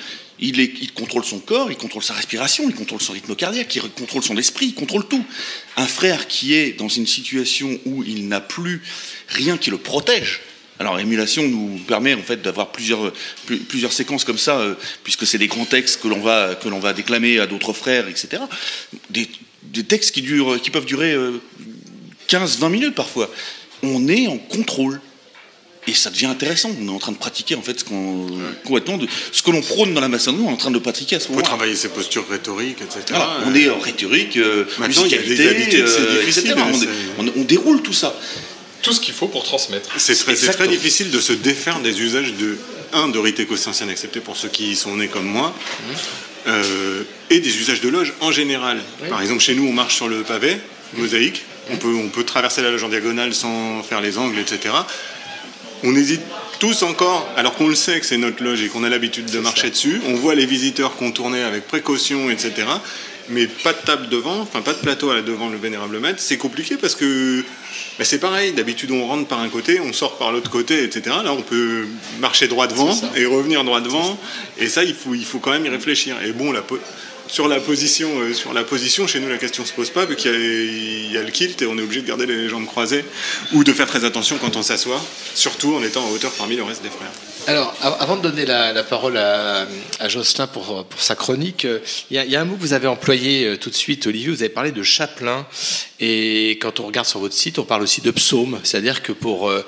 Il, 0.41 0.93
contrôle 0.93 1.25
son 1.25 1.39
corps, 1.39 1.69
il 1.69 1.75
contrôle 1.75 2.01
sa 2.01 2.13
respiration, 2.13 2.69
il 2.69 2.73
contrôle 2.73 3.01
son 3.01 3.11
rythme 3.11 3.35
cardiaque, 3.35 3.75
il 3.75 3.81
contrôle 3.81 4.23
son 4.23 4.37
esprit, 4.37 4.67
il 4.67 4.73
contrôle 4.73 5.05
tout. 5.05 5.25
Un 5.75 5.85
frère 5.85 6.27
qui 6.27 6.53
est 6.53 6.71
dans 6.79 6.87
une 6.87 7.05
situation 7.07 7.77
où 7.85 8.05
il 8.05 8.29
n'a 8.29 8.39
plus 8.39 8.81
rien 9.27 9.57
qui 9.57 9.69
le 9.69 9.77
protège. 9.77 10.39
Alors 10.79 10.95
l'émulation 10.95 11.45
nous 11.45 11.77
permet 11.85 12.13
en 12.13 12.23
fait 12.23 12.41
d'avoir 12.41 12.71
plusieurs, 12.71 13.11
plus- 13.47 13.57
plusieurs 13.57 13.91
séquences 13.91 14.23
comme 14.23 14.37
ça, 14.37 14.59
euh, 14.59 14.75
puisque 15.03 15.27
c'est 15.27 15.37
des 15.37 15.47
grands 15.47 15.65
textes 15.65 16.01
que 16.01 16.07
l'on 16.07 16.21
va, 16.21 16.93
déclamer 16.93 17.39
à 17.39 17.45
d'autres 17.45 17.73
frères, 17.73 18.07
etc. 18.07 18.41
Des, 19.09 19.27
textes 19.83 20.11
qui, 20.11 20.21
peuvent 20.21 20.85
durer 20.85 21.11
euh, 21.11 21.41
15-20 22.29 22.69
minutes 22.69 22.95
parfois. 22.95 23.29
On 23.83 24.07
est 24.07 24.27
en 24.27 24.37
contrôle. 24.37 24.99
et 25.87 25.93
ça 25.93 26.09
devient 26.11 26.27
intéressant. 26.27 26.69
On 26.81 26.87
est 26.87 26.91
en 26.91 26.99
train 26.99 27.11
de 27.13 27.17
pratiquer 27.17 27.55
en 27.55 27.61
fait 27.61 27.79
ce 27.79 27.83
qu'on 27.85 28.27
complètement 28.65 28.97
de, 28.97 29.07
ce 29.31 29.41
que 29.41 29.49
l'on 29.51 29.61
prône 29.61 29.93
dans 29.93 30.01
la 30.01 30.07
maçonnerie, 30.09 30.43
on 30.45 30.49
est 30.49 30.53
en 30.53 30.57
train 30.57 30.69
de 30.69 30.75
le 30.75 30.81
pratiquer 30.81 31.15
à 31.15 31.19
ce 31.19 31.25
Il 31.25 31.27
faut 31.27 31.33
moment-là. 31.33 31.47
travailler 31.47 31.75
ses 31.75 31.89
postures 31.89 32.27
rhétoriques, 32.29 32.81
etc. 32.81 33.01
Voilà, 33.09 33.37
on 33.47 33.55
est 33.55 33.69
en 33.69 33.79
rhétorique, 33.79 34.37
euh, 34.37 34.65
y 34.79 34.83
a 34.83 34.87
des 34.87 34.87
musicalité, 34.89 35.47
habitudes, 35.49 35.87
c'est 35.87 35.99
euh, 36.01 36.19
difficile, 36.19 36.51
etc. 36.51 36.61
On, 37.17 37.25
on- 37.27 37.31
on 37.37 37.43
déroule 37.43 37.81
tout 37.81 37.93
ça. 37.93 38.13
Tout 38.81 38.93
ce 38.93 39.01
qu'il 39.01 39.13
faut 39.13 39.27
pour 39.27 39.43
transmettre. 39.43 39.89
C'est 39.97 40.15
très, 40.15 40.67
difficile 40.67 41.11
de 41.11 41.19
se 41.19 41.33
défaire 41.33 41.79
des 41.81 41.99
usages 42.01 42.33
de 42.33 42.57
un 42.93 43.07
de 43.09 43.17
rite 43.19 43.39
éco-ancienne 43.39 43.89
accepté 43.89 44.19
pour 44.19 44.37
ceux 44.37 44.47
qui 44.49 44.75
sont 44.75 44.95
nés 44.95 45.07
comme 45.09 45.25
moi, 45.27 45.53
euh, 46.47 47.03
et 47.29 47.39
des 47.39 47.57
usages 47.57 47.81
de 47.81 47.89
loge 47.89 48.13
en 48.21 48.31
général. 48.31 48.81
Par 49.09 49.21
exemple, 49.21 49.41
chez 49.41 49.53
nous, 49.55 49.65
on 49.67 49.73
marche 49.73 49.95
sur 49.95 50.07
le 50.07 50.21
pavé, 50.23 50.57
mosaïque. 50.93 51.43
On 51.71 51.77
peut, 51.77 51.93
on 51.95 52.09
peut 52.09 52.23
traverser 52.23 52.61
la 52.61 52.71
loge 52.71 52.83
en 52.83 52.89
diagonale 52.89 53.33
sans 53.33 53.83
faire 53.83 54.01
les 54.01 54.17
angles, 54.17 54.39
etc. 54.39 54.73
On 55.83 55.95
hésite 55.95 56.21
tous 56.59 56.83
encore, 56.83 57.27
alors 57.37 57.55
qu'on 57.55 57.67
le 57.67 57.75
sait 57.75 57.99
que 57.99 58.05
c'est 58.05 58.17
notre 58.17 58.43
loge 58.43 58.61
et 58.61 58.67
qu'on 58.67 58.83
a 58.83 58.89
l'habitude 58.89 59.31
de 59.31 59.39
marcher 59.39 59.69
dessus. 59.69 60.01
On 60.07 60.15
voit 60.15 60.35
les 60.35 60.45
visiteurs 60.45 60.97
contourner 60.97 61.41
avec 61.41 61.67
précaution, 61.67 62.29
etc. 62.29 62.67
Mais 63.29 63.47
pas 63.47 63.73
de 63.73 63.77
table 63.85 64.09
devant, 64.09 64.39
enfin 64.39 64.61
pas 64.61 64.73
de 64.73 64.79
plateau 64.79 65.11
à 65.11 65.15
la 65.15 65.21
devant 65.21 65.49
le 65.49 65.57
vénérable 65.57 65.99
maître. 65.99 66.19
C'est 66.19 66.37
compliqué 66.37 66.75
parce 66.75 66.95
que 66.95 67.45
bah, 67.97 68.03
c'est 68.03 68.19
pareil. 68.19 68.53
D'habitude, 68.53 68.91
on 68.91 69.07
rentre 69.07 69.27
par 69.27 69.39
un 69.39 69.49
côté, 69.49 69.79
on 69.79 69.93
sort 69.93 70.17
par 70.17 70.31
l'autre 70.31 70.49
côté, 70.49 70.83
etc. 70.83 71.15
Là, 71.23 71.31
on 71.31 71.41
peut 71.41 71.85
marcher 72.19 72.47
droit 72.47 72.67
devant 72.67 72.93
et 73.15 73.25
revenir 73.25 73.63
droit 73.63 73.81
devant. 73.81 74.19
Et 74.57 74.67
ça, 74.67 74.83
il 74.83 74.95
faut, 74.95 75.13
il 75.13 75.25
faut 75.25 75.39
quand 75.39 75.51
même 75.51 75.65
y 75.65 75.69
réfléchir. 75.69 76.15
Et 76.25 76.31
bon, 76.31 76.51
la 76.51 76.63
sur 77.29 77.47
la 77.47 77.59
position, 77.59 78.09
euh, 78.21 78.33
sur 78.33 78.53
la 78.53 78.63
position, 78.63 79.05
chez 79.07 79.19
nous, 79.19 79.29
la 79.29 79.37
question 79.37 79.63
se 79.65 79.71
pose 79.73 79.91
pas 79.91 80.05
vu 80.05 80.15
qu'il 80.15 80.31
y, 81.11 81.17
a- 81.17 81.21
le 81.21 81.31
kilt 81.31 81.61
et 81.61 81.65
on 81.67 81.77
est 81.77 81.81
obligé 81.81 82.01
de 82.01 82.07
garder 82.07 82.25
les 82.25 82.49
jambes 82.49 82.65
croisées 82.65 83.05
ou 83.53 83.63
de 83.63 83.71
faire 83.71 83.87
très 83.87 84.03
attention 84.03 84.37
quand 84.39 84.55
on 84.55 84.63
s'assoit, 84.63 85.01
surtout 85.35 85.75
en 85.75 85.83
étant 85.83 86.03
en 86.05 86.09
hauteur 86.09 86.31
parmi 86.33 86.55
le 86.55 86.63
reste 86.63 86.81
des 86.81 86.89
frères. 86.89 87.11
Alors, 87.47 87.73
av- 87.81 87.97
avant 87.99 88.17
de 88.17 88.21
donner 88.23 88.45
la, 88.45 88.83
parole 88.83 89.17
à, 89.17 89.67
Jocelyn 90.07 90.47
pour, 90.47 90.85
sa 90.97 91.15
chronique, 91.15 91.65
il 92.11 92.17
y, 92.29 92.35
a- 92.35 92.41
un 92.41 92.45
mot 92.45 92.55
que 92.55 92.61
vous 92.61 92.73
avez 92.73 92.87
employé 92.87 93.45
euh, 93.45 93.57
tout 93.57 93.69
de 93.69 93.75
suite, 93.75 94.07
Olivier. 94.07 94.29
Vous 94.29 94.41
avez 94.41 94.49
parlé 94.49 94.71
de 94.71 94.83
chapelain. 94.83 95.45
Et 95.99 96.57
quand 96.61 96.79
on 96.79 96.87
regarde 96.87 97.07
sur 97.07 97.19
votre 97.19 97.35
site, 97.35 97.59
on 97.59 97.63
parle 97.63 97.83
aussi 97.83 98.01
de 98.01 98.11
psaume. 98.11 98.59
C'est-à-dire 98.63 99.01
que 99.03 99.11
pour. 99.11 99.49
euh, 99.49 99.63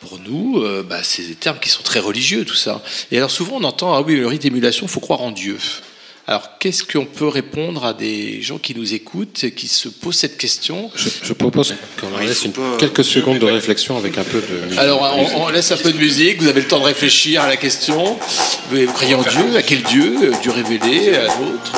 pour 0.00 0.18
nous, 0.20 0.58
euh, 0.62 0.84
bah, 0.86 1.02
c'est 1.02 1.22
des 1.22 1.34
termes 1.34 1.58
qui 1.58 1.70
sont 1.70 1.82
très 1.82 2.00
religieux, 2.00 2.44
tout 2.44 2.54
ça. 2.54 2.82
Et 3.10 3.16
alors 3.16 3.30
souvent, 3.30 3.56
on 3.56 3.64
entend 3.64 3.94
ah 3.94 4.02
oui, 4.02 4.16
le 4.16 4.26
rite 4.26 4.42
d'émulation, 4.42 4.86
faut 4.86 5.00
croire 5.00 5.22
en 5.22 5.30
Dieu. 5.32 5.56
Alors, 6.28 6.58
qu'est-ce 6.58 6.82
qu'on 6.82 7.04
peut 7.04 7.28
répondre 7.28 7.84
à 7.84 7.92
des 7.94 8.42
gens 8.42 8.58
qui 8.58 8.74
nous 8.74 8.94
écoutent, 8.94 9.44
et 9.44 9.52
qui 9.52 9.68
se 9.68 9.88
posent 9.88 10.16
cette 10.16 10.36
question 10.36 10.90
Je, 10.96 11.08
je 11.22 11.32
propose 11.32 11.74
qu'on 12.00 12.18
laisse 12.18 12.44
une- 12.44 12.50
pas- 12.52 12.76
quelques 12.80 13.04
secondes 13.04 13.38
de 13.38 13.46
réflexion 13.46 13.96
avec 13.96 14.18
un 14.18 14.24
peu 14.24 14.40
de 14.40 14.64
musique. 14.64 14.78
Alors, 14.78 15.02
on, 15.16 15.42
on 15.44 15.48
laisse 15.50 15.70
un 15.70 15.76
peu 15.76 15.92
de 15.92 15.98
musique, 15.98 16.42
vous 16.42 16.48
avez 16.48 16.62
le 16.62 16.66
temps 16.66 16.80
de 16.80 16.84
réfléchir 16.84 17.42
à 17.42 17.46
la 17.46 17.56
question. 17.56 18.18
Vous 18.70 18.76
vous 18.86 18.92
croyez 18.92 19.14
en 19.14 19.22
Dieu 19.22 19.56
À 19.56 19.62
quel 19.62 19.82
Dieu 19.84 20.16
Euh, 20.24 20.32
Dieu 20.42 20.50
révélé 20.50 21.14
À 21.14 21.22
l'autre 21.38 21.72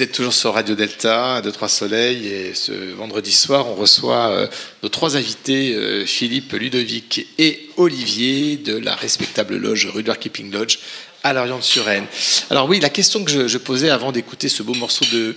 vous 0.00 0.04
êtes 0.04 0.12
toujours 0.12 0.32
sur 0.32 0.54
Radio 0.54 0.74
Delta, 0.74 1.42
de 1.42 1.50
Trois 1.50 1.68
Soleils, 1.68 2.26
et 2.26 2.54
ce 2.54 2.72
vendredi 2.72 3.32
soir, 3.32 3.68
on 3.68 3.74
reçoit 3.74 4.30
euh, 4.30 4.46
nos 4.82 4.88
trois 4.88 5.18
invités, 5.18 5.74
euh, 5.74 6.06
Philippe, 6.06 6.54
Ludovic 6.54 7.26
et 7.36 7.68
Olivier, 7.76 8.56
de 8.56 8.78
la 8.78 8.94
respectable 8.94 9.58
loge 9.58 9.86
Rudoir 9.92 10.18
Keeping 10.18 10.50
Lodge 10.50 10.78
à 11.22 11.34
Lorient-sur-Aisne. 11.34 12.06
Alors 12.48 12.66
oui, 12.66 12.80
la 12.80 12.88
question 12.88 13.22
que 13.24 13.46
je, 13.46 13.58
posais 13.58 13.90
avant 13.90 14.10
d'écouter 14.10 14.48
ce 14.48 14.62
beau 14.62 14.72
morceau 14.72 15.04
de 15.12 15.36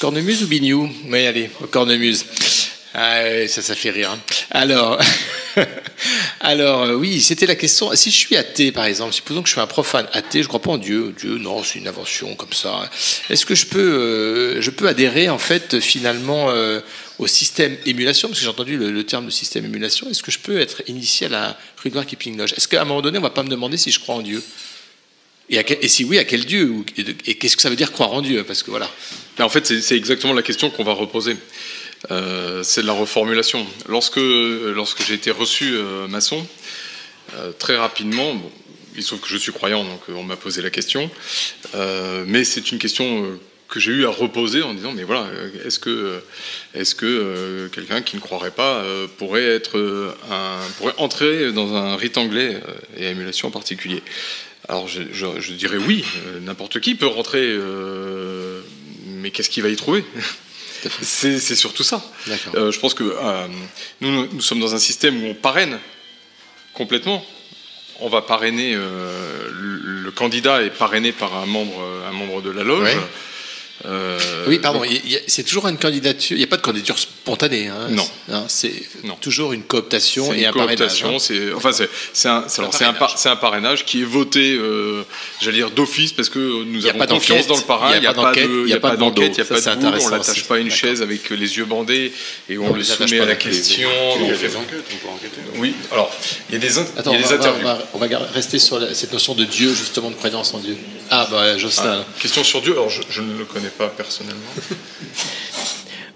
Cornemuse 0.00 0.42
ou 0.42 0.48
Bignou 0.48 0.92
Oui, 1.06 1.26
allez, 1.26 1.48
Cornemuse. 1.70 2.26
Ah, 2.92 3.22
ça, 3.48 3.62
ça 3.62 3.74
fait 3.74 3.88
rire. 3.88 4.10
hein. 4.10 4.18
Alors, 4.50 4.98
alors 6.46 6.82
euh, 6.82 6.94
oui, 6.94 7.20
c'était 7.20 7.46
la 7.46 7.56
question. 7.56 7.90
Si 7.96 8.12
je 8.12 8.16
suis 8.16 8.36
athée, 8.36 8.70
par 8.70 8.84
exemple, 8.84 9.12
supposons 9.12 9.42
que 9.42 9.48
je 9.48 9.54
suis 9.54 9.60
un 9.60 9.66
profane 9.66 10.06
athée, 10.12 10.38
je 10.38 10.44
ne 10.44 10.48
crois 10.48 10.62
pas 10.62 10.70
en 10.70 10.78
Dieu. 10.78 11.12
Dieu, 11.18 11.38
non, 11.38 11.64
c'est 11.64 11.80
une 11.80 11.88
invention 11.88 12.36
comme 12.36 12.52
ça. 12.52 12.88
Est-ce 13.28 13.44
que 13.44 13.56
je 13.56 13.66
peux, 13.66 13.80
euh, 13.80 14.60
je 14.62 14.70
peux 14.70 14.86
adhérer 14.86 15.28
en 15.28 15.38
fait 15.38 15.80
finalement 15.80 16.50
euh, 16.50 16.80
au 17.18 17.26
système 17.26 17.76
émulation 17.84 18.28
Parce 18.28 18.38
que 18.38 18.44
j'ai 18.44 18.50
entendu 18.50 18.76
le, 18.76 19.02
terme 19.02 19.26
de 19.26 19.30
système 19.30 19.64
émulation. 19.64 20.08
Est-ce 20.08 20.22
que 20.22 20.30
je 20.30 20.38
peux 20.38 20.60
être 20.60 20.82
initié 20.86 21.26
à 21.26 21.30
la 21.30 21.58
Keeping 22.04 22.36
Lodge? 22.36 22.52
Est-ce 22.56 22.68
qu'à 22.68 22.80
un 22.80 22.84
moment 22.84 23.02
donné, 23.02 23.18
on 23.18 23.22
va 23.22 23.30
pas 23.30 23.42
me 23.42 23.48
demander 23.48 23.76
si 23.76 23.90
je 23.90 23.98
crois 23.98 24.14
en 24.14 24.22
Dieu? 24.22 24.40
Et, 25.50 25.88
si 25.88 26.04
oui, 26.04 26.18
à 26.18 26.24
quel 26.24 26.44
Dieu? 26.44 26.84
Et, 27.26 27.34
qu'est-ce 27.34 27.56
que 27.56 27.62
ça 27.62 27.70
veut 27.70 27.76
dire 27.76 27.90
croire 27.90 28.12
en 28.12 28.22
Dieu? 28.22 28.44
Parce 28.44 28.62
que 28.62 28.70
voilà. 28.70 28.88
Mais 29.36 29.44
en 29.44 29.48
fait, 29.48 29.66
c'est 29.66 29.96
exactement 29.96 30.32
la 30.32 30.42
question 30.42 30.70
qu'on 30.70 30.84
va 30.84 30.92
reposer. 30.92 31.36
Euh, 32.10 32.62
c'est 32.62 32.82
de 32.82 32.86
la 32.86 32.92
reformulation. 32.92 33.66
Lorsque, 33.88 34.20
j'ai 34.20 35.14
été 35.14 35.30
reçu 35.30 35.74
euh, 35.74 36.06
maçon, 36.08 36.46
euh, 37.34 37.52
très 37.58 37.76
rapidement, 37.76 38.40
il 38.94 39.02
se 39.02 39.08
trouve 39.08 39.20
que 39.20 39.28
je 39.28 39.36
suis 39.36 39.52
croyant, 39.52 39.84
donc 39.84 40.00
on 40.08 40.22
m'a 40.22 40.36
posé 40.36 40.62
la 40.62 40.70
question, 40.70 41.10
mais 42.26 42.44
c'est 42.44 42.72
une 42.72 42.78
question 42.78 43.26
que 43.68 43.78
j'ai 43.78 43.92
eu 43.92 44.06
à 44.06 44.10
reposer 44.10 44.62
en 44.62 44.72
disant, 44.72 44.92
mais 44.92 45.02
voilà, 45.02 45.28
est-ce 45.66 45.78
que, 45.78 47.68
quelqu'un 47.74 48.00
qui 48.00 48.16
ne 48.16 48.22
croirait 48.22 48.52
pas 48.52 48.82
pourrait, 49.18 49.44
être, 49.44 50.14
un, 50.30 50.60
pourrait 50.78 50.94
entrer 50.96 51.52
dans 51.52 51.74
un 51.74 51.94
rite 51.96 52.16
anglais 52.16 52.58
et 52.96 53.08
émulation 53.08 53.48
en 53.48 53.50
particulier? 53.50 54.02
Alors 54.66 54.88
je, 54.88 55.52
dirais 55.52 55.76
oui, 55.76 56.02
n'importe 56.40 56.80
qui 56.80 56.94
peut 56.94 57.06
rentrer, 57.06 57.54
mais 59.08 59.30
qu'est-ce 59.30 59.50
qu'il 59.50 59.62
va 59.62 59.68
y 59.68 59.76
trouver? 59.76 60.06
C'est 61.02 61.38
surtout 61.56 61.82
ça. 61.82 62.02
Euh, 62.54 62.70
je 62.70 62.78
pense 62.78 62.94
que 62.94 63.04
euh, 63.04 63.46
nous, 64.00 64.26
nous 64.32 64.40
sommes 64.40 64.60
dans 64.60 64.74
un 64.74 64.78
système 64.78 65.22
où 65.22 65.26
on 65.28 65.34
parraine 65.34 65.78
complètement. 66.74 67.24
On 68.00 68.08
va 68.08 68.20
parrainer, 68.20 68.74
euh, 68.74 69.48
le, 69.50 70.02
le 70.02 70.10
candidat 70.10 70.62
est 70.62 70.70
parrainé 70.70 71.12
par 71.12 71.34
un 71.34 71.46
membre, 71.46 71.82
un 72.08 72.12
membre 72.12 72.42
de 72.42 72.50
la 72.50 72.62
loge. 72.62 72.82
Ouais. 72.82 72.96
Euh, 73.86 74.18
oui, 74.48 74.58
pardon. 74.58 74.82
il 74.84 75.20
C'est 75.26 75.44
toujours 75.44 75.68
une 75.68 75.78
candidature. 75.78 76.36
Il 76.36 76.38
n'y 76.38 76.44
a 76.44 76.48
pas 76.48 76.56
de 76.56 76.62
candidature 76.62 76.98
spontanée. 76.98 77.68
hein. 77.68 77.88
Non. 77.90 78.44
C'est 78.48 78.72
toujours 79.20 79.52
une 79.52 79.62
cooptation 79.62 80.32
et 80.32 80.40
une 80.40 80.46
un 80.46 80.52
parrainage. 80.52 80.76
cooptation, 80.78 81.16
hein. 81.16 81.18
c'est 81.18 81.52
enfin 81.52 81.70
c'est 82.12 82.28
un, 82.84 82.92
par- 82.92 83.16
parrainage 83.40 83.84
qui 83.84 84.02
est 84.02 84.04
voté, 84.04 84.54
euh, 84.58 85.02
j'allais 85.40 85.58
dire 85.58 85.70
d'office 85.70 86.12
parce 86.12 86.28
que 86.28 86.64
nous 86.64 86.86
avons 86.86 86.98
pas 86.98 87.06
confiance 87.06 87.46
dans 87.46 87.56
le 87.56 87.62
parrain. 87.62 87.96
y 87.96 88.06
a 88.06 88.12
pas 88.12 88.22
d'enquête, 88.22 88.48
de- 88.50 88.66
y 88.68 88.72
a 88.72 88.80
pas 88.80 88.90
de 88.92 88.96
d'enquête, 88.96 89.32
il 89.36 89.40
n'y 89.40 89.40
a 89.40 89.44
pas 89.44 89.54
de 89.54 89.60
c'est 89.60 89.70
boule, 89.74 89.84
on 89.84 89.86
intéressant 89.86 90.10
l'attache 90.10 90.44
pas 90.44 90.56
à 90.56 90.58
une 90.58 90.70
chaise 90.70 91.02
avec 91.02 91.30
les 91.30 91.56
yeux 91.56 91.64
bandés 91.64 92.12
et 92.48 92.58
on, 92.58 92.70
On 92.70 92.74
le 92.74 92.82
soumet 92.82 93.20
à 93.20 93.26
la 93.26 93.36
question. 93.36 93.88
Il 94.20 94.26
y 94.26 94.30
a 94.30 94.36
des 94.36 94.56
enquêtes, 94.56 94.84
on 94.92 95.06
peut 95.06 95.12
enquêter? 95.12 95.40
Oui, 95.56 95.74
alors 95.92 96.10
il 96.48 96.54
y 96.54 96.56
a 96.56 96.58
des, 96.60 96.74
il 96.74 97.32
interviews. 97.34 97.68
on 97.94 97.98
va 97.98 98.06
rester 98.34 98.58
sur 98.58 98.80
cette 98.94 99.12
notion 99.12 99.34
de 99.34 99.44
Dieu, 99.44 99.72
justement, 99.74 100.10
de 100.10 100.16
croyance 100.16 100.54
en 100.54 100.58
Dieu. 100.58 100.76
Ah, 101.10 101.28
bah, 101.30 101.56
Jocelyn. 101.56 102.04
Ah, 102.06 102.20
question 102.20 102.42
sur 102.42 102.60
Dieu, 102.62 102.72
alors 102.72 102.90
je, 102.90 103.02
je 103.10 103.20
ne 103.22 103.38
le 103.38 103.44
connais 103.44 103.68
pas 103.68 103.75
personnellement. 103.96 104.40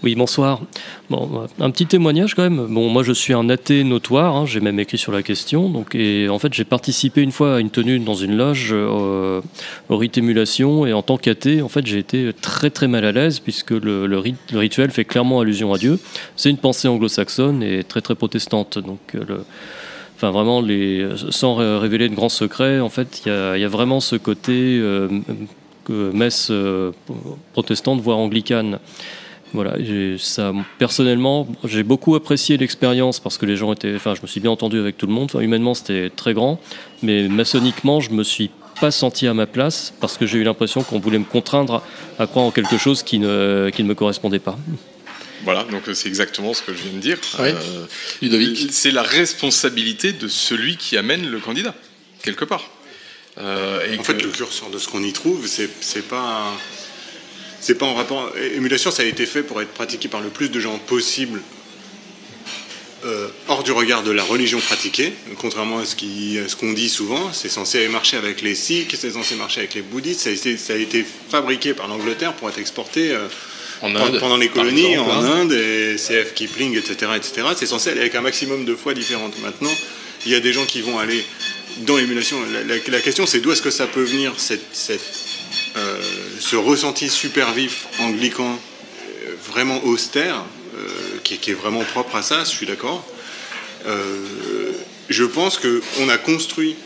Oui, 0.02 0.14
bonsoir. 0.14 0.62
Bon, 1.10 1.46
un 1.60 1.70
petit 1.70 1.84
témoignage 1.84 2.34
quand 2.34 2.42
même. 2.42 2.66
Bon, 2.70 2.88
moi 2.88 3.02
je 3.02 3.12
suis 3.12 3.34
un 3.34 3.50
athée 3.50 3.84
notoire, 3.84 4.34
hein, 4.34 4.46
j'ai 4.46 4.60
même 4.60 4.80
écrit 4.80 4.96
sur 4.96 5.12
la 5.12 5.22
question. 5.22 5.68
Donc, 5.68 5.94
et 5.94 6.26
en 6.30 6.38
fait, 6.38 6.54
j'ai 6.54 6.64
participé 6.64 7.20
une 7.20 7.32
fois 7.32 7.56
à 7.56 7.60
une 7.60 7.68
tenue 7.68 7.98
dans 7.98 8.14
une 8.14 8.34
loge 8.34 8.70
euh, 8.72 9.42
au 9.90 9.96
rite 9.98 10.16
émulation, 10.16 10.86
et 10.86 10.94
en 10.94 11.02
tant 11.02 11.18
qu'athée, 11.18 11.60
en 11.60 11.68
fait, 11.68 11.86
j'ai 11.86 11.98
été 11.98 12.30
très 12.40 12.70
très 12.70 12.88
mal 12.88 13.04
à 13.04 13.12
l'aise 13.12 13.40
puisque 13.40 13.72
le, 13.72 14.06
le 14.06 14.18
rituel 14.58 14.90
fait 14.90 15.04
clairement 15.04 15.40
allusion 15.40 15.74
à 15.74 15.76
Dieu. 15.76 15.98
C'est 16.34 16.48
une 16.48 16.56
pensée 16.56 16.88
anglo-saxonne 16.88 17.62
et 17.62 17.84
très 17.84 18.00
très 18.00 18.14
protestante. 18.14 18.78
Donc, 18.78 19.00
euh, 19.14 19.20
le, 19.28 19.44
Enfin, 20.16 20.32
vraiment, 20.32 20.60
les, 20.60 21.08
sans 21.30 21.54
ré- 21.54 21.78
révéler 21.78 22.10
de 22.10 22.14
grands 22.14 22.28
secrets, 22.28 22.78
en 22.80 22.90
fait, 22.90 23.22
il 23.24 23.30
y 23.30 23.64
a, 23.64 23.68
vraiment 23.68 24.00
ce 24.00 24.16
côté 24.16 24.78
euh, 24.78 25.08
messe 25.92 26.48
euh, 26.50 26.92
protestante, 27.52 28.00
voire 28.00 28.18
anglicane. 28.18 28.78
Voilà, 29.52 29.74
ça, 30.18 30.52
personnellement, 30.78 31.48
j'ai 31.64 31.82
beaucoup 31.82 32.14
apprécié 32.14 32.56
l'expérience 32.56 33.18
parce 33.18 33.36
que 33.36 33.46
les 33.46 33.56
gens 33.56 33.72
étaient. 33.72 33.94
Enfin, 33.96 34.14
je 34.14 34.22
me 34.22 34.28
suis 34.28 34.40
bien 34.40 34.52
entendu 34.52 34.78
avec 34.78 34.96
tout 34.96 35.06
le 35.06 35.12
monde. 35.12 35.24
Enfin, 35.24 35.40
humainement, 35.40 35.74
c'était 35.74 36.08
très 36.08 36.34
grand, 36.34 36.60
mais 37.02 37.26
maçonniquement, 37.28 38.00
je 38.00 38.10
me 38.10 38.22
suis 38.22 38.50
pas 38.80 38.92
senti 38.92 39.26
à 39.26 39.34
ma 39.34 39.46
place 39.46 39.92
parce 40.00 40.16
que 40.16 40.24
j'ai 40.24 40.38
eu 40.38 40.44
l'impression 40.44 40.82
qu'on 40.82 41.00
voulait 41.00 41.18
me 41.18 41.24
contraindre 41.24 41.82
à 42.18 42.26
croire 42.26 42.46
en 42.46 42.50
quelque 42.52 42.78
chose 42.78 43.02
qui 43.02 43.18
ne, 43.18 43.70
qui 43.74 43.82
ne 43.82 43.88
me 43.88 43.94
correspondait 43.94 44.38
pas. 44.38 44.56
Voilà, 45.42 45.64
donc 45.64 45.88
euh, 45.88 45.94
c'est 45.94 46.08
exactement 46.08 46.54
ce 46.54 46.62
que 46.62 46.72
je 46.72 46.82
viens 46.82 46.92
de 46.92 46.98
dire. 46.98 47.18
Oui. 47.38 47.48
Ludovic. 48.22 48.72
C'est 48.72 48.90
la 48.90 49.02
responsabilité 49.02 50.12
de 50.12 50.28
celui 50.28 50.76
qui 50.76 50.96
amène 50.96 51.28
le 51.28 51.38
candidat, 51.38 51.74
quelque 52.22 52.44
part. 52.44 52.70
Euh, 53.40 53.86
et 53.90 53.94
En 53.94 53.98
que- 53.98 54.04
fait, 54.04 54.22
le 54.22 54.28
curseur 54.30 54.70
de 54.70 54.78
ce 54.78 54.88
qu'on 54.88 55.02
y 55.02 55.12
trouve, 55.12 55.46
c'est 55.46 56.08
pas. 56.08 56.56
C'est 57.62 57.74
pas 57.74 57.86
en 57.86 57.94
rapport. 57.94 58.32
Émulation, 58.56 58.90
ça 58.90 59.02
a 59.02 59.06
été 59.06 59.26
fait 59.26 59.42
pour 59.42 59.60
être 59.60 59.72
pratiqué 59.72 60.08
par 60.08 60.20
le 60.22 60.28
plus 60.30 60.48
de 60.48 60.58
gens 60.60 60.78
possible 60.78 61.42
euh, 63.04 63.28
hors 63.48 63.62
du 63.62 63.72
regard 63.72 64.02
de 64.02 64.10
la 64.10 64.22
religion 64.22 64.58
pratiquée, 64.60 65.12
contrairement 65.38 65.78
à 65.78 65.84
ce 65.86 66.56
qu'on 66.56 66.72
dit 66.72 66.88
souvent. 66.90 67.32
C'est 67.32 67.48
censé 67.48 67.88
marcher 67.88 68.16
avec 68.18 68.42
les 68.42 68.54
Sikhs, 68.54 68.94
c'est 68.98 69.12
censé 69.12 69.34
marcher 69.36 69.60
avec 69.60 69.74
les 69.74 69.82
bouddhistes. 69.82 70.20
Ça 70.20 70.30
a 70.30 70.32
été, 70.32 70.56
ça 70.58 70.72
a 70.74 70.76
été 70.76 71.04
fabriqué 71.30 71.72
par 71.74 71.88
l'Angleterre 71.88 72.34
pour 72.34 72.48
être 72.50 72.58
exporté 72.58 73.10
euh, 73.12 73.26
En 73.82 73.92
pendant- 73.92 74.04
Inde, 74.06 74.20
pendant 74.20 74.36
les 74.36 74.48
colonies, 74.48 74.92
exemple, 74.92 75.10
en 75.10 75.22
hein. 75.22 75.40
Inde, 75.42 75.52
et 75.52 75.96
CF 75.96 76.34
Kipling, 76.34 76.76
etc. 76.76 77.12
etc. 77.16 77.46
C'est 77.56 77.66
censé 77.66 77.90
aller 77.90 78.00
avec 78.00 78.14
un 78.14 78.20
maximum 78.22 78.64
de 78.66 78.74
fois 78.74 78.92
différentes. 78.94 79.38
Maintenant, 79.42 79.72
il 80.26 80.32
y 80.32 80.34
a 80.34 80.40
des 80.40 80.52
gens 80.52 80.64
qui 80.66 80.82
vont 80.82 80.98
aller 80.98 81.24
dans 81.80 81.96
l'émulation. 81.96 82.38
La, 82.66 83.00
question, 83.00 83.26
c'est 83.26 83.40
d'où 83.40 83.52
est-ce 83.52 83.62
que 83.62 83.70
ça 83.70 83.86
peut 83.86 84.02
venir, 84.02 84.34
cette, 84.36 84.60
euh, 85.76 86.00
ce 86.38 86.56
ressenti 86.56 87.08
super 87.08 87.52
vif 87.52 87.86
anglican, 88.00 88.58
euh, 89.26 89.34
vraiment 89.48 89.82
austère, 89.84 90.44
euh, 90.76 90.88
qui, 91.24 91.34
est- 91.34 91.54
vraiment 91.54 91.84
propre 91.84 92.16
à 92.16 92.22
ça, 92.22 92.44
je 92.44 92.50
suis 92.50 92.66
d'accord. 92.66 93.06
Euh, 93.86 94.72
je 95.08 95.24
pense 95.24 95.58
qu'on 95.58 96.08
a 96.08 96.18
construit 96.18 96.76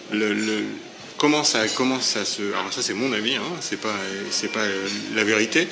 comment 1.19 1.45
ça 1.45 1.67
comment 1.69 2.01
ça 2.01 2.25
se 2.25 2.43
alors 2.43 2.73
ça 2.73 2.83
c'est 2.83 2.95
mon 2.95 3.13
avis 3.13 3.35
hein, 3.37 3.43
c'est 3.61 3.81
pas 3.81 3.95
c'est 4.31 4.51
pas 4.51 4.65
la 5.15 5.25
vérité 5.25 5.69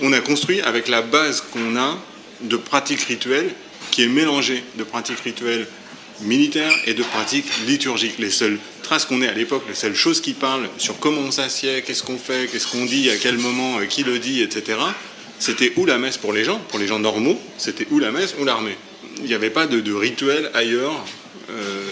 on 0.00 0.12
a 0.12 0.20
construit 0.20 0.60
avec 0.62 0.88
la 0.88 1.02
base 1.02 1.42
qu'on 1.52 1.76
a 1.76 1.98
de 2.42 2.56
pratiques 2.56 3.02
rituelles 3.02 3.50
qui 3.90 4.04
est 4.04 4.08
mélangée 4.08 4.64
de 4.76 4.84
pratiques 4.84 5.20
rituelles 5.20 5.66
militaires 6.22 6.74
et 6.86 6.94
de 6.94 7.02
pratiques 7.02 7.50
liturgiques 7.66 8.18
les 8.18 8.30
seules 8.30 8.58
traces 8.82 9.04
qu'on 9.04 9.22
ait 9.22 9.28
à 9.28 9.34
l'époque 9.34 9.64
les 9.68 9.74
seules 9.74 9.94
choses 9.94 10.20
qui 10.20 10.32
parlent 10.32 10.68
sur 10.78 10.98
comment 10.98 11.20
on 11.20 11.30
s'assied 11.30 11.82
qu'est-ce 11.82 12.02
qu'on 12.02 12.18
fait 12.18 12.50
qu'est-ce 12.50 12.66
qu'on 12.66 12.84
dit 12.84 13.10
à 13.10 13.16
quel 13.16 13.38
moment 13.38 13.78
euh, 13.78 13.86
qui 13.86 14.02
le 14.02 14.18
dit 14.18 14.42
etc 14.42 14.78
c'était 15.38 15.72
ou 15.76 15.86
la 15.86 15.98
messe 15.98 16.18
pour 16.18 16.32
les 16.32 16.44
gens 16.44 16.58
pour 16.68 16.78
les 16.78 16.86
gens 16.86 16.98
normaux 16.98 17.40
c'était 17.58 17.86
ou 17.90 17.98
la 17.98 18.10
messe 18.10 18.34
ou 18.38 18.44
l'armée 18.44 18.76
il 19.22 19.26
n'y 19.26 19.34
avait 19.34 19.50
pas 19.50 19.66
de, 19.66 19.92
rituel 19.92 20.50
ailleurs. 20.54 21.04
euh, 21.50 21.84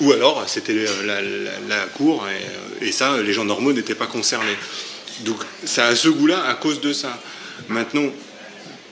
ou 0.00 0.12
alors, 0.12 0.44
c'était 0.48 0.76
la 1.68 1.80
cour, 1.96 2.24
et, 2.28 2.32
euh, 2.32 2.86
et 2.86 2.92
ça, 2.92 3.20
les 3.20 3.32
gens 3.32 3.44
normaux 3.44 3.72
n'étaient 3.72 3.96
pas 3.96 4.06
concernés. 4.06 4.56
Donc, 5.20 5.38
ça 5.64 5.86
a 5.86 5.96
ce 5.96 6.08
goût-là 6.08 6.44
à 6.44 6.54
cause 6.54 6.80
de 6.80 6.92
ça. 6.92 7.20
Maintenant, 7.68 8.04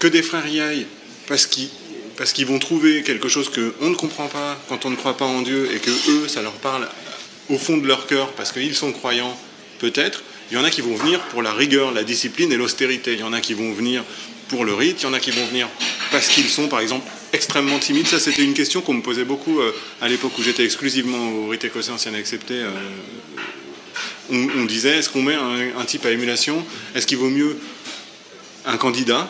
que 0.00 0.08
des 0.08 0.22
frères 0.22 0.48
y 0.48 0.60
aillent, 0.60 0.86
parce 1.28 1.46
qu'ils 1.46 1.68
parce 2.16 2.32
qu'ils 2.32 2.46
vont 2.46 2.58
trouver 2.58 3.02
quelque 3.02 3.28
chose 3.28 3.50
qu'on 3.50 3.88
ne 3.90 3.94
comprend 3.94 4.28
pas 4.28 4.58
quand 4.68 4.84
on 4.86 4.90
ne 4.90 4.96
croit 4.96 5.16
pas 5.16 5.24
en 5.24 5.42
Dieu, 5.42 5.68
et 5.74 5.78
que 5.78 5.90
eux, 6.10 6.28
ça 6.28 6.42
leur 6.42 6.52
parle 6.52 6.88
au 7.48 7.58
fond 7.58 7.76
de 7.76 7.86
leur 7.86 8.06
cœur, 8.06 8.32
parce 8.32 8.52
qu'ils 8.52 8.74
sont 8.74 8.92
croyants, 8.92 9.38
peut-être. 9.78 10.22
Il 10.50 10.54
y 10.54 10.60
en 10.60 10.64
a 10.64 10.70
qui 10.70 10.80
vont 10.80 10.94
venir 10.94 11.20
pour 11.28 11.42
la 11.42 11.52
rigueur, 11.52 11.92
la 11.92 12.04
discipline 12.04 12.52
et 12.52 12.56
l'austérité. 12.56 13.14
Il 13.14 13.20
y 13.20 13.24
en 13.24 13.32
a 13.32 13.40
qui 13.40 13.54
vont 13.54 13.72
venir 13.72 14.04
pour 14.48 14.64
le 14.64 14.74
rite, 14.74 15.02
il 15.02 15.04
y 15.04 15.06
en 15.06 15.12
a 15.12 15.18
qui 15.18 15.32
vont 15.32 15.44
venir 15.46 15.68
parce 16.12 16.28
qu'ils 16.28 16.48
sont, 16.48 16.68
par 16.68 16.78
exemple, 16.78 17.04
extrêmement 17.32 17.80
timides. 17.80 18.06
Ça, 18.06 18.20
c'était 18.20 18.44
une 18.44 18.54
question 18.54 18.80
qu'on 18.80 18.94
me 18.94 19.02
posait 19.02 19.24
beaucoup 19.24 19.60
euh, 19.60 19.74
à 20.00 20.08
l'époque 20.08 20.38
où 20.38 20.42
j'étais 20.42 20.64
exclusivement 20.64 21.30
au 21.32 21.48
rite 21.48 21.64
écossais 21.64 21.90
ancien 21.90 22.14
accepté. 22.14 22.54
euh, 22.54 22.70
on, 24.30 24.48
on 24.60 24.64
disait, 24.64 24.98
est-ce 24.98 25.10
qu'on 25.10 25.22
met 25.22 25.34
un 25.34 25.84
type 25.84 26.06
à 26.06 26.10
émulation? 26.10 26.64
Est-ce 26.94 27.06
qu'il 27.08 27.18
vaut 27.18 27.28
mieux 27.28 27.58
un 28.64 28.76
candidat 28.76 29.28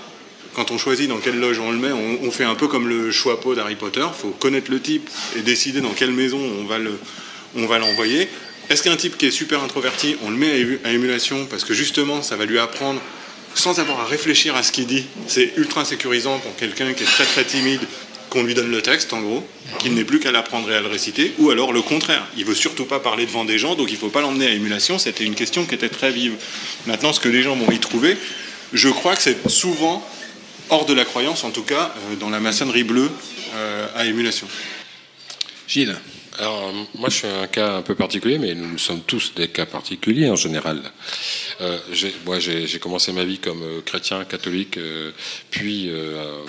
quand 0.56 0.70
on 0.70 0.78
choisit 0.78 1.06
dans 1.06 1.18
quelle 1.18 1.38
loge 1.38 1.58
on 1.58 1.70
le 1.70 1.76
met, 1.76 1.92
on, 1.92 2.30
fait 2.30 2.44
un 2.44 2.54
peu 2.54 2.66
comme 2.66 2.88
le 2.88 3.12
choix 3.12 3.38
pot 3.42 3.54
d'Harry 3.54 3.76
Potter. 3.76 4.00
Il 4.00 4.18
faut 4.18 4.30
connaître 4.30 4.70
le 4.70 4.80
type 4.80 5.08
et 5.36 5.42
décider 5.42 5.82
dans 5.82 5.90
quelle 5.90 6.12
maison 6.12 6.40
on 6.58 6.64
va 6.64 6.78
le, 6.78 6.98
l'envoyer. 7.54 8.26
Est-ce 8.70 8.82
qu'un 8.82 8.96
type 8.96 9.18
qui 9.18 9.26
est 9.26 9.30
super 9.30 9.62
introverti, 9.62 10.16
on 10.24 10.30
le 10.30 10.36
met 10.36 10.50
à 10.50 10.56
ému- 10.56 10.78
à 10.82 10.92
émulation 10.92 11.44
parce 11.44 11.62
que 11.62 11.74
justement, 11.74 12.22
ça 12.22 12.36
va 12.36 12.46
lui 12.46 12.58
apprendre 12.58 13.02
sans 13.54 13.80
avoir 13.80 14.00
à 14.00 14.06
réfléchir 14.06 14.56
à 14.56 14.62
ce 14.62 14.72
qu'il 14.72 14.86
dit. 14.86 15.04
C'est 15.26 15.52
ultra 15.58 15.84
sécurisant 15.84 16.38
pour 16.38 16.56
quelqu'un 16.56 16.94
qui 16.94 17.02
est 17.02 17.06
très 17.06 17.26
très 17.26 17.44
timide 17.44 17.82
qu'on 18.30 18.42
lui 18.42 18.54
donne 18.54 18.70
le 18.70 18.80
texte 18.80 19.12
en 19.12 19.20
gros, 19.20 19.46
qu'il 19.78 19.92
n'ait 19.92 20.04
plus 20.04 20.20
qu'à 20.20 20.32
l'apprendre 20.32 20.70
et 20.70 20.74
à 20.74 20.80
le 20.80 20.88
réciter, 20.88 21.34
ou 21.38 21.50
alors 21.50 21.74
le 21.74 21.82
contraire. 21.82 22.26
Il 22.34 22.46
veut 22.46 22.54
surtout 22.54 22.86
pas 22.86 22.98
parler 22.98 23.26
devant 23.26 23.44
des 23.44 23.58
gens, 23.58 23.74
donc 23.74 23.90
il 23.90 23.94
ne 23.94 23.98
faut 23.98 24.08
pas 24.08 24.22
l'emmener 24.22 24.46
à 24.46 24.50
émulation. 24.52 24.98
C'était 24.98 25.24
une 25.24 25.34
question 25.34 25.66
qui 25.66 25.74
était 25.74 25.90
très 25.90 26.10
vive. 26.10 26.36
Maintenant, 26.86 27.12
ce 27.12 27.20
que 27.20 27.28
les 27.28 27.42
gens 27.42 27.56
vont 27.56 27.70
y 27.70 27.78
trouver, 27.78 28.16
je 28.72 28.88
crois 28.88 29.14
que 29.14 29.22
c'est 29.22 29.48
souvent 29.50 30.02
hors 30.70 30.86
de 30.86 30.94
la 30.94 31.04
croyance, 31.04 31.44
en 31.44 31.50
tout 31.50 31.62
cas 31.64 31.94
euh, 32.10 32.16
dans 32.16 32.30
la 32.30 32.40
maçonnerie 32.40 32.84
bleue 32.84 33.10
euh, 33.54 33.86
à 33.94 34.04
émulation. 34.06 34.46
Gilles 35.68 35.96
Alors, 36.38 36.68
euh, 36.68 36.72
moi, 36.98 37.08
je 37.08 37.14
suis 37.16 37.26
un 37.26 37.46
cas 37.46 37.76
un 37.76 37.82
peu 37.82 37.94
particulier, 37.94 38.38
mais 38.38 38.54
nous, 38.54 38.66
nous 38.72 38.78
sommes 38.78 39.00
tous 39.02 39.32
des 39.34 39.48
cas 39.48 39.66
particuliers 39.66 40.28
en 40.30 40.36
général. 40.36 40.82
Euh, 41.60 41.78
j'ai- 41.92 42.14
moi, 42.24 42.38
j'ai 42.38 42.66
j'ai 42.66 42.78
commencé 42.78 43.12
ma 43.12 43.24
vie 43.24 43.38
comme 43.38 43.62
euh, 43.62 43.80
chrétien, 43.84 44.24
catholique, 44.24 44.76
euh, 44.76 45.10
puis 45.50 45.88
euh, 45.90 46.44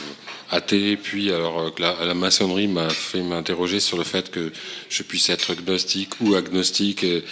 athée, 0.49 0.97
puis 0.97 1.31
alors 1.31 1.59
euh, 1.59 1.69
la, 1.77 2.05
la 2.05 2.13
maçonnerie 2.13 2.67
m'a 2.67 2.89
fait 2.89 3.21
m'interroger 3.21 3.79
sur 3.79 3.97
le 3.97 4.03
fait 4.03 4.31
que 4.31 4.51
je 4.89 5.03
puisse 5.03 5.29
être 5.29 5.53
gnostique 5.55 6.13
ou 6.21 6.35
agnostique. 6.35 7.03
et 7.03 7.23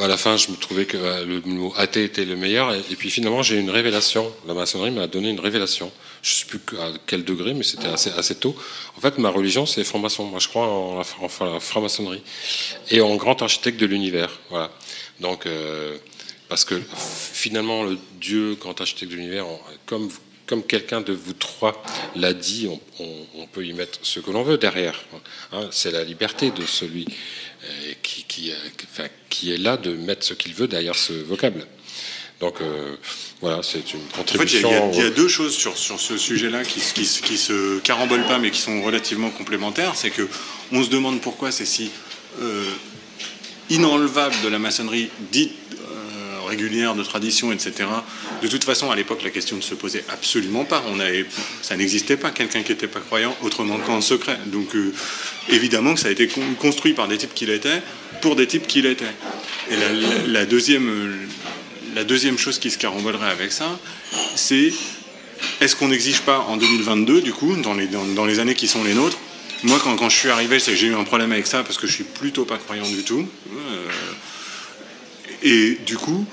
À 0.00 0.08
la 0.08 0.16
fin, 0.16 0.36
je 0.36 0.50
me 0.50 0.56
trouvais 0.56 0.86
que 0.86 0.96
euh, 0.96 1.24
le 1.24 1.40
mot 1.42 1.72
athée 1.76 2.04
était 2.04 2.24
le 2.24 2.36
meilleur. 2.36 2.74
Et, 2.74 2.96
puis 2.96 3.10
finalement, 3.10 3.42
j'ai 3.42 3.56
eu 3.56 3.60
une 3.60 3.70
révélation. 3.70 4.32
La 4.46 4.54
maçonnerie 4.54 4.90
m'a 4.90 5.06
donné 5.06 5.30
une 5.30 5.40
révélation. 5.40 5.92
Je 6.22 6.32
ne 6.32 6.38
sais 6.38 6.46
plus 6.46 6.78
à 6.78 6.92
quel 7.06 7.24
degré, 7.24 7.52
mais 7.52 7.64
c'était 7.64 7.88
assez, 7.88 8.10
assez 8.10 8.36
tôt. 8.36 8.56
En 8.96 9.00
fait, 9.00 9.18
ma 9.18 9.28
religion, 9.28 9.66
c'est 9.66 9.84
franc-maçon. 9.84 10.24
Moi, 10.24 10.38
je 10.38 10.48
crois 10.48 10.66
en 10.66 10.98
la, 10.98 11.60
franc-maçonnerie. 11.60 12.22
Et 12.90 13.00
en 13.00 13.14
grand 13.16 13.40
architecte 13.42 13.78
de 13.78 13.86
l'univers. 13.86 14.30
Voilà. 14.50 14.70
Donc, 15.20 15.46
euh, 15.46 15.96
parce 16.48 16.64
que 16.64 16.80
finalement, 17.32 17.84
le 17.84 17.98
Dieu, 18.20 18.56
grand 18.60 18.80
architecte 18.80 19.10
de 19.10 19.16
l'univers, 19.16 19.46
comme, 19.86 20.08
comme 20.46 20.62
quelqu'un 20.64 21.00
de 21.00 21.12
vous 21.12 21.32
trois 21.32 21.82
l'a 22.16 22.32
dit, 22.34 22.68
on, 22.68 22.80
on- 23.02 23.26
on 23.42 23.46
peut 23.46 23.64
y 23.64 23.72
mettre 23.72 23.98
ce 24.02 24.20
que 24.20 24.30
l'on 24.30 24.42
veut 24.42 24.58
derrière. 24.58 25.00
Hein, 25.52 25.68
c'est 25.70 25.90
la 25.90 26.04
liberté 26.04 26.50
de 26.50 26.64
celui 26.66 27.06
euh, 27.64 27.92
qui, 28.02 28.24
qui, 28.24 28.50
euh, 28.50 28.54
qui- 28.76 28.86
enfin, 28.92 29.08
qui 29.30 29.52
est 29.52 29.58
là 29.58 29.76
de 29.76 29.92
mettre 29.94 30.24
ce 30.26 30.34
qu'il 30.34 30.52
veut 30.54 30.66
derrière 30.68 30.96
ce 30.96 31.12
vocable. 31.12 31.66
Donc 32.40 32.60
euh, 32.60 32.96
voilà, 33.40 33.62
c'est 33.62 33.94
une 33.94 34.00
En 34.00 34.24
fait, 34.24 34.32
il 34.32 34.58
y, 34.58 34.62
contribution. 34.62 34.90
a- 34.92 34.96
y 34.96 35.06
y 35.06 35.10
deux 35.12 35.28
choses 35.28 35.54
sur, 35.56 35.78
sur 35.78 36.00
ce 36.00 36.18
sujet-là 36.18 36.64
qui, 36.64 36.80
qui, 36.80 37.06
se- 37.06 37.22
qui 37.22 37.38
se 37.38 37.78
carambolent 37.80 38.26
pas, 38.26 38.38
mais 38.38 38.50
qui 38.50 38.60
sont 38.60 38.82
relativement 38.82 39.30
complémentaires. 39.30 39.92
C'est 39.94 40.10
que 40.10 40.28
on 40.72 40.82
se 40.82 40.88
demande 40.90 41.20
pourquoi 41.20 41.52
c'est 41.52 41.66
si 41.66 41.90
inenlevable 43.70 44.34
de 44.42 44.48
la 44.48 44.58
maçonnerie 44.58 45.08
dite 45.30 45.52
de 46.56 47.02
tradition, 47.02 47.52
etc. 47.52 47.72
De 48.42 48.48
toute 48.48 48.64
façon, 48.64 48.90
à 48.90 48.96
l'époque, 48.96 49.22
la 49.22 49.30
question 49.30 49.56
ne 49.56 49.62
se 49.62 49.74
posait 49.74 50.04
absolument 50.08 50.64
pas. 50.64 50.82
On 50.88 51.00
avait, 51.00 51.26
ça 51.62 51.76
n'existait 51.76 52.16
pas, 52.16 52.30
quelqu'un 52.30 52.62
qui 52.62 52.72
n'était 52.72 52.86
pas 52.88 53.00
croyant, 53.00 53.36
autrement 53.42 53.78
qu'en 53.78 54.00
secret. 54.00 54.38
Donc, 54.46 54.74
euh, 54.74 54.92
évidemment 55.48 55.94
que 55.94 56.00
ça 56.00 56.08
a 56.08 56.10
été 56.10 56.28
con- 56.28 56.40
construit 56.60 56.92
par 56.92 57.08
des 57.08 57.18
types 57.18 57.34
qui 57.34 57.46
l'étaient, 57.46 57.82
pour 58.20 58.36
des 58.36 58.46
types 58.46 58.66
qui 58.66 58.82
l'étaient. 58.82 59.04
Et 59.70 59.76
la 60.28 60.44
deuxième, 60.46 60.88
euh, 60.88 61.16
la 61.94 62.04
deuxième 62.04 62.38
chose 62.38 62.58
qui 62.58 62.70
se 62.70 62.78
carambolerait 62.78 63.30
avec 63.30 63.52
ça, 63.52 63.78
c'est 64.34 64.72
est-ce 65.60 65.74
qu'on 65.76 65.88
n'exige 65.88 66.20
pas 66.20 66.40
en 66.48 66.56
2022, 66.56 67.20
du 67.22 67.32
coup, 67.32 67.56
dans 67.56 67.74
les, 67.74 67.86
dans, 67.86 68.04
dans 68.04 68.24
les 68.26 68.38
années 68.38 68.54
qui 68.54 68.68
sont 68.68 68.84
les 68.84 68.94
nôtres, 68.94 69.18
moi, 69.64 69.80
quand, 69.82 69.94
quand 69.96 70.08
je 70.08 70.16
suis 70.16 70.28
arrivé, 70.28 70.58
c'est 70.58 70.72
que 70.72 70.76
j'ai 70.76 70.88
eu 70.88 70.94
un 70.94 71.04
problème 71.04 71.30
avec 71.32 71.46
ça 71.46 71.62
parce 71.62 71.78
que 71.78 71.86
je 71.86 71.92
suis 71.92 72.04
plutôt 72.04 72.44
pas 72.44 72.58
croyant 72.58 72.88
du 72.88 73.04
tout. 73.04 73.26
Euh, 73.52 73.88
et 75.44 75.78
du 75.86 75.96
coup, 75.96 76.24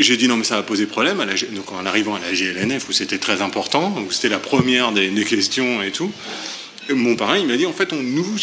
j'ai 0.00 0.16
dit 0.16 0.26
non, 0.28 0.36
mais 0.36 0.44
ça 0.44 0.56
va 0.56 0.62
poser 0.62 0.86
problème. 0.86 1.20
À 1.20 1.24
la 1.26 1.34
donc, 1.34 1.70
en 1.72 1.86
arrivant 1.86 2.14
à 2.16 2.20
la 2.20 2.32
GLNF, 2.32 2.88
où 2.88 2.92
c'était 2.92 3.18
très 3.18 3.42
important, 3.42 3.94
où 4.06 4.10
c'était 4.10 4.28
la 4.28 4.38
première 4.38 4.92
des, 4.92 5.08
des 5.08 5.24
questions 5.24 5.82
et 5.82 5.90
tout, 5.92 6.10
mon 6.90 7.16
parrain, 7.16 7.38
il 7.38 7.46
m'a 7.46 7.56
dit 7.56 7.66
en 7.66 7.72
fait, 7.72 7.92
on 7.92 8.02
nous, 8.02 8.36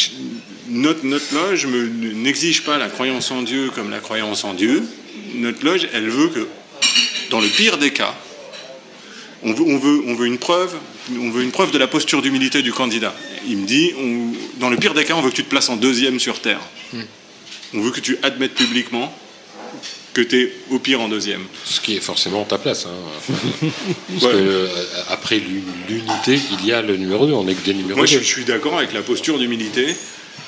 notre, 0.70 1.06
notre 1.06 1.34
loge 1.36 1.68
n'exige 1.68 2.64
pas 2.64 2.78
la 2.78 2.88
croyance 2.90 3.30
en 3.32 3.42
Dieu 3.44 3.70
comme 3.76 3.90
la 3.92 4.00
croyance 4.00 4.44
en 4.44 4.54
Dieu. 4.54 4.84
Notre 5.36 5.64
loge, 5.66 5.88
elle 5.94 6.10
veut 6.10 6.30
que, 6.30 6.48
dans 7.30 7.40
le 7.42 7.48
pire 7.48 7.78
des 7.78 7.92
cas, 7.92 8.16
on 9.44 9.54
veut, 9.54 9.64
on 9.66 9.78
veut, 9.78 10.02
on 10.08 10.14
veut 10.16 10.28
une 10.28 10.38
preuve, 10.38 10.76
on 11.20 11.30
veut 11.32 11.44
une 11.44 11.52
preuve 11.52 11.72
de 11.72 11.78
la 11.78 11.88
posture 11.88 12.22
d'humilité 12.22 12.62
du 12.62 12.72
candidat. 12.72 13.16
Il 13.48 13.58
me 13.58 13.66
dit, 13.66 13.92
on- 13.98 14.34
dans 14.60 14.70
le 14.70 14.78
pire 14.78 14.94
des 14.94 15.04
cas, 15.04 15.16
on 15.16 15.22
veut 15.22 15.32
que 15.32 15.36
tu 15.36 15.44
te 15.44 15.50
places 15.50 15.70
en 15.70 15.76
deuxième 15.78 16.20
sur 16.20 16.40
Terre. 16.42 16.62
On 17.74 17.82
veut 17.82 17.92
que 17.92 18.00
tu 18.02 18.18
admettes 18.24 18.54
publiquement 18.56 19.16
que 20.14 20.22
tu 20.22 20.42
es 20.42 20.54
au 20.70 20.80
pire 20.80 21.00
en 21.02 21.08
deuxième. 21.08 21.44
Ce 21.64 21.80
qui 21.80 21.96
est 21.96 22.02
forcément 22.02 22.44
ta 22.44 22.58
place. 22.58 22.86
hein. 22.86 23.34
Parce 24.20 24.34
que 24.34 24.38
euh, 24.38 24.68
après 25.10 25.38
l'u- 25.40 25.64
l'unité, 25.88 26.40
il 26.60 26.66
y 26.66 26.74
a 26.74 26.82
le 26.82 26.98
numéro 26.98 27.26
2. 27.26 27.34
On 27.34 27.48
est 27.48 27.56
que 27.56 27.66
des 27.66 27.74
numéros 27.74 27.98
Moi, 27.98 28.06
je, 28.06 28.18
2. 28.18 28.24
je 28.24 28.28
suis 28.28 28.44
d'accord 28.46 28.78
avec 28.78 28.94
la 28.94 29.02
posture 29.02 29.38
d'humilité. 29.40 29.96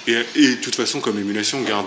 Et, 0.07 0.15
et 0.35 0.47
de 0.49 0.55
toute 0.55 0.75
façon, 0.75 0.99
comme 0.99 1.17
émulation, 1.17 1.61
garde, 1.61 1.85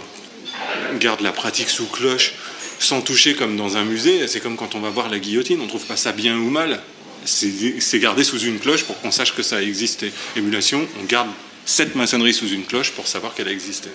garde 1.01 1.21
la 1.21 1.33
pratique 1.33 1.69
sous 1.69 1.87
cloche, 1.87 2.33
sans 2.79 3.03
toucher 3.03 3.35
comme 3.35 3.57
dans 3.57 3.77
un 3.77 3.85
musée. 3.85 4.27
C'est 4.27 4.41
comme 4.41 4.57
quand 4.57 4.75
on 4.75 4.81
va 4.81 4.89
voir 4.91 5.11
la 5.11 5.19
guillotine, 5.19 5.61
on 5.61 5.67
trouve 5.67 5.85
pas 5.85 5.97
ça 5.97 6.13
bien 6.13 6.37
ou 6.39 6.49
mal. 6.49 6.83
C'est 7.27 7.53
c'est 7.81 7.99
gardé 7.99 8.23
sous 8.25 8.39
une 8.39 8.59
cloche 8.59 8.85
pour 8.85 8.99
qu'on 9.01 9.11
sache 9.11 9.35
que 9.35 9.43
ça 9.43 9.57
a 9.57 9.61
existé. 9.63 10.13
Émulation, 10.37 10.87
on 11.01 11.05
garde 11.05 11.29
cette 11.65 11.95
maçonnerie 11.97 12.33
sous 12.33 12.49
une 12.49 12.65
cloche 12.65 12.93
pour 12.93 13.07
savoir 13.09 13.35
qu'elle 13.35 13.49
a 13.49 13.53
existé. 13.53 13.89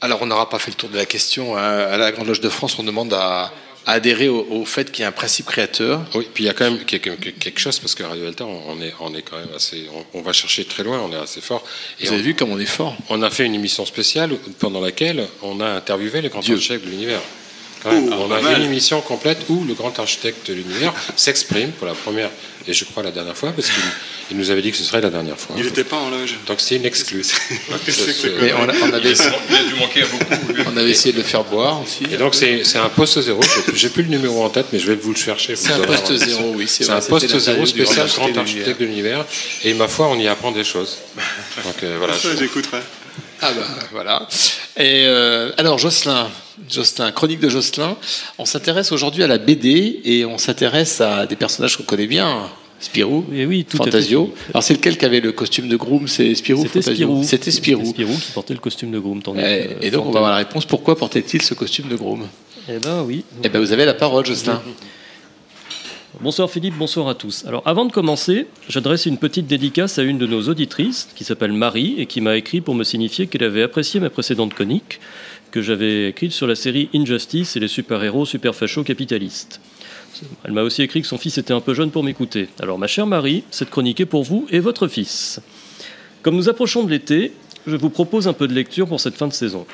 Alors, 0.00 0.22
on 0.22 0.26
n'aura 0.26 0.48
pas 0.48 0.58
fait 0.58 0.70
le 0.70 0.76
tour 0.76 0.88
de 0.88 0.96
la 0.96 1.06
question. 1.06 1.56
hein. 1.56 1.60
À 1.62 1.96
la 1.98 2.10
Grande 2.12 2.26
Loge 2.26 2.40
de 2.40 2.48
France, 2.48 2.78
on 2.78 2.82
demande 2.82 3.12
à, 3.12 3.52
à 3.86 3.92
adhérer 3.92 4.28
au, 4.28 4.46
au 4.50 4.64
fait 4.64 4.90
qu'il 4.90 5.02
y 5.02 5.04
a 5.04 5.08
un 5.08 5.12
principe 5.12 5.46
créateur. 5.46 6.00
Oui, 6.14 6.26
puis 6.32 6.44
il 6.44 6.46
y 6.46 6.50
a 6.50 6.54
quand 6.54 6.64
même 6.70 6.84
quelque, 6.84 7.10
quelque 7.10 7.60
chose, 7.60 7.78
parce 7.78 7.94
que 7.94 8.02
Radio 8.02 8.24
Delta, 8.24 8.44
on 8.46 8.80
est, 8.80 8.94
on 9.00 9.14
est 9.14 9.22
quand 9.22 9.36
même 9.36 9.50
assez. 9.54 9.86
On, 10.14 10.18
on 10.18 10.22
va 10.22 10.32
chercher 10.32 10.64
très 10.64 10.82
loin, 10.84 11.00
on 11.00 11.12
est 11.12 11.16
assez 11.20 11.40
fort. 11.42 11.62
Vous 12.00 12.08
on- 12.08 12.12
avez 12.14 12.22
vu 12.22 12.34
comme 12.34 12.50
on 12.50 12.58
est 12.58 12.64
fort 12.64 12.96
On 13.10 13.22
a 13.22 13.30
fait 13.30 13.44
une 13.44 13.54
émission 13.54 13.84
spéciale 13.84 14.30
pendant 14.58 14.80
laquelle 14.80 15.26
on 15.42 15.60
a 15.60 15.66
interviewé 15.68 16.22
le 16.22 16.28
grand 16.30 16.40
Dieu. 16.40 16.54
architecte 16.56 16.84
de 16.86 16.90
l'univers. 16.90 17.20
Quand 17.82 17.92
même, 17.92 18.10
Oh, 18.12 18.26
on 18.28 18.30
a 18.32 18.40
mal. 18.40 18.58
une 18.58 18.64
émission 18.66 19.00
complète 19.00 19.38
où 19.48 19.64
le 19.64 19.74
grand 19.74 19.98
architecte 19.98 20.48
de 20.48 20.54
l'univers 20.54 20.92
s'exprime 21.16 21.70
pour 21.72 21.86
la 21.86 21.94
première 21.94 22.30
et 22.68 22.74
je 22.74 22.84
crois 22.84 23.02
la 23.02 23.10
dernière 23.10 23.36
fois, 23.36 23.52
parce 23.52 23.68
qu'il 23.68 23.82
il 24.32 24.36
nous 24.36 24.50
avait 24.50 24.60
dit 24.60 24.70
que 24.70 24.76
ce 24.76 24.84
serait 24.84 25.00
la 25.00 25.08
dernière 25.08 25.38
fois. 25.38 25.56
Il 25.58 25.64
n'était 25.64 25.82
pas 25.82 25.96
en 25.96 26.10
loge. 26.10 26.36
Donc 26.46 26.60
c'est 26.60 26.76
une. 26.76 26.82
Mais 26.82 28.52
on, 28.52 28.68
a- 28.68 28.72
on 28.82 28.92
avait, 28.92 29.10
essayé- 29.12 29.30
Il 29.48 29.56
a 29.56 29.62
dû 29.64 29.74
manquer 29.76 30.02
à 30.02 30.06
beaucoup. 30.06 30.70
on 30.72 30.76
avait 30.76 30.90
essayé 30.90 31.12
de 31.12 31.18
le 31.18 31.24
faire 31.24 31.42
boire 31.44 31.82
aussi. 31.82 32.04
Et 32.12 32.16
donc 32.16 32.34
c'est 32.34 32.76
un 32.78 32.88
poste 32.90 33.20
zéro. 33.22 33.40
J'ai- 33.74 33.88
plus 33.88 34.02
le 34.04 34.08
numéro 34.10 34.44
en 34.44 34.50
tête, 34.50 34.66
mais 34.72 34.78
je 34.78 34.86
vais 34.86 34.94
vous 34.96 35.10
le 35.12 35.16
chercher. 35.18 35.56
C'est 35.56 35.72
un 35.72 35.80
poste 35.80 36.14
zéro, 36.16 36.52
oui, 36.54 36.66
c'est 36.68 36.88
un 36.90 37.00
poste 37.00 37.36
zéro 37.38 37.66
spécial 37.66 38.06
grand 38.08 38.28
grand 38.28 38.28
architecte 38.28 38.34
de 38.36 38.40
architecte 38.40 38.80
de 38.80 38.84
l'univers. 38.86 39.24
Et 39.64 39.74
ma 39.74 39.88
foi, 39.88 40.08
on 40.08 40.18
y 40.18 40.28
apprend 40.28 40.52
des 40.52 40.64
choses. 40.64 40.98
Donc 41.64 41.82
euh, 41.82 41.96
voilà. 41.98 42.14
Ça, 42.14 42.28
j'écouterai. 42.38 42.78
Ah 43.42 43.52
bah 43.52 43.62
voilà. 43.92 44.28
Et 44.76 45.04
euh, 45.06 45.50
alors 45.56 45.78
Jocelyn, 45.78 46.28
Jocelyn, 46.70 47.10
chronique 47.12 47.40
de 47.40 47.48
Jocelyn. 47.48 47.96
On 48.38 48.44
s'intéresse 48.44 48.92
aujourd'hui 48.92 49.22
à 49.22 49.26
la 49.26 49.38
BD 49.38 50.00
et 50.04 50.24
on 50.24 50.38
s'intéresse 50.38 51.00
à 51.00 51.26
des 51.26 51.36
personnages 51.36 51.76
qu'on 51.76 51.82
connaît 51.84 52.06
bien. 52.06 52.48
Spirou, 52.82 53.26
Et 53.34 53.44
oui, 53.44 53.66
tout 53.68 53.76
à 53.76 53.84
fait. 53.84 53.90
Fantasio. 53.90 54.32
Alors 54.54 54.62
c'est 54.62 54.72
lequel 54.72 54.96
qui 54.96 55.04
avait 55.04 55.20
le 55.20 55.32
costume 55.32 55.68
de 55.68 55.76
Groom 55.76 56.08
C'est 56.08 56.34
Spirou 56.34 56.62
C'était 56.62 56.80
Spirou. 56.80 57.22
C'était 57.24 57.50
Spirou. 57.50 57.84
Spirou 57.84 58.14
qui 58.14 58.32
portait 58.32 58.54
le 58.54 58.60
costume 58.60 58.90
de 58.90 58.98
Groom. 58.98 59.20
tandis 59.22 59.40
Et, 59.40 59.76
que, 59.78 59.84
et 59.84 59.90
donc 59.90 60.06
on 60.06 60.08
Fantasio- 60.08 60.12
va 60.12 60.18
avoir 60.20 60.30
la 60.30 60.36
réponse. 60.38 60.64
Pourquoi 60.64 60.96
portait-il 60.96 61.42
ce 61.42 61.52
costume 61.52 61.88
de 61.88 61.96
Groom? 61.96 62.26
Eh 62.70 62.78
ben 62.78 63.02
oui. 63.02 63.22
Eh 63.44 63.50
ben 63.50 63.60
vous 63.60 63.72
avez 63.72 63.84
la 63.84 63.92
parole, 63.92 64.24
Jocelyn. 64.24 64.62
Bonsoir 66.18 66.50
Philippe, 66.50 66.74
bonsoir 66.76 67.08
à 67.08 67.14
tous. 67.14 67.44
Alors 67.46 67.62
avant 67.66 67.84
de 67.84 67.92
commencer, 67.92 68.48
j'adresse 68.68 69.06
une 69.06 69.16
petite 69.16 69.46
dédicace 69.46 69.96
à 69.96 70.02
une 70.02 70.18
de 70.18 70.26
nos 70.26 70.48
auditrices 70.48 71.08
qui 71.14 71.22
s'appelle 71.22 71.52
Marie 71.52 71.94
et 71.98 72.06
qui 72.06 72.20
m'a 72.20 72.36
écrit 72.36 72.60
pour 72.60 72.74
me 72.74 72.82
signifier 72.82 73.28
qu'elle 73.28 73.44
avait 73.44 73.62
apprécié 73.62 74.00
ma 74.00 74.10
précédente 74.10 74.52
chronique 74.52 74.98
que 75.52 75.62
j'avais 75.62 76.08
écrite 76.08 76.32
sur 76.32 76.48
la 76.48 76.56
série 76.56 76.88
Injustice 76.92 77.54
et 77.54 77.60
les 77.60 77.68
super-héros 77.68 78.26
super 78.26 78.56
fachos 78.56 78.82
capitalistes. 78.82 79.60
Elle 80.44 80.52
m'a 80.52 80.62
aussi 80.62 80.82
écrit 80.82 81.00
que 81.00 81.06
son 81.06 81.16
fils 81.16 81.38
était 81.38 81.54
un 81.54 81.60
peu 81.60 81.74
jeune 81.74 81.92
pour 81.92 82.02
m'écouter. 82.02 82.48
Alors 82.60 82.76
ma 82.76 82.88
chère 82.88 83.06
Marie, 83.06 83.44
cette 83.52 83.70
chronique 83.70 84.00
est 84.00 84.06
pour 84.06 84.24
vous 84.24 84.48
et 84.50 84.58
votre 84.58 84.88
fils. 84.88 85.40
Comme 86.22 86.34
nous 86.34 86.48
approchons 86.48 86.82
de 86.82 86.90
l'été, 86.90 87.32
je 87.68 87.76
vous 87.76 87.90
propose 87.90 88.26
un 88.26 88.32
peu 88.32 88.48
de 88.48 88.52
lecture 88.52 88.88
pour 88.88 89.00
cette 89.00 89.14
fin 89.14 89.28
de 89.28 89.32
saison. 89.32 89.64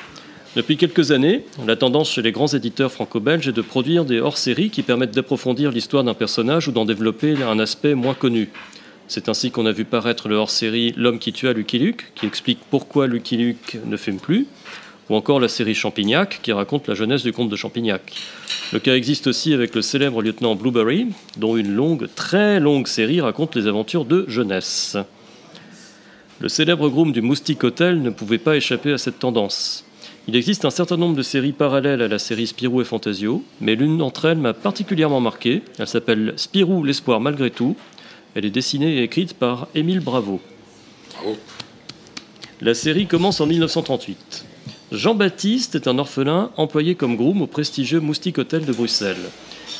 Depuis 0.57 0.75
quelques 0.75 1.11
années, 1.11 1.45
la 1.67 1.75
tendance 1.75 2.09
chez 2.09 2.23
les 2.23 2.31
grands 2.31 2.47
éditeurs 2.47 2.91
franco-belges 2.91 3.47
est 3.47 3.51
de 3.51 3.61
produire 3.61 4.05
des 4.05 4.19
hors-séries 4.19 4.71
qui 4.71 4.81
permettent 4.81 5.13
d'approfondir 5.13 5.69
l'histoire 5.69 6.03
d'un 6.03 6.15
personnage 6.15 6.67
ou 6.67 6.71
d'en 6.71 6.83
développer 6.83 7.35
un 7.43 7.59
aspect 7.59 7.93
moins 7.93 8.15
connu. 8.15 8.49
C'est 9.07 9.29
ainsi 9.29 9.51
qu'on 9.51 9.67
a 9.67 9.71
vu 9.71 9.85
paraître 9.85 10.27
le 10.27 10.35
hors-série 10.35 10.95
L'homme 10.97 11.19
qui 11.19 11.31
tua 11.31 11.53
Lucky 11.53 11.77
Luke, 11.77 12.11
qui 12.15 12.25
explique 12.25 12.57
pourquoi 12.71 13.05
Lucky 13.05 13.37
Luke 13.37 13.77
ne 13.85 13.97
fume 13.97 14.19
plus, 14.19 14.47
ou 15.11 15.15
encore 15.15 15.39
la 15.39 15.47
série 15.47 15.75
Champignac, 15.75 16.39
qui 16.41 16.51
raconte 16.51 16.87
la 16.87 16.95
jeunesse 16.95 17.21
du 17.21 17.33
comte 17.33 17.49
de 17.49 17.55
Champignac. 17.55 18.11
Le 18.73 18.79
cas 18.79 18.95
existe 18.95 19.27
aussi 19.27 19.53
avec 19.53 19.75
le 19.75 19.83
célèbre 19.83 20.23
lieutenant 20.23 20.55
Blueberry, 20.55 21.05
dont 21.37 21.55
une 21.55 21.75
longue, 21.75 22.07
très 22.15 22.59
longue 22.59 22.87
série 22.87 23.21
raconte 23.21 23.55
les 23.55 23.67
aventures 23.67 24.05
de 24.05 24.25
jeunesse. 24.27 24.97
Le 26.39 26.49
célèbre 26.49 26.89
groom 26.89 27.11
du 27.11 27.21
Moustique 27.21 27.63
Hotel 27.63 28.01
ne 28.01 28.09
pouvait 28.09 28.39
pas 28.39 28.55
échapper 28.55 28.91
à 28.91 28.97
cette 28.97 29.19
tendance. 29.19 29.86
Il 30.29 30.35
existe 30.35 30.65
un 30.65 30.69
certain 30.69 30.97
nombre 30.97 31.15
de 31.15 31.21
séries 31.21 31.53
parallèles 31.53 32.01
à 32.01 32.09
la 32.09 32.19
série 32.19 32.47
Spirou 32.47 32.81
et 32.81 32.85
Fantasio, 32.85 33.45
mais 33.61 33.75
l'une 33.75 33.97
d'entre 33.97 34.25
elles 34.25 34.37
m'a 34.37 34.53
particulièrement 34.53 35.21
marqué. 35.21 35.61
Elle 35.79 35.87
s'appelle 35.87 36.33
Spirou, 36.35 36.83
l'espoir 36.83 37.21
malgré 37.21 37.49
tout. 37.49 37.77
Elle 38.35 38.43
est 38.43 38.49
dessinée 38.49 38.97
et 38.97 39.03
écrite 39.03 39.35
par 39.35 39.69
Émile 39.73 40.01
Bravo. 40.01 40.41
Bravo. 41.13 41.37
La 42.59 42.73
série 42.73 43.07
commence 43.07 43.39
en 43.39 43.45
1938. 43.45 44.43
Jean-Baptiste 44.91 45.75
est 45.75 45.87
un 45.87 45.97
orphelin 45.97 46.51
employé 46.57 46.95
comme 46.95 47.15
groom 47.15 47.41
au 47.41 47.47
prestigieux 47.47 48.01
Moustique 48.01 48.37
Hotel 48.37 48.65
de 48.65 48.73
Bruxelles. 48.73 49.29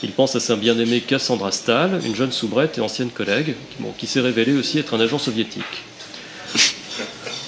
Il 0.01 0.11
pense 0.11 0.37
à 0.37 0.39
sa 0.39 0.55
bien-aimée 0.55 1.01
Cassandra 1.01 1.51
Stahl, 1.51 1.99
une 2.05 2.15
jeune 2.15 2.31
soubrette 2.31 2.77
et 2.77 2.81
ancienne 2.81 3.09
collègue, 3.09 3.55
bon, 3.79 3.91
qui 3.97 4.07
s'est 4.07 4.21
révélée 4.21 4.53
aussi 4.53 4.79
être 4.79 4.93
un 4.93 4.99
agent 5.01 5.19
soviétique. 5.19 5.63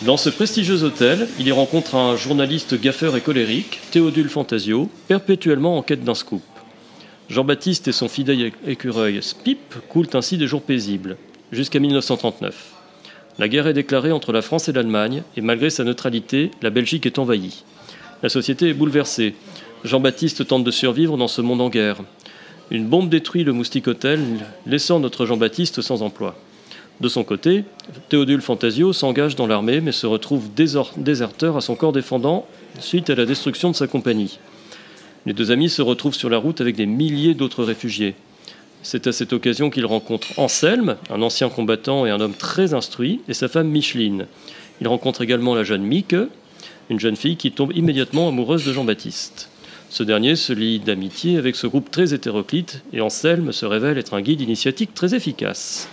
Dans 0.03 0.15
ce 0.15 0.29
prestigieux 0.29 0.83
hôtel, 0.83 1.27
il 1.39 1.47
y 1.47 1.51
rencontre 1.51 1.95
un 1.95 2.15
journaliste 2.15 2.79
gaffeur 2.79 3.17
et 3.17 3.21
colérique, 3.21 3.81
Théodule 3.91 4.29
Fantasio, 4.29 4.89
perpétuellement 5.09 5.77
en 5.77 5.81
quête 5.81 6.05
d'un 6.05 6.15
scoop. 6.15 6.41
Jean-Baptiste 7.29 7.89
et 7.89 7.91
son 7.91 8.07
fidèle 8.07 8.53
écureuil 8.65 9.21
Spip 9.21 9.75
coulent 9.89 10.07
ainsi 10.13 10.37
des 10.37 10.47
jours 10.47 10.61
paisibles, 10.61 11.17
jusqu'à 11.51 11.79
1939. 11.79 12.71
La 13.39 13.49
guerre 13.49 13.67
est 13.67 13.73
déclarée 13.73 14.13
entre 14.13 14.31
la 14.31 14.41
France 14.41 14.69
et 14.69 14.71
l'Allemagne, 14.71 15.21
et 15.35 15.41
malgré 15.41 15.69
sa 15.69 15.83
neutralité, 15.83 16.51
la 16.61 16.69
Belgique 16.69 17.05
est 17.05 17.19
envahie. 17.19 17.65
La 18.23 18.29
société 18.29 18.69
est 18.69 18.73
bouleversée. 18.73 19.35
Jean-Baptiste 19.83 20.47
tente 20.47 20.63
de 20.63 20.71
survivre 20.71 21.17
dans 21.17 21.27
ce 21.27 21.41
monde 21.41 21.59
en 21.59 21.69
guerre. 21.69 21.97
Une 22.71 22.85
bombe 22.85 23.09
détruit 23.09 23.43
le 23.43 23.51
Moustique 23.51 23.89
Hôtel, 23.89 24.21
laissant 24.65 25.01
notre 25.01 25.25
Jean-Baptiste 25.25 25.81
sans 25.81 26.03
emploi. 26.03 26.37
De 27.01 27.07
son 27.07 27.23
côté, 27.23 27.63
Théodule 28.09 28.41
Fantasio 28.41 28.91
s'engage 28.91 29.37
dans 29.37 29.47
l'armée 29.47 29.79
mais 29.79 29.93
se 29.93 30.05
retrouve 30.05 30.49
déserteur 30.53 31.55
à 31.55 31.61
son 31.61 31.75
corps 31.75 31.93
défendant 31.93 32.45
suite 32.81 33.09
à 33.09 33.15
la 33.15 33.25
destruction 33.25 33.71
de 33.71 33.75
sa 33.75 33.87
compagnie. 33.87 34.39
Les 35.25 35.33
deux 35.33 35.51
amis 35.51 35.69
se 35.69 35.81
retrouvent 35.81 36.15
sur 36.15 36.29
la 36.29 36.37
route 36.37 36.59
avec 36.59 36.75
des 36.75 36.85
milliers 36.85 37.35
d'autres 37.35 37.63
réfugiés. 37.63 38.15
C'est 38.81 39.07
à 39.07 39.11
cette 39.11 39.33
occasion 39.33 39.69
qu'il 39.69 39.85
rencontre 39.85 40.27
Anselme, 40.37 40.95
un 41.09 41.21
ancien 41.21 41.49
combattant 41.49 42.05
et 42.05 42.09
un 42.09 42.21
homme 42.21 42.33
très 42.33 42.73
instruit, 42.73 43.21
et 43.27 43.33
sa 43.33 43.49
femme 43.49 43.67
Micheline. 43.67 44.27
Il 44.79 44.87
rencontre 44.87 45.21
également 45.21 45.55
la 45.55 45.63
jeune 45.63 45.83
Mieke, 45.83 46.15
une 46.89 46.99
jeune 46.99 47.17
fille 47.17 47.35
qui 47.35 47.51
tombe 47.51 47.75
immédiatement 47.75 48.29
amoureuse 48.29 48.65
de 48.65 48.71
Jean-Baptiste. 48.71 49.49
Ce 49.89 50.03
dernier 50.03 50.35
se 50.35 50.53
lie 50.53 50.79
d'amitié 50.79 51.37
avec 51.37 51.55
ce 51.55 51.67
groupe 51.67 51.91
très 51.91 52.13
hétéroclite, 52.13 52.81
et 52.93 53.01
Anselme 53.01 53.51
se 53.51 53.65
révèle 53.65 53.97
être 53.97 54.13
un 54.13 54.21
guide 54.21 54.41
initiatique 54.41 54.93
très 54.93 55.13
efficace. 55.13 55.89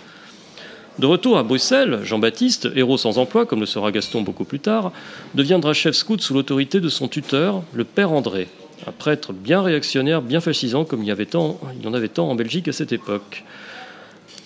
De 0.99 1.05
retour 1.05 1.37
à 1.37 1.43
Bruxelles, 1.43 1.99
Jean-Baptiste, 2.03 2.69
héros 2.75 2.97
sans 2.97 3.19
emploi, 3.19 3.45
comme 3.45 3.59
le 3.59 3.67
sera 3.67 3.91
Gaston 3.91 4.23
beaucoup 4.23 4.45
plus 4.45 4.59
tard, 4.59 4.91
deviendra 5.35 5.73
chef 5.73 5.95
scout 5.95 6.19
sous 6.19 6.33
l'autorité 6.33 6.79
de 6.79 6.89
son 6.89 7.07
tuteur, 7.07 7.61
le 7.73 7.83
père 7.83 8.11
André, 8.11 8.47
un 8.87 8.91
prêtre 8.91 9.31
bien 9.31 9.61
réactionnaire, 9.61 10.23
bien 10.23 10.41
fascisant, 10.41 10.85
comme 10.85 11.03
il 11.03 11.07
y, 11.07 11.11
en 11.11 11.93
avait 11.93 12.07
tant 12.07 12.29
en 12.29 12.33
Belgique 12.33 12.67
à 12.67 12.71
cette 12.71 12.93
époque. 12.93 13.43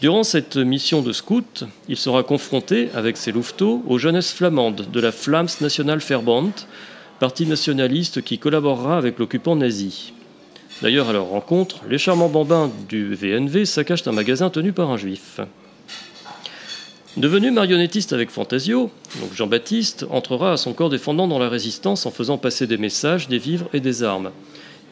Durant 0.01 0.23
cette 0.23 0.57
mission 0.57 1.01
de 1.01 1.13
scout, 1.13 1.63
il 1.87 1.95
sera 1.95 2.21
confronté, 2.21 2.89
avec 2.95 3.15
ses 3.15 3.31
louveteaux, 3.31 3.81
aux 3.87 3.97
jeunesses 3.97 4.33
flamandes 4.33 4.87
de 4.91 4.99
la 4.99 5.13
Flams 5.13 5.47
National 5.61 5.99
Verband, 5.99 6.51
parti 7.21 7.45
nationaliste 7.45 8.23
qui 8.23 8.39
collaborera 8.39 8.97
avec 8.97 9.19
l'occupant 9.19 9.55
nazi. 9.55 10.11
D'ailleurs, 10.81 11.07
à 11.07 11.13
leur 11.13 11.27
rencontre, 11.27 11.77
les 11.87 11.97
charmants 11.97 12.27
bambins 12.27 12.69
du 12.89 13.15
VNV 13.15 13.63
saccagent 13.63 14.05
un 14.07 14.11
magasin 14.11 14.49
tenu 14.49 14.73
par 14.73 14.89
un 14.89 14.97
juif. 14.97 15.39
Devenu 17.17 17.51
marionnettiste 17.51 18.13
avec 18.13 18.29
Fantasio, 18.29 18.89
Jean-Baptiste 19.35 20.05
entrera 20.11 20.53
à 20.53 20.57
son 20.57 20.71
corps 20.71 20.89
défendant 20.89 21.27
dans 21.27 21.39
la 21.39 21.49
résistance 21.49 22.05
en 22.05 22.11
faisant 22.11 22.37
passer 22.37 22.67
des 22.67 22.77
messages, 22.77 23.27
des 23.27 23.37
vivres 23.37 23.67
et 23.73 23.81
des 23.81 24.01
armes. 24.03 24.31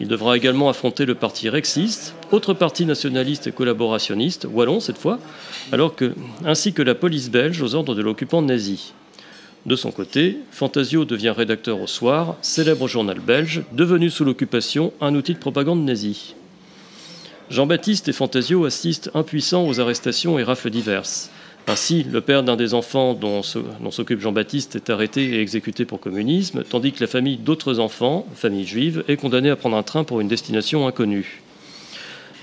Il 0.01 0.09
devra 0.09 0.35
également 0.35 0.67
affronter 0.67 1.05
le 1.05 1.15
parti 1.15 1.47
rexiste, 1.47 2.13
autre 2.31 2.53
parti 2.53 2.85
nationaliste 2.85 3.47
et 3.47 3.53
collaborationniste, 3.53 4.47
wallon 4.51 4.81
cette 4.81 4.97
fois, 4.97 5.17
ainsi 6.45 6.73
que 6.73 6.81
la 6.81 6.93
police 6.93 7.31
belge 7.31 7.61
aux 7.61 7.73
ordres 7.73 7.95
de 7.95 8.01
l'occupant 8.01 8.41
nazi. 8.41 8.91
De 9.65 9.77
son 9.77 9.91
côté, 9.91 10.39
Fantasio 10.51 11.05
devient 11.05 11.33
rédacteur 11.35 11.81
au 11.81 11.87
Soir, 11.87 12.35
célèbre 12.41 12.89
journal 12.89 13.19
belge, 13.19 13.63
devenu 13.71 14.09
sous 14.09 14.25
l'occupation 14.25 14.91
un 14.99 15.15
outil 15.15 15.35
de 15.35 15.39
propagande 15.39 15.85
nazie. 15.85 16.35
Jean-Baptiste 17.49 18.09
et 18.09 18.13
Fantasio 18.13 18.65
assistent 18.65 19.09
impuissants 19.13 19.65
aux 19.65 19.79
arrestations 19.79 20.37
et 20.37 20.43
rafles 20.43 20.69
diverses. 20.69 21.29
Ainsi, 21.69 22.01
le 22.01 22.19
père 22.19 22.41
d'un 22.41 22.55
des 22.55 22.73
enfants 22.73 23.13
dont 23.13 23.43
s'occupe 23.43 24.19
Jean-Baptiste 24.19 24.75
est 24.75 24.89
arrêté 24.89 25.35
et 25.35 25.39
exécuté 25.39 25.85
pour 25.85 25.99
communisme, 25.99 26.63
tandis 26.67 26.91
que 26.91 27.01
la 27.01 27.05
famille 27.05 27.37
d'autres 27.37 27.77
enfants, 27.77 28.25
famille 28.33 28.65
juive, 28.65 29.03
est 29.07 29.17
condamnée 29.17 29.51
à 29.51 29.55
prendre 29.55 29.77
un 29.77 29.83
train 29.83 30.03
pour 30.03 30.19
une 30.19 30.27
destination 30.27 30.87
inconnue. 30.87 31.43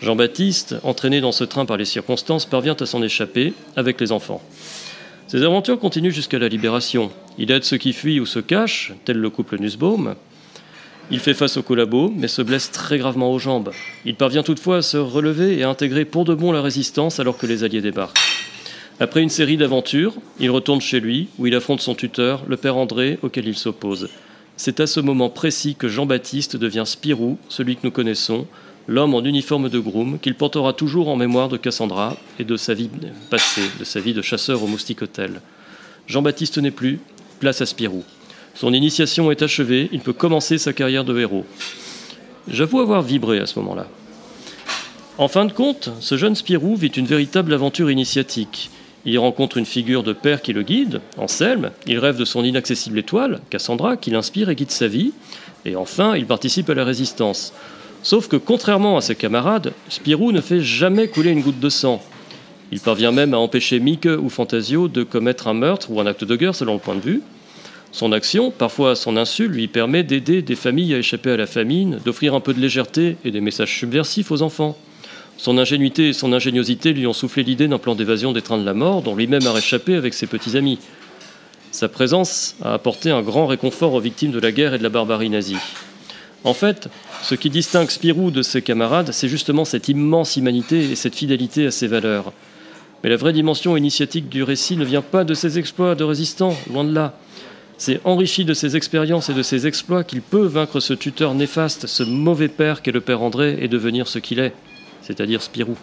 Jean-Baptiste, 0.01 0.77
entraîné 0.85 1.21
dans 1.21 1.33
ce 1.33 1.43
train 1.43 1.67
par 1.67 1.77
les 1.77 1.85
circonstances, 1.85 2.47
parvient 2.47 2.77
à 2.79 2.87
s'en 2.87 3.03
échapper 3.03 3.53
avec 3.75 4.01
les 4.01 4.13
enfants. 4.13 4.41
Ces 5.27 5.43
aventures 5.43 5.81
continuent 5.81 6.13
jusqu'à 6.13 6.39
la 6.39 6.47
libération. 6.47 7.11
Il 7.37 7.51
aide 7.51 7.65
ceux 7.65 7.79
qui 7.79 7.95
fuient 7.95 8.21
ou 8.21 8.27
se 8.27 8.39
cachent, 8.39 8.93
tel 9.05 9.17
le 9.17 9.29
couple 9.29 9.59
Nussbaum. 9.59 10.15
Il 11.11 11.19
fait 11.19 11.35
face 11.35 11.57
aux 11.57 11.65
collabos, 11.65 12.13
mais 12.15 12.29
se 12.29 12.43
blesse 12.43 12.71
très 12.71 12.99
gravement 12.99 13.33
aux 13.33 13.41
jambes. 13.41 13.73
Il 14.05 14.15
parvient 14.15 14.45
toutefois 14.45 14.77
à 14.77 14.83
se 14.83 14.99
relever 14.99 15.59
et 15.59 15.65
à 15.65 15.69
intégrer 15.69 16.05
pour 16.05 16.25
de 16.25 16.35
bon 16.35 16.53
la 16.53 16.63
résistance 16.63 17.19
alors 17.19 17.37
que 17.37 17.47
les 17.47 17.65
Alliés 17.65 17.81
débarquent. 17.83 18.21
Après 18.99 19.23
une 19.23 19.29
série 19.29 19.59
d'aventures, 19.59 20.15
il 20.41 20.51
retourne 20.51 20.81
chez 20.81 21.01
lui, 21.01 21.29
où 21.39 21.47
il 21.47 21.55
affronte 21.55 21.83
son 21.83 21.95
tuteur, 21.95 22.43
le 22.49 22.57
père 22.57 22.79
André, 22.79 23.19
auquel 23.23 23.47
il 23.47 23.57
s'oppose. 23.57 24.09
C'est 24.57 24.81
à 24.81 24.87
ce 24.87 25.01
moment 25.01 25.29
précis 25.29 25.75
que 25.75 25.87
Jean-Baptiste 25.87 26.57
devient 26.57 26.85
Spirou, 26.87 27.37
celui 27.51 27.77
que 27.77 27.83
nous 27.85 27.91
connaissons, 27.91 28.47
l'homme 28.89 29.15
en 29.15 29.23
uniforme 29.23 29.69
de 29.69 29.79
groom, 29.79 30.19
qu'il 30.19 30.35
portera 30.35 30.73
toujours 30.73 31.09
en 31.09 31.17
mémoire 31.17 31.51
de 31.51 31.59
Cassandra 31.59 32.17
et 32.39 32.45
de 32.45 32.57
sa 32.57 32.73
vie 32.73 32.89
passée, 33.29 33.69
de 33.79 33.85
sa 33.85 34.01
vie 34.01 34.15
de 34.15 34.23
chasseur 34.23 34.63
au 34.63 34.67
Moustique 34.67 35.03
Hôtel. 35.03 35.43
Jean-Baptiste 36.07 36.57
n'est 36.57 36.71
plus, 36.71 36.99
place 37.39 37.61
à 37.61 37.67
Spirou. 37.67 38.03
Son 38.55 38.73
initiation 38.73 39.31
est 39.31 39.43
achevée, 39.43 39.91
il 39.93 40.01
peut 40.01 40.15
commencer 40.15 40.57
sa 40.57 40.73
carrière 40.73 41.05
de 41.05 41.19
héros. 41.19 41.45
J'avoue 42.49 42.81
avoir 42.81 43.03
vibré 43.03 43.41
à 43.41 43.47
ce 43.47 43.59
moment-là. 43.59 43.89
En 45.19 45.29
fin 45.29 45.45
de 45.45 45.53
compte, 45.53 45.91
ce 46.01 46.17
jeune 46.17 46.35
Spirou 46.35 46.77
vit 46.77 46.89
une 46.89 47.07
véritable 47.07 47.53
aventure 47.53 47.91
initiatique. 47.91 48.71
Il 49.09 49.21
rencontre 49.21 49.57
une 49.57 49.67
figure 49.67 50.03
de 50.03 50.13
père 50.13 50.43
qui 50.43 50.53
le 50.53 50.63
guide, 50.63 51.01
Anselme. 51.17 51.71
Il 51.87 52.01
rêve 52.01 52.19
de 52.19 52.25
son 52.25 52.43
inaccessible 52.43 52.99
étoile, 52.99 53.41
Cassandra, 53.51 53.97
qui 53.97 54.11
l'inspire 54.11 54.51
et 54.51 54.57
guide 54.57 54.73
sa 54.73 54.89
vie. 54.89 55.13
Et 55.65 55.77
enfin, 55.77 56.17
il 56.17 56.27
participe 56.27 56.69
à 56.71 56.75
la 56.75 56.85
résistance. 56.85 57.53
Sauf 58.03 58.27
que, 58.27 58.35
contrairement 58.35 58.97
à 58.97 59.01
ses 59.01 59.15
camarades, 59.15 59.73
Spirou 59.89 60.33
ne 60.33 60.41
fait 60.41 60.61
jamais 60.61 61.07
couler 61.07 61.31
une 61.31 61.41
goutte 61.41 61.61
de 61.61 61.69
sang. 61.69 62.03
Il 62.73 62.81
parvient 62.81 63.13
même 63.13 63.33
à 63.33 63.39
empêcher 63.39 63.79
Mieke 63.79 64.09
ou 64.21 64.29
Fantasio 64.29 64.89
de 64.89 65.05
commettre 65.05 65.47
un 65.47 65.55
meurtre 65.55 65.89
ou 65.93 66.01
un 66.01 66.07
acte 66.07 66.25
de 66.25 66.35
guerre 66.35 66.57
selon 66.57 66.75
le 66.75 66.81
point 66.81 66.97
de 66.97 67.01
vue. 67.01 67.23
Son 67.93 68.11
action, 68.11 68.51
parfois 68.51 68.91
à 68.91 68.95
son 68.97 69.17
insu, 69.17 69.47
lui 69.47 69.69
permet 69.69 70.03
d'aider 70.03 70.43
des 70.43 70.57
familles 70.57 70.95
à 70.95 70.99
échapper 70.99 71.31
à 71.31 71.37
la 71.37 71.47
famine, 71.47 72.01
d'offrir 72.05 72.35
un 72.35 72.41
peu 72.41 72.53
de 72.53 72.61
légèreté 72.61 73.17
et 73.25 73.31
des 73.31 73.41
messages 73.41 73.79
subversifs 73.79 74.33
aux 74.33 74.43
enfants. 74.43 74.77
Son 75.39 75.59
ingénuité 75.59 76.09
et 76.09 76.13
son 76.13 76.33
ingéniosité 76.33 76.93
lui 76.93 77.07
ont 77.07 77.13
soufflé 77.13 77.43
l'idée 77.43 77.69
d'un 77.69 77.79
plan 77.79 77.95
d'évasion 77.95 78.33
des 78.33 78.43
trains 78.43 78.59
de 78.59 78.65
la 78.65 78.75
mort 78.75 79.03
dont 79.03 79.15
lui-même 79.15 79.47
a 79.47 79.53
réchappé 79.53 79.95
avec 79.95 80.15
ses 80.15 80.27
petits 80.27 80.57
amis. 80.57 80.79
Sa 81.73 81.89
présence 81.89 82.57
a 82.63 82.73
apporté 82.73 83.11
un 83.11 83.21
grand 83.21 83.47
réconfort 83.47 83.93
aux 83.93 84.01
victimes 84.01 84.31
de 84.31 84.41
la 84.41 84.51
guerre 84.51 84.75
et 84.75 84.79
de 84.79 84.83
la 84.83 84.89
barbarie 84.89 85.29
nazie. 85.29 85.59
En 86.43 86.55
fait, 86.55 86.89
ce 87.23 87.35
qui 87.35 87.51
distingue 87.51 87.91
Spirou 87.91 88.31
de 88.31 88.41
ses 88.41 88.63
camarades, 88.63 89.13
c'est 89.13 89.29
justement 89.29 89.65
cette 89.65 89.89
immense 89.89 90.37
humanité 90.37 90.91
et 90.91 90.95
cette 90.95 91.15
fidélité 91.15 91.67
à 91.67 91.71
ses 91.71 91.87
valeurs. 91.87 92.33
Mais 93.03 93.11
la 93.11 93.17
vraie 93.17 93.33
dimension 93.33 93.77
initiatique 93.77 94.29
du 94.29 94.43
récit 94.43 94.77
ne 94.77 94.85
vient 94.85 95.03
pas 95.03 95.25
de 95.25 95.35
ses 95.35 95.59
exploits 95.59 95.95
de 95.95 96.05
résistants, 96.05 96.57
loin 96.73 96.85
de 96.85 96.95
là. 96.95 97.19
C'est 97.79 98.01
enrichi 98.05 98.47
de 98.47 98.55
ses 98.55 98.75
expériences 98.75 99.29
et 99.29 99.35
de 99.35 99.43
ses 99.43 99.67
exploits 99.67 100.03
qu'il 100.03 100.23
peut 100.23 100.47
vaincre 100.47 100.81
ce 100.81 100.95
tuteur 100.95 101.35
néfaste, 101.35 101.87
ce 101.87 102.03
mauvais 102.05 102.49
père 102.49 102.81
qu'est 102.81 102.93
le 102.93 103.03
père 103.03 103.21
André, 103.21 103.59
et 103.61 103.69
devenir 103.69 104.09
ce 104.09 104.19
qu'il 104.19 104.39
est, 104.39 104.55
c'est-à-dire 105.07 105.43
Spirou. 105.43 105.77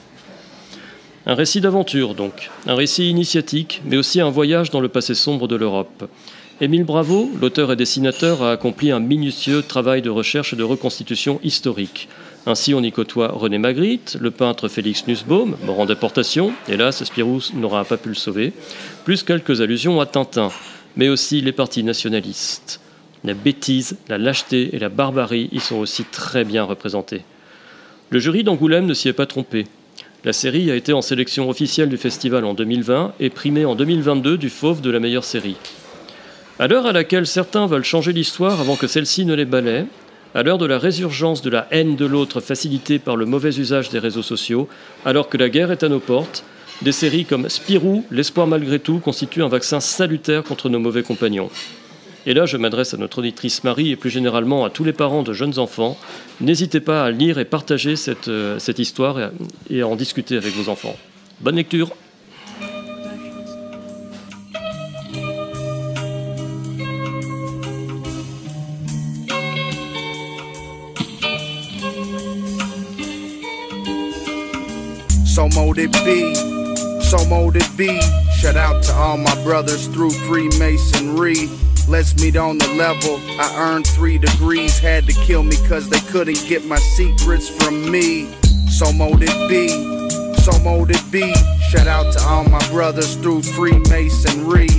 Un 1.25 1.35
récit 1.35 1.61
d'aventure, 1.61 2.15
donc, 2.15 2.49
un 2.67 2.75
récit 2.75 3.09
initiatique, 3.09 3.81
mais 3.85 3.95
aussi 3.95 4.19
un 4.19 4.29
voyage 4.29 4.71
dans 4.71 4.81
le 4.81 4.89
passé 4.89 5.15
sombre 5.15 5.47
de 5.47 5.55
l'Europe. 5.55 6.09
Émile 6.59 6.83
Bravo, 6.83 7.31
l'auteur 7.39 7.71
et 7.71 7.75
dessinateur, 7.77 8.43
a 8.43 8.51
accompli 8.51 8.91
un 8.91 8.99
minutieux 8.99 9.63
travail 9.63 10.01
de 10.01 10.09
recherche 10.09 10.53
et 10.53 10.57
de 10.57 10.63
reconstitution 10.63 11.39
historique. 11.41 12.09
Ainsi, 12.45 12.73
on 12.73 12.83
y 12.83 12.91
côtoie 12.91 13.29
René 13.29 13.57
Magritte, 13.57 14.17
le 14.19 14.31
peintre 14.31 14.67
Félix 14.67 15.07
Nussbaum, 15.07 15.55
mort 15.65 15.79
en 15.79 15.85
déportation, 15.85 16.51
hélas, 16.67 17.03
Spirou 17.05 17.39
n'aura 17.53 17.85
pas 17.85 17.97
pu 17.97 18.09
le 18.09 18.15
sauver, 18.15 18.51
plus 19.05 19.23
quelques 19.23 19.61
allusions 19.61 20.01
à 20.01 20.05
Tintin, 20.05 20.51
mais 20.97 21.07
aussi 21.07 21.39
les 21.39 21.53
partis 21.53 21.85
nationalistes. 21.85 22.81
La 23.23 23.33
bêtise, 23.33 23.97
la 24.09 24.17
lâcheté 24.17 24.75
et 24.75 24.79
la 24.79 24.89
barbarie 24.89 25.47
y 25.53 25.61
sont 25.61 25.77
aussi 25.77 26.03
très 26.03 26.43
bien 26.43 26.65
représentés. 26.65 27.21
Le 28.13 28.19
jury 28.19 28.43
d'Angoulême 28.43 28.85
ne 28.85 28.93
s'y 28.93 29.09
est 29.09 29.13
pas 29.13 29.25
trompé. 29.25 29.65
La 30.23 30.33
série 30.33 30.69
a 30.69 30.75
été 30.75 30.93
en 30.93 31.01
sélection 31.01 31.49
officielle 31.49 31.89
du 31.89 31.97
festival 31.97 32.45
en 32.45 32.53
2020 32.53 33.15
et 33.19 33.31
primée 33.31 33.65
en 33.65 33.73
2022 33.73 34.37
du 34.37 34.51
Fauve 34.51 34.81
de 34.81 34.91
la 34.91 34.99
meilleure 34.99 35.23
série. 35.23 35.55
À 36.59 36.67
l'heure 36.67 36.85
à 36.85 36.91
laquelle 36.91 37.25
certains 37.25 37.65
veulent 37.65 37.83
changer 37.83 38.13
l'histoire 38.13 38.61
avant 38.61 38.75
que 38.75 38.85
celle-ci 38.85 39.25
ne 39.25 39.33
les 39.33 39.45
balaie, 39.45 39.87
à 40.35 40.43
l'heure 40.43 40.59
de 40.59 40.67
la 40.67 40.77
résurgence 40.77 41.41
de 41.41 41.49
la 41.49 41.67
haine 41.71 41.95
de 41.95 42.05
l'autre 42.05 42.39
facilitée 42.39 42.99
par 42.99 43.15
le 43.15 43.25
mauvais 43.25 43.57
usage 43.57 43.89
des 43.89 43.97
réseaux 43.97 44.21
sociaux, 44.21 44.69
alors 45.05 45.27
que 45.27 45.37
la 45.37 45.49
guerre 45.49 45.71
est 45.71 45.81
à 45.81 45.89
nos 45.89 45.99
portes, 45.99 46.43
des 46.83 46.91
séries 46.91 47.25
comme 47.25 47.49
Spirou, 47.49 48.05
L'espoir 48.11 48.45
malgré 48.45 48.77
tout 48.77 48.99
constituent 48.99 49.41
un 49.41 49.47
vaccin 49.47 49.79
salutaire 49.79 50.43
contre 50.43 50.69
nos 50.69 50.77
mauvais 50.77 51.01
compagnons. 51.01 51.49
Et 52.25 52.33
là, 52.33 52.45
je 52.45 52.55
m'adresse 52.55 52.93
à 52.93 52.97
notre 52.97 53.19
auditrice 53.19 53.63
Marie 53.63 53.91
et 53.91 53.95
plus 53.95 54.09
généralement 54.09 54.63
à 54.63 54.69
tous 54.69 54.83
les 54.83 54.93
parents 54.93 55.23
de 55.23 55.33
jeunes 55.33 55.59
enfants. 55.59 55.97
N'hésitez 56.39 56.79
pas 56.79 57.03
à 57.03 57.11
lire 57.11 57.37
et 57.37 57.45
partager 57.45 57.95
cette, 57.95 58.29
euh, 58.29 58.59
cette 58.59 58.79
histoire 58.79 59.31
et 59.69 59.81
à, 59.81 59.87
en 59.87 59.95
discuter 59.95 60.37
avec 60.37 60.53
vos 60.53 60.69
enfants. 60.69 60.95
Bonne 61.41 61.55
lecture 61.55 61.89
So 75.25 75.47
it 75.75 75.91
be, 76.05 76.35
so 77.01 77.17
it 77.49 77.77
be. 77.77 77.99
Shout 78.39 78.55
out 78.55 78.83
to 78.83 78.93
all 78.93 79.17
my 79.17 79.33
brothers 79.43 79.87
through 79.87 80.11
Freemasonry. 80.11 81.49
Let's 81.87 82.15
meet 82.21 82.37
on 82.37 82.57
the 82.57 82.67
level. 82.69 83.19
I 83.39 83.55
earned 83.57 83.85
three 83.85 84.17
degrees, 84.17 84.79
had 84.79 85.05
to 85.07 85.13
kill 85.13 85.43
me 85.43 85.55
cause 85.67 85.89
they 85.89 85.99
couldn't 86.11 86.43
get 86.47 86.65
my 86.65 86.77
secrets 86.77 87.49
from 87.49 87.91
me. 87.91 88.33
So 88.69 88.91
mote 88.91 89.21
it 89.21 89.49
be, 89.49 89.67
so 90.37 90.57
mote 90.59 90.91
it 90.91 91.11
be. 91.11 91.33
Shout 91.69 91.87
out 91.87 92.11
to 92.13 92.21
all 92.23 92.45
my 92.45 92.65
brothers 92.69 93.15
through 93.15 93.43
Freemasonry. 93.43 94.69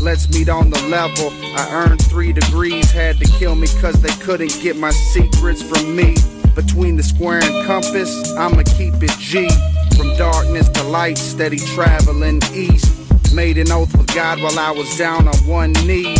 Let's 0.00 0.28
meet 0.30 0.48
on 0.48 0.70
the 0.70 0.80
level. 0.88 1.30
I 1.56 1.68
earned 1.72 2.02
three 2.02 2.32
degrees, 2.32 2.90
had 2.90 3.18
to 3.18 3.26
kill 3.38 3.54
me 3.54 3.68
cause 3.80 4.00
they 4.02 4.14
couldn't 4.24 4.58
get 4.60 4.76
my 4.76 4.90
secrets 4.90 5.62
from 5.62 5.94
me. 5.94 6.16
Between 6.54 6.96
the 6.96 7.02
square 7.02 7.42
and 7.42 7.66
compass, 7.66 8.32
I'ma 8.32 8.62
keep 8.76 8.94
it 9.02 9.16
G. 9.18 9.48
From 9.96 10.16
darkness 10.16 10.68
to 10.70 10.82
light, 10.84 11.18
steady 11.18 11.58
traveling 11.58 12.40
east. 12.52 12.90
Made 13.32 13.58
an 13.58 13.70
oath 13.70 13.96
with 13.96 14.12
God 14.14 14.40
while 14.40 14.58
I 14.58 14.70
was 14.70 14.96
down 14.96 15.28
on 15.28 15.36
one 15.46 15.72
knee. 15.86 16.16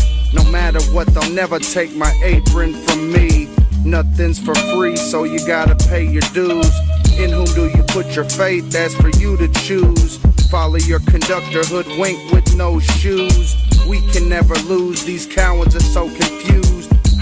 Matter 0.55 0.81
what, 0.93 1.09
they'll 1.09 1.33
never 1.33 1.59
take 1.59 1.97
my 1.97 2.17
apron 2.23 2.75
from 2.75 3.13
me. 3.13 3.49
Nothing's 3.85 4.39
for 4.39 4.55
free, 4.55 4.95
so 4.95 5.25
you 5.25 5.45
gotta 5.45 5.75
pay 5.89 6.05
your 6.05 6.23
dues. 6.33 6.71
In 7.19 7.31
whom 7.31 7.47
do 7.47 7.67
you 7.77 7.83
put 7.89 8.15
your 8.15 8.25
faith? 8.25 8.71
That's 8.71 8.95
for 8.95 9.09
you 9.19 9.37
to 9.37 9.49
choose. 9.49 10.19
Follow 10.53 10.77
your 10.77 11.01
conductor, 11.01 11.65
hoodwink 11.65 12.31
with 12.31 12.55
no 12.55 12.79
shoes. 12.79 13.57
We 13.89 14.01
can 14.13 14.29
never 14.29 14.55
lose, 14.69 15.05
these 15.05 15.27
cowards 15.27 15.75
are 15.75 15.81
so 15.81 16.05
confused. 16.07 16.74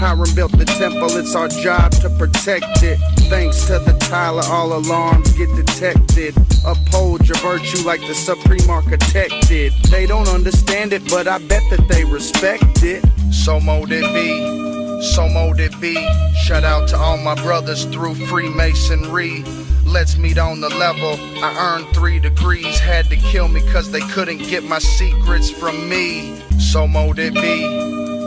Hiram 0.03 0.35
built 0.35 0.51
the 0.51 0.65
temple, 0.65 1.15
it's 1.15 1.33
our 1.33 1.47
job 1.47 1.93
to 1.93 2.09
protect 2.09 2.83
it. 2.83 2.97
Thanks 3.29 3.67
to 3.67 3.79
the 3.79 3.97
Tyler, 4.01 4.43
all 4.47 4.73
alarms 4.73 5.31
get 5.31 5.47
detected. 5.55 6.35
Uphold 6.65 7.25
your 7.25 7.37
virtue 7.37 7.85
like 7.85 8.01
the 8.01 8.13
Supreme 8.13 8.69
Architect 8.69 9.33
did. 9.47 9.71
They 9.89 10.05
don't 10.05 10.27
understand 10.27 10.91
it, 10.91 11.09
but 11.09 11.29
I 11.29 11.37
bet 11.37 11.63
that 11.69 11.87
they 11.87 12.03
respect 12.03 12.83
it. 12.83 13.01
So 13.31 13.61
mote 13.61 13.93
it 13.93 14.03
be, 14.13 15.01
so 15.01 15.29
mote 15.29 15.61
it 15.61 15.79
be. 15.79 15.95
Shout 16.43 16.65
out 16.65 16.89
to 16.89 16.97
all 16.97 17.17
my 17.17 17.35
brothers 17.35 17.85
through 17.85 18.15
Freemasonry. 18.27 19.45
Let's 19.85 20.17
meet 20.17 20.37
on 20.37 20.59
the 20.59 20.67
level. 20.67 21.15
I 21.41 21.77
earned 21.77 21.95
three 21.95 22.19
degrees, 22.19 22.77
had 22.77 23.05
to 23.05 23.15
kill 23.15 23.47
me 23.47 23.61
cause 23.71 23.89
they 23.89 24.01
couldn't 24.01 24.39
get 24.39 24.65
my 24.65 24.79
secrets 24.79 25.49
from 25.49 25.87
me. 25.87 26.41
So 26.59 26.87
mote 26.87 27.19
it 27.19 27.33
be, 27.33 27.63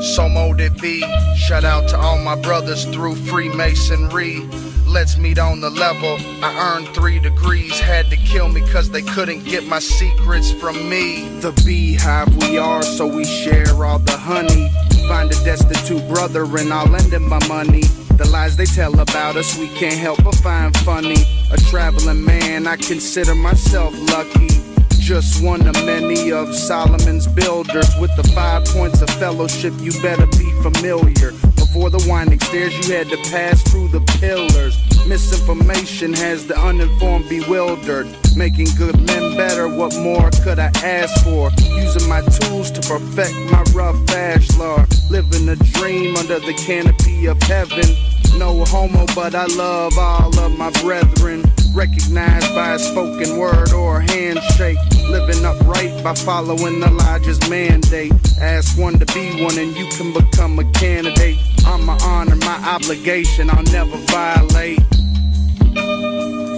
so 0.02 0.28
mote 0.28 0.60
it 0.60 0.81
be. 0.81 1.01
Shout 1.36 1.64
out 1.64 1.89
to 1.89 1.98
all 1.98 2.18
my 2.18 2.40
brothers 2.40 2.85
through 2.86 3.16
Freemasonry. 3.16 4.40
Let's 4.86 5.18
meet 5.18 5.39
on 5.39 5.60
the 5.60 5.70
level. 5.70 6.16
I 6.43 6.74
earned 6.74 6.89
three 6.94 7.18
degrees, 7.18 7.78
had 7.78 8.09
to 8.10 8.16
kill 8.16 8.48
me 8.48 8.62
cause 8.73 8.90
they 8.90 9.02
couldn't 9.02 9.44
get 9.44 9.66
my 9.66 9.78
secrets 9.78 10.52
from 10.52 10.89
me. 10.89 11.28
The 11.40 11.52
beehive 11.64 12.35
we 12.36 12.56
are, 12.56 12.82
so 12.82 13.06
we 13.06 13.24
share 13.24 13.85
all 13.85 13.98
the 13.98 14.16
honey. 14.16 14.68
Find 15.09 15.31
a 15.31 15.44
destitute 15.44 16.06
brother 16.09 16.44
and 16.44 16.73
I'll 16.73 16.86
lend 16.86 17.12
him 17.12 17.28
my 17.28 17.44
money. 17.47 17.82
The 18.16 18.28
lies 18.31 18.56
they 18.56 18.64
tell 18.64 18.98
about 18.98 19.36
us, 19.36 19.59
we 19.59 19.68
can't 19.68 19.98
help 19.98 20.24
but 20.24 20.35
find 20.36 20.74
funny. 20.78 21.23
A 21.52 21.59
traveling 21.59 22.24
man, 22.24 22.66
I 22.66 22.77
consider 22.77 23.35
myself 23.35 23.93
lucky. 24.10 24.65
Just 25.06 25.40
one 25.40 25.64
of 25.68 25.74
many 25.86 26.32
of 26.32 26.52
Solomon's 26.52 27.28
builders. 27.28 27.88
With 28.00 28.10
the 28.16 28.24
five 28.34 28.64
points 28.64 29.02
of 29.02 29.08
fellowship, 29.10 29.72
you 29.78 29.92
better 30.02 30.26
be 30.26 30.50
familiar. 30.62 31.30
Before 31.54 31.90
the 31.90 32.04
winding 32.08 32.40
stairs, 32.40 32.74
you 32.76 32.92
had 32.92 33.06
to 33.10 33.16
pass 33.30 33.62
through 33.70 33.86
the 33.86 34.00
pillars. 34.18 34.76
Misinformation 35.06 36.12
has 36.14 36.48
the 36.48 36.58
uninformed 36.58 37.28
bewildered. 37.28 38.08
Making 38.34 38.66
good 38.76 38.96
men 39.06 39.36
better, 39.36 39.68
what 39.68 39.94
more 39.94 40.28
could 40.42 40.58
I 40.58 40.72
ask 40.82 41.22
for? 41.22 41.52
Using 41.78 42.08
my 42.08 42.22
tools 42.22 42.72
to 42.72 42.80
perfect 42.80 43.36
my 43.52 43.62
rough 43.78 43.94
ashlar. 44.06 44.88
Living 45.08 45.48
a 45.48 45.54
dream 45.78 46.16
under 46.16 46.40
the 46.40 46.54
canopy 46.54 47.26
of 47.26 47.40
heaven. 47.42 47.94
No 48.40 48.64
homo, 48.64 49.06
but 49.14 49.36
I 49.36 49.46
love 49.54 49.96
all 49.96 50.36
of 50.36 50.58
my 50.58 50.70
brethren. 50.82 51.44
Recognized 51.76 52.54
by 52.54 52.72
a 52.72 52.78
spoken 52.78 53.36
word 53.36 53.74
or 53.74 54.00
a 54.00 54.10
handshake. 54.10 54.78
Living 55.10 55.44
upright 55.44 56.02
by 56.02 56.14
following 56.14 56.82
Elijah's 56.82 57.38
mandate. 57.50 58.14
Ask 58.40 58.78
one 58.78 58.98
to 58.98 59.04
be 59.12 59.44
one 59.44 59.58
and 59.58 59.76
you 59.76 59.86
can 59.90 60.10
become 60.14 60.58
a 60.58 60.64
candidate. 60.72 61.36
I'm 61.66 61.84
my 61.84 61.98
honor, 62.02 62.36
my 62.36 62.56
obligation, 62.66 63.50
I'll 63.50 63.62
never 63.64 63.94
violate. 64.08 64.80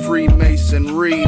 Freemasonry, 0.06 1.24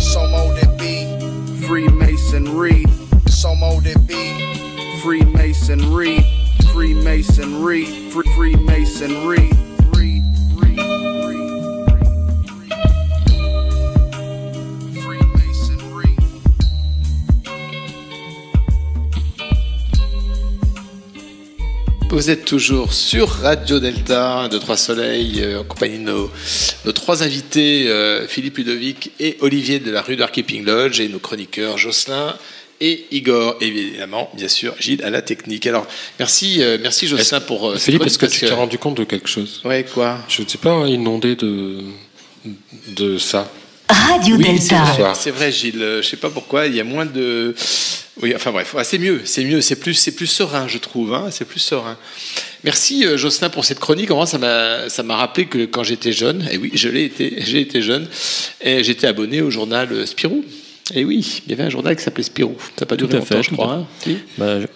so 0.00 0.26
mote 0.26 0.58
it 0.62 0.78
be. 0.78 1.66
Freemasonry, 1.66 2.86
so 3.26 3.54
mote 3.54 3.84
it 3.84 4.06
be. 4.08 5.00
Freemasonry, 5.02 6.24
Freemasonry, 6.72 7.84
Free 8.08 8.34
Freemasonry. 8.36 9.54
Vous 22.14 22.30
êtes 22.30 22.44
toujours 22.44 22.92
sur 22.92 23.28
Radio 23.28 23.80
Delta 23.80 24.46
de 24.46 24.56
Trois 24.58 24.76
Soleils, 24.76 25.42
euh, 25.42 25.62
en 25.62 25.64
compagnie 25.64 25.98
de 25.98 26.04
nos, 26.04 26.30
nos 26.84 26.92
trois 26.92 27.24
invités, 27.24 27.88
euh, 27.88 28.28
Philippe 28.28 28.58
Ludovic 28.58 29.10
et 29.18 29.36
Olivier 29.40 29.80
de 29.80 29.90
la 29.90 30.00
rue 30.00 30.14
d'Arkeeping 30.14 30.64
Lodge, 30.64 31.00
et 31.00 31.08
nos 31.08 31.18
chroniqueurs 31.18 31.76
Jocelyn 31.76 32.36
et 32.80 33.06
Igor, 33.10 33.56
évidemment, 33.60 34.30
bien 34.34 34.46
sûr, 34.46 34.76
Gilles 34.78 35.02
à 35.02 35.10
la 35.10 35.22
technique. 35.22 35.66
Alors, 35.66 35.88
merci, 36.20 36.62
euh, 36.62 36.78
merci 36.80 37.08
Jocelyn 37.08 37.40
pour 37.40 37.70
euh, 37.70 37.76
Philippe, 37.78 38.04
est-ce 38.06 38.18
que 38.18 38.26
tu 38.26 38.38
t'es 38.38 38.50
rendu 38.52 38.78
compte 38.78 38.96
de 38.96 39.04
quelque 39.04 39.28
chose? 39.28 39.60
Ouais, 39.64 39.84
quoi? 39.84 40.20
Je 40.28 40.42
ne 40.42 40.46
sais 40.48 40.58
pas 40.58 40.86
inondé 40.86 41.34
de, 41.34 41.80
de 42.90 43.18
ça. 43.18 43.50
Radio 43.94 44.36
Oui, 44.36 44.44
c'est 44.60 44.70
Delta. 44.74 44.84
vrai, 44.84 45.12
c'est 45.14 45.30
vrai, 45.30 45.52
Gilles. 45.52 45.82
Euh, 45.82 46.02
Je 46.02 46.08
sais 46.08 46.16
pas 46.16 46.30
pourquoi, 46.30 46.66
il 46.66 46.74
y 46.74 46.80
a 46.80 46.84
moins 46.84 47.06
de. 47.06 47.54
Oui, 48.22 48.32
enfin 48.36 48.52
bref, 48.52 48.74
Ah, 48.78 48.84
c'est 48.84 48.98
mieux, 48.98 49.22
c'est 49.24 49.44
mieux, 49.44 49.60
c'est 49.60 49.76
plus, 49.76 49.94
c'est 49.94 50.12
plus 50.14 50.26
serein, 50.28 50.68
je 50.68 50.78
trouve. 50.78 51.14
hein, 51.14 51.28
c'est 51.30 51.44
plus 51.44 51.60
serein. 51.60 51.96
Merci 52.62 53.04
euh, 53.06 53.16
Jocelyn 53.16 53.50
pour 53.50 53.64
cette 53.64 53.80
chronique. 53.80 54.10
En 54.10 54.16
vrai, 54.16 54.26
ça 54.26 54.38
m'a, 54.38 54.88
ça 54.88 55.02
m'a 55.02 55.16
rappelé 55.16 55.46
que 55.46 55.64
quand 55.66 55.82
j'étais 55.82 56.12
jeune, 56.12 56.46
et 56.50 56.56
oui, 56.56 56.70
je 56.74 56.88
l'ai 56.88 57.04
été, 57.04 57.36
j'ai 57.44 57.60
été 57.60 57.82
jeune, 57.82 58.06
et 58.60 58.82
j'étais 58.84 59.06
abonné 59.06 59.40
au 59.42 59.50
journal 59.50 59.88
euh, 59.92 60.06
Spirou. 60.06 60.44
Et 60.94 61.04
oui, 61.04 61.42
il 61.46 61.50
y 61.50 61.54
avait 61.54 61.64
un 61.64 61.70
journal 61.70 61.96
qui 61.96 62.02
s'appelait 62.02 62.22
Spirou. 62.24 62.56
Ça 62.60 62.70
n'a 62.82 62.86
pas 62.86 62.96
Tout 62.96 63.06
duré 63.06 63.18
à 63.22 63.24
fait, 63.24 63.34
longtemps, 63.36 63.48
je 63.50 63.54
crois. 63.54 63.72
hein. 63.74 63.86
Bah, 64.38 64.60
je- 64.60 64.66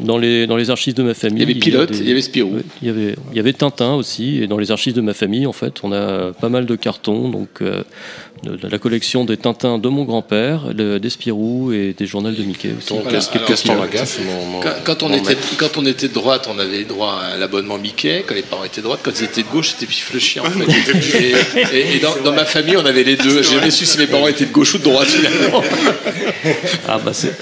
dans, 0.00 0.18
les, 0.18 0.46
dans 0.46 0.56
les 0.56 0.70
archives 0.70 0.94
de 0.94 1.02
ma 1.02 1.14
famille. 1.14 1.42
Il 1.42 1.48
y 1.48 1.52
avait 1.52 1.60
Pilote, 1.60 1.90
il 1.92 2.08
y 2.08 2.10
avait 2.10 2.22
Spirou. 2.22 2.54
Ouais, 2.56 2.62
Il 2.82 2.88
y 2.88 2.90
avait, 2.90 3.16
il 3.30 3.36
y 3.36 3.40
avait 3.40 3.52
Tintin 3.52 3.94
aussi. 3.94 4.42
Et 4.42 4.46
dans 4.46 4.58
les 4.58 4.70
archives 4.70 4.94
de 4.94 5.00
ma 5.00 5.14
famille, 5.14 5.46
en 5.46 5.52
fait, 5.52 5.80
on 5.82 5.92
a 5.92 6.32
pas 6.32 6.48
mal 6.48 6.66
de 6.66 6.76
cartons. 6.76 7.28
Donc, 7.28 7.48
euh, 7.62 7.82
de, 8.42 8.56
de 8.56 8.68
la 8.68 8.78
collection 8.78 9.24
des 9.24 9.36
Tintins 9.36 9.78
de 9.78 9.88
mon 9.88 10.04
grand-père, 10.04 10.74
des 10.74 11.10
Spirou 11.10 11.72
et 11.72 11.94
des 11.96 12.06
journaux 12.06 12.30
de 12.30 12.42
Mickey 12.42 12.70
aussi. 12.78 12.88
Donc, 12.90 13.02
Voilà. 13.04 13.18
est-ce 13.18 13.28
que 13.30 13.38
Alors, 13.38 13.48
Gaston 13.48 13.74
Pilote. 13.74 13.92
Lagaffe, 13.92 14.18
mon- 14.24 14.44
mon- 14.46 14.60
Quand, 14.60 14.72
quand 14.84 15.02
on 15.02 15.08
mon 15.08 15.14
était, 15.16 15.28
maître. 15.30 15.48
quand 15.56 15.76
on 15.78 15.86
était 15.86 16.08
de 16.08 16.12
droite, 16.14 16.48
on 16.52 16.58
avait 16.58 16.84
droit 16.84 17.18
à 17.32 17.36
l'abonnement 17.38 17.78
Mickey. 17.78 18.24
Quand 18.26 18.34
les 18.34 18.42
parents 18.42 18.64
étaient 18.64 18.80
de 18.82 18.86
droite, 18.86 19.00
quand 19.02 19.12
ils 19.18 19.24
étaient 19.24 19.42
de 19.42 19.48
gauche, 19.48 19.70
c'était 19.70 19.86
pif 19.86 20.10
le 20.12 20.18
chien. 20.20 20.42
En 20.42 20.50
fait. 20.50 21.18
et 21.18 21.76
et- 21.78 21.96
et 21.96 21.98
dans, 21.98 22.14
dans 22.24 22.32
ma 22.32 22.44
famille, 22.44 22.76
on 22.76 22.84
avait 22.84 23.04
les 23.04 23.16
deux. 23.16 23.42
J'ai 23.42 23.54
jamais 23.54 23.70
su 23.70 23.86
si 23.86 23.98
mes 23.98 24.06
parents 24.06 24.28
étaient 24.28 24.44
de 24.46 24.52
gauche 24.52 24.74
ou 24.74 24.78
de 24.78 24.84
droite 24.84 25.08
finalement. 25.08 25.62
Ah, 26.88 26.98
bah, 27.04 27.12
c'est. 27.12 27.32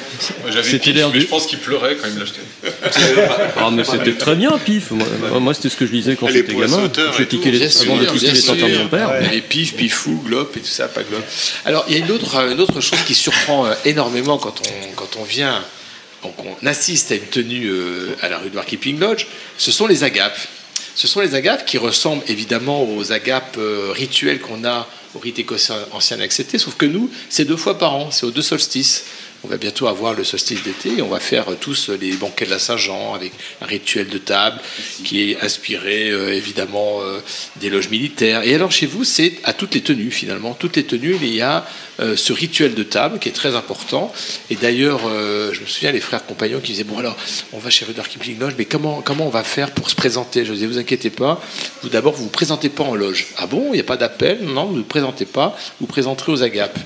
C'était 0.62 0.92
l'air 0.92 1.10
du- 1.10 1.20
je 1.20 1.26
pense 1.26 1.46
qu'il 1.46 1.58
pleurait 1.58 1.96
quand 2.00 2.08
il 2.08 2.14
me 2.14 2.20
l'achetait. 2.20 2.40
Ah, 3.56 3.70
mais 3.72 3.84
c'était 3.84 4.14
très 4.14 4.34
bien, 4.34 4.50
pif. 4.64 4.90
Moi, 4.92 5.06
moi, 5.40 5.54
c'était 5.54 5.68
ce 5.68 5.76
que 5.76 5.86
je 5.86 5.92
lisais 5.92 6.16
quand 6.16 6.26
les 6.28 6.34
j'étais 6.34 6.54
gamin. 6.54 6.88
tout. 6.88 7.24
tiquais 7.24 7.50
les, 7.50 7.62
avant 7.82 7.96
de 7.96 8.02
les 8.04 8.40
Tintins 8.42 8.68
de 8.68 8.78
mon 8.78 8.88
père. 8.88 9.08
Avait 9.10 9.40
pif, 9.40 9.74
pifou, 9.74 10.22
glop 10.26 10.56
et 10.56 10.60
tout 10.60 10.66
ça, 10.66 10.83
Alors, 11.64 11.84
il 11.88 11.96
y 11.96 12.00
a 12.00 12.04
une 12.04 12.10
autre, 12.10 12.36
autre 12.58 12.80
chose 12.80 13.02
qui 13.06 13.14
surprend 13.14 13.66
euh, 13.66 13.74
énormément 13.84 14.38
quand 14.38 14.62
on, 14.66 14.92
quand 14.94 15.22
vient, 15.24 15.64
donc 16.22 16.34
on 16.38 16.66
assiste 16.66 17.12
à 17.12 17.16
une 17.16 17.26
tenue 17.26 17.66
euh, 17.68 18.16
à 18.22 18.28
la 18.28 18.38
rue 18.38 18.50
de 18.50 18.58
Keeping 18.60 18.98
Lodge, 18.98 19.26
ce 19.58 19.72
sont 19.72 19.86
les 19.86 20.04
agapes. 20.04 20.38
Ce 20.96 21.08
sont 21.08 21.20
les 21.20 21.34
agapes 21.34 21.66
qui 21.66 21.76
ressemblent 21.76 22.22
évidemment 22.28 22.88
aux 22.88 23.12
agapes 23.12 23.56
euh, 23.58 23.90
rituelles 23.92 24.40
qu'on 24.40 24.64
a 24.64 24.88
au 25.14 25.18
rite 25.18 25.38
écossais 25.38 25.72
ancien 25.92 26.20
accepté, 26.20 26.58
sauf 26.58 26.76
que 26.76 26.86
nous, 26.86 27.10
c'est 27.28 27.44
deux 27.44 27.56
fois 27.56 27.78
par 27.78 27.94
an, 27.94 28.10
c'est 28.10 28.26
aux 28.26 28.30
deux 28.30 28.42
solstices. 28.42 29.04
On 29.44 29.48
va 29.48 29.58
bientôt 29.58 29.88
avoir 29.88 30.14
le 30.14 30.24
solstice 30.24 30.62
d'été 30.62 31.02
on 31.02 31.08
va 31.08 31.20
faire 31.20 31.50
euh, 31.50 31.56
tous 31.60 31.90
les 32.00 32.12
banquets 32.12 32.46
de 32.46 32.50
la 32.50 32.58
Saint-Jean 32.58 33.12
avec 33.12 33.32
un 33.60 33.66
rituel 33.66 34.08
de 34.08 34.16
table 34.16 34.58
qui 35.04 35.30
est 35.30 35.40
inspiré 35.42 36.10
euh, 36.10 36.32
évidemment 36.32 37.02
euh, 37.02 37.20
des 37.56 37.68
loges 37.68 37.90
militaires. 37.90 38.42
Et 38.42 38.54
alors 38.54 38.72
chez 38.72 38.86
vous, 38.86 39.04
c'est 39.04 39.34
à 39.44 39.52
toutes 39.52 39.74
les 39.74 39.82
tenues 39.82 40.10
finalement. 40.10 40.54
Toutes 40.54 40.76
les 40.76 40.84
tenues, 40.84 41.16
il 41.20 41.34
y 41.34 41.42
a 41.42 41.66
euh, 42.00 42.16
ce 42.16 42.32
rituel 42.32 42.74
de 42.74 42.82
table 42.82 43.18
qui 43.18 43.28
est 43.28 43.32
très 43.32 43.54
important. 43.54 44.12
Et 44.50 44.56
d'ailleurs, 44.56 45.02
euh, 45.06 45.52
je 45.52 45.60
me 45.60 45.66
souviens 45.66 45.92
les 45.92 46.00
frères 46.00 46.24
compagnons 46.24 46.60
qui 46.60 46.72
disaient 46.72 46.84
Bon 46.84 46.98
alors, 46.98 47.16
on 47.52 47.58
va 47.58 47.70
chez 47.70 47.84
Rudolf 47.84 48.08
Kipling 48.08 48.38
Lodge, 48.38 48.54
mais 48.58 48.64
comment, 48.64 49.00
comment 49.02 49.26
on 49.26 49.30
va 49.30 49.44
faire 49.44 49.70
pour 49.70 49.90
se 49.90 49.94
présenter? 49.94 50.44
Je 50.44 50.52
disais 50.52 50.66
Vous 50.66 50.78
inquiétez 50.78 51.10
pas, 51.10 51.40
vous 51.82 51.90
d'abord, 51.90 52.14
vous 52.14 52.24
vous 52.24 52.30
présentez 52.30 52.68
pas 52.70 52.84
en 52.84 52.94
loge. 52.94 53.28
Ah 53.36 53.46
bon, 53.46 53.68
il 53.68 53.74
n'y 53.74 53.80
a 53.80 53.84
pas 53.84 53.96
d'appel? 53.96 54.40
Non, 54.42 54.64
vous 54.64 54.72
ne 54.72 54.78
vous 54.78 54.84
présentez 54.84 55.26
pas, 55.26 55.56
vous 55.80 55.86
présenterez 55.86 56.32
aux 56.32 56.42
agapes. 56.42 56.78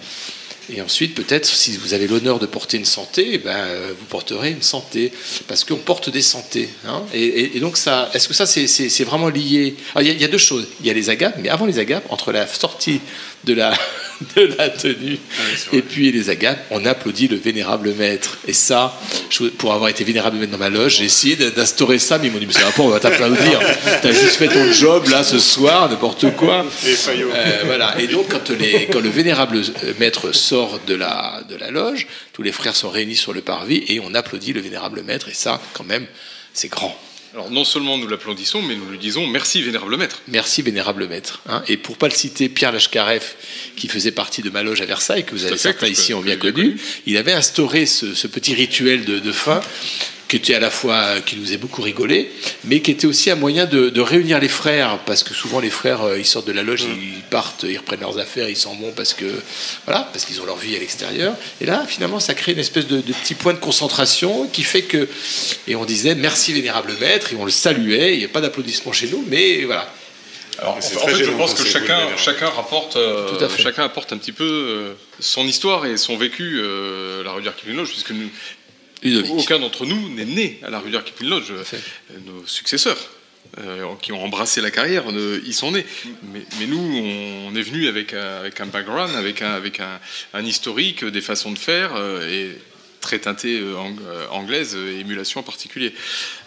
Et 0.71 0.83
ensuite, 0.83 1.15
peut-être, 1.15 1.47
si 1.47 1.77
vous 1.79 1.95
avez 1.95 2.07
l'honneur 2.07 2.39
de 2.39 2.47
porter 2.47 2.77
une 2.77 2.85
santé, 2.85 3.31
eh 3.33 3.39
ben, 3.39 3.57
euh, 3.57 3.93
vous 3.99 4.05
porterez 4.07 4.51
une 4.51 4.63
santé, 4.63 5.13
parce 5.47 5.65
qu'on 5.65 5.77
porte 5.77 6.11
des 6.11 6.21
santé. 6.21 6.69
hein. 6.87 7.05
Et, 7.15 7.59
donc, 7.61 7.77
ça, 7.77 8.11
est-ce 8.13 8.29
que 8.29 8.35
ça, 8.35 8.45
c'est 8.47 9.05
vraiment 9.05 9.29
lié? 9.29 9.77
Il 10.01 10.21
y 10.21 10.25
a 10.25 10.29
deux 10.29 10.39
choses. 10.39 10.67
Il 10.81 10.87
y 10.87 10.91
a 10.91 10.93
les 10.93 11.09
agapes, 11.11 11.37
mais 11.41 11.49
avant 11.49 11.65
les 11.65 11.79
agapes, 11.79 12.05
entre 12.11 12.33
la 12.33 12.47
sortie 12.47 13.01
de 13.45 13.55
la, 13.55 13.73
de 14.37 14.43
la 14.59 14.69
tenue 14.69 15.19
et 15.73 15.83
puis 15.83 16.11
les 16.13 16.29
agapes, 16.31 16.59
on 16.71 16.85
applaudit 16.85 17.29
le 17.29 17.37
vénérable 17.37 17.95
maître. 17.95 18.39
Et 18.49 18.53
ça, 18.53 18.99
je- 19.31 19.45
pour 19.45 19.73
avoir 19.73 19.89
été 19.91 20.03
vénérable 20.05 20.37
maître 20.39 20.53
dans 20.53 20.59
ma 20.59 20.69
loge, 20.71 20.97
j'ai 20.97 21.05
essayé 21.05 21.37
d'instaurer 21.37 21.99
ça, 21.99 22.19
mais 22.19 22.27
ils 22.27 22.33
m'ont 22.33 22.39
dit, 22.41 22.47
mais 22.47 22.53
ça 22.53 22.65
va 22.65 22.73
pas, 22.73 22.83
on 22.83 22.89
va 22.89 23.01
t'applaudir. 23.01 23.61
T'as 24.03 24.13
juste 24.13 24.37
fait 24.37 24.49
ton 24.49 24.71
job 24.73 25.07
là 25.09 25.23
ce 25.23 25.39
soir, 25.39 25.89
n'importe 25.89 26.35
quoi. 26.37 26.67
Et. 26.87 26.95
Euh, 27.35 27.63
voilà. 27.67 27.95
Et 28.01 28.07
donc, 28.09 28.29
quand, 28.29 28.51
les- 28.51 28.87
quand 28.93 29.01
le 29.01 29.09
vénérable 29.11 29.59
euh, 29.85 29.93
maître 30.01 30.33
sort 30.33 30.81
de 30.87 30.95
la, 30.95 31.43
de 31.49 31.55
la 31.57 31.71
loge, 31.71 32.07
tous 32.33 32.43
les 32.43 32.53
frères 32.53 32.75
sont 32.77 32.91
réunis 32.91 33.17
sur 33.17 33.33
le 33.33 33.41
parvis 33.41 33.85
et 33.89 34.01
on 34.01 34.15
applaudit 34.15 34.53
le 34.53 34.61
vénérable 34.61 35.03
maître. 35.03 35.29
Et 35.29 35.35
ça, 35.35 35.61
quand 35.75 35.85
même, 35.85 36.07
c'est 36.53 36.69
grand. 36.69 36.97
Alors 37.35 37.51
non 37.51 37.65
seulement 37.65 37.99
nous 37.99 38.09
l'applaudissons, 38.09 38.63
mais 38.63 38.75
nous 38.75 38.87
lui 38.91 38.99
disons 38.99 39.27
merci 39.27 39.63
vénérable 39.63 39.97
maître. 39.97 40.23
Merci, 40.29 40.63
vénérable 40.63 41.07
maître. 41.09 41.41
hein. 41.49 41.63
Et 41.69 41.77
pour 41.77 41.97
pas 41.99 42.09
le 42.09 42.15
citer, 42.15 42.49
Pierre 42.49 42.73
Lachkareff, 42.73 43.37
qui 43.77 43.87
faisait 43.89 44.13
partie 44.13 44.41
de 44.43 44.51
ma 44.51 44.63
loge 44.63 44.81
à 44.81 44.87
Versailles, 44.87 45.25
que 45.25 45.33
vous 45.35 45.45
avez 45.45 45.59
certains 45.59 45.89
ici 45.89 46.15
ont 46.15 46.21
bien 46.21 46.37
bien 46.37 46.53
connu, 46.53 46.77
il 47.07 47.17
avait 47.17 47.33
instauré 47.33 47.85
ce, 47.87 48.15
ce 48.15 48.27
petit 48.27 48.55
rituel 48.55 49.05
de, 49.05 49.19
de 49.19 49.33
fin 49.33 49.61
qui 50.29 50.37
était 50.37 50.55
à 50.55 50.61
la 50.61 50.71
fois 50.71 51.21
qui 51.25 51.37
nous 51.37 51.45
faisait 51.45 51.57
beaucoup 51.57 51.81
rigoler, 51.83 52.31
mais 52.65 52.81
qui 52.81 52.91
était 52.91 53.07
aussi 53.07 53.31
un 53.31 53.35
moyen 53.35 53.65
de, 53.65 53.89
de 53.89 54.01
réunir 54.01 54.39
les 54.41 54.49
frères, 54.49 54.99
parce 55.07 55.23
que 55.23 55.33
souvent 55.35 55.59
les 55.59 55.71
frères 55.71 56.03
euh, 56.03 56.19
ils 56.19 56.27
sortent 56.27 56.47
de 56.47 56.53
la 56.53 56.63
loge, 56.63 56.85
Mm. 56.85 56.99
ils 57.17 57.23
partent, 57.31 57.65
ils 57.67 57.79
reprennent 57.79 58.01
leurs 58.01 58.19
affaires, 58.19 58.49
ils 58.49 58.57
s'en 58.57 58.75
vont 58.75 58.93
parce 58.93 59.15
que 59.15 59.25
voilà, 59.87 60.09
parce 60.13 60.25
qu'ils 60.27 60.41
ont 60.41 60.45
leur 60.47 60.57
vie 60.59 60.77
à 60.77 60.79
l'extérieur. 60.79 61.35
Et 61.61 61.67
là, 61.67 61.85
finalement, 61.89 62.21
ça 62.21 62.35
crée 62.35 62.53
une 62.53 62.59
espèce 62.59 62.87
de, 62.87 63.01
de 63.01 63.13
petit 63.13 63.35
point 63.35 63.55
de 63.55 63.59
concentration 63.59 64.47
qui 64.53 64.63
fait 64.63 64.83
que 64.83 65.09
et 65.67 65.75
on 65.77 65.85
disait 65.85 66.15
merci 66.15 66.53
vénérable 66.53 66.93
maître 67.01 67.33
et 67.33 67.37
on 67.37 67.45
le 67.45 67.51
saluait. 67.51 68.13
Il 68.15 68.19
n'y 68.19 68.25
a 68.25 68.29
pas 68.29 68.41
d'applaudissements 68.41 68.93
chez 68.93 69.09
nous, 69.09 69.25
mais 69.29 69.65
voilà. 69.65 69.91
Alors, 70.61 70.77
en 70.77 70.81
c'est 70.81 70.99
fait, 70.99 71.25
je 71.25 71.31
pense 71.31 71.55
que 71.55 71.65
chacun, 71.65 72.01
chacun 72.17 72.49
rapporte, 72.49 72.97
euh, 72.97 73.29
Tout 73.37 73.45
à 73.45 73.49
fait. 73.49 73.63
chacun 73.63 73.85
apporte 73.85 74.13
un 74.13 74.19
petit 74.19 74.33
peu 74.33 74.45
euh, 74.45 74.93
son 75.21 75.47
histoire 75.47 75.87
et 75.87 75.97
son 75.97 76.17
vécu 76.17 76.59
euh, 76.61 77.21
à 77.23 77.41
la 77.45 77.53
Kipling 77.53 77.77
Lodge, 77.77 77.91
puisque 77.91 78.11
nous, 78.11 78.29
Ludovic. 79.03 79.33
aucun 79.39 79.59
d'entre 79.59 79.87
nous 79.87 80.09
n'est 80.15 80.25
né 80.25 80.59
à 80.63 80.71
la 80.71 80.81
Rudyard 80.81 81.05
Kipling 81.05 81.31
Lodge. 81.31 81.51
Euh, 81.51 81.63
Nos 82.27 82.47
successeurs. 82.47 82.99
euh, 83.59 83.87
qui 84.03 84.13
ont 84.13 84.23
embrassé 84.23 84.61
la 84.61 84.71
carrière, 84.71 85.11
ne- 85.11 85.41
ils 85.47 85.55
sont 85.55 85.71
nés. 85.73 85.87
Mais, 86.35 86.43
mais 86.61 86.67
nous, 86.67 86.79
on 86.79 87.55
est 87.57 87.63
venu 87.63 87.89
avec 87.89 88.13
un, 88.13 88.37
avec 88.41 88.61
un 88.61 88.67
background, 88.67 89.15
avec 89.17 89.41
un, 89.41 89.51
avec 89.53 89.81
un, 89.81 89.99
un 90.35 90.45
historique, 90.45 91.03
des 91.05 91.23
façons 91.23 91.51
de 91.53 91.59
faire, 91.59 91.93
euh, 91.97 92.29
et 92.29 92.59
très 93.01 93.19
teinté 93.21 93.59
euh, 93.61 93.75
ang- 93.79 93.97
euh, 94.07 94.27
anglaise, 94.31 94.75
euh, 94.77 95.01
émulation 95.01 95.41
en 95.41 95.45
particulier. 95.45 95.95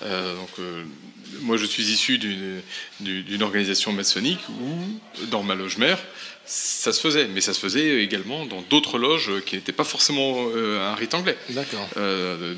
Euh, 0.03 0.35
donc, 0.35 0.49
euh, 0.59 0.83
moi, 1.39 1.57
je 1.57 1.65
suis 1.65 1.83
issu 1.83 2.19
d'une 2.19 2.61
du- 2.99 3.23
d'une 3.23 3.41
organisation 3.41 3.91
maçonnique 3.93 4.41
où, 4.61 5.25
dans 5.31 5.41
ma 5.41 5.55
loge 5.55 5.77
mère, 5.77 5.97
ça 6.45 6.91
se 6.91 6.99
faisait, 6.99 7.27
mais 7.27 7.39
ça 7.41 7.53
se 7.53 7.59
faisait 7.59 8.03
également 8.03 8.45
dans 8.45 8.61
d'autres 8.69 8.97
loges 8.97 9.31
qui 9.45 9.55
n'étaient 9.55 9.71
pas 9.71 9.83
forcément 9.83 10.47
euh, 10.55 10.79
un 10.91 10.95
rite 10.95 11.13
anglais. 11.13 11.37
D'accord. 11.49 11.87
Euh, 11.97 12.55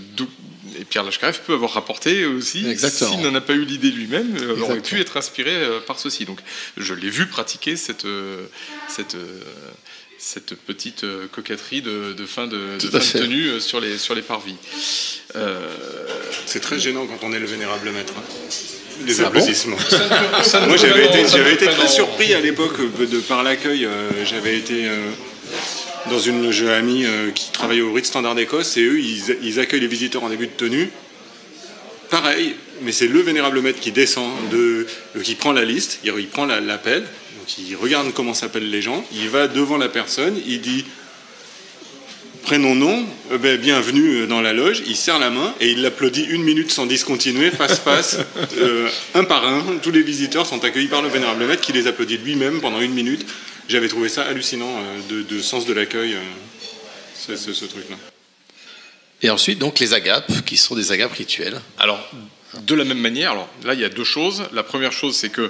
et 0.80 0.86
Pierre 0.86 1.04
Lachkareff 1.04 1.42
peut 1.42 1.54
avoir 1.54 1.72
rapporté 1.74 2.26
aussi, 2.26 2.66
s'il 2.78 3.22
n'en 3.22 3.36
a 3.36 3.42
pas 3.42 3.54
eu 3.54 3.64
l'idée 3.66 3.92
lui-même, 3.92 4.36
euh, 4.42 4.60
aurait 4.62 4.82
pu 4.82 5.00
être 5.00 5.18
inspiré 5.18 5.52
euh, 5.54 5.80
par 5.80 6.00
ceci. 6.00 6.26
Donc, 6.26 6.40
je 6.78 6.94
l'ai 6.96 7.10
vu 7.10 7.28
pratiquer 7.28 7.76
cette, 7.76 8.06
euh, 8.06 8.46
cette, 8.88 9.14
euh, 9.16 9.40
cette 10.18 10.56
petite 10.56 11.04
euh, 11.04 11.28
coquetterie 11.28 11.82
de, 11.82 12.14
de 12.14 12.26
fin 12.26 12.48
de, 12.48 12.80
fin 12.80 13.20
tenue 13.20 13.48
euh, 13.50 13.60
sur 13.60 13.80
les, 13.82 13.98
sur 14.00 14.16
les 14.16 14.22
parvis. 14.24 14.56
Euh, 15.36 15.60
C'est 16.48 16.62
très 16.62 16.80
gênant 16.80 17.06
quand 17.06 17.20
on 17.28 17.34
est 17.34 17.40
le 17.40 17.46
vénérable 17.46 17.92
maître. 17.92 18.14
hein. 18.18 18.24
Les 19.06 19.14
Ah 19.20 19.24
bon 19.24 19.28
applaudissements. 19.30 19.78
Moi 20.68 20.78
j'avais 20.78 21.06
été, 21.06 21.28
j'avais 21.28 21.54
été 21.54 21.66
très 21.68 21.88
surpris 21.88 22.34
à 22.34 22.40
l'époque 22.40 22.76
euh, 22.80 23.06
de 23.06 23.20
par 23.20 23.44
l'accueil. 23.44 23.86
euh, 23.86 24.10
J'avais 24.26 24.58
été 24.58 24.86
euh, 24.88 25.10
dans 26.10 26.20
une 26.20 26.44
loge 26.44 26.64
amie 26.64 27.06
qui 27.36 27.52
travaillait 27.52 27.82
au 27.82 27.94
Ritz 27.94 28.08
Standard 28.08 28.36
d'Écosse 28.36 28.78
et 28.78 28.84
eux 28.84 29.00
ils, 29.00 29.38
ils 29.42 29.60
accueillent 29.60 29.80
les 29.82 29.88
visiteurs 29.88 30.24
en 30.24 30.30
début 30.30 30.48
de 30.48 30.52
tenue. 30.52 30.90
Pareil, 32.10 32.56
mais 32.82 32.92
c'est 32.92 33.08
le 33.08 33.20
vénérable 33.22 33.60
maître 33.62 33.80
qui 33.80 33.92
descend, 33.92 34.30
de, 34.52 34.86
qui 35.24 35.34
prend 35.36 35.52
la 35.52 35.66
liste, 35.66 36.00
il, 36.04 36.28
prend 36.28 36.46
la- 36.46 36.60
l'appel, 36.60 37.02
donc 37.02 37.58
il 37.58 37.76
regarde 37.76 38.14
comment 38.14 38.34
s'appellent 38.36 38.70
les 38.70 38.82
gens, 38.84 39.04
il 39.14 39.30
va 39.30 39.48
devant 39.48 39.78
la 39.78 39.90
personne, 39.90 40.40
il 40.46 40.62
dit 40.62 40.86
prénom 42.44 42.76
nom, 42.76 43.06
euh, 43.32 43.38
ben, 43.38 43.58
bienvenue 43.60 44.22
euh, 44.22 44.28
dans 44.28 44.42
la 44.42 44.54
loge, 44.54 44.84
il 44.86 44.96
serre 44.96 45.20
la 45.20 45.30
main 45.30 45.54
et 45.60 45.70
il 45.72 45.82
l'applaudit 45.82 46.24
une 46.26 46.44
minute 46.44 46.72
sans 46.72 46.86
discontinuer, 46.86 47.52
face 47.52 47.80
face, 47.80 48.18
euh, 48.58 48.90
un 49.16 49.24
par 49.24 49.46
un. 49.48 49.78
Tous 49.82 49.92
les 49.92 50.04
visiteurs 50.04 50.46
sont 50.46 50.64
accueillis 50.64 50.88
par 50.88 51.02
le 51.02 51.10
vénérable 51.10 51.46
maître 51.46 51.62
qui 51.62 51.72
les 51.74 51.88
applaudit 51.88 52.18
lui-même 52.18 52.62
pendant 52.62 52.82
une 52.82 52.94
minute. 52.94 53.26
J'avais 53.70 53.88
trouvé 53.88 54.10
ça 54.10 54.24
hallucinant 54.24 54.70
euh, 54.78 55.00
de, 55.10 55.22
de 55.24 55.42
sens 55.42 55.66
de 55.66 55.74
l'accueil, 55.74 56.14
euh, 56.16 56.20
ce, 57.16 57.36
ce- 57.36 57.54
ce 57.54 57.66
truc-là. 57.66 57.96
Et 59.22 59.30
ensuite, 59.30 59.58
donc, 59.60 59.80
les 59.80 59.94
agapes, 59.94 60.44
qui 60.46 60.58
sont 60.58 60.76
des 60.76 60.92
agapes 60.92 61.14
rituelles. 61.14 61.62
Alors, 61.80 62.06
de 62.62 62.76
la 62.76 62.84
même 62.84 63.00
manière, 63.00 63.32
alors 63.32 63.48
là, 63.64 63.74
il 63.74 63.80
y 63.80 63.86
a 63.86 63.90
deux 63.90 64.04
choses. 64.04 64.44
La 64.52 64.64
première 64.64 64.92
chose, 64.92 65.16
c'est 65.16 65.30
que 65.30 65.50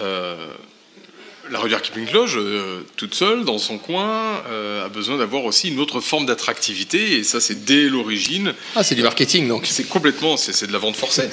euh, 0.00 0.46
la 1.52 1.58
Rudyard 1.58 1.82
Kipling 1.82 2.10
Lodge, 2.12 2.36
euh, 2.36 2.80
toute 2.96 3.14
seule, 3.14 3.44
dans 3.44 3.58
son 3.58 3.76
coin, 3.78 4.42
euh, 4.50 4.84
a 4.84 4.88
besoin 4.88 5.18
d'avoir 5.18 5.44
aussi 5.44 5.68
une 5.68 5.78
autre 5.80 6.00
forme 6.00 6.24
d'attractivité, 6.26 7.18
et 7.18 7.24
ça, 7.24 7.40
c'est 7.40 7.64
dès 7.64 7.84
l'origine. 7.90 8.54
Ah, 8.74 8.82
c'est 8.82 8.94
du 8.94 9.02
marketing, 9.02 9.48
donc. 9.48 9.66
C'est 9.68 9.84
complètement, 9.88 10.36
c'est 10.38 10.66
de 10.66 10.72
la 10.72 10.78
vente 10.78 10.96
forcée. 10.96 11.28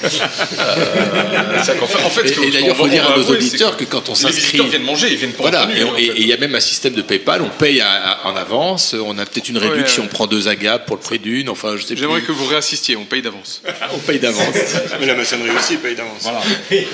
Euh, 0.60 1.62
fait- 1.62 1.80
en 2.04 2.10
fait, 2.10 2.26
Et- 2.30 2.50
d'ailleurs, 2.50 2.68
qu'on 2.70 2.74
faut 2.74 2.82
va- 2.84 2.88
dire 2.90 3.10
à 3.10 3.16
nos 3.16 3.24
auditeurs 3.24 3.76
que 3.76 3.84
quand 3.84 4.08
on 4.08 4.12
Les 4.12 4.18
s'inscrit- 4.18 4.40
visiteurs 4.40 4.66
viennent 4.66 4.82
manger, 4.84 5.08
ils 5.10 5.16
viennent 5.16 5.32
pas 5.32 5.42
Voilà, 5.44 5.64
en 5.64 5.66
tenue, 5.68 5.78
et 5.78 5.82
hein, 5.82 5.88
en 5.92 5.96
et 5.96 6.06
fait. 6.06 6.12
il 6.16 6.26
y 6.26 6.32
a 6.32 6.36
même 6.36 6.54
un 6.54 6.60
système 6.60 6.94
de 6.94 7.02
PayPal, 7.02 7.42
on 7.42 7.48
paye 7.48 7.80
à- 7.80 7.90
à- 7.90 8.26
en 8.28 8.36
avance, 8.36 8.94
on 8.94 9.16
a 9.18 9.24
peut-être 9.26 9.48
une 9.48 9.58
réduction, 9.58 10.02
ouais. 10.02 10.08
on 10.10 10.14
prend 10.14 10.26
deux 10.26 10.48
agapes 10.48 10.86
pour 10.86 10.96
le 10.96 11.02
prix 11.02 11.18
d'une, 11.18 11.48
enfin 11.48 11.76
je 11.76 11.82
sais 11.82 11.94
plus. 11.94 11.98
J'aimerais 12.02 12.22
que 12.22 12.32
vous 12.32 12.44
réassistiez, 12.46 12.96
on 12.96 13.04
paye 13.04 13.22
d'avance. 13.22 13.62
on 13.94 13.98
paye 13.98 14.18
d'avance. 14.18 14.54
Mais 15.00 15.06
la 15.06 15.14
maçonnerie 15.14 15.50
aussi 15.56 15.76
paye 15.76 15.94
d'avance. 15.94 16.22
Voilà. 16.22 16.40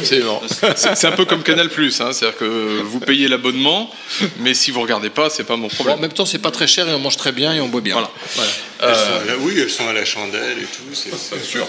C'est 0.03 0.23
c'est 0.97 1.07
un 1.07 1.13
peu 1.13 1.25
comme 1.25 1.43
Canal 1.43 1.69
Plus, 1.69 2.01
hein, 2.01 2.11
c'est-à-dire 2.13 2.39
que 2.39 2.81
vous 2.85 3.01
payez 3.01 3.16
l'abonnement, 3.29 3.91
mais 4.41 4.55
si 4.55 4.71
vous 4.71 4.81
regardez 4.81 5.11
pas, 5.11 5.31
c'est 5.31 5.45
pas 5.45 5.57
mon 5.57 5.69
Bon, 5.69 5.75
problème. 5.75 5.97
en 5.99 6.01
même 6.01 6.13
temps, 6.13 6.27
c'est 6.27 6.39
pas 6.39 6.51
très 6.51 6.67
cher 6.67 6.89
et 6.89 6.93
on 6.93 6.99
mange 6.99 7.17
très 7.17 7.33
bien 7.33 7.53
et 7.55 7.61
on 7.61 7.69
boit 7.69 7.81
bien. 7.81 7.95
Voilà. 7.95 8.11
Voilà. 8.37 8.51
Elles 8.81 8.89
Euh, 8.91 8.95
sont 8.95 9.23
à 9.23 9.25
la- 9.25 9.39
oui, 9.39 9.55
elles 9.59 9.71
sont 9.71 9.89
à 9.89 9.93
la 9.93 10.05
chandelle 10.05 10.59
et 10.59 10.65
tout. 10.65 10.95
c'est- 10.95 11.43
sûr. 11.45 11.67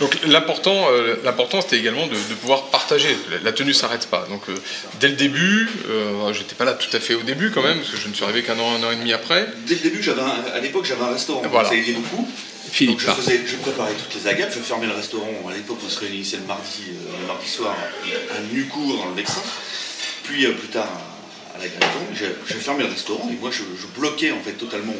Donc 0.00 0.16
l'important, 0.26 0.86
euh, 0.90 1.16
l'important, 1.24 1.60
c'était 1.60 1.78
également 1.78 2.06
de, 2.06 2.14
de 2.14 2.34
pouvoir 2.40 2.64
partager. 2.70 3.14
La, 3.30 3.38
la 3.44 3.52
tenue 3.52 3.74
s'arrête 3.74 4.06
pas. 4.06 4.26
Donc 4.30 4.42
euh, 4.48 4.54
dès 5.00 5.08
le 5.08 5.14
début, 5.14 5.68
euh, 5.90 6.32
j'étais 6.32 6.54
pas 6.54 6.64
là 6.64 6.72
tout 6.74 6.94
à 6.96 7.00
fait 7.00 7.14
au 7.14 7.22
début 7.22 7.50
quand 7.50 7.62
même, 7.62 7.78
parce 7.78 7.90
que 7.90 7.96
je 7.98 8.08
ne 8.08 8.14
suis 8.14 8.24
arrivé 8.24 8.42
qu'un 8.42 8.58
an, 8.58 8.72
un 8.80 8.82
an 8.86 8.90
et 8.90 8.96
demi 8.96 9.12
après. 9.12 9.46
Dès 9.66 9.74
le 9.74 9.80
début, 9.80 10.02
j'avais 10.02 10.22
un- 10.22 10.44
à 10.54 10.60
l'époque, 10.60 10.86
j'avais 10.86 11.04
un 11.04 11.12
restaurant. 11.12 11.42
Voilà. 11.50 11.68
Ça 11.68 11.74
aidait 11.76 11.92
beaucoup. 11.92 12.26
Philippe 12.70 12.98
Donc 13.00 13.16
je, 13.16 13.22
faisais, 13.22 13.40
je 13.46 13.56
préparais 13.56 13.92
toutes 13.94 14.22
les 14.22 14.28
agapes, 14.28 14.52
je 14.54 14.60
fermais 14.60 14.86
le 14.86 14.92
restaurant. 14.92 15.26
À 15.50 15.54
l'époque, 15.54 15.78
on 15.86 15.88
se 15.88 16.00
réunissait 16.00 16.36
le 16.36 16.42
mardi, 16.44 16.82
euh, 16.88 17.20
le 17.22 17.26
mardi 17.26 17.48
soir 17.48 17.74
à 17.74 18.40
Nucourt, 18.54 18.98
dans 18.98 19.08
le 19.08 19.14
Vexin. 19.16 19.40
Puis 20.28 20.44
euh, 20.44 20.52
plus 20.52 20.68
tard 20.68 20.88
à, 21.54 21.58
la 21.58 21.66
Galeton. 21.66 22.06
Je, 22.14 22.26
je 22.46 22.54
fermais 22.58 22.84
le 22.84 22.90
restaurant 22.90 23.28
et 23.30 23.36
moi, 23.36 23.50
je, 23.50 23.62
bloquais 23.98 24.30
en 24.30 24.40
fait 24.40 24.52
totalement 24.52 24.94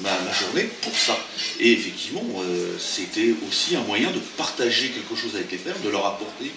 ma, 0.00 0.10
ma 0.10 0.32
journée 0.32 0.68
pour 0.80 0.96
ça. 0.96 1.16
Et 1.60 1.72
effectivement, 1.72 2.24
euh, 2.42 2.76
c'était 2.78 3.34
aussi 3.46 3.76
un 3.76 3.82
moyen 3.82 4.10
de 4.10 4.18
partager 4.36 4.88
quelque 4.88 5.14
chose 5.14 5.36
avec 5.36 5.52
les 5.52 5.58
frères, 5.58 5.78
de 5.84 5.90
leur 5.90 6.06
apporter 6.06 6.50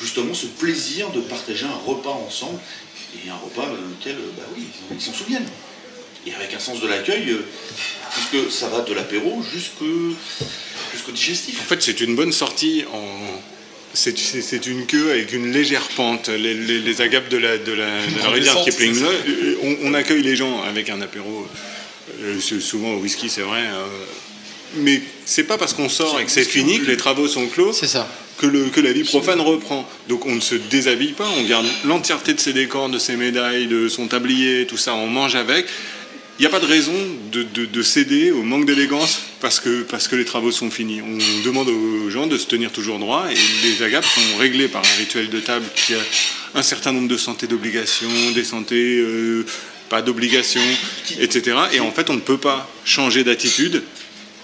justement 0.00 0.34
ce 0.34 0.46
plaisir 0.46 1.10
de 1.10 1.20
partager 1.20 1.66
un 1.66 1.90
repas 1.90 2.10
ensemble. 2.10 2.58
Et 3.24 3.28
un 3.28 3.36
repas 3.36 3.66
lequel, 3.66 4.16
euh, 4.16 4.30
bah 4.36 4.44
oui, 4.56 4.64
ils 4.92 5.00
s'en 5.00 5.12
souviennent 5.12 5.48
et 6.26 6.34
avec 6.34 6.52
un 6.52 6.58
sens 6.58 6.80
de 6.80 6.86
l'accueil, 6.86 7.30
euh, 7.30 7.44
puisque 8.12 8.52
ça 8.52 8.68
va 8.68 8.82
de 8.82 8.92
l'apéro 8.92 9.42
jusqu'au 9.42 11.12
digestif. 11.12 11.60
En 11.60 11.64
fait, 11.64 11.82
c'est 11.82 12.00
une 12.00 12.14
bonne 12.14 12.32
sortie 12.32 12.84
en. 12.92 13.40
C'est 13.92 14.66
une 14.66 14.86
queue 14.86 15.10
avec 15.10 15.32
une 15.32 15.50
légère 15.52 15.88
pente. 15.96 16.28
Les, 16.28 16.54
les- 16.54 16.78
les 16.80 17.00
agapes 17.00 17.28
de 17.28 17.36
la, 17.38 17.58
de 17.58 17.72
la, 17.72 17.86
de 18.34 18.38
descente, 18.38 18.64
Kipling, 18.70 18.94
ça. 18.94 19.04
euh, 19.06 19.54
on, 19.62 19.76
on 19.90 19.94
accueille 19.94 20.22
les 20.22 20.36
gens 20.36 20.62
avec 20.62 20.88
un 20.90 21.00
apéro. 21.00 21.46
euh, 22.22 22.38
souvent 22.40 22.92
au 22.94 22.98
whisky, 22.98 23.28
c'est 23.28 23.40
vrai. 23.42 23.62
euh, 23.62 23.86
mais 24.76 25.02
c'est 25.24 25.42
pas 25.44 25.58
parce 25.58 25.72
qu'on 25.74 25.88
sort 25.88 26.20
et 26.20 26.24
que 26.24 26.30
c'est 26.30 26.44
fini, 26.44 26.78
que 26.78 26.86
les 26.86 26.96
travaux 26.96 27.26
sont 27.26 27.46
clos, 27.48 27.72
C'est 27.72 27.88
ça. 27.88 28.08
que, 28.38 28.46
le, 28.46 28.66
que 28.66 28.80
la 28.80 28.92
vie 28.92 29.02
profane 29.02 29.40
reprend. 29.40 29.88
Donc 30.08 30.24
on 30.26 30.34
ne 30.36 30.40
se 30.40 30.54
déshabille 30.54 31.12
pas, 31.14 31.28
on 31.38 31.42
garde 31.42 31.66
l'entièreté 31.84 32.34
de 32.34 32.40
ses 32.40 32.52
décors, 32.52 32.88
de 32.88 32.98
ses 33.00 33.16
médailles, 33.16 33.66
de 33.66 33.88
son 33.88 34.06
tablier, 34.06 34.66
tout 34.66 34.76
ça, 34.76 34.94
on 34.94 35.08
mange 35.08 35.34
avec. 35.34 35.66
Il 36.40 36.44
n'y 36.44 36.46
a 36.46 36.50
pas 36.50 36.58
de 36.60 36.64
raison 36.64 36.94
de, 37.32 37.42
de- 37.42 37.66
de 37.66 37.82
céder 37.82 38.30
au 38.30 38.42
manque 38.42 38.64
d'élégance 38.64 39.20
parce 39.42 39.60
que, 39.60 39.82
parce 39.82 40.08
que 40.08 40.16
les 40.16 40.24
travaux 40.24 40.50
sont 40.50 40.70
finis. 40.70 41.02
On 41.02 41.44
demande 41.44 41.68
aux 41.68 42.08
gens 42.08 42.26
de 42.26 42.38
se 42.38 42.46
tenir 42.46 42.72
toujours 42.72 42.98
droit 42.98 43.26
et 43.30 43.36
les 43.62 43.82
agapes 43.82 44.06
sont 44.06 44.38
réglées 44.38 44.68
par 44.68 44.80
un 44.82 44.98
rituel 44.98 45.28
de 45.28 45.38
table 45.38 45.66
qui 45.76 45.92
a 45.94 45.98
un 46.54 46.62
certain 46.62 46.92
nombre 46.92 47.08
de 47.08 47.18
santé 47.18 47.46
d'obligations, 47.46 48.08
des 48.34 48.44
santé 48.44 49.00
euh, 49.00 49.44
pas 49.90 50.00
d'obligation, 50.00 50.62
etc. 51.20 51.58
Et 51.74 51.80
en 51.80 51.92
fait, 51.92 52.08
on 52.08 52.14
ne 52.14 52.20
peut 52.20 52.38
pas 52.38 52.66
changer 52.86 53.22
d'attitude 53.22 53.82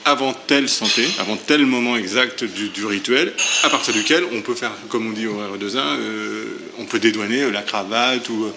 avant 0.04 0.34
telle 0.34 0.68
santé, 0.68 1.02
avant 1.18 1.36
tel 1.38 1.64
moment 1.64 1.96
exact 1.96 2.44
du, 2.44 2.68
du 2.68 2.84
rituel, 2.84 3.32
à 3.62 3.70
partir 3.70 3.94
duquel 3.94 4.22
on 4.34 4.42
peut 4.42 4.54
faire, 4.54 4.72
comme 4.90 5.06
on 5.08 5.12
dit 5.12 5.26
au 5.26 5.38
RE2A, 5.40 5.78
euh, 5.78 6.44
on 6.78 6.84
peut 6.84 6.98
dédouaner 6.98 7.50
la 7.50 7.62
cravate 7.62 8.28
ou, 8.28 8.48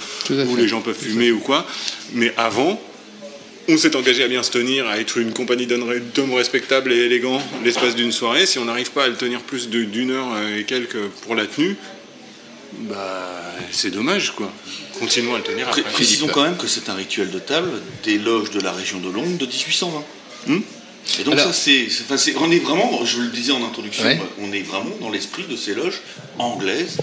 ou 0.46 0.56
les 0.58 0.68
gens 0.68 0.82
peuvent 0.82 0.94
fumer 1.00 1.32
ou 1.32 1.40
quoi. 1.40 1.66
Mais 2.14 2.34
avant, 2.36 2.80
on 3.70 3.78
s'est 3.78 3.96
engagé 3.96 4.24
à 4.24 4.28
bien 4.28 4.44
se 4.44 4.52
tenir, 4.52 4.88
à 4.88 5.00
être 5.00 5.18
une 5.18 5.32
compagnie 5.34 5.68
d'hommes 5.68 6.34
respectables 6.34 6.92
et 6.92 6.98
élégants 7.06 7.42
l'espace 7.64 7.96
d'une 7.96 8.12
soirée. 8.12 8.46
Si 8.46 8.60
on 8.60 8.66
n'arrive 8.66 8.92
pas 8.92 9.06
à 9.06 9.08
le 9.08 9.16
tenir 9.16 9.42
plus 9.42 9.70
d'une 9.70 10.12
heure 10.12 10.28
et 10.58 10.64
quelques 10.64 11.02
pour 11.24 11.36
la 11.36 11.46
tenue, 11.46 11.76
bah 12.74 13.56
c'est 13.72 13.92
dommage 13.92 14.32
quoi. 14.32 14.52
Continuons 15.00 15.36
à 15.36 15.38
le 15.38 15.44
tenir 15.44 15.68
après. 15.70 15.82
précisons 15.84 16.28
quand 16.28 16.44
même 16.44 16.58
que 16.58 16.68
c'est 16.68 16.90
un 16.90 16.94
rituel 16.96 17.30
de 17.32 17.40
table 17.40 17.70
des 18.04 18.18
loges 18.18 18.52
de 18.52 18.60
la 18.60 18.72
région 18.74 19.00
de 19.00 19.10
Londres 19.10 19.38
de 19.38 19.46
1820. 19.46 20.04
Hmm? 20.48 20.60
Et 21.20 21.24
donc 21.24 21.34
Alors- 21.36 21.48
ça, 21.48 21.54
c'est, 21.54 21.88
enfin, 22.04 22.18
c'est- 22.18 22.36
on 22.38 22.52
est 22.52 22.60
vraiment, 22.60 23.04
je 23.06 23.22
le 23.22 23.30
disais 23.30 23.52
en 23.52 23.64
introduction, 23.64 24.04
Ouais. 24.06 24.20
on 24.42 24.52
est 24.52 24.62
vraiment 24.62 24.96
dans 25.02 25.10
l'esprit 25.10 25.44
de 25.50 25.56
ces 25.56 25.74
loges 25.74 26.02
anglaises 26.38 26.98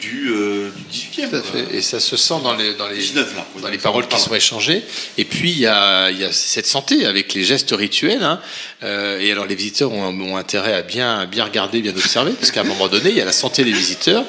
du, 0.00 0.30
euh, 0.30 0.70
du 0.90 1.22
18e. 1.22 1.30
Tout 1.30 1.36
à 1.36 1.42
fait. 1.42 1.76
Et 1.76 1.82
ça 1.82 2.00
se 2.00 2.16
sent 2.16 2.34
dans 2.42 2.54
les, 2.54 2.74
dans 2.74 2.88
les, 2.88 2.96
19 2.98 3.34
là. 3.36 3.46
dans 3.62 3.68
les 3.68 3.78
paroles 3.78 4.06
qui 4.08 4.18
sont 4.20 4.34
échangées. 4.34 4.82
Et 5.18 5.24
puis, 5.24 5.50
il 5.50 5.58
y 5.58 5.60
y 5.62 5.66
a 5.66 6.32
cette 6.32 6.66
santé 6.66 7.06
avec 7.06 7.34
les 7.34 7.44
gestes 7.44 7.72
rituels. 7.76 8.22
hein. 8.22 8.40
Euh, 8.82 9.18
et 9.20 9.30
alors, 9.32 9.46
les 9.46 9.54
visiteurs 9.54 9.92
ont, 9.92 10.08
ont 10.20 10.36
intérêt 10.36 10.74
à 10.74 10.82
bien, 10.82 11.26
bien 11.26 11.44
regarder, 11.44 11.80
bien 11.82 11.92
observer, 11.96 12.32
parce 12.32 12.50
qu'à 12.50 12.60
un 12.60 12.64
moment 12.64 12.88
donné, 12.88 13.10
il 13.10 13.16
y 13.16 13.20
a 13.20 13.24
la 13.24 13.32
santé 13.32 13.64
des 13.64 13.72
visiteurs. 13.72 14.24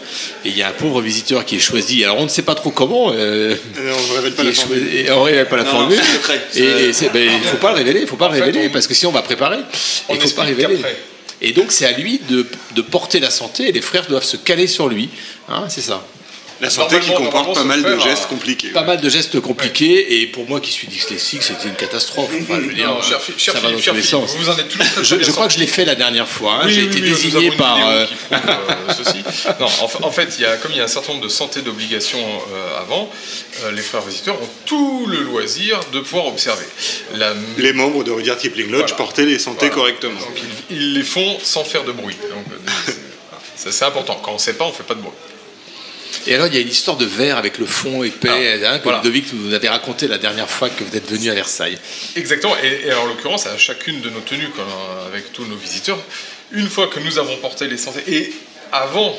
Et 0.46 0.50
il 0.50 0.58
y 0.58 0.62
a 0.64 0.68
un 0.70 0.74
pauvre 0.74 1.02
visiteur 1.02 1.46
qui 1.46 1.56
est 1.56 1.60
choisi. 1.60 2.04
Alors, 2.04 2.18
on 2.18 2.24
ne 2.24 2.30
sait 2.30 2.42
pas 2.42 2.56
trop 2.56 2.72
comment. 2.72 3.12
euh, 3.14 3.56
on 3.78 3.82
ne 3.82 4.16
révèle 4.18 4.34
pas 4.34 4.44
la 4.44 4.52
formule. 4.54 4.80
choisi- 4.80 4.98
et 5.06 5.12
on 5.12 5.20
ne 5.22 5.26
révèle 5.26 5.48
pas 5.48 5.58
la 5.58 5.64
Non, 5.64 5.70
formule. 5.72 6.00
c'est 6.02 6.18
secret. 6.18 6.42
Et, 6.56 6.90
et 6.90 6.94
c'est- 6.94 7.10
ben, 7.10 7.24
il 7.32 7.40
ne 7.40 7.44
faut 7.46 7.58
pas 7.58 7.72
le 7.72 7.78
révéler. 7.78 8.02
Il 8.02 8.08
faut 8.08 8.16
pas 8.18 8.28
le 8.30 8.36
fait, 8.36 8.42
révéler, 8.44 8.68
on- 8.68 8.72
parce 8.72 8.88
que 8.88 8.94
sinon, 8.94 9.10
on 9.12 9.14
va 9.14 9.22
préparer. 9.22 9.60
Il 10.10 10.16
ne 10.16 10.20
faut 10.22 10.30
pas 10.36 10.44
révéler. 10.44 10.80
Et 11.42 11.54
donc, 11.54 11.72
c'est 11.72 11.86
à 11.86 11.92
lui 11.92 12.22
de, 12.30 12.82
porter 12.82 13.20
la 13.20 13.30
santé. 13.30 13.70
Et 13.70 13.72
les 13.72 13.82
frères 13.82 14.08
doivent 14.08 14.24
se 14.24 14.38
caler 14.38 14.68
sur 14.68 14.88
lui. 14.88 15.10
Hein, 15.50 15.66
c'est 15.70 15.82
ça. 15.82 16.06
La 16.62 16.70
santé 16.70 17.00
qui 17.00 17.12
comporte 17.14 17.56
pas 17.56 17.64
mal 17.64 17.82
de 17.84 17.98
gestes 18.00 18.28
compliqués. 18.28 18.70
Pas 18.70 18.84
mal 18.84 19.02
de 19.02 19.10
gestes 19.10 19.40
compliqués, 19.42 20.22
et 20.22 20.28
pour 20.28 20.48
moi 20.48 20.60
qui 20.60 20.72
suis 20.72 20.88
dyslexique, 20.88 21.42
c'était 21.42 21.68
une 21.68 21.74
catastrophe. 21.76 22.30
Enfin, 22.42 22.60
je 22.62 22.68
veux 22.68 22.74
dire, 22.74 22.88
Non, 22.88 23.02
cher, 23.02 23.20
cher 23.38 23.54
ça 23.56 23.60
va 23.60 23.72
dans 23.72 23.80
tous 23.80 23.94
les 23.94 24.04
sens. 24.04 24.36
vous 24.38 24.50
en 24.50 24.56
êtes 24.58 24.70
toujours 24.70 24.86
Je, 25.02 25.24
je 25.24 25.32
crois 25.32 25.48
que 25.48 25.54
je 25.54 25.60
l'ai 25.60 25.66
fait 25.68 25.86
la 25.86 25.96
dernière 25.96 26.28
fois. 26.28 26.58
hein. 26.58 26.62
Oui, 26.66 26.74
J'ai 26.74 26.82
oui, 26.84 26.88
été 26.88 27.02
oui, 27.02 27.10
désigné 27.10 27.52
par. 27.52 27.78
euh, 27.90 28.06
qui 28.06 28.14
prouve, 28.14 28.40
euh, 28.48 28.94
ceci. 29.04 29.24
Non, 29.60 29.66
en, 29.66 29.88
fa- 29.88 30.00
en 30.04 30.12
fait, 30.12 30.36
il 30.38 30.44
y 30.44 30.46
a, 30.46 30.56
comme 30.58 30.72
il 30.72 30.78
y 30.78 30.82
a 30.82 30.84
un 30.84 30.88
certain 30.88 31.14
nombre 31.14 31.24
de 31.24 31.30
santé 31.30 31.62
d'obligations 31.64 32.20
euh, 32.20 32.80
avant, 32.80 33.10
euh, 33.64 33.72
les 33.72 33.82
frères 33.82 34.02
visiteurs 34.04 34.36
ont 34.42 34.50
tout 34.66 35.08
le 35.08 35.18
loisir 35.22 35.80
de 35.92 36.00
pouvoir 36.00 36.28
observer. 36.28 36.66
La- 37.16 37.34
Les 37.58 37.74
membres 37.74 38.04
de 38.04 38.12
Rudyard 38.12 38.38
Kipling 38.38 38.68
Lodge 38.70 38.82
Voilà. 38.82 38.96
portaient 38.96 39.26
les 39.26 39.40
santés 39.40 39.68
Voilà. 39.68 39.76
correctement. 39.76 40.20
Donc, 40.20 40.40
ils, 40.70 40.76
ils 40.78 40.94
les 40.94 41.04
font 41.04 41.38
sans 41.42 41.64
faire 41.64 41.84
de 41.86 41.92
bruit. 41.92 42.18
C'est 43.56 43.86
important. 43.86 44.20
Quand 44.24 44.32
on 44.32 44.36
ne 44.36 44.40
sait 44.40 44.54
pas, 44.54 44.66
on 44.66 44.70
ne 44.70 44.74
fait 44.74 44.84
pas 44.84 44.96
de 44.96 45.02
bruit. 45.02 45.14
Et 46.28 46.36
alors, 46.36 46.48
il 46.48 46.54
y 46.54 46.58
a 46.58 46.62
une 46.62 46.68
histoire 46.70 46.98
de 46.98 47.06
verre 47.06 47.38
avec 47.38 47.58
le 47.58 47.66
fond 47.66 48.04
épais, 48.04 48.62
hein, 48.66 48.78
que 48.80 48.84
voilà. 48.84 49.00
Ludovic 49.00 49.34
vous 49.34 49.54
avez 49.54 49.68
raconté 49.70 50.08
la 50.08 50.18
dernière 50.18 50.50
fois 50.50 50.70
que 50.70 50.84
vous 50.84 50.96
êtes 50.96 51.10
venu 51.10 51.30
à 51.30 51.34
Versailles. 51.34 51.78
Exactement. 52.16 52.56
Et, 52.64 52.88
et 52.88 52.94
en 52.94 53.06
l'occurrence, 53.08 53.48
à 53.48 53.58
chacune 53.58 54.02
de 54.02 54.10
nos 54.10 54.20
tenues, 54.22 54.50
quand- 54.56 55.08
avec 55.08 55.34
tous 55.34 55.46
nos 55.46 55.56
visiteurs, 55.56 55.98
une 56.52 56.70
fois 56.70 56.88
que 56.88 57.00
nous 57.00 57.18
avons 57.18 57.38
porté 57.38 57.68
les 57.68 57.78
santés, 57.78 58.04
et 58.08 58.34
avant 58.72 59.18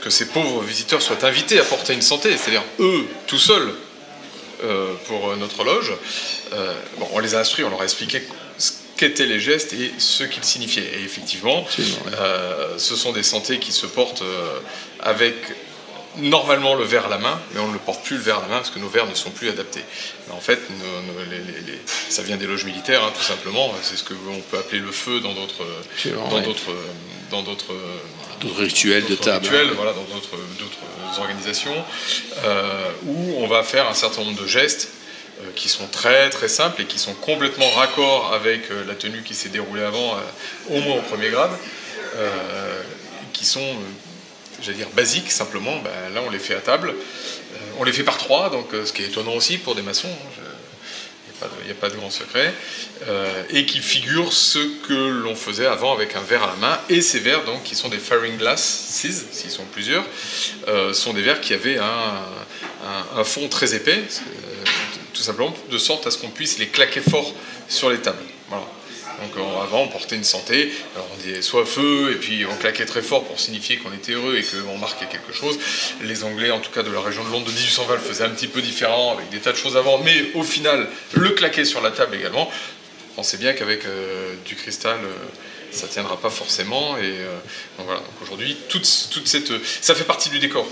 que 0.00 0.10
ces 0.10 0.26
pauvres 0.26 0.62
visiteurs 0.62 1.02
soient 1.02 1.24
invités 1.24 1.58
à 1.58 1.64
porter 1.64 1.92
une 1.94 2.02
santé, 2.02 2.30
c'est-à-dire 2.36 2.62
eux, 2.78 3.06
tout 3.26 3.38
seuls, 3.38 3.74
euh, 4.62 4.92
pour 5.08 5.30
euh, 5.30 5.36
notre 5.36 5.64
loge, 5.64 5.92
euh, 6.52 6.72
bon, 6.98 7.08
on 7.12 7.18
les 7.18 7.34
a 7.34 7.40
instruits, 7.40 7.64
on 7.64 7.70
leur 7.70 7.80
a 7.80 7.84
expliqué 7.84 8.22
ce 8.58 8.70
qu'étaient 8.96 9.26
les 9.26 9.40
gestes 9.40 9.72
et 9.72 9.92
ce 9.98 10.22
qu'ils 10.24 10.44
signifiaient. 10.44 10.88
Et 11.00 11.04
effectivement, 11.04 11.66
euh, 12.20 12.74
ce 12.78 12.94
sont 12.96 13.12
des 13.12 13.24
santés 13.24 13.58
qui 13.58 13.72
se 13.72 13.86
portent 13.86 14.22
euh, 14.22 14.58
avec 15.00 15.34
normalement 16.16 16.74
le 16.74 16.84
verre 16.84 17.06
à 17.06 17.08
la 17.08 17.18
main, 17.18 17.40
mais 17.52 17.60
on 17.60 17.68
ne 17.68 17.72
le 17.72 17.78
porte 17.78 18.04
plus 18.04 18.16
le 18.16 18.22
verre 18.22 18.38
à 18.38 18.42
la 18.42 18.48
main 18.48 18.56
parce 18.58 18.70
que 18.70 18.78
nos 18.78 18.88
verres 18.88 19.06
ne 19.06 19.14
sont 19.14 19.30
plus 19.30 19.48
adaptés. 19.48 19.84
Mais 20.28 20.34
en 20.34 20.40
fait, 20.40 20.60
nos- 20.70 21.12
nos- 21.12 21.30
les- 21.30 21.38
les- 21.38 21.72
les- 21.72 21.80
ça 22.08 22.22
vient 22.22 22.36
des 22.36 22.46
loges 22.46 22.64
militaires, 22.64 23.02
hein, 23.04 23.12
tout 23.16 23.22
simplement. 23.24 23.72
C'est 23.82 23.96
ce 23.96 24.04
que 24.04 24.14
on 24.30 24.40
peut 24.40 24.58
appeler 24.58 24.80
le 24.80 24.92
feu 24.92 25.20
dans 25.20 25.32
d'autres, 25.34 25.64
dans 26.06 26.36
ouais. 26.36 26.42
d'autres, 26.42 26.72
dans 27.30 27.42
d'autres 27.42 27.74
D'autres 28.40 28.60
rituels 28.62 29.06
de 29.06 29.14
table. 29.14 29.44
rituels, 29.46 29.70
voilà, 29.72 29.92
dans 29.92 30.02
d'autres, 30.02 30.36
d'autres 30.58 31.20
organisations, 31.20 31.74
euh, 32.44 32.90
où 33.06 33.34
on 33.38 33.46
va 33.46 33.62
faire 33.62 33.88
un 33.88 33.94
certain 33.94 34.22
nombre 34.24 34.40
de 34.42 34.46
gestes 34.46 34.88
euh, 35.40 35.50
qui 35.56 35.68
sont 35.68 35.86
très 35.88 36.30
très 36.30 36.48
simples 36.48 36.82
et 36.82 36.84
qui 36.84 36.98
sont 36.98 37.14
complètement 37.14 37.68
raccord 37.70 38.32
avec 38.34 38.70
euh, 38.70 38.84
la 38.86 38.94
tenue 38.94 39.22
qui 39.22 39.34
s'est 39.34 39.48
déroulée 39.48 39.82
avant, 39.82 40.14
euh, 40.16 40.76
au 40.76 40.80
moins 40.80 40.96
au 40.98 41.02
premier 41.02 41.30
grade, 41.30 41.50
euh, 42.16 42.82
qui 43.32 43.44
sont, 43.44 43.60
euh, 43.60 43.74
j'allais 44.64 44.78
dire, 44.78 44.88
basiques 44.94 45.30
simplement. 45.30 45.76
Ben, 45.78 46.14
là, 46.14 46.22
on 46.26 46.30
les 46.30 46.38
fait 46.38 46.54
à 46.54 46.60
table. 46.60 46.90
Euh, 46.90 47.56
on 47.78 47.84
les 47.84 47.92
fait 47.92 48.02
par 48.04 48.18
trois, 48.18 48.50
donc 48.50 48.72
euh, 48.74 48.84
ce 48.86 48.92
qui 48.92 49.02
est 49.02 49.06
étonnant 49.06 49.34
aussi 49.34 49.58
pour 49.58 49.74
des 49.74 49.82
maçons. 49.82 50.08
hein, 50.08 51.46
il 51.60 51.66
n'y 51.66 51.72
a 51.72 51.74
pas 51.74 51.90
de 51.90 51.96
grand 51.96 52.10
secret, 52.10 52.54
euh, 53.06 53.42
et 53.50 53.66
qui 53.66 53.80
figure 53.80 54.32
ce 54.32 54.58
que 54.86 54.94
l'on 54.94 55.34
faisait 55.34 55.66
avant 55.66 55.92
avec 55.92 56.16
un 56.16 56.22
verre 56.22 56.42
à 56.44 56.46
la 56.46 56.54
main. 56.56 56.78
Et 56.88 57.02
ces 57.02 57.18
verres, 57.18 57.44
donc, 57.44 57.64
qui 57.64 57.74
sont 57.74 57.88
des 57.90 57.98
firing 57.98 58.38
glasses, 58.38 58.62
s'ils 58.90 59.50
sont 59.50 59.64
plusieurs, 59.72 60.04
sont 60.94 61.12
des 61.12 61.20
verres 61.22 61.40
qui 61.42 61.52
avaient 61.52 61.76
un, 61.76 62.22
un- 63.16 63.24
fond 63.24 63.48
très 63.48 63.74
épais, 63.74 64.04
tout 65.12 65.22
simplement 65.22 65.54
de 65.70 65.76
sorte 65.78 66.06
à 66.06 66.10
ce 66.10 66.16
qu'on 66.18 66.30
puisse 66.30 66.58
les 66.58 66.68
claquer 66.68 67.00
fort 67.02 67.34
sur 67.68 67.90
les 67.90 67.98
tables. 67.98 68.22
Voilà. 68.48 68.64
Donc 69.24 69.36
euh, 69.36 69.62
avant, 69.62 69.82
on 69.82 69.88
portait 69.88 70.16
une 70.16 70.24
santé, 70.24 70.72
alors 70.94 71.08
on 71.14 71.22
disait 71.22 71.42
soit 71.42 71.64
feu, 71.64 72.12
et 72.12 72.16
puis 72.16 72.44
on 72.46 72.54
claquait 72.56 72.84
très 72.84 73.02
fort 73.02 73.24
pour 73.24 73.40
signifier 73.40 73.78
qu'on 73.78 73.92
était 73.92 74.12
heureux 74.12 74.36
et 74.36 74.42
qu'on 74.42 74.76
marquait 74.78 75.06
quelque 75.06 75.32
chose. 75.32 75.58
Les 76.02 76.24
Anglais, 76.24 76.50
en 76.50 76.60
tout 76.60 76.70
cas 76.70 76.82
de 76.82 76.90
la 76.90 77.00
région 77.00 77.24
de 77.24 77.30
Londres 77.30 77.46
de 77.46 77.52
1820, 77.52 77.94
le 77.94 78.00
faisaient 78.00 78.24
un 78.24 78.30
petit 78.30 78.48
peu 78.48 78.60
différent, 78.60 79.12
avec 79.12 79.30
des 79.30 79.38
tas 79.38 79.52
de 79.52 79.56
choses 79.56 79.76
avant, 79.76 79.98
mais 79.98 80.30
au 80.34 80.42
final, 80.42 80.88
le 81.14 81.30
claquer 81.30 81.64
sur 81.64 81.80
la 81.80 81.90
table 81.90 82.14
également. 82.16 82.50
Sait 83.22 83.38
bien 83.38 83.52
qu'avec 83.52 83.86
euh, 83.86 84.34
du 84.44 84.56
cristal, 84.56 84.98
euh, 85.02 85.08
ça 85.70 85.86
tiendra 85.86 86.20
pas 86.20 86.30
forcément. 86.30 86.98
Et 86.98 87.12
donc 87.78 87.86
voilà, 87.86 88.00
Donc 88.00 88.22
aujourd'hui, 88.22 88.56
toute, 88.68 88.86
toute 89.10 89.28
cette, 89.28 89.52
ça 89.80 89.94
fait 89.94 90.04
partie 90.04 90.28
du 90.28 90.40
décor. 90.40 90.66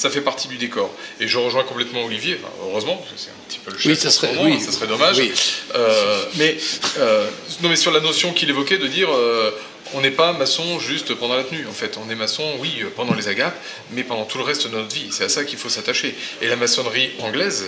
Ça 0.00 0.08
fait 0.08 0.22
partie 0.22 0.48
du 0.48 0.56
décor. 0.56 0.90
Et 1.20 1.28
je 1.28 1.36
rejoins 1.36 1.62
complètement 1.62 2.02
Olivier, 2.06 2.38
enfin, 2.42 2.50
heureusement, 2.62 2.96
parce 2.96 3.10
que 3.10 3.18
c'est 3.18 3.28
un 3.28 3.44
petit 3.50 3.58
peu 3.58 3.70
le 3.70 3.76
chef 3.76 3.84
Oui, 3.92 3.96
ça 3.98 4.10
serait- 4.10 4.28
moment, 4.32 4.44
oui. 4.44 4.54
hein, 4.58 4.64
ça 4.64 4.72
serait 4.72 4.86
dommage. 4.86 5.18
Oui. 5.18 5.30
Euh, 5.74 6.24
mais, 6.36 6.56
euh, 6.96 7.28
non, 7.62 7.68
mais 7.68 7.76
sur 7.76 7.90
la 7.92 8.00
notion 8.00 8.32
qu'il 8.32 8.48
évoquait 8.48 8.78
de 8.78 8.86
dire 8.86 9.12
euh, 9.12 9.50
on 9.92 10.00
n'est 10.00 10.10
pas 10.10 10.32
maçon 10.32 10.78
juste 10.80 11.12
pendant 11.16 11.36
la 11.36 11.44
tenue. 11.44 11.66
En 11.68 11.74
fait, 11.74 11.98
on 12.02 12.08
est 12.10 12.14
maçon, 12.14 12.44
oui, 12.60 12.82
pendant 12.96 13.12
les 13.12 13.28
agapes, 13.28 13.62
mais 13.90 14.02
pendant 14.02 14.24
tout 14.24 14.38
le 14.38 14.44
reste 14.44 14.68
de 14.68 14.74
notre 14.74 14.94
vie. 14.94 15.08
C'est 15.10 15.24
à 15.24 15.28
ça 15.28 15.44
qu'il 15.44 15.58
faut 15.58 15.68
s'attacher. 15.68 16.14
Et 16.40 16.48
la 16.48 16.56
maçonnerie 16.56 17.10
anglaise, 17.18 17.66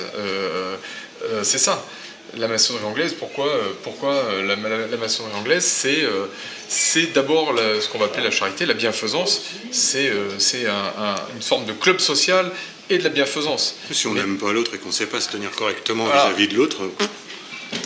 c'est 1.43 1.59
ça. 1.59 1.85
La 2.39 2.49
maçonnerie 2.49 2.85
anglaise, 2.85 3.15
pourquoi, 3.19 3.47
euh, 3.49 3.73
pourquoi 3.83 4.15
euh, 4.15 4.43
la, 4.47 4.57
la- 4.57 4.87
la 4.87 4.97
maçonnerie 4.97 5.35
anglaise 5.35 5.65
C'est 5.65 6.03
euh, 6.03 6.27
c'est 6.69 7.13
d'abord 7.13 7.55
ce 7.59 7.87
qu'on 7.89 7.99
va 7.99 8.07
appeler 8.07 8.25
la 8.25 8.31
charité, 8.31 8.65
la 8.65 8.73
bienfaisance. 8.75 9.43
C'est 9.71 10.09
euh, 10.09 10.39
c'est 10.39 10.67
un- 10.67 10.93
un- 10.99 11.15
une 11.37 11.43
forme 11.43 11.67
de 11.67 11.73
club 11.75 12.01
social 12.01 12.51
et 12.89 12.97
de 12.99 13.05
la 13.05 13.11
bienfaisance. 13.11 13.77
Si 13.91 14.07
on 14.07 14.15
n'aime 14.15 14.39
pas 14.39 14.53
l'autre 14.53 14.75
et 14.75 14.79
qu'on 14.79 14.89
ne 14.89 14.93
sait 14.93 15.07
pas 15.07 15.21
se 15.21 15.29
tenir 15.29 15.51
correctement 15.51 16.05
Voilà. 16.07 16.29
vis-à-vis 16.29 16.49
de 16.49 16.57
l'autre, 16.57 16.79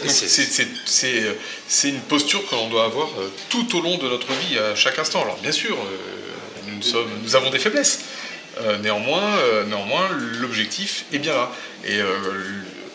C'est 0.07 1.89
une 1.89 2.01
posture 2.01 2.49
que 2.49 2.55
l'on 2.55 2.69
doit 2.69 2.85
avoir 2.85 3.09
tout 3.51 3.77
au 3.77 3.83
long 3.83 3.99
de 3.99 4.09
notre 4.09 4.29
vie, 4.33 4.59
à 4.59 4.75
chaque 4.75 4.99
instant. 4.99 5.23
Alors 5.23 5.39
bien 5.39 5.53
sûr, 5.53 5.77
nous, 6.69 6.83
sommes, 6.83 7.09
nous 7.23 7.35
avons 7.37 7.51
des 7.51 7.59
faiblesses. 7.59 8.01
Euh, 8.63 8.79
néanmoins, 8.79 9.37
euh, 9.39 9.65
néanmoins 9.65 10.09
l'objectif 10.41 11.05
est 11.13 11.19
bien 11.19 11.35
là. 11.35 11.53
Et 11.85 12.01
euh, 12.01 12.07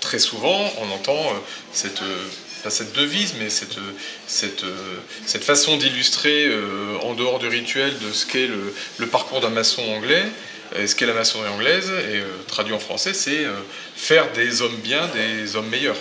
très 0.02 0.20
souvent, 0.20 0.70
on 0.82 0.92
entend 0.92 1.16
euh, 1.16 1.40
cette, 1.72 2.02
euh, 2.02 2.28
pas 2.64 2.70
cette 2.70 2.92
devise, 2.94 3.36
mais 3.40 3.50
cette, 3.50 3.78
euh, 3.78 3.92
cette, 4.28 4.66
euh, 4.66 4.98
cette 5.26 5.46
façon 5.46 5.78
d'illustrer 5.78 6.46
euh, 6.48 6.98
en 7.04 7.14
dehors 7.14 7.40
du 7.40 7.48
rituel 7.48 7.98
de 8.00 8.12
ce 8.12 8.26
qu'est 8.26 8.48
le, 8.48 8.74
le 8.98 9.08
parcours 9.08 9.40
d'un 9.40 9.50
maçon 9.50 9.84
anglais. 9.84 10.26
Et 10.80 10.88
ce 10.88 10.96
qu'est 10.96 11.06
la 11.06 11.14
maçonnerie 11.14 11.50
anglaise, 11.50 11.90
et 11.90 12.20
euh, 12.20 12.26
traduit 12.48 12.74
en 12.74 12.80
français, 12.80 13.14
c'est 13.14 13.44
euh, 13.44 13.54
faire 13.96 14.32
des 14.32 14.62
hommes 14.62 14.78
bien 14.78 15.06
des 15.08 15.56
hommes 15.58 15.68
meilleurs. 15.68 15.98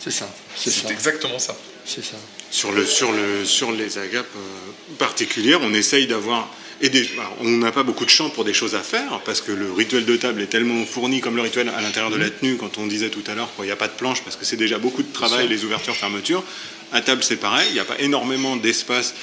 C'est 0.00 0.10
ça. 0.10 0.26
C'est 0.56 0.90
exactement 0.90 1.38
ça. 1.38 1.54
C'est 1.84 2.02
ça. 2.02 2.16
sur, 2.50 2.72
le, 2.72 2.86
sur, 2.86 3.12
le, 3.12 3.44
sur 3.44 3.72
les 3.72 3.98
agapes 3.98 4.36
euh, 4.36 4.94
particulières, 4.98 5.60
on 5.62 5.74
essaye 5.74 6.06
d'avoir. 6.06 6.48
Et 6.84 6.90
des- 6.90 7.08
alors, 7.18 7.34
on 7.40 7.48
n'a 7.48 7.72
pas 7.72 7.82
beaucoup 7.82 8.04
de 8.04 8.10
champs 8.10 8.28
pour 8.28 8.44
des 8.44 8.52
choses 8.52 8.74
à 8.74 8.80
faire, 8.82 9.20
parce 9.24 9.40
que 9.40 9.52
le 9.52 9.72
rituel 9.72 10.04
de 10.04 10.16
table 10.16 10.42
est 10.42 10.48
tellement 10.48 10.84
fourni 10.84 11.22
comme 11.22 11.34
le 11.34 11.40
rituel 11.40 11.70
à 11.74 11.80
l'intérieur 11.80 12.10
de 12.10 12.16
la 12.18 12.28
tenue, 12.28 12.56
quand 12.58 12.76
on 12.76 12.86
disait 12.86 13.08
tout 13.08 13.22
à 13.26 13.34
l'heure 13.34 13.48
qu'il 13.56 13.64
n'y 13.64 13.70
a 13.70 13.76
pas 13.76 13.88
de 13.88 13.94
planche, 13.94 14.22
parce 14.22 14.36
que 14.36 14.44
c'est 14.44 14.56
déjà 14.56 14.76
beaucoup 14.78 15.02
de 15.02 15.10
travail, 15.10 15.48
les 15.48 15.64
ouvertures, 15.64 15.96
fermetures. 15.96 16.44
À 16.92 17.00
table, 17.00 17.22
c'est 17.24 17.36
pareil, 17.38 17.66
il 17.70 17.72
n'y 17.72 17.80
a 17.80 17.86
pas 17.86 17.98
énormément 18.00 18.56
d'espace 18.56 19.14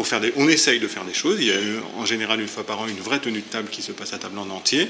pour 0.00 0.08
faire 0.08 0.20
des, 0.22 0.32
on 0.36 0.48
essaye 0.48 0.80
de 0.80 0.88
faire 0.88 1.04
des 1.04 1.12
choses. 1.12 1.36
Il 1.40 1.48
y 1.48 1.52
a 1.52 1.56
en 1.98 2.06
général 2.06 2.40
une 2.40 2.48
fois 2.48 2.64
par 2.64 2.80
an 2.80 2.86
une 2.88 3.00
vraie 3.00 3.18
tenue 3.18 3.40
de 3.40 3.44
table 3.44 3.68
qui 3.70 3.82
se 3.82 3.92
passe 3.92 4.14
à 4.14 4.18
table 4.18 4.38
en 4.38 4.48
entier. 4.48 4.88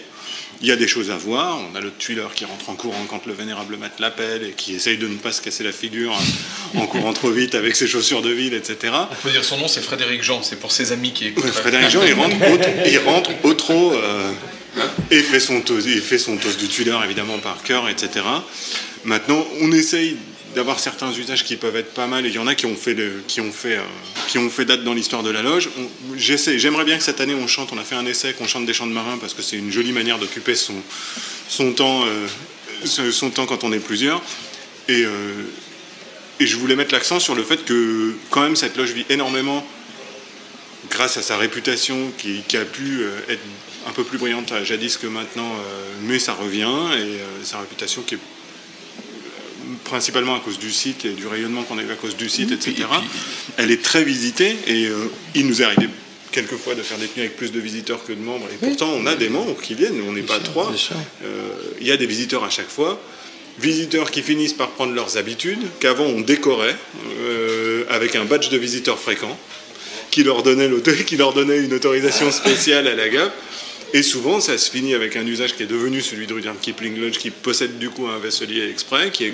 Il 0.61 0.69
y 0.69 0.71
a 0.71 0.77
des 0.77 0.87
choses 0.87 1.11
à 1.11 1.17
voir. 1.17 1.59
On 1.69 1.75
a 1.75 1.81
le 1.81 1.91
tuileur 1.91 2.33
qui 2.33 2.45
rentre 2.45 2.71
en 2.71 2.77
courant 2.77 3.05
quand 3.09 3.27
le 3.27 3.33
vénérable 3.33 3.77
maître 3.77 3.97
l'appelle 3.99 4.45
et 4.45 4.53
qui 4.53 4.73
essaye 4.73 4.99
de 4.99 5.09
ne 5.09 5.17
pas 5.17 5.33
se 5.33 5.43
casser 5.43 5.65
la 5.65 5.73
figure 5.73 6.17
en 6.77 6.87
courant 6.87 7.13
trop 7.13 7.33
vite 7.33 7.57
avec 7.57 7.75
ses 7.75 7.89
chaussures 7.89 8.23
de 8.23 8.31
ville, 8.31 8.55
etc. 8.55 8.93
On 9.11 9.15
peut 9.21 9.33
dire 9.33 9.43
son 9.43 9.57
nom, 9.57 9.67
c'est 9.67 9.81
Frédéric 9.81 10.23
Jean, 10.23 10.45
c'est 10.45 10.61
pour 10.61 10.71
ses 10.71 10.93
amis 10.93 11.13
qui 11.13 11.27
écoutent. 11.27 11.47
Frédéric 11.47 11.91
Jean, 11.91 12.05
il 12.07 12.15
rentre 12.15 12.37
au, 12.37 12.87
il 12.87 12.99
rentre 12.99 13.31
au 13.43 13.55
trop 13.55 13.93
euh, 13.93 14.31
et 15.11 15.23
fait 15.23 15.41
son 15.41 15.61
toast, 15.61 15.89
il 15.91 16.03
fait 16.03 16.19
son 16.19 16.37
toast 16.37 16.61
du 16.61 16.69
tuileur 16.69 17.03
évidemment 17.03 17.39
par 17.39 17.65
cœur, 17.65 17.89
etc. 17.89 18.25
Maintenant, 19.03 19.45
on 19.61 19.73
essaye 19.73 20.17
d'avoir 20.55 20.81
certains 20.81 21.13
usages 21.13 21.45
qui 21.45 21.57
peuvent 21.57 21.77
être 21.77 21.95
pas 21.95 22.07
mal 22.07 22.27
et 22.27 22.29
il 22.29 22.35
y 22.35 22.39
en 22.39 22.47
a 22.47 22.55
qui 22.55 22.67
ont 22.67 22.75
fait, 22.77 22.97
qui 23.29 23.41
ont 23.41 23.53
fait, 23.53 23.77
euh, 23.77 23.83
qui 24.29 24.39
ont 24.39 24.51
fait 24.51 24.65
date 24.65 24.83
dans 24.85 24.95
l'histoire 24.95 25.23
de 25.23 25.31
la 25.31 25.43
loge. 25.43 25.71
J'essaie- 26.17 26.59
J'aimerais 26.59 26.85
bien 26.85 26.99
que 26.99 27.05
cette 27.05 27.21
année 27.21 27.35
on 27.35 27.47
chante, 27.47 27.71
on 27.73 27.79
a 27.79 27.85
fait 27.85 27.95
un 27.95 28.07
essai 28.07 28.33
qu'on 28.33 28.47
chante 28.49 28.67
des 28.67 28.73
chants 28.75 28.87
de 28.87 28.93
marins 28.93 29.19
parce 29.19 29.35
que 29.35 29.43
c'est 29.43 29.57
une 29.57 29.71
jolie 29.71 29.93
manière 29.93 30.19
d'occuper 30.19 30.55
son, 30.55 30.75
son, 31.49 31.73
temps, 31.73 32.05
euh, 32.05 32.27
son 33.11 33.31
temps 33.31 33.47
quand 33.47 33.65
on 33.65 33.73
est 33.73 33.79
plusieurs. 33.79 34.21
Et, 34.89 35.05
euh, 35.05 35.11
et 36.41 36.47
je 36.47 36.57
voulais 36.57 36.77
mettre 36.77 36.93
l'accent 36.95 37.21
sur 37.21 37.35
le 37.35 37.45
fait 37.45 37.65
que 37.65 38.15
quand 38.31 38.41
même 38.43 38.57
cette 38.57 38.77
loge 38.77 38.91
vit 38.91 39.07
énormément 39.09 39.65
grâce 40.91 41.17
à 41.17 41.23
sa 41.23 41.37
réputation 41.37 42.11
qui, 42.19 42.43
a 42.57 42.65
pu 42.65 43.03
être 43.29 43.43
un 43.87 43.93
peu 43.93 44.03
plus 44.03 44.19
brillante 44.19 44.53
jadis 44.65 44.97
que 44.97 45.07
maintenant, 45.07 45.55
mais 46.03 46.19
ça 46.19 46.33
revient, 46.33 46.73
et 46.99 47.21
sa 47.45 47.61
réputation 47.61 48.03
qui 48.03 48.15
est 48.15 48.19
principalement 49.85 50.35
à 50.35 50.41
cause 50.41 50.59
du 50.59 50.71
site 50.71 51.05
et 51.05 51.13
du 51.13 51.27
rayonnement 51.27 51.63
qu'on 51.63 51.79
a 51.79 51.83
eu 51.83 51.91
à 51.91 51.97
cause 51.97 52.17
du 52.17 52.29
site, 52.29 52.53
etc. 52.53 52.87
Elle 53.57 53.71
est 53.71 53.83
très 53.83 54.05
visitée, 54.05 54.57
et 54.67 54.87
euh, 54.87 55.11
il 55.35 55.47
nous 55.47 55.63
est 55.63 55.65
arrivé 55.65 55.89
quelquefois 56.33 56.75
de 56.75 56.83
faire 56.83 56.99
des 56.99 57.07
tenues 57.07 57.25
avec 57.25 57.37
plus 57.37 57.53
de 57.53 57.61
visiteurs 57.61 58.05
que 58.05 58.13
de 58.13 58.21
membres, 58.21 58.47
et 58.53 58.65
pourtant 58.65 58.91
on 58.97 59.07
a 59.07 59.17
des 59.17 59.29
membres 59.29 59.61
qui 59.61 59.75
viennent, 59.75 60.01
on 60.09 60.13
n'est 60.13 60.23
pas 60.23 60.39
trois, 60.39 60.73
Euh, 61.25 61.53
il 61.81 61.87
y 61.87 61.93
a 61.93 61.97
des 61.97 62.07
visiteurs 62.07 62.45
à 62.45 62.51
chaque 62.51 62.69
fois, 62.69 63.01
visiteurs 63.59 64.11
qui 64.11 64.23
finissent 64.23 64.55
par 64.55 64.71
prendre 64.71 64.95
leurs 64.95 65.17
habitudes, 65.17 65.63
qu'avant 65.81 66.05
on 66.05 66.21
décorait 66.21 66.77
euh, 67.19 67.85
avec 67.91 68.17
un 68.17 68.25
badge 68.25 68.49
de 68.51 68.59
visiteurs 68.59 68.99
fréquent, 68.99 69.37
qui 70.11 70.23
leur 70.23 70.43
donnait, 70.43 70.69
qui 71.07 71.17
leur 71.17 71.33
donnait 71.33 71.59
une 71.59 71.75
autorisation 71.75 72.31
spéciale 72.31 72.87
à 72.87 72.95
la 72.95 73.09
GAP. 73.09 73.33
Et 73.93 74.03
souvent, 74.03 74.41
ça 74.41 74.57
se 74.57 74.71
finit 74.71 74.95
avec 74.95 75.17
un 75.17 75.27
usage 75.27 75.57
qui 75.57 75.65
est 75.65 75.67
devenu 75.67 76.01
celui 76.01 76.29
de 76.29 76.35
Rudyard 76.35 76.61
Kipling 76.61 77.01
Lodge, 77.01 77.19
qui 77.19 77.31
possède 77.31 77.79
du 77.79 77.91
coup 77.91 78.07
un 78.07 78.19
vaisselier 78.19 78.69
exprès, 78.71 79.11
qui 79.11 79.25
est 79.25 79.33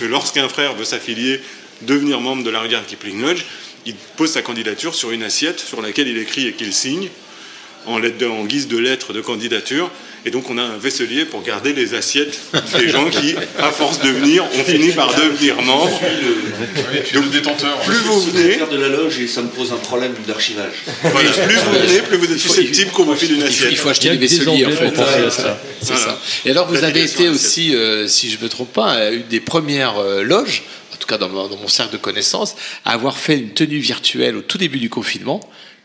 que 0.00 0.06
lorsqu'un 0.06 0.48
frère 0.48 0.74
veut 0.74 0.84
s'affilier, 0.84 1.40
devenir 1.82 2.20
membre 2.20 2.42
de 2.42 2.50
la 2.50 2.60
Rudyard 2.60 2.86
Kipling 2.86 3.20
Lodge, 3.20 3.44
il 3.84 3.94
pose 4.16 4.30
sa 4.30 4.40
candidature 4.40 4.94
sur 4.94 5.10
une 5.10 5.22
assiette 5.22 5.60
sur 5.60 5.82
laquelle 5.82 6.08
il 6.08 6.16
écrit 6.16 6.46
et 6.46 6.52
qu'il 6.52 6.72
signe 6.72 7.10
en, 7.86 8.00
en 8.02 8.44
guise 8.44 8.66
de 8.66 8.78
lettre 8.78 9.12
de 9.12 9.20
candidature. 9.20 9.90
Et 10.26 10.30
donc, 10.30 10.50
on 10.50 10.58
a 10.58 10.62
un 10.62 10.78
vaisselier 10.78 11.24
pour 11.24 11.42
garder 11.42 11.72
les 11.72 11.94
assiettes 11.94 12.38
des 12.78 12.88
gens 12.88 13.08
qui, 13.08 13.34
à 13.58 13.70
force 13.70 14.00
de 14.00 14.08
venir, 14.08 14.44
ont 14.44 14.64
fini 14.64 14.92
par 14.92 15.14
devenir 15.14 15.60
membres. 15.62 16.00
le 17.14 17.28
détenteur. 17.30 17.78
Plus 17.80 17.96
vous 17.96 18.20
venez, 18.22 18.58
de 18.70 18.76
la 18.76 18.88
loge 18.88 19.18
et 19.20 19.28
ça 19.28 19.42
me 19.42 19.48
pose 19.48 19.72
un 19.72 19.76
problème 19.76 20.12
d'archivage. 20.26 20.72
Voilà, 21.02 21.30
plus 21.30 21.56
vous 21.56 21.72
venez, 21.72 22.02
plus 22.02 22.16
vous 22.16 22.32
êtes 22.32 22.38
susceptible 22.38 22.90
qu'on 22.90 23.04
vous 23.04 23.14
file 23.14 23.34
une 23.34 23.42
assiette. 23.42 23.68
il 23.70 23.76
faut 23.76 23.88
acheter 23.88 24.10
des 24.10 24.16
vaisseliers 24.16 24.66
en 24.66 24.70
fait. 24.70 24.92
C'est 24.96 25.30
ça. 25.30 25.60
Ça. 25.80 26.18
Et 26.44 26.50
alors 26.50 26.66
vous 26.66 26.82
avez 26.84 27.02
été 27.02 27.28
aussi, 27.28 27.74
euh, 27.74 28.08
si 28.08 28.30
je 28.30 28.38
ne 28.38 28.42
me 28.42 28.48
trompe 28.48 28.72
pas, 28.72 28.96
euh, 28.96 29.16
une 29.16 29.26
des 29.28 29.40
premières 29.40 29.98
euh, 29.98 30.22
loges, 30.22 30.64
en 30.92 30.96
tout 30.96 31.06
cas 31.06 31.18
dans 31.18 31.28
mon, 31.28 31.48
dans 31.48 31.56
mon 31.56 31.68
cercle 31.68 31.92
de 31.92 31.98
connaissances, 31.98 32.56
à 32.84 32.92
avoir 32.92 33.16
fait 33.16 33.38
une 33.38 33.50
tenue 33.50 33.78
virtuelle 33.78 34.36
au 34.36 34.42
tout 34.42 34.58
début 34.58 34.78
du 34.78 34.90
confinement. 34.90 35.40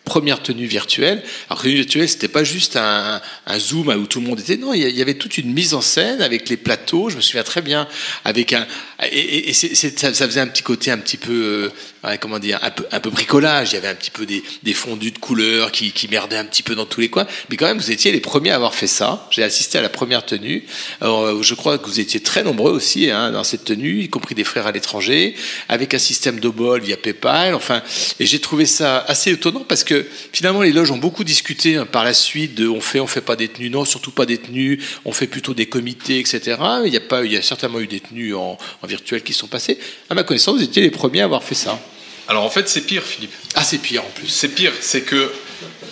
Première 0.06 0.42
tenue 0.44 0.66
virtuelle. 0.66 1.24
Alors 1.50 1.62
tenue 1.62 1.76
virtuelle, 1.76 2.10
c'était 2.10 2.28
pas 2.28 2.44
juste 2.44 2.76
un, 2.76 3.22
zoom 3.58 3.88
où 3.90 4.06
tout 4.06 4.20
le 4.20 4.28
monde 4.28 4.40
était. 4.40 4.58
Non, 4.58 4.74
il 4.74 4.82
y 4.82 5.02
avait 5.02 5.14
toute 5.14 5.38
une 5.38 5.54
mise 5.54 5.74
en 5.74 5.82
scène 5.82 6.22
avec 6.22 6.50
les 6.50 6.58
plateaux. 6.58 7.10
Je 7.10 7.16
me 7.16 7.22
souviens 7.22 7.44
très 7.44 7.62
bien 7.62 7.88
avec 8.26 8.52
un 8.54 8.68
et, 9.12 9.50
et- 9.50 9.54
ça, 9.54 10.14
ça 10.14 10.28
faisait 10.28 10.42
un 10.42 10.48
petit 10.48 10.64
côté 10.64 10.92
un 10.92 10.98
petit 10.98 11.18
peu 11.18 11.72
comment 12.20 12.40
dire 12.40 12.60
un 12.92 13.00
peu 13.00 13.10
bricolage. 13.10 13.72
Il 13.72 13.76
y 13.76 13.78
avait 13.78 13.88
un 13.88 13.96
petit 13.96 14.12
peu 14.12 14.26
des, 14.26 14.74
fondus 14.74 15.12
de 15.12 15.20
couleurs 15.20 15.72
qui, 15.72 15.92
qui 15.92 16.08
merdaient 16.08 16.38
un 16.38 16.46
petit 16.46 16.64
peu 16.64 16.76
dans 16.76 16.86
tous 16.86 17.00
les 17.02 17.10
coins. 17.10 17.28
Mais 17.50 17.58
quand 17.58 17.66
même, 17.66 17.78
vous 17.78 17.92
étiez 17.92 18.12
les 18.12 18.20
premiers 18.20 18.52
à 18.52 18.56
avoir 18.56 18.76
fait 18.76 18.88
ça. 18.88 19.28
J'ai 19.30 19.44
assisté 19.44 19.78
à 19.78 19.82
la 19.82 19.90
première 19.90 20.26
tenue. 20.26 20.66
Euh, 21.02 21.42
je 21.42 21.54
crois 21.54 21.78
que 21.78 21.86
vous 21.86 22.00
étiez 22.00 22.20
très 22.20 22.44
nombreux 22.44 22.72
aussi 22.72 23.10
hein, 23.10 23.32
dans 23.32 23.44
cette 23.44 23.64
tenue, 23.64 24.02
y 24.02 24.10
compris 24.10 24.36
des 24.36 24.44
frères 24.44 24.68
à 24.68 24.72
l'étranger, 24.72 25.36
avec 25.70 25.94
un 25.94 26.00
système 26.00 26.40
de 26.40 26.50
bol 26.50 26.82
via 26.82 26.98
PayPal. 26.98 27.56
Enfin, 27.56 27.82
et 28.20 28.26
j'ai 28.26 28.40
trouvé 28.40 28.66
ça 28.66 29.00
assez 29.08 29.32
étonnant 29.32 29.66
parce 29.68 29.84
que 29.84 30.06
finalement, 30.34 30.62
les 30.62 30.74
loges 30.74 30.92
ont 30.92 30.98
beaucoup 30.98 31.24
discuté 31.24 31.78
hein, 31.78 31.86
par 31.86 32.04
la 32.04 32.14
suite 32.14 32.56
de 32.56 32.68
on 32.68 32.82
fait, 32.82 33.00
on 33.00 33.08
fait 33.08 33.22
pas 33.22 33.36
des 33.36 33.48
tenues, 33.48 33.70
non, 33.70 33.86
surtout 33.86 34.12
pas 34.12 34.26
des 34.26 34.38
tenues, 34.38 34.80
on 35.06 35.14
fait 35.14 35.28
plutôt 35.28 35.54
des 35.54 35.68
comités, 35.68 36.20
etc. 36.20 36.58
Il 36.86 36.94
y 36.94 36.98
a 36.98 37.02
pas, 37.02 37.24
il 37.24 37.32
y 37.32 37.38
a 37.38 37.42
certainement 37.42 37.80
eu 37.80 37.88
des 37.88 38.00
tenues 38.00 38.36
en, 38.36 38.58
en 38.82 38.88
virtuel 38.88 39.24
qui 39.24 39.34
sont 39.34 39.48
passées. 39.48 39.80
À 40.10 40.16
ma 40.16 40.24
connaissance, 40.24 40.58
vous 40.58 40.64
étiez 40.64 40.82
les 40.82 40.92
premiers 40.92 41.22
à 41.22 41.26
avoir 41.26 41.44
fait 41.44 41.56
ça. 41.56 41.80
Alors 42.28 42.44
en 42.44 42.50
fait, 42.50 42.70
c'est 42.70 42.82
pire, 42.82 43.04
Philippe. 43.04 43.34
Ah, 43.56 43.64
c'est 43.64 43.80
pire 43.80 44.04
en 44.04 44.10
plus. 44.10 44.28
C'est 44.28 44.50
pire, 44.50 44.72
c'est 44.82 45.02
que 45.02 45.32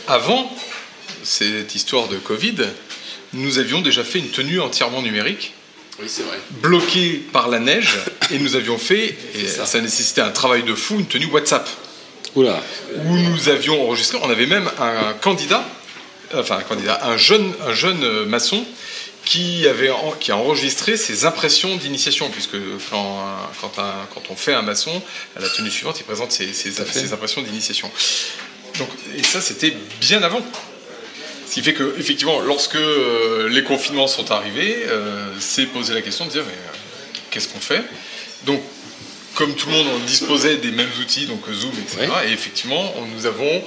avant 0.07 0.51
cette 1.23 1.75
histoire 1.75 2.07
de 2.07 2.17
Covid, 2.17 2.55
nous 3.33 3.59
avions 3.59 3.81
déjà 3.81 4.03
fait 4.03 4.19
une 4.19 4.29
tenue 4.29 4.59
entièrement 4.59 5.01
numérique. 5.01 5.53
Oui, 5.99 6.07
c'est 6.07 6.23
vrai. 6.23 6.39
bloquée 6.61 7.21
par 7.31 7.47
la 7.49 7.59
neige 7.59 7.99
et 8.31 8.39
nous 8.39 8.55
avions 8.55 8.77
fait, 8.77 9.15
et 9.35 9.47
ça. 9.47 9.65
ça. 9.65 9.81
nécessitait 9.81 10.21
un 10.21 10.31
travail 10.31 10.63
de 10.63 10.73
fou, 10.73 10.95
une 10.95 11.05
tenue 11.05 11.27
WhatsApp. 11.27 11.69
Oula. 12.35 12.63
Où 13.05 13.17
nous 13.17 13.49
avions 13.49 13.83
enregistré, 13.83 14.17
on 14.21 14.29
avait 14.29 14.45
même 14.47 14.69
un 14.79 15.13
candidat, 15.13 15.67
enfin 16.33 16.57
un 16.57 16.63
candidat, 16.63 17.01
un 17.03 17.17
jeune, 17.17 17.53
un 17.67 17.73
jeune 17.73 18.03
euh, 18.03 18.25
maçon 18.25 18.65
qui, 19.25 19.67
avait, 19.67 19.91
qui 20.19 20.31
a 20.31 20.37
enregistré 20.37 20.97
ses 20.97 21.25
impressions 21.25 21.75
d'initiation, 21.75 22.29
puisque 22.29 22.57
quand, 22.89 23.25
quand, 23.61 23.79
un- 23.79 24.07
quand 24.13 24.23
on 24.29 24.35
fait 24.35 24.53
un 24.53 24.61
maçon, 24.63 25.01
à 25.37 25.41
la 25.41 25.49
tenue 25.49 25.69
suivante, 25.71 25.99
il 25.99 26.03
présente 26.03 26.31
ses, 26.31 26.51
impressions 27.13 27.41
d'initiation. 27.41 27.89
Donc, 28.79 28.89
et 29.17 29.23
ça, 29.23 29.41
c'était 29.41 29.75
bien 29.99 30.23
avant. 30.23 30.41
Ce 31.47 31.53
qui 31.55 31.61
fait 31.63 31.73
que, 31.73 31.95
effectivement, 31.99 32.39
lorsque 32.39 32.75
euh, 32.75 33.49
les 33.49 33.63
confinements 33.63 34.07
sont 34.07 34.31
arrivés, 34.31 34.77
euh, 34.87 35.27
c'est 35.39 35.65
poser 35.65 35.93
la 35.93 36.01
question 36.01 36.25
de 36.25 36.31
dire 36.31 36.43
mais, 36.47 36.53
euh, 36.53 37.17
qu'est-ce 37.29 37.49
qu'on 37.49 37.59
fait? 37.59 37.83
Donc, 38.45 38.61
comme 39.35 39.53
tout 39.55 39.67
le 39.69 39.73
monde, 39.75 39.87
on 39.95 39.99
disposait 40.05 40.57
des 40.57 40.71
mêmes 40.71 40.89
outils, 41.01 41.25
donc 41.25 41.41
Zoom, 41.51 41.71
etc. 41.79 42.09
Et 42.27 42.31
effectivement, 42.31 42.93
on- 42.97 43.05
nous 43.05 43.25
avons 43.25 43.63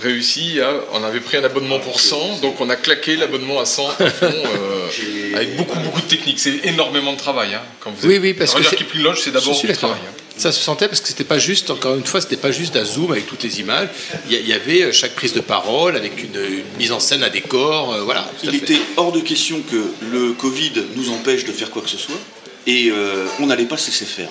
réussi 0.00 0.60
à. 0.60 0.70
On 0.92 1.02
avait 1.04 1.20
pris 1.20 1.36
un 1.36 1.44
abonnement 1.44 1.78
pour 1.78 2.00
100, 2.00 2.38
donc 2.42 2.60
on 2.60 2.68
a 2.70 2.76
claqué 2.76 3.16
l'abonnement 3.16 3.60
à 3.60 3.64
100 3.66 3.88
à 3.88 3.92
fond, 4.10 4.26
euh, 4.32 5.36
avec 5.36 5.56
beaucoup, 5.56 5.78
beaucoup 5.80 6.00
de 6.00 6.06
techniques. 6.06 6.38
C'est 6.40 6.60
énormément 6.64 7.12
de 7.12 7.18
travail. 7.18 7.54
hein, 7.54 7.62
quand 7.80 7.90
vous 7.90 8.08
Oui, 8.08 8.14
êtes- 8.14 8.22
oui, 8.22 8.34
parce 8.34 8.52
que 8.52 8.58
Regarde 8.58 8.76
c'est- 8.78 8.84
Kipling 8.84 9.02
Lodge, 9.02 9.18
c'est 9.22 9.32
d'abord 9.32 9.60
du 9.60 9.72
travail. 9.72 9.98
hein. 10.06 10.12
Ça 10.38 10.52
se 10.52 10.62
sentait 10.62 10.86
parce 10.86 11.00
que 11.00 11.08
c'était 11.08 11.24
pas 11.24 11.38
juste, 11.38 11.70
encore 11.70 11.94
une 11.94 12.04
fois, 12.04 12.20
c'était 12.20 12.36
pas 12.36 12.50
juste 12.52 12.76
un 12.76 12.84
zoom 12.84 13.10
avec 13.12 13.26
toutes 13.26 13.42
les 13.42 13.58
images. 13.60 13.88
Il 14.30 14.46
y, 14.46 14.52
avait 14.52 14.82
euh, 14.82 14.92
chaque 14.92 15.14
prise 15.14 15.32
de 15.32 15.40
parole 15.40 15.96
avec 15.96 16.22
une, 16.22 16.34
une 16.38 16.62
mise 16.78 16.92
en 16.92 17.00
scène, 17.00 17.22
un 17.22 17.30
décor, 17.30 17.94
euh, 17.94 18.02
voilà. 18.02 18.20
à 18.20 18.30
Il 18.44 18.50
fait. 18.50 18.56
était 18.58 18.78
hors 18.98 19.12
de 19.12 19.20
question 19.20 19.62
que 19.70 19.82
le 20.12 20.32
Covid 20.34 20.72
nous 20.94 21.08
empêche 21.10 21.44
de 21.46 21.52
faire 21.52 21.70
quoi 21.70 21.80
que 21.80 21.88
ce 21.88 21.96
soit 21.96 22.20
et 22.66 22.90
euh, 22.90 23.24
on 23.40 23.46
n'allait 23.46 23.64
pas 23.64 23.78
se 23.78 23.86
laisser 23.86 24.04
faire. 24.04 24.28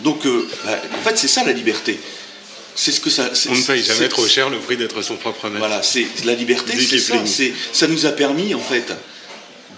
Donc, 0.00 0.26
euh, 0.26 0.48
bah, 0.64 0.80
en 0.98 1.08
fait, 1.08 1.16
c'est 1.16 1.28
ça 1.28 1.44
la 1.44 1.52
liberté. 1.52 2.00
C'est 2.76 2.92
ce 2.92 3.00
que 3.00 3.10
ça. 3.10 3.34
c'est- 3.34 3.48
On 3.48 3.54
ne 3.54 3.62
paye 3.62 3.82
jamais 3.82 4.08
trop 4.08 4.26
cher 4.28 4.50
le 4.50 4.58
prix 4.58 4.76
d'être 4.76 5.00
son 5.02 5.16
propre 5.16 5.46
maître. 5.48 5.58
Voilà, 5.58 5.82
c'est 5.82 6.06
la 6.24 6.34
liberté, 6.34 6.72
c'est 6.86 6.98
ça. 6.98 7.14
Ça 7.72 7.86
nous 7.88 8.06
a 8.06 8.10
permis, 8.12 8.54
en 8.54 8.60
fait, 8.60 8.92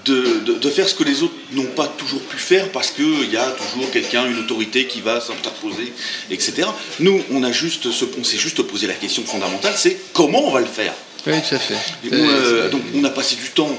de, 0.04 0.40
de- 0.44 0.54
de 0.54 0.70
faire 0.70 0.88
ce 0.88 0.94
que 0.94 1.04
les 1.04 1.22
autres 1.22 1.34
n'ont 1.52 1.64
pas 1.66 1.86
toujours 1.86 2.20
pu 2.22 2.38
faire 2.38 2.70
parce 2.70 2.90
qu'il 2.90 3.30
y 3.30 3.36
a 3.36 3.44
toujours 3.72 3.90
quelqu'un, 3.90 4.26
une 4.26 4.38
autorité 4.38 4.86
qui 4.86 5.00
va 5.00 5.20
s'interposer, 5.20 5.92
etc. 6.30 6.68
Nous, 7.00 7.22
on 7.30 7.42
a 7.44 7.52
juste, 7.52 7.90
se- 7.90 8.04
on 8.18 8.24
s'est 8.24 8.38
juste 8.38 8.62
posé 8.62 8.86
la 8.86 8.94
question 8.94 9.24
fondamentale, 9.24 9.74
c'est 9.76 9.96
comment 10.12 10.46
on 10.48 10.50
va 10.50 10.60
le 10.60 10.66
faire? 10.66 10.94
Oui, 11.26 11.34
tout 11.46 11.54
à 11.54 11.58
fait. 11.58 11.74
Et 12.04 12.10
nous, 12.10 12.16
euh, 12.30 12.70
donc 12.70 12.82
on 12.94 13.04
a 13.04 13.10
passé 13.10 13.36
du 13.36 13.50
temps 13.50 13.76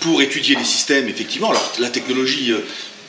pour 0.00 0.22
étudier 0.22 0.56
les 0.56 0.64
systèmes, 0.64 1.08
effectivement. 1.08 1.50
Alors 1.50 1.72
la 1.78 1.90
technologie, 1.90 2.52
euh, 2.52 2.64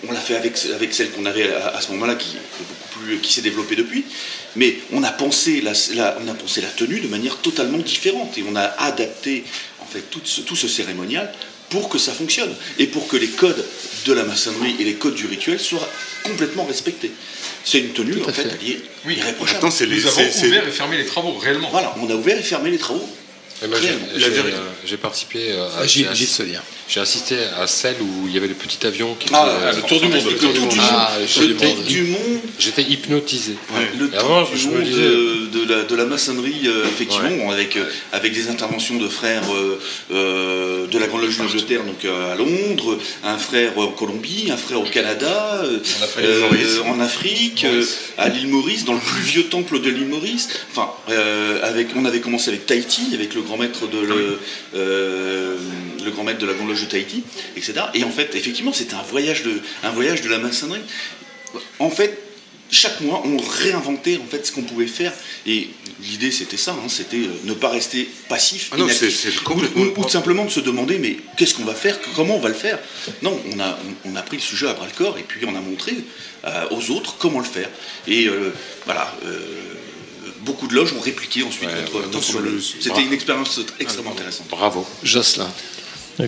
on 0.08 0.12
l'a 0.12 0.20
fait 0.20 0.36
avec, 0.36 0.54
avec 0.74 0.94
celle 0.94 1.12
qu'on 1.12 1.26
avait 1.26 1.52
à, 1.54 1.68
à 1.78 1.82
ce 1.82 1.92
moment-là, 1.92 2.16
qui, 2.16 2.36
est 2.36 2.40
beaucoup 2.60 3.00
plus- 3.06 3.20
qui 3.20 3.32
s'est 3.34 3.42
développée 3.42 3.76
depuis. 3.76 4.06
Mais 4.56 4.78
on 4.92 5.04
a, 5.04 5.12
pensé 5.12 5.62
la, 5.62 5.74
la- 5.94 6.18
on 6.24 6.28
a 6.28 6.34
pensé 6.34 6.62
la 6.62 6.68
tenue 6.70 7.00
de 7.00 7.08
manière 7.08 7.38
totalement 7.38 7.78
différente 7.78 8.38
et 8.38 8.44
on 8.50 8.56
a 8.56 8.64
adapté 8.64 9.44
en 9.80 9.86
fait 9.86 10.02
tout 10.10 10.22
ce, 10.24 10.42
tout 10.42 10.56
ce 10.56 10.68
cérémonial 10.68 11.32
pour 11.70 11.88
que 11.88 11.98
ça 11.98 12.12
fonctionne 12.12 12.54
et 12.80 12.88
pour 12.88 13.08
que 13.08 13.16
les 13.16 13.30
codes 13.30 13.64
de 14.06 14.12
la 14.14 14.24
maçonnerie 14.26 14.76
et 14.80 14.84
les 14.84 14.96
codes 14.96 15.16
du 15.16 15.26
rituel 15.28 15.58
soient 15.60 15.88
complètement 16.24 16.66
respectés. 16.66 17.12
C'est 17.64 17.80
une 17.80 17.94
tenue 17.94 18.22
en 18.22 18.34
fait, 18.34 18.50
y 18.62 18.72
est 18.72 18.82
irréprochable. 19.10 19.54
Maintenant, 19.54 19.72
c'est 19.72 19.86
les- 19.86 19.96
Nous 19.98 20.08
avons 20.08 20.22
ouvert 20.48 20.68
et 20.68 20.72
fermé 20.72 20.98
les 20.98 21.06
travaux, 21.06 21.34
réellement. 21.38 21.70
Voilà, 21.70 21.96
on 22.02 22.10
a 22.10 22.14
ouvert 22.16 22.38
et 22.38 22.44
fermé 22.44 22.72
les 22.72 22.78
travaux. 22.78 23.08
Et 23.64 23.68
moi, 23.68 23.78
j'ai- 23.80 23.88
Réellement. 23.90 24.08
j'ai 24.18 24.26
euh, 24.26 24.60
j'ai 24.86 24.98
participé 24.98 25.52
euh, 25.52 25.70
à, 25.80 25.86
Gilles- 25.88 26.08
à- 26.08 26.14
Gilles 26.14 26.28
Solier. 26.28 26.58
J'ai 26.94 27.00
assisté 27.00 27.38
à 27.58 27.68
celle 27.68 27.96
où 28.02 28.28
il 28.28 28.34
y 28.34 28.38
avait 28.38 28.50
le 28.50 28.54
petit 28.54 28.86
avion 28.86 29.16
qui 29.18 29.30
Ah, 29.32 29.48
faisait- 29.72 29.82
le 29.82 29.88
tour 29.88 30.02
du 30.02 30.08
monde, 30.10 30.26
le 30.26 30.36
tour 30.38 30.52
du 30.54 30.60
monde. 30.60 30.74
Ah, 30.82 31.12
j'étais- 31.26 31.74
tour 31.74 31.84
du 31.88 32.02
monde. 32.04 32.40
J'étais 32.60 32.82
hypnotisé. 32.84 33.56
Le 33.98 34.12
avant, 34.18 34.44
tour 34.44 34.54
du 34.54 34.58
je 34.62 34.68
me 34.68 34.74
monde 34.74 34.84
disais. 34.84 35.00
de, 35.02 35.46
de 35.66 35.74
la, 35.74 35.84
de 35.84 35.96
la 35.96 36.06
maçonnerie, 36.06 36.64
euh, 36.66 36.84
effectivement, 36.86 37.50
avec, 37.50 37.78
euh, 37.78 37.86
avec 38.12 38.34
des 38.34 38.50
interventions 38.50 38.98
de 38.98 39.08
frères 39.08 39.44
euh, 39.54 39.80
euh, 40.12 40.88
de 40.88 41.00
la 41.00 41.08
Grande 41.08 41.22
Loge 41.22 41.38
d'Angleterre 41.38 41.84
donc, 41.86 42.04
euh, 42.04 42.34
à 42.34 42.36
Londres, 42.36 42.98
un 43.24 43.38
frère 43.38 43.78
en 43.78 43.88
Colombie, 43.88 44.50
un 44.52 44.58
frère 44.58 44.82
au 44.82 44.86
Canada, 44.86 45.62
euh, 45.64 45.80
euh, 46.20 46.82
en 46.88 47.00
Afrique, 47.00 47.64
euh, 47.64 47.86
à 48.18 48.28
l'île 48.28 48.50
Maurice, 48.50 48.84
dans 48.84 48.94
le 48.96 49.00
plus 49.00 49.22
vieux 49.22 49.44
temple 49.46 49.80
de 49.80 49.90
l'île 49.90 50.08
Maurice. 50.08 50.50
Enfin, 50.72 50.90
euh, 51.10 51.60
avec, 51.64 51.88
on 51.96 52.04
avait 52.04 52.20
commencé 52.20 52.50
avec 52.50 52.66
Tahiti, 52.66 53.12
avec 53.14 53.34
le 53.34 53.42
grand 53.44 53.56
maître 53.58 53.88
de, 53.88 54.00
le, 54.00 54.40
euh, 54.76 55.56
le 56.04 56.12
grand 56.12 56.26
maître 56.26 56.40
de 56.40 56.46
la 56.48 56.54
Grande 56.54 56.68
Loge 56.68 56.81
de 56.82 56.86
Tahiti, 56.86 57.24
etc. 57.56 57.74
Et 57.94 58.04
en 58.04 58.12
fait, 58.12 58.36
effectivement, 58.36 58.74
c'était 58.74 58.96
un 58.96 59.04
voyage 59.04 59.44
de, 59.44 59.62
un 59.84 59.92
voyage 59.92 60.22
de 60.22 60.30
la 60.30 60.38
maçonnerie. 60.40 60.82
En 61.80 61.90
fait, 61.90 62.18
chaque 62.70 63.02
mois, 63.02 63.22
on 63.26 63.38
réinventait 63.38 64.18
en 64.18 64.26
fait 64.30 64.46
ce 64.46 64.52
qu'on 64.54 64.62
pouvait 64.64 64.88
faire. 64.88 65.12
Et 65.46 65.68
l'idée, 66.04 66.32
c'était 66.32 66.56
ça, 66.58 66.72
hein, 66.72 66.88
c'était 66.88 67.18
euh, 67.18 67.28
ne 67.44 67.54
pas 67.54 67.70
rester 67.70 68.10
passif, 68.30 68.70
Ah 68.72 68.78
non, 68.78 68.86
inactif. 68.86 69.10
c'est- 69.20 69.32
c'est 69.32 69.38
ou, 69.40 69.44
complètement 69.44 69.84
ou- 69.98 70.10
simplement 70.10 70.46
de 70.46 70.50
se 70.50 70.62
demander, 70.62 70.98
mais 70.98 71.18
qu'est-ce 71.38 71.54
qu'on 71.56 71.66
va 71.66 71.76
faire, 71.76 72.00
comment 72.16 72.38
on 72.38 72.40
va 72.40 72.48
le 72.50 72.56
faire? 72.56 72.80
Non, 73.22 73.38
on 73.54 73.60
a, 73.60 73.78
on, 74.06 74.12
on 74.12 74.16
a 74.16 74.22
pris 74.22 74.38
le 74.38 74.42
sujet 74.44 74.68
à 74.70 74.74
bras 74.74 74.86
le 74.86 74.94
corps 74.98 75.18
et 75.18 75.24
puis 75.24 75.46
on 75.46 75.56
a 75.56 75.60
montré 75.60 75.96
euh, 76.46 76.66
aux 76.72 76.92
autres 76.92 77.16
comment 77.20 77.40
le 77.40 77.46
faire. 77.46 77.70
Et 78.08 78.28
euh, 78.28 78.52
voilà. 78.86 79.14
euh, 79.26 79.40
Beaucoup 80.44 80.66
de 80.66 80.74
loges 80.74 80.94
ont 80.94 81.00
répliqué 81.00 81.44
ensuite 81.44 81.70
le- 81.70 82.60
C'était 82.60 83.02
une 83.04 83.14
expérience 83.14 83.60
extrêmement 83.80 84.12
intéressante. 84.14 84.48
Bravo. 84.50 84.88
Jocelyn. 85.04 85.52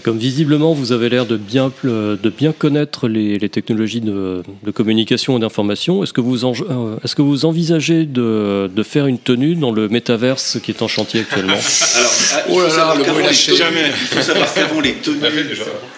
Comme 0.04 0.18
visiblement 0.18 0.74
vous 0.74 0.92
avez 0.92 1.10
l'air 1.10 1.26
de 1.26 1.38
bien, 1.38 1.72
de 1.84 2.30
bien 2.30 2.52
connaître 2.52 3.08
les, 3.08 3.38
les 3.38 3.50
technologies 3.50 4.02
de, 4.02 4.42
de 4.64 4.72
communication 4.72 5.38
et 5.38 5.40
d'information, 5.40 6.02
est-ce 6.04 6.14
que, 6.14 6.22
vous 6.22 6.46
en- 6.46 6.54
euh, 6.54 6.96
est-ce 7.04 7.16
que 7.16 7.22
vous 7.22 7.46
envisagez 7.46 8.06
de, 8.06 8.70
de 8.74 8.84
faire 8.84 9.06
une 9.08 9.20
tenue 9.20 9.56
dans 9.56 9.72
le 9.72 9.90
métaverse 9.90 10.58
qui 10.64 10.72
est 10.72 10.82
en 10.82 10.88
chantier 10.88 11.22
actuellement? 11.22 11.54
Alors, 11.96 12.12
ah, 12.34 12.44
il 12.50 12.54
Oh 12.56 12.60
là 12.62 12.64
faut 12.64 12.70
là, 12.70 12.70
savoir 12.76 12.94
le 12.96 13.00
mot 13.02 13.06
qu'avant 13.06 13.28
les 13.28 13.34
Jamais. 13.56 13.86
Il 13.90 14.08
faut 14.18 14.22
savoir 14.22 14.54
qu'avant 14.54 14.80
les 14.82 14.94
tenues, 15.04 15.18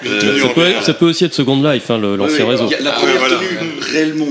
euh, 0.05 0.39
ça 0.41 0.47
peut, 0.49 0.71
ça 0.81 0.93
peut 0.93 1.05
aussi 1.05 1.25
être 1.25 1.33
Second 1.33 1.61
Life, 1.63 1.89
hein, 1.89 1.97
le- 1.97 2.15
l'ancien 2.17 2.47
réseau. 2.47 2.65
il 2.67 2.71
y 2.71 2.75
a 2.75 2.81
La 2.81 2.91
première 2.91 3.17
voilà. 3.19 3.35
tenue 3.37 3.69
réellement, 3.93 4.27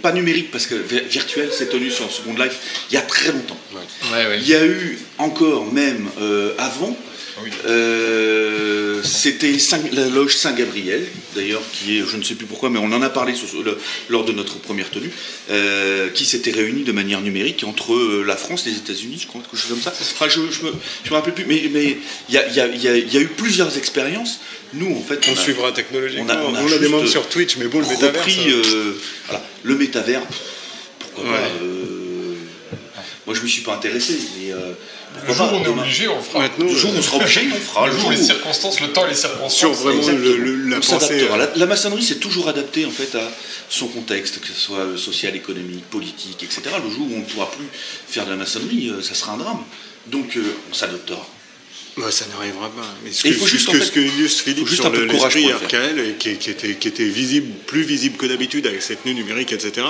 pas 0.00 0.12
numérique 0.12 0.50
parce 0.50 0.66
que 0.66 0.74
vi- 0.74 1.06
virtuelle, 1.10 1.48
c'est 1.52 1.68
tenue 1.68 1.90
sur 1.90 2.10
Second 2.10 2.34
Life 2.34 2.84
il 2.90 2.94
y 2.94 2.96
a 2.96 3.02
très 3.02 3.30
longtemps. 3.32 3.58
Ouais, 3.74 4.26
ouais. 4.26 4.38
Il 4.40 4.48
y 4.48 4.54
a 4.54 4.64
eu 4.64 4.98
encore 5.18 5.70
même 5.72 6.06
euh, 6.20 6.52
avant, 6.58 6.96
euh, 7.66 9.00
c'était 9.02 9.52
la 9.92 10.08
loge 10.08 10.36
Saint-Gabriel, 10.36 11.06
d'ailleurs, 11.34 11.62
qui 11.72 11.98
est, 11.98 12.04
je 12.06 12.16
ne 12.16 12.22
sais 12.22 12.34
plus 12.34 12.46
pourquoi, 12.46 12.70
mais 12.70 12.78
on 12.78 12.92
en 12.92 13.02
a 13.02 13.10
parlé 13.10 13.32
le- 13.64 13.78
lors 14.08 14.24
de 14.24 14.32
notre 14.32 14.58
première 14.58 14.90
tenue, 14.90 15.10
euh, 15.50 16.08
qui 16.10 16.24
s'était 16.24 16.50
réunie 16.52 16.84
de 16.84 16.92
manière 16.92 17.20
numérique 17.20 17.64
entre 17.64 17.94
euh, 17.94 18.24
la 18.26 18.36
France 18.36 18.66
et 18.66 18.70
les 18.70 18.76
États-Unis, 18.76 19.18
je 19.22 19.26
crois, 19.26 19.40
quelque 19.42 19.56
chose 19.60 19.70
comme 19.70 19.80
ça. 19.82 19.92
Enfin, 19.98 20.28
je 20.28 20.40
ne 20.40 20.46
me, 20.46 20.50
je 21.04 21.10
me 21.10 21.14
rappelle 21.14 21.34
plus, 21.34 21.46
mais 21.46 21.68
mais 21.72 21.96
il 22.28 22.34
y, 22.34 22.38
a, 22.38 22.46
il 22.48 22.54
y 22.54 22.60
a- 22.60 22.66
il 22.68 22.82
y 22.82 22.88
a- 22.88 22.96
il 22.96 23.12
y 23.12 23.16
a 23.16 23.20
eu 23.20 23.28
plusieurs 23.28 23.76
expériences. 23.76 24.40
Nous, 24.74 24.90
en 24.96 25.02
fait, 25.02 25.20
On 25.30 25.36
suivra 25.36 25.72
technologiquement. 25.72 26.32
on 26.46 26.52
on 26.54 26.56
a 26.56 26.62
des 26.62 26.68
juste 26.78 26.90
membres 26.90 27.06
sur 27.08 27.28
Twitch, 27.28 27.56
mais 27.58 27.66
bon, 27.66 27.80
le 27.80 27.86
métavers. 27.88 28.24
euh, 28.48 28.92
voilà, 29.26 29.44
le 29.64 29.74
métavers, 29.76 30.22
pourquoi 30.98 31.24
Ouais. 31.30 31.38
pas 31.38 31.48
Moi, 33.26 33.34
je 33.36 33.40
ne 33.40 33.44
m'y 33.44 33.50
suis 33.50 33.62
pas 33.62 33.74
intéressé, 33.74 34.14
mais 34.38 34.52
Le 35.28 35.34
jour 35.34 35.52
où 35.52 35.56
on 35.56 35.64
est 35.64 35.68
obligé, 35.68 36.08
on 36.08 36.16
le 36.16 36.22
fera. 36.22 36.38
Maintenant, 36.40 36.66
Le 36.66 36.74
jour 36.76 36.90
où 36.92 36.96
on 36.98 37.02
sera 37.02 37.16
obligé, 37.18 37.40
on 37.54 37.60
fera. 37.60 37.86
Le 37.86 37.92
jour 37.96 38.06
où 38.08 38.10
les 38.10 38.16
circonstances, 38.16 38.80
le 38.80 38.88
temps 38.88 39.06
et 39.06 39.10
les 39.10 39.14
circonstances. 39.14 39.56
Sur 39.56 39.72
vraiment 39.72 40.06
le- 40.08 40.36
le- 40.36 40.68
la 40.70 40.76
On 40.78 40.80
pensée. 40.80 40.98
s'adaptera. 41.06 41.34
euh, 41.34 41.38
La, 41.38 41.50
la 41.56 41.66
maçonnerie 41.66 42.02
s'est 42.02 42.16
toujours 42.16 42.48
adaptée 42.48 42.84
en 42.86 42.90
fait 42.90 43.14
à 43.14 43.30
son 43.68 43.86
contexte, 43.88 44.40
que 44.40 44.48
ce 44.48 44.54
soit 44.54 44.78
euh, 44.78 44.96
social, 44.96 45.34
économique, 45.36 45.84
politique, 45.90 46.42
etc. 46.42 46.62
Le 46.84 46.90
jour 46.90 47.06
où 47.10 47.14
on 47.14 47.18
ne 47.20 47.24
pourra 47.24 47.50
plus 47.50 47.66
faire 48.08 48.24
de 48.26 48.30
la 48.30 48.36
maçonnerie, 48.36 48.90
euh, 48.90 49.02
ça 49.02 49.14
sera 49.14 49.32
un 49.32 49.36
drame. 49.38 49.62
Donc 50.06 50.36
euh, 50.36 50.42
on 50.70 50.74
s'adaptera. 50.74 51.26
Bah, 51.98 52.10
ça 52.10 52.24
n'arrivera 52.34 52.70
pas. 52.70 52.86
Mais 53.04 53.12
ce 53.12 53.22
que, 53.22 53.28
il 53.28 53.34
faut 53.34 53.44
ce 53.46 53.50
juste, 53.50 53.66
que, 53.66 53.76
en 53.76 53.80
fait, 53.80 53.84
ce 53.86 53.92
que 53.92 54.00
illustre 54.00 54.42
Philippe 54.44 54.66
juste 54.66 54.80
sur 54.80 54.86
un 54.86 54.90
peu 54.90 55.00
le- 55.00 55.06
de 55.08 55.12
courage 55.12 55.34
l'esprit 55.34 55.52
RKL, 55.66 56.16
qui, 56.18 56.36
qui 56.38 56.50
était, 56.50 56.74
qui 56.76 56.88
était 56.88 57.04
visible, 57.04 57.52
plus 57.66 57.82
visible 57.82 58.16
que 58.16 58.24
d'habitude 58.26 58.66
avec 58.66 58.80
cette 58.82 59.02
tenue 59.02 59.14
numérique, 59.14 59.52
etc. 59.52 59.86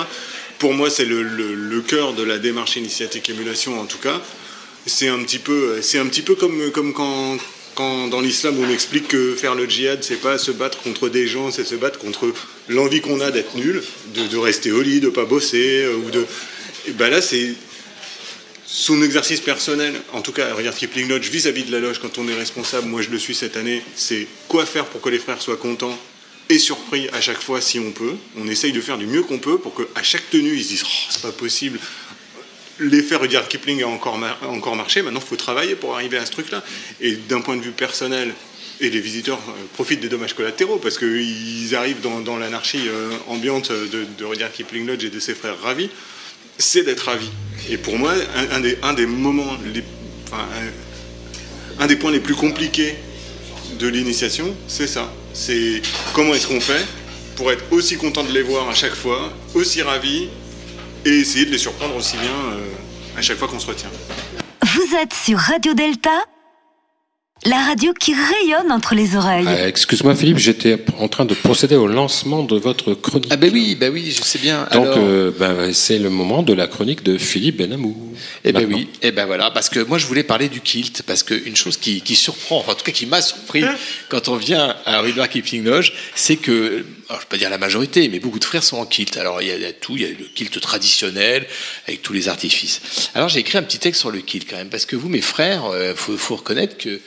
Pour 0.59 0.74
moi, 0.74 0.90
c'est 0.90 1.05
le, 1.05 1.23
le- 1.23 1.55
le 1.55 1.81
cœur 1.81 2.12
de 2.12 2.24
la 2.24 2.39
démarche 2.39 2.74
initiatique 2.77 3.31
émulation, 3.31 3.81
en 3.81 3.85
tout 3.86 3.99
cas. 3.99 4.20
C'est 4.87 5.09
un 5.09 5.23
petit 5.23 5.39
peu, 5.39 5.81
c'est 5.81 5.99
un 5.99 6.07
petit 6.07 6.23
peu 6.23 6.35
comme, 6.35 6.71
comme 6.73 6.93
quand, 6.93 7.39
quand 7.75 8.09
dans 8.09 8.21
l'islam 8.21 8.57
on 8.59 8.71
explique 8.71 9.09
que 9.09 9.35
faire 9.35 9.55
le 9.55 9.69
djihad, 9.69 10.03
c'est 10.03 10.21
pas 10.21 10.39
se 10.39 10.51
battre 10.51 10.83
contre 10.83 11.09
des 11.09 11.27
gens, 11.27 11.51
c'est 11.51 11.65
se 11.65 11.75
battre 11.75 11.99
contre 11.99 12.33
l'envie 12.69 13.01
qu'on 13.01 13.21
a 13.21 13.31
d'être 13.31 13.55
nul, 13.55 13.83
de, 14.15 14.37
rester 14.37 14.73
au 14.73 14.83
lit, 14.83 15.01
de 15.01 15.09
pas 15.09 15.25
bosser, 15.25 15.85
euh, 15.85 15.97
ou 15.97 16.11
de. 16.11 16.27
Et 16.89 16.93
ben 16.93 17.11
là, 17.11 17.23
c'est 17.23 17.55
son 18.67 19.03
exercice 19.03 19.41
personnel, 19.41 19.95
en 20.13 20.23
tout 20.23 20.33
cas, 20.33 20.55
regarde 20.55 20.77
Kipling 20.77 21.09
Lodge 21.09 21.29
vis-à-vis 21.29 21.65
de 21.65 21.73
la 21.73 21.79
loge, 21.79 21.99
quand 22.01 22.19
on 22.19 22.27
est 22.27 22.35
responsable, 22.35 22.89
moi 22.89 23.03
je 23.03 23.11
le 23.11 23.19
suis 23.19 23.35
cette 23.35 23.57
année, 23.57 23.83
c'est 23.95 24.27
quoi 24.49 24.65
faire 24.65 24.87
pour 24.87 25.01
que 25.01 25.11
les 25.11 25.19
frères 25.19 25.43
soient 25.43 25.59
contents 25.59 25.99
et 26.49 26.59
surpris 26.59 27.09
à 27.13 27.21
chaque 27.21 27.41
fois 27.41 27.61
si 27.61 27.79
on 27.79 27.93
peut. 27.93 28.15
On 28.37 28.49
essaye 28.49 28.73
de 28.73 28.81
faire 28.81 28.99
du 28.99 29.07
mieux 29.07 29.23
qu'on 29.23 29.39
peut 29.39 29.59
pour 29.59 29.75
qu'à 29.75 30.03
chaque 30.03 30.29
tenue, 30.31 30.55
ils 30.55 30.65
se 30.65 30.69
disent 30.69 30.85
oh, 30.85 31.07
c'est 31.11 31.23
pas 31.23 31.33
possible. 31.33 31.79
L'effet 32.78 33.16
Rudyard 33.16 33.49
Kipling 33.49 33.82
a 33.82 33.89
encore, 33.89 34.19
encore 34.49 34.77
marché, 34.77 35.03
maintenant 35.03 35.20
il 35.20 35.28
faut 35.28 35.36
travailler 35.36 35.74
pour 35.74 35.94
arriver 35.94 36.16
à 36.16 36.27
ce 36.27 36.32
truc-là. 36.32 36.62
Et 37.01 37.12
d'un 37.12 37.40
point 37.40 37.57
de 37.57 37.62
vue 37.62 37.73
personnel, 37.73 38.32
et 38.81 38.90
les 38.90 39.01
visiteurs 39.01 39.39
euh, 39.49 39.53
profitent 39.74 40.01
des 40.01 40.09
dommages 40.09 40.35
collatéraux 40.35 40.78
parce 40.78 40.99
qu'ils 40.99 41.74
arrivent 41.74 42.01
dans, 42.01 42.36
l'anarchie 42.36 42.89
euh, 42.89 43.11
ambiante 43.28 43.70
de, 43.70 44.24
Rudyard 44.24 44.53
Kipling 44.53 44.86
Lodge 44.86 45.05
et 45.05 45.11
de 45.11 45.20
ses 45.20 45.35
frères 45.35 45.61
ravis, 45.61 45.89
c'est 46.59 46.82
d'être 46.82 47.07
ravi. 47.07 47.28
Et 47.70 47.78
pour 47.78 47.99
moi, 47.99 48.12
un, 48.51 48.61
des, 48.61 48.77
un 48.82 48.93
des 48.93 49.07
moments, 49.07 49.57
un 51.78 51.86
des 51.86 51.97
points 51.97 52.11
les 52.11 52.20
plus 52.20 52.35
compliqués 52.35 52.94
de 53.78 53.86
l'initiation, 53.89 54.55
c'est 54.69 54.86
ça. 54.86 55.12
C'est 55.32 55.81
comment 56.12 56.35
est-ce 56.35 56.47
qu'on 56.47 56.61
fait 56.61 56.85
pour 57.36 57.51
être 57.51 57.65
aussi 57.70 57.97
content 57.97 58.24
de 58.24 58.32
les 58.32 58.43
voir 58.43 58.69
à 58.69 58.74
chaque 58.74 58.94
fois, 58.94 59.32
aussi 59.55 59.81
ravis, 59.82 60.28
et 61.05 61.11
essayer 61.20 61.45
de 61.47 61.51
les 61.51 61.59
surprendre 61.59 61.97
aussi 61.97 62.16
bien 62.16 62.31
euh, 62.31 63.19
à 63.19 63.23
chaque 63.23 63.37
fois 63.39 63.49
qu'on 63.49 63.59
se 63.61 63.66
retient. 63.66 63.91
Vous 64.62 64.97
êtes 64.97 65.12
sur 65.12 65.39
Radio 65.39 65.74
Delta, 65.74 66.11
la 67.45 67.57
radio 67.65 67.93
qui 67.93 68.15
rayonne 68.15 68.70
entre 68.70 68.95
les 68.95 69.16
oreilles. 69.16 69.47
Euh, 69.49 69.66
Excuse-moi 69.66 70.15
Philippe, 70.15 70.39
j'étais 70.39 70.79
en 71.01 71.09
train 71.09 71.24
de 71.24 71.35
procéder 71.35 71.74
au 71.74 71.89
lancement 71.89 72.45
de 72.45 72.57
votre 72.57 72.95
chronique. 72.95 73.29
Ah 73.33 73.37
ben 73.37 73.51
oui, 73.53 73.74
ben 73.74 73.93
oui, 73.93 74.12
je 74.16 74.23
sais 74.23 74.39
bien. 74.39 74.61
Donc 74.73 74.87
Alors- 74.87 74.95
euh, 74.99 75.33
ben, 75.37 75.73
c'est 75.74 75.99
le 75.99 76.09
moment 76.09 76.45
de 76.45 76.53
la 76.53 76.69
chronique 76.69 77.03
de 77.03 77.19
Philippe 77.19 77.57
Benamou. 77.57 78.15
Eh 78.45 78.53
ben 78.53 78.65
oui, 78.73 78.89
eh 79.03 79.11
ben 79.11 79.27
voilà, 79.27 79.51
parce 79.51 79.69
que 79.69 79.81
moi 79.81 79.99
je 79.99 80.07
voulais 80.07 80.23
parler 80.23 80.49
du 80.49 80.61
kilt, 80.61 81.03
parce 81.03 81.24
qu'une 81.24 81.57
chose 81.57 81.77
qui, 81.77 82.01
qui 82.03 82.15
surprend, 82.15 82.59
enfin 82.59 82.73
en 82.73 82.74
tout 82.77 82.85
cas 82.85 82.93
qui 82.93 83.07
m'a 83.07 83.20
surpris 83.20 83.65
quand 84.09 84.29
on 84.29 84.37
vient 84.37 84.77
à 84.87 85.01
Rudyard 85.01 85.29
Kipling 85.29 85.65
Lodge, 85.65 85.93
c'est 86.15 86.37
que, 86.37 86.85
alors, 87.13 87.21
je 87.21 87.27
ne 87.27 87.29
vais 87.29 87.37
pas 87.37 87.39
dire 87.39 87.51
la 87.51 87.59
majorité, 87.59 88.09
mais 88.09 88.21
beaucoup 88.21 88.39
de 88.39 88.45
frères 88.45 88.63
sont 88.63 88.79
en 88.79 88.87
kilt. 88.87 89.19
Alors 89.19 89.43
il 89.43 89.49
y 89.49 89.65
a, 89.67 89.73
tout, 89.75 89.97
il 89.97 90.03
y 90.03 90.07
a 90.07 90.09
le 90.09 90.25
kilt 90.35 90.59
traditionnel, 90.63 91.47
avec 91.87 92.01
tous 92.01 92.15
les 92.15 92.31
artifices. 92.31 92.81
Alors 93.15 93.29
j'ai 93.29 93.41
écrit 93.41 93.59
un 93.59 93.63
petit 93.63 93.79
texte 93.79 94.01
sur 94.01 94.11
le 94.11 94.21
kilt 94.21 94.49
quand 94.49 94.57
même, 94.57 94.71
parce 94.71 94.87
que 94.87 94.97
vous, 94.97 95.11
mes 95.11 95.21
frères, 95.21 95.65
il 95.75 95.95
faut, 95.95 96.17
faut 96.17 96.37
reconnaître 96.37 96.79
que 96.79 97.01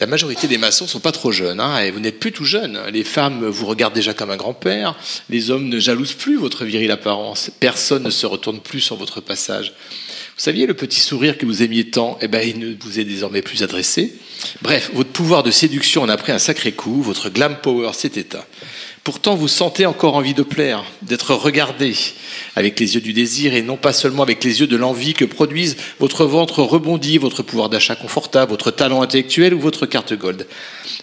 la 0.00 0.06
majorité 0.08 0.48
des 0.48 0.58
maçons 0.58 0.88
sont 0.88 0.98
pas 0.98 1.12
trop 1.12 1.30
jeunes, 1.30 1.60
hein, 1.60 1.78
et 1.78 1.92
vous 1.92 2.00
n'êtes 2.00 2.18
plus 2.18 2.32
tout 2.32 2.44
jeune. 2.44 2.80
Les 2.92 3.04
femmes 3.04 3.46
vous 3.46 3.66
regardent 3.66 3.94
déjà 3.94 4.14
comme 4.14 4.32
un 4.32 4.36
grand-père, 4.36 4.96
les 5.28 5.52
hommes 5.52 5.68
ne 5.68 5.78
jalousent 5.78 6.14
plus 6.14 6.36
votre 6.36 6.64
virile 6.64 6.90
apparence, 6.90 7.52
personne 7.60 8.02
ne 8.02 8.10
se 8.10 8.26
retourne 8.26 8.58
plus 8.58 8.80
sur 8.80 8.96
votre 8.96 9.20
passage. 9.20 9.74
Vous 10.40 10.44
saviez, 10.44 10.66
le 10.66 10.74
petit 10.74 11.00
sourire 11.00 11.36
que 11.36 11.44
vous 11.44 11.62
aimiez 11.62 11.90
tant, 11.90 12.18
eh 12.22 12.26
ben, 12.26 12.40
il 12.40 12.58
ne 12.58 12.74
vous 12.80 12.98
est 12.98 13.04
désormais 13.04 13.42
plus 13.42 13.62
adressé. 13.62 14.14
Bref, 14.62 14.90
votre 14.94 15.10
pouvoir 15.10 15.42
de 15.42 15.50
séduction 15.50 16.02
en 16.02 16.08
a 16.08 16.16
pris 16.16 16.32
un 16.32 16.38
sacré 16.38 16.72
coup, 16.72 17.02
votre 17.02 17.28
glam 17.28 17.58
power 17.60 17.92
s'est 17.92 18.12
éteint. 18.16 18.44
Pourtant, 19.02 19.34
vous 19.34 19.48
sentez 19.48 19.86
encore 19.86 20.14
envie 20.14 20.34
de 20.34 20.42
plaire, 20.42 20.84
d'être 21.00 21.34
regardé 21.34 21.94
avec 22.54 22.78
les 22.78 22.96
yeux 22.96 23.00
du 23.00 23.14
désir 23.14 23.54
et 23.54 23.62
non 23.62 23.78
pas 23.78 23.94
seulement 23.94 24.22
avec 24.22 24.44
les 24.44 24.60
yeux 24.60 24.66
de 24.66 24.76
l'envie 24.76 25.14
que 25.14 25.24
produisent 25.24 25.78
votre 25.98 26.26
ventre 26.26 26.62
rebondi, 26.62 27.16
votre 27.16 27.42
pouvoir 27.42 27.70
d'achat 27.70 27.96
confortable, 27.96 28.50
votre 28.50 28.70
talent 28.70 29.00
intellectuel 29.00 29.54
ou 29.54 29.60
votre 29.60 29.86
carte 29.86 30.12
gold. 30.12 30.46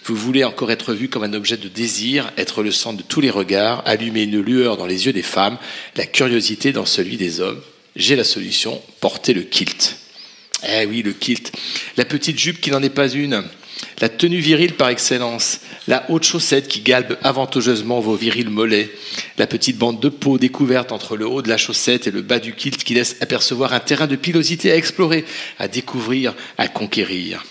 Vous 0.06 0.15
voulez 0.15 0.44
encore 0.44 0.72
être 0.72 0.94
vu 0.94 1.10
comme 1.10 1.24
un 1.24 1.34
objet 1.34 1.57
de 1.57 1.68
désir, 1.68 2.32
être 2.38 2.61
le 2.61 2.72
centre 2.72 2.98
de 2.98 3.03
tous 3.03 3.19
les 3.19 3.32
regards, 3.32 3.82
allumer 3.86 4.24
une 4.24 4.41
lueur 4.41 4.78
dans 4.78 4.86
les 4.86 5.07
yeux 5.07 5.14
des 5.14 5.24
femmes, 5.24 5.57
la 5.95 6.06
curiosité 6.06 6.72
dans 6.72 6.86
celui 6.86 7.18
des 7.18 7.40
hommes. 7.40 7.61
J'ai 7.95 8.15
la 8.15 8.24
solution, 8.24 8.80
portez 8.99 9.34
le 9.34 9.41
kilt. 9.41 9.98
Eh 10.69 10.86
oui, 10.86 11.02
le 11.02 11.14
kilt. 11.14 11.52
La 11.98 12.06
petite 12.06 12.38
jupe 12.38 12.61
qui 12.61 12.69
n'en 12.69 12.84
est 12.84 12.91
pas 12.91 13.10
une. 13.10 13.44
La 13.99 14.10
tenue 14.10 14.40
virile 14.40 14.76
par 14.76 14.90
excellence. 14.90 15.61
La 15.88 16.06
haute 16.10 16.24
chaussette 16.24 16.68
qui 16.68 16.82
galbe 16.82 17.18
avantageusement 17.24 17.99
vos 17.99 18.15
virils 18.15 18.49
mollets. 18.49 18.91
La 19.40 19.48
petite 19.48 19.78
bande 19.78 19.99
de 19.99 20.10
peau 20.10 20.38
découverte 20.38 20.91
entre 20.91 21.18
le 21.18 21.26
haut 21.26 21.41
de 21.41 21.49
la 21.49 21.57
chaussette 21.57 22.06
et 22.06 22.11
le 22.11 22.22
bas 22.22 22.38
du 22.38 22.53
kilt 22.53 22.84
qui 22.84 22.94
laisse 22.94 23.15
apercevoir 23.22 23.74
un 23.74 23.80
terrain 23.80 24.06
de 24.06 24.15
pilosité 24.15 24.72
à 24.72 24.76
explorer, 24.76 25.26
à 25.57 25.68
découvrir, 25.68 26.36
à 26.60 26.68
conquérir. 26.68 27.44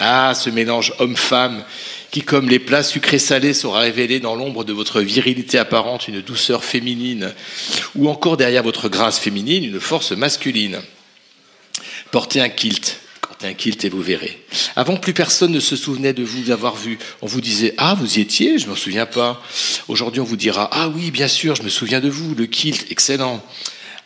Ah, 0.00 0.34
ce 0.34 0.50
mélange 0.50 0.92
homme-femme 0.98 1.62
qui, 2.10 2.22
comme 2.22 2.48
les 2.48 2.58
plats 2.58 2.82
sucrés-salés, 2.82 3.54
saura 3.54 3.80
révéler 3.80 4.18
dans 4.18 4.34
l'ombre 4.34 4.64
de 4.64 4.72
votre 4.72 5.00
virilité 5.00 5.56
apparente 5.56 6.08
une 6.08 6.20
douceur 6.20 6.64
féminine, 6.64 7.32
ou 7.94 8.08
encore 8.08 8.36
derrière 8.36 8.64
votre 8.64 8.88
grâce 8.88 9.20
féminine 9.20 9.64
une 9.64 9.80
force 9.80 10.10
masculine. 10.10 10.80
Portez 12.10 12.40
un 12.40 12.48
kilt, 12.48 12.98
un 13.44 13.54
kilt 13.54 13.84
et 13.84 13.88
vous 13.88 14.02
verrez. 14.02 14.38
Avant, 14.76 14.96
plus 14.96 15.12
personne 15.12 15.52
ne 15.52 15.60
se 15.60 15.76
souvenait 15.76 16.12
de 16.12 16.22
vous 16.22 16.50
avoir 16.50 16.76
vu. 16.76 16.98
On 17.20 17.26
vous 17.26 17.40
disait 17.40 17.74
Ah, 17.78 17.94
vous 17.98 18.18
y 18.18 18.20
étiez 18.20 18.58
Je 18.58 18.66
ne 18.66 18.70
me 18.70 18.76
souviens 18.76 19.06
pas. 19.06 19.42
Aujourd'hui, 19.88 20.20
on 20.20 20.24
vous 20.24 20.36
dira 20.36 20.68
Ah 20.72 20.88
oui, 20.88 21.10
bien 21.10 21.28
sûr, 21.28 21.54
je 21.54 21.62
me 21.62 21.68
souviens 21.68 22.00
de 22.00 22.08
vous, 22.08 22.34
le 22.34 22.46
kilt, 22.46 22.90
excellent. 22.90 23.44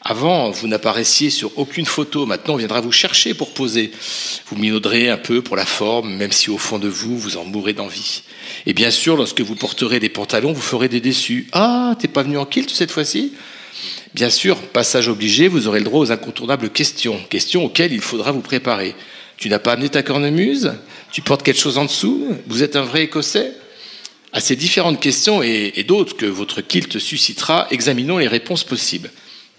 Avant, 0.09 0.51
vous 0.53 0.69
n'apparaissiez 0.69 1.31
sur 1.31 1.59
aucune 1.59 1.85
photo. 1.85 2.27
Maintenant, 2.27 2.55
on 2.55 2.59
viendra 2.59 2.81
vous 2.81 2.93
chercher 2.93 3.35
pour 3.35 3.53
poser. 3.53 3.91
Vous 4.47 4.57
minauderez 4.57 5.11
un 5.11 5.17
peu 5.17 5.43
pour 5.43 5.57
la 5.57 5.67
forme, 5.67 6.15
même 6.15 6.31
si 6.31 6.49
au 6.49 6.59
fond 6.59 6.79
de 6.79 6.87
vous, 6.87 7.19
vous 7.19 7.37
en 7.37 7.45
mourrez 7.45 7.73
d'envie. 7.73 8.23
Et 8.67 8.73
bien 8.73 8.93
sûr, 8.93 9.17
lorsque 9.17 9.41
vous 9.41 9.57
porterez 9.57 9.99
des 9.99 10.09
pantalons, 10.09 10.53
vous 10.53 10.61
ferez 10.61 10.89
des 10.89 11.01
déçus. 11.01 11.49
Ah, 11.51 11.97
t'es 11.99 12.07
pas 12.07 12.23
venu 12.23 12.39
en 12.39 12.47
kilt 12.47 12.71
cette 12.71 12.93
fois-ci? 12.93 13.33
Bien 14.15 14.31
sûr, 14.31 14.57
passage 14.69 15.09
obligé, 15.09 15.49
vous 15.49 15.67
aurez 15.67 15.81
le 15.81 15.85
droit 15.85 16.01
aux 16.01 16.13
incontournables 16.13 16.71
questions. 16.71 17.21
Questions 17.29 17.65
auxquelles 17.65 17.93
il 17.93 18.01
faudra 18.01 18.31
vous 18.31 18.43
préparer. 18.43 18.95
Tu 19.37 19.49
n'as 19.49 19.59
pas 19.59 19.73
amené 19.73 19.89
ta 19.89 20.03
cornemuse 20.03 20.73
Tu 21.13 21.23
portes 21.23 21.43
quelque 21.43 21.61
chose 21.61 21.79
en 21.79 21.85
dessous 21.85 22.27
Vous 22.47 22.63
êtes 22.63 22.77
un 22.77 22.83
vrai 22.83 23.05
Écossais 23.05 23.53
À 24.33 24.41
ces 24.41 24.57
différentes 24.57 25.01
questions 25.01 25.43
et, 25.43 25.85
d'autres 25.87 26.17
que 26.17 26.27
votre 26.27 26.61
kilt 26.61 26.99
suscitera, 26.99 27.67
examinons 27.71 28.19
les 28.19 28.29
réponses 28.29 28.65
possibles. 28.65 29.11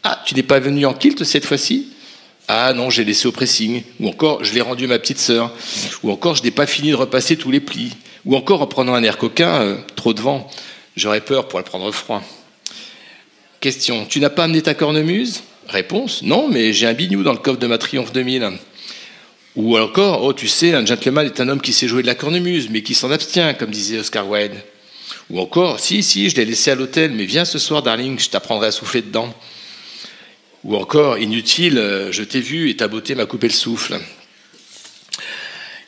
Ah, 0.04 0.22
tu 0.26 0.36
n'es 0.36 0.44
pas 0.44 0.60
venu 0.60 0.86
en 0.86 0.94
kilt 0.94 1.24
cette 1.24 1.46
fois-ci 1.46 1.90
Ah 2.48 2.74
non, 2.74 2.90
j'ai 2.90 3.04
laissé 3.04 3.28
au 3.28 3.32
pressing. 3.32 3.84
Ou 4.00 4.08
encore, 4.08 4.44
je 4.44 4.54
l'ai 4.54 4.62
rendu 4.62 4.86
à 4.86 4.88
ma 4.88 5.00
petite 5.00 5.20
sœur. 5.20 5.54
Ou 6.04 6.12
encore, 6.12 6.36
je 6.36 6.44
n'ai 6.44 6.52
pas 6.52 6.66
fini 6.66 6.90
de 6.90 6.96
repasser 6.96 7.36
tous 7.36 7.52
les 7.52 7.60
plis. 7.60 7.94
Ou 8.26 8.36
encore, 8.36 8.62
en 8.62 8.68
prenant 8.68 8.94
un 8.94 9.04
air 9.04 9.18
coquin, 9.18 9.62
euh, 9.62 9.78
trop 9.96 10.14
de 10.14 10.22
vent. 10.22 10.50
J'aurais 10.96 11.22
peur 11.22 11.48
pour 11.48 11.60
le 11.60 11.66
prendre 11.66 11.92
froid. 11.92 12.24
Question, 13.60 14.06
tu 14.06 14.20
n'as 14.20 14.30
pas 14.30 14.46
amené 14.46 14.62
ta 14.62 14.74
cornemuse? 14.74 15.44
Réponse, 15.68 16.24
non, 16.24 16.48
mais 16.48 16.74
j'ai 16.74 16.88
un 16.88 16.94
bignou 16.94 17.24
dans 17.24 17.34
le 17.34 17.40
coffre 17.40 17.60
de 17.60 17.68
ma 17.68 17.78
Triomphe 17.78 18.14
2000. 18.14 18.58
Ou 19.58 19.76
encore, 19.80 20.24
oh, 20.24 20.34
tu 20.34 20.48
sais, 20.48 20.76
un 20.76 20.86
gentleman 20.86 21.26
est 21.26 21.40
un 21.40 21.50
homme 21.50 21.62
qui 21.62 21.74
sait 21.74 21.88
jouer 21.88 22.04
de 22.04 22.08
la 22.08 22.14
cornemuse, 22.14 22.70
mais 22.70 22.84
qui 22.84 22.94
s'en 22.94 23.10
abstient, 23.10 23.56
comme 23.56 23.72
disait 23.72 23.98
Oscar 23.98 24.30
Wilde. 24.30 24.54
Ou 25.32 25.40
encore, 25.40 25.80
si, 25.80 26.04
si, 26.04 26.30
je 26.30 26.36
l'ai 26.36 26.46
laissé 26.46 26.70
à 26.70 26.76
l'hôtel, 26.76 27.12
mais 27.12 27.26
viens 27.26 27.44
ce 27.44 27.58
soir, 27.58 27.82
darling, 27.82 28.20
je 28.20 28.30
t'apprendrai 28.30 28.68
à 28.68 28.72
souffler 28.72 29.02
dedans. 29.02 29.34
Ou 30.64 30.76
encore, 30.76 31.18
inutile, 31.18 31.80
euh, 31.80 32.12
je 32.12 32.22
t'ai 32.22 32.40
vu 32.40 32.70
et 32.70 32.78
ta 32.78 32.88
beauté 32.88 33.16
m'a 33.16 33.26
coupé 33.26 33.48
le 33.48 33.54
souffle. 33.54 34.00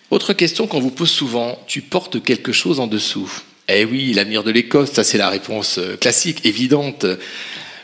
Autre 0.09 0.33
question 0.33 0.65
qu'on 0.65 0.79
vous 0.79 0.89
pose 0.89 1.11
souvent, 1.11 1.61
tu 1.67 1.81
portes 1.81 2.23
quelque 2.23 2.51
chose 2.51 2.79
en 2.79 2.87
dessous? 2.87 3.31
Eh 3.67 3.85
oui, 3.85 4.13
l'avenir 4.13 4.43
de 4.43 4.49
l'Écosse, 4.49 4.93
ça 4.93 5.03
c'est 5.03 5.19
la 5.19 5.29
réponse 5.29 5.77
euh, 5.77 5.95
classique, 5.95 6.43
évidente. 6.43 7.05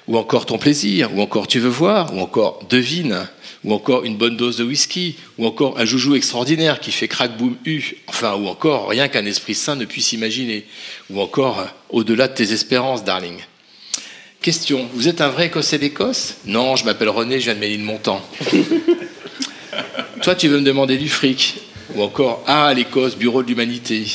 Ou 0.07 0.17
encore 0.17 0.47
ton 0.47 0.57
plaisir, 0.57 1.15
ou 1.15 1.21
encore 1.21 1.47
tu 1.47 1.59
veux 1.59 1.69
voir, 1.69 2.11
ou 2.15 2.21
encore 2.21 2.65
devine, 2.69 3.27
ou 3.65 3.73
encore 3.73 4.05
une 4.05 4.15
bonne 4.15 4.37
dose 4.37 4.57
de 4.57 4.63
whisky, 4.63 5.15
ou 5.39 5.47
encore 5.47 5.79
un 5.79 5.85
joujou 5.85 6.13
extraordinaire 6.15 6.79
qui 6.79 6.91
fait 6.91 7.07
crack 7.07 7.35
boom 7.35 7.57
hu, 7.65 7.97
enfin, 8.05 8.35
ou 8.35 8.47
encore 8.47 8.89
rien 8.89 9.07
qu'un 9.07 9.25
esprit 9.25 9.55
sain 9.55 9.75
ne 9.75 9.85
puisse 9.85 10.13
imaginer, 10.13 10.65
ou 11.09 11.19
encore 11.19 11.59
euh, 11.59 11.65
au-delà 11.89 12.27
de 12.27 12.35
tes 12.35 12.53
espérances, 12.53 13.03
darling. 13.03 13.39
Question, 14.39 14.87
vous 14.93 15.07
êtes 15.07 15.19
un 15.19 15.29
vrai 15.29 15.47
Écossais 15.47 15.79
d'Écosse? 15.79 16.35
Non, 16.45 16.75
je 16.75 16.85
m'appelle 16.85 17.09
René, 17.09 17.39
je 17.39 17.45
viens 17.45 17.55
de 17.55 17.59
Ménilmontant. 17.59 18.21
Toi, 20.21 20.35
tu 20.35 20.47
veux 20.47 20.59
me 20.59 20.65
demander 20.65 20.97
du 20.97 21.09
fric 21.09 21.55
Ou 21.95 22.03
encore, 22.03 22.43
ah, 22.45 22.71
l'Écosse, 22.71 23.15
bureau 23.15 23.41
de 23.41 23.47
l'humanité. 23.47 24.05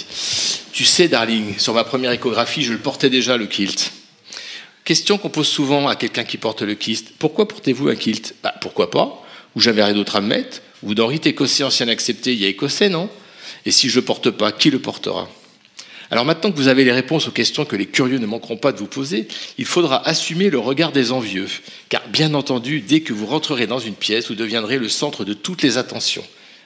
Tu 0.73 0.85
sais, 0.85 1.09
darling, 1.09 1.59
sur 1.59 1.75
ma 1.75 1.83
première 1.83 2.13
échographie, 2.13 2.63
je 2.63 2.73
le 2.73 2.79
portais 2.79 3.11
déjà, 3.11 3.37
le 3.37 3.47
kilt. 3.47 3.91
Question 4.85 5.19
qu'on 5.19 5.29
pose 5.29 5.49
souvent 5.49 5.89
à 5.89 5.97
quelqu'un 5.97 6.23
qui 6.23 6.37
porte 6.37 6.63
le 6.63 6.75
kilt. 6.77 7.15
Pourquoi 7.19 7.49
portez-vous 7.49 7.89
un 7.89 7.97
kilt? 7.97 8.37
Bah, 8.45 8.55
Pourquoi 8.61 8.93
pas? 8.93 9.25
Ou 9.57 9.61
j'avais 9.61 9.83
rien 9.83 9.95
d'autre 9.95 10.17
à 10.17 10.21
me 10.21 10.29
mettre 10.29 10.63
Ou 10.83 10.95
dans 10.95 11.07
rite 11.07 11.27
écossais 11.27 11.65
ancien 11.65 11.89
accepté, 11.89 12.33
il 12.33 12.41
y 12.41 12.45
a 12.45 12.49
écossais, 12.49 12.89
non? 12.89 13.09
Et 13.67 13.71
si 13.71 13.89
je 13.89 13.97
le 13.97 14.05
porte 14.05 14.31
pas, 14.31 14.53
qui 14.53 14.71
le 14.71 14.79
portera? 14.79 15.29
Alors 16.11 16.25
maintenant 16.25 16.51
que 16.51 16.57
vous 16.57 16.69
avez 16.69 16.85
les 16.85 16.93
réponses 16.93 17.29
aux 17.29 17.33
questions 17.33 17.65
que 17.65 17.77
les 17.77 17.87
curieux 17.87 18.19
ne 18.19 18.27
manqueront 18.27 18.57
pas 18.57 18.73
de 18.73 18.79
vous 18.79 18.87
poser, 18.87 19.29
il 19.59 19.65
faudra 19.65 20.07
assumer 20.09 20.51
le 20.51 20.59
regard 20.59 20.91
des 20.91 21.13
envieux. 21.13 21.47
Car 21.89 22.09
bien 22.09 22.35
entendu, 22.35 22.81
dès 22.81 23.01
que 23.01 23.13
vous 23.13 23.27
rentrerez 23.27 23.69
dans 23.69 23.79
une 23.79 23.95
pièce, 23.95 24.29
vous 24.29 24.35
deviendrez 24.35 24.79
le 24.79 24.89
centre 24.89 25.25
de 25.25 25.35
toutes 25.35 25.63
les 25.63 25.79
attentions. 25.79 26.25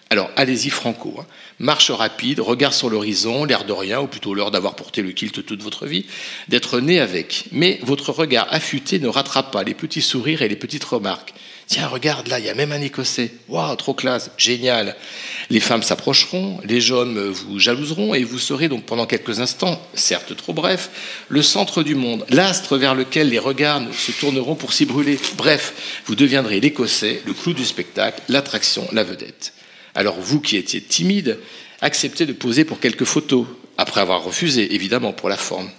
Alors 0.08 0.30
allez-y 0.36 0.70
franco. 0.70 1.16
Hein. 1.18 1.26
Marche 1.58 1.90
rapide, 1.90 2.40
regard 2.40 2.72
sur 2.72 2.88
l'horizon, 2.88 3.44
l'air 3.44 3.64
de 3.64 3.72
rien, 3.72 4.00
ou 4.00 4.06
plutôt 4.06 4.32
l'heure 4.32 4.50
d'avoir 4.50 4.76
porté 4.76 5.02
le 5.02 5.12
kilt 5.12 5.44
toute 5.44 5.62
votre 5.62 5.86
vie, 5.86 6.06
d'être 6.48 6.80
né 6.80 6.98
avec. 7.00 7.44
Mais 7.52 7.80
votre 7.82 8.12
regard 8.12 8.46
affûté 8.50 8.98
ne 8.98 9.08
rattrape 9.08 9.50
pas 9.50 9.62
les 9.62 9.74
petits 9.74 10.02
sourires 10.02 10.40
et 10.40 10.48
les 10.48 10.56
petites 10.56 10.84
remarques. 10.84 11.34
Tiens, 11.66 11.88
regarde 11.88 12.28
là, 12.28 12.38
il 12.38 12.44
y 12.44 12.50
a 12.50 12.54
même 12.54 12.72
un 12.72 12.80
Écossais. 12.80 13.32
Waouh, 13.48 13.74
trop 13.76 13.94
classe, 13.94 14.30
génial. 14.36 14.96
Les 15.48 15.60
femmes 15.60 15.82
s'approcheront, 15.82 16.60
les 16.64 16.90
hommes 16.90 17.18
vous 17.18 17.58
jalouseront 17.58 18.14
et 18.14 18.22
vous 18.22 18.38
serez 18.38 18.68
donc 18.68 18.84
pendant 18.84 19.06
quelques 19.06 19.40
instants, 19.40 19.80
certes 19.94 20.36
trop 20.36 20.52
bref, 20.52 20.90
le 21.28 21.42
centre 21.42 21.82
du 21.82 21.94
monde, 21.94 22.26
l'astre 22.28 22.76
vers 22.76 22.94
lequel 22.94 23.30
les 23.30 23.38
regards 23.38 23.82
se 23.92 24.12
tourneront 24.12 24.54
pour 24.56 24.72
s'y 24.72 24.84
brûler. 24.84 25.18
Bref, 25.36 26.02
vous 26.06 26.14
deviendrez 26.14 26.60
l'Écossais, 26.60 27.22
le 27.24 27.32
clou 27.32 27.54
du 27.54 27.64
spectacle, 27.64 28.20
l'attraction, 28.28 28.86
la 28.92 29.04
vedette. 29.04 29.54
Alors 29.94 30.16
vous 30.20 30.40
qui 30.40 30.56
étiez 30.56 30.82
timide, 30.82 31.38
acceptez 31.80 32.26
de 32.26 32.32
poser 32.32 32.64
pour 32.64 32.80
quelques 32.80 33.04
photos, 33.04 33.46
après 33.78 34.00
avoir 34.00 34.22
refusé, 34.22 34.74
évidemment, 34.74 35.12
pour 35.12 35.28
la 35.28 35.36
forme. 35.36 35.70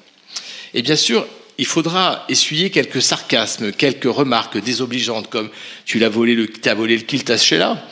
Et 0.74 0.82
bien 0.82 0.95
sûr, 0.95 1.26
il 1.57 1.65
faudra 1.65 2.26
essuyer 2.30 2.69
quelques 2.69 3.02
sarcasmes, 3.02 3.72
quelques 3.72 4.06
remarques 4.06 4.61
désobligeantes, 4.61 5.30
comme 5.30 5.49
tu 5.86 5.99
l'as 5.99 6.10
volé 6.10 6.36
le, 6.36 6.49
as 6.65 6.73
volé 6.73 6.98
le 6.98 7.03
kilt 7.03 7.30
à 7.30 7.38
Sheila. 7.38 7.88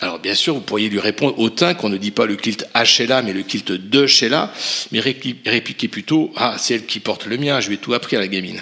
Alors 0.00 0.18
bien 0.18 0.34
sûr, 0.34 0.54
vous 0.54 0.60
pourriez 0.60 0.88
lui 0.88 1.00
répondre 1.00 1.38
autant 1.38 1.74
qu'on 1.74 1.88
ne 1.88 1.96
dit 1.96 2.10
pas 2.10 2.26
le 2.26 2.36
kilt 2.36 2.66
à 2.74 2.84
Sheila, 2.84 3.22
mais 3.22 3.32
le 3.32 3.42
kilt 3.42 3.70
de 3.72 4.06
Sheila, 4.06 4.52
mais 4.92 5.00
répliquez 5.00 5.88
plutôt 5.88 6.32
ah 6.36 6.56
c'est 6.58 6.74
elle 6.74 6.86
qui 6.86 7.00
porte 7.00 7.26
le 7.26 7.36
mien, 7.36 7.60
je 7.60 7.68
lui 7.68 7.74
ai 7.74 7.78
tout 7.78 7.94
appris 7.94 8.16
à 8.16 8.20
la 8.20 8.28
gamine. 8.28 8.60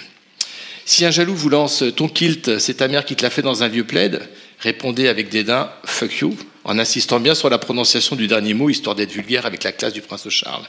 Si 0.85 1.05
un 1.05 1.11
jaloux 1.11 1.35
vous 1.35 1.49
lance 1.49 1.83
ton 1.97 2.09
kilt, 2.09 2.59
c'est 2.59 2.75
ta 2.75 2.89
mère 2.89 3.05
qui 3.05 3.17
te 3.17 3.23
l'a 3.23 3.31
fait 3.31 3.43
dans 3.43 3.63
un 3.63 3.69
vieux 3.69 3.85
plaid, 3.85 4.29
répondez 4.61 5.09
avec 5.09 5.29
dédain 5.29 5.71
fuck 5.85 6.21
you, 6.21 6.37
en 6.65 6.79
insistant 6.79 7.21
bien 7.21 7.35
sur 7.35 7.51
la 7.51 7.59
prononciation 7.59 8.17
du 8.17 8.29
dernier 8.29 8.55
mot, 8.55 8.71
histoire 8.71 8.95
d'être 8.95 9.13
vulgaire 9.13 9.47
avec 9.47 9.65
la 9.65 9.73
classe 9.73 9.93
du 9.93 10.01
prince 10.01 10.29
Charles. 10.29 10.67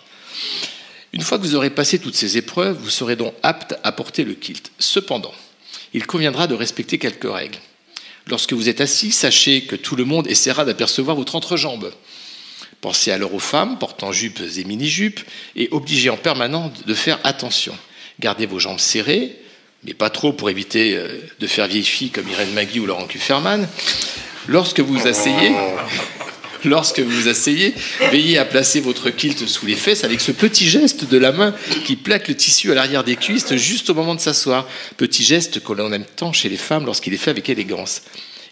Une 1.18 1.24
fois 1.24 1.40
que 1.40 1.44
vous 1.44 1.56
aurez 1.56 1.72
passé 1.72 1.98
toutes 1.98 2.16
ces 2.16 2.38
épreuves, 2.38 2.78
vous 2.80 2.92
serez 2.92 3.16
donc 3.16 3.34
apte 3.42 3.74
à 3.84 3.92
porter 3.92 4.24
le 4.24 4.36
kilt. 4.36 4.72
Cependant, 4.78 5.34
il 5.96 6.06
conviendra 6.06 6.46
de 6.46 6.54
respecter 6.54 7.00
quelques 7.00 7.30
règles. 7.30 7.58
Lorsque 8.28 8.54
vous 8.54 8.70
êtes 8.70 8.82
assis, 8.82 9.12
sachez 9.12 9.64
que 9.64 9.76
tout 9.76 9.96
le 9.96 10.06
monde 10.06 10.28
essaiera 10.28 10.64
d'apercevoir 10.64 11.16
votre 11.16 11.36
entrejambe. 11.36 11.92
Pensez 12.82 13.10
alors 13.10 13.34
aux 13.34 13.40
femmes 13.40 13.80
portant 13.80 14.12
jupes 14.12 14.44
et 14.58 14.64
mini-jupes 14.64 15.22
et 15.56 15.70
obligez 15.72 16.12
en 16.12 16.18
permanence 16.18 16.86
de 16.86 16.94
faire 16.94 17.20
attention. 17.24 17.76
Gardez 18.20 18.46
vos 18.46 18.60
jambes 18.60 18.78
serrées, 18.78 19.40
mais 19.86 19.96
pas 19.96 20.12
trop 20.12 20.34
pour 20.34 20.52
éviter 20.52 20.96
euh, 20.96 21.08
de 21.40 21.48
faire 21.48 21.66
vieille 21.66 21.84
fille 21.84 22.12
comme 22.12 22.30
Irène 22.30 22.54
Magui 22.54 22.80
ou 22.80 22.86
Laurent 22.86 23.08
Kufferman. 23.08 23.68
Lorsque 24.48 24.82
vous 24.82 25.08
asseyez, 25.08 25.52
lorsque 26.66 27.00
vous 27.00 27.28
asseyez, 27.28 27.74
veillez 28.12 28.38
à 28.38 28.46
placer 28.46 28.80
votre 28.80 29.10
kilt 29.10 29.48
sous 29.48 29.66
les 29.66 29.76
fesses 29.76 30.04
avec 30.04 30.22
ce 30.22 30.32
petit 30.32 30.68
geste 30.68 31.06
de 31.06 31.18
la 31.18 31.32
main 31.32 31.54
qui 31.86 31.96
plaque 31.96 32.28
le 32.28 32.36
tissu 32.36 32.72
à 32.72 32.76
l'arrière 32.76 33.04
des 33.04 33.16
cuisses 33.16 33.56
juste 33.56 33.90
au 33.90 33.94
moment 33.94 34.16
de 34.16 34.20
s'asseoir. 34.20 34.68
Petit 34.98 35.24
geste 35.24 35.64
que 35.64 35.74
l'on 35.74 35.92
aime 35.92 36.06
tant 36.16 36.34
chez 36.34 36.50
les 36.50 36.58
femmes 36.58 36.86
lorsqu'il 36.86 37.14
est 37.14 37.18
fait 37.18 37.32
avec 37.32 37.50
élégance. 37.50 38.02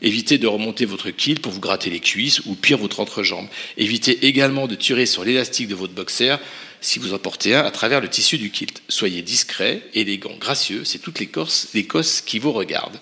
Évitez 0.01 0.37
de 0.37 0.47
remonter 0.47 0.85
votre 0.85 1.09
kilt 1.09 1.41
pour 1.41 1.51
vous 1.51 1.59
gratter 1.59 1.89
les 1.89 1.99
cuisses 1.99 2.41
ou 2.45 2.55
pire 2.55 2.77
votre 2.77 2.99
entrejambe. 2.99 3.47
Évitez 3.77 4.27
également 4.27 4.67
de 4.67 4.75
tirer 4.75 5.05
sur 5.05 5.23
l'élastique 5.23 5.67
de 5.67 5.75
votre 5.75 5.93
boxer 5.93 6.35
si 6.81 6.99
vous 6.99 7.13
en 7.13 7.17
portez 7.17 7.55
un 7.55 7.63
à 7.63 7.71
travers 7.71 8.01
le 8.01 8.09
tissu 8.09 8.37
du 8.37 8.51
kilt. 8.51 8.81
Soyez 8.89 9.21
discret, 9.21 9.81
élégant, 9.93 10.35
gracieux, 10.39 10.83
c'est 10.83 10.99
toute 10.99 11.19
l'Écosse 11.19 12.21
qui 12.25 12.39
vous 12.39 12.51
regarde. 12.51 12.99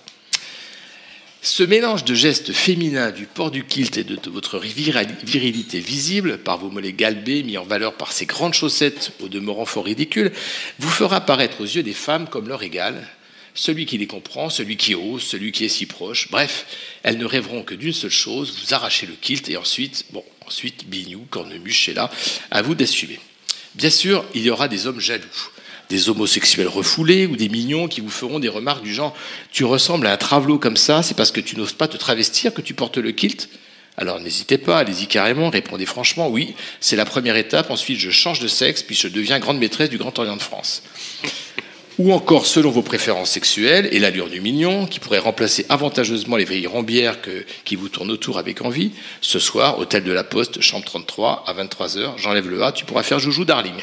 Ce 1.46 1.62
mélange 1.62 2.06
de 2.06 2.16
gestes 2.16 2.54
féminins 2.54 3.12
du 3.12 3.26
port 3.26 3.52
du 3.52 3.66
kilt 3.66 3.98
et 3.98 4.06
de, 4.06 4.18
votre 4.30 4.60
virilité 4.60 5.82
visible, 5.82 6.38
par 6.38 6.58
vos 6.58 6.70
mollets 6.70 6.94
galbés 6.94 7.44
mis 7.44 7.58
en 7.58 7.66
valeur 7.66 7.96
par 7.96 8.14
ces 8.14 8.26
grandes 8.26 8.54
chaussettes 8.54 9.12
au 9.20 9.28
demeurant 9.28 9.66
fort 9.66 9.84
ridicules, 9.84 10.32
vous 10.80 10.90
fera 10.90 11.20
paraître 11.20 11.60
aux 11.60 11.66
yeux 11.66 11.84
des 11.84 11.92
femmes 11.92 12.30
comme 12.30 12.48
leur 12.48 12.64
égal, 12.64 13.06
celui 13.56 13.86
qui 13.86 13.98
les 13.98 14.08
comprend, 14.08 14.50
celui 14.50 14.78
qui 14.78 14.96
ose, 14.96 15.22
celui 15.22 15.52
qui 15.52 15.66
est 15.66 15.70
si 15.70 15.86
proche. 15.86 16.32
Bref, 16.32 16.66
elles 17.04 17.18
ne 17.18 17.26
rêveront 17.26 17.64
que 17.64 17.76
d'une 17.76 17.92
seule 17.92 18.10
chose, 18.10 18.58
vous 18.62 18.74
arracher 18.74 19.06
le 19.06 19.16
kilt 19.20 19.50
et 19.50 19.58
ensuite, 19.58 20.06
bon, 20.12 20.24
ensuite, 20.48 20.88
bignou, 20.88 21.28
cornemuse, 21.30 21.90
là, 21.94 22.10
à 22.52 22.62
vous 22.62 22.74
d'assumer. 22.74 23.20
Bien 23.76 23.90
sûr, 23.90 24.24
il 24.34 24.44
y 24.44 24.50
aura 24.50 24.70
des 24.70 24.88
hommes 24.88 25.02
jaloux 25.02 25.50
des 25.94 26.10
homosexuels 26.10 26.68
refoulés 26.68 27.28
ou 27.28 27.36
des 27.36 27.50
mignons 27.50 27.88
qui 27.88 28.02
vous 28.02 28.10
feront 28.10 28.40
des 28.40 28.50
remarques 28.50 28.84
du 28.84 28.94
genre 28.94 29.16
Tu 29.52 29.64
ressembles 29.64 30.08
à 30.08 30.12
un 30.14 30.18
travelot 30.18 30.58
comme 30.58 30.76
ça, 30.76 31.04
c'est 31.04 31.16
parce 31.16 31.32
que 31.32 31.40
tu 31.40 31.56
n'oses 31.56 31.74
pas 31.74 31.88
te 31.88 31.98
travestir 31.98 32.52
que 32.52 32.62
tu 32.62 32.74
portes 32.74 32.98
le 32.98 33.12
kilt? 33.12 33.48
Alors 33.96 34.20
n'hésitez 34.20 34.58
pas, 34.58 34.80
allez-y 34.80 35.06
carrément, 35.06 35.52
répondez 35.52 35.86
franchement, 35.86 36.28
oui, 36.30 36.56
c'est 36.80 36.96
la 36.96 37.06
première 37.06 37.36
étape, 37.36 37.70
ensuite 37.70 38.00
je 38.00 38.10
change 38.10 38.40
de 38.40 38.48
sexe, 38.48 38.82
puis 38.82 38.96
je 38.96 39.08
deviens 39.08 39.38
grande 39.38 39.60
maîtresse 39.60 39.92
du 39.92 40.00
Grand 40.00 40.18
Orient 40.18 40.36
de 40.36 40.42
France. 40.42 40.82
Ou 42.00 42.12
encore 42.12 42.48
selon 42.48 42.72
vos 42.72 42.82
préférences 42.82 43.30
sexuelles 43.30 43.88
et 43.92 44.00
l'allure 44.00 44.30
du 44.32 44.42
mignon, 44.42 44.88
qui 44.88 45.00
pourrait 45.00 45.20
remplacer 45.20 45.68
avantageusement 45.70 46.38
les 46.38 46.46
vieilles 46.46 46.66
rombières 46.66 47.22
que- 47.22 47.46
qui 47.66 47.76
vous 47.76 47.88
tournent 47.88 48.10
autour 48.10 48.40
avec 48.40 48.64
envie. 48.64 48.94
Ce 49.22 49.38
soir, 49.38 49.78
hôtel 49.78 50.04
de 50.04 50.12
la 50.12 50.24
Poste, 50.24 50.60
chambre 50.60 50.86
33, 50.86 51.44
à 51.46 51.54
23h, 51.54 52.18
j'enlève 52.18 52.50
le 52.50 52.64
A, 52.64 52.72
tu 52.72 52.84
pourras 52.84 53.04
faire 53.04 53.20
joujou 53.20 53.46
darling. 53.46 53.76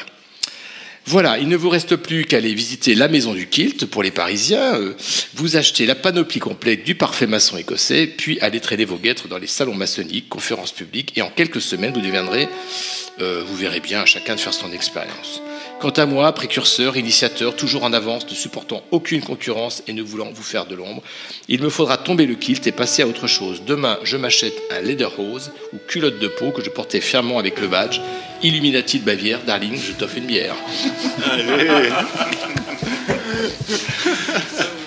Voilà, 1.05 1.39
il 1.39 1.47
ne 1.47 1.57
vous 1.57 1.69
reste 1.69 1.95
plus 1.95 2.25
qu'à 2.25 2.37
aller 2.37 2.53
visiter 2.53 2.93
la 2.93 3.07
maison 3.07 3.33
du 3.33 3.47
kilt 3.47 3.85
pour 3.85 4.03
les 4.03 4.11
Parisiens, 4.11 4.75
euh, 4.75 4.93
vous 5.33 5.57
achetez 5.57 5.85
la 5.85 5.95
panoplie 5.95 6.39
complète 6.39 6.83
du 6.83 6.95
parfait 6.95 7.27
maçon 7.27 7.57
écossais, 7.57 8.05
puis 8.05 8.39
allez 8.39 8.59
traîner 8.59 8.85
vos 8.85 8.97
guêtres 8.97 9.27
dans 9.27 9.39
les 9.39 9.47
salons 9.47 9.73
maçonniques, 9.73 10.29
conférences 10.29 10.71
publiques, 10.71 11.17
et 11.17 11.21
en 11.21 11.29
quelques 11.29 11.61
semaines, 11.61 11.93
vous 11.93 12.01
deviendrez, 12.01 12.47
euh, 13.19 13.43
vous 13.45 13.55
verrez 13.55 13.79
bien, 13.79 14.01
à 14.01 14.05
chacun 14.05 14.35
de 14.35 14.39
faire 14.39 14.53
son 14.53 14.71
expérience. 14.71 15.41
Quant 15.81 15.89
à 15.89 16.05
moi, 16.05 16.31
précurseur, 16.31 16.95
initiateur, 16.95 17.55
toujours 17.55 17.83
en 17.83 17.91
avance, 17.91 18.29
ne 18.29 18.35
supportant 18.35 18.83
aucune 18.91 19.23
concurrence 19.23 19.81
et 19.87 19.93
ne 19.93 20.03
voulant 20.03 20.29
vous 20.31 20.43
faire 20.43 20.67
de 20.67 20.75
l'ombre, 20.75 21.01
il 21.47 21.59
me 21.59 21.69
faudra 21.69 21.97
tomber 21.97 22.27
le 22.27 22.35
kilt 22.35 22.67
et 22.67 22.71
passer 22.71 23.01
à 23.01 23.07
autre 23.07 23.25
chose. 23.25 23.63
Demain, 23.65 23.97
je 24.03 24.15
m'achète 24.15 24.53
un 24.69 24.81
lederhose 24.81 25.51
ou 25.73 25.77
culotte 25.87 26.19
de 26.19 26.27
peau 26.27 26.51
que 26.51 26.63
je 26.63 26.69
portais 26.69 27.01
fièrement 27.01 27.39
avec 27.39 27.59
le 27.59 27.67
badge. 27.67 27.99
Illuminati 28.43 28.99
de 28.99 29.05
Bavière, 29.05 29.39
darling, 29.43 29.75
je 29.75 29.93
t'offre 29.93 30.17
une 30.17 30.27
bière. 30.27 30.55
Allez. 31.31 31.89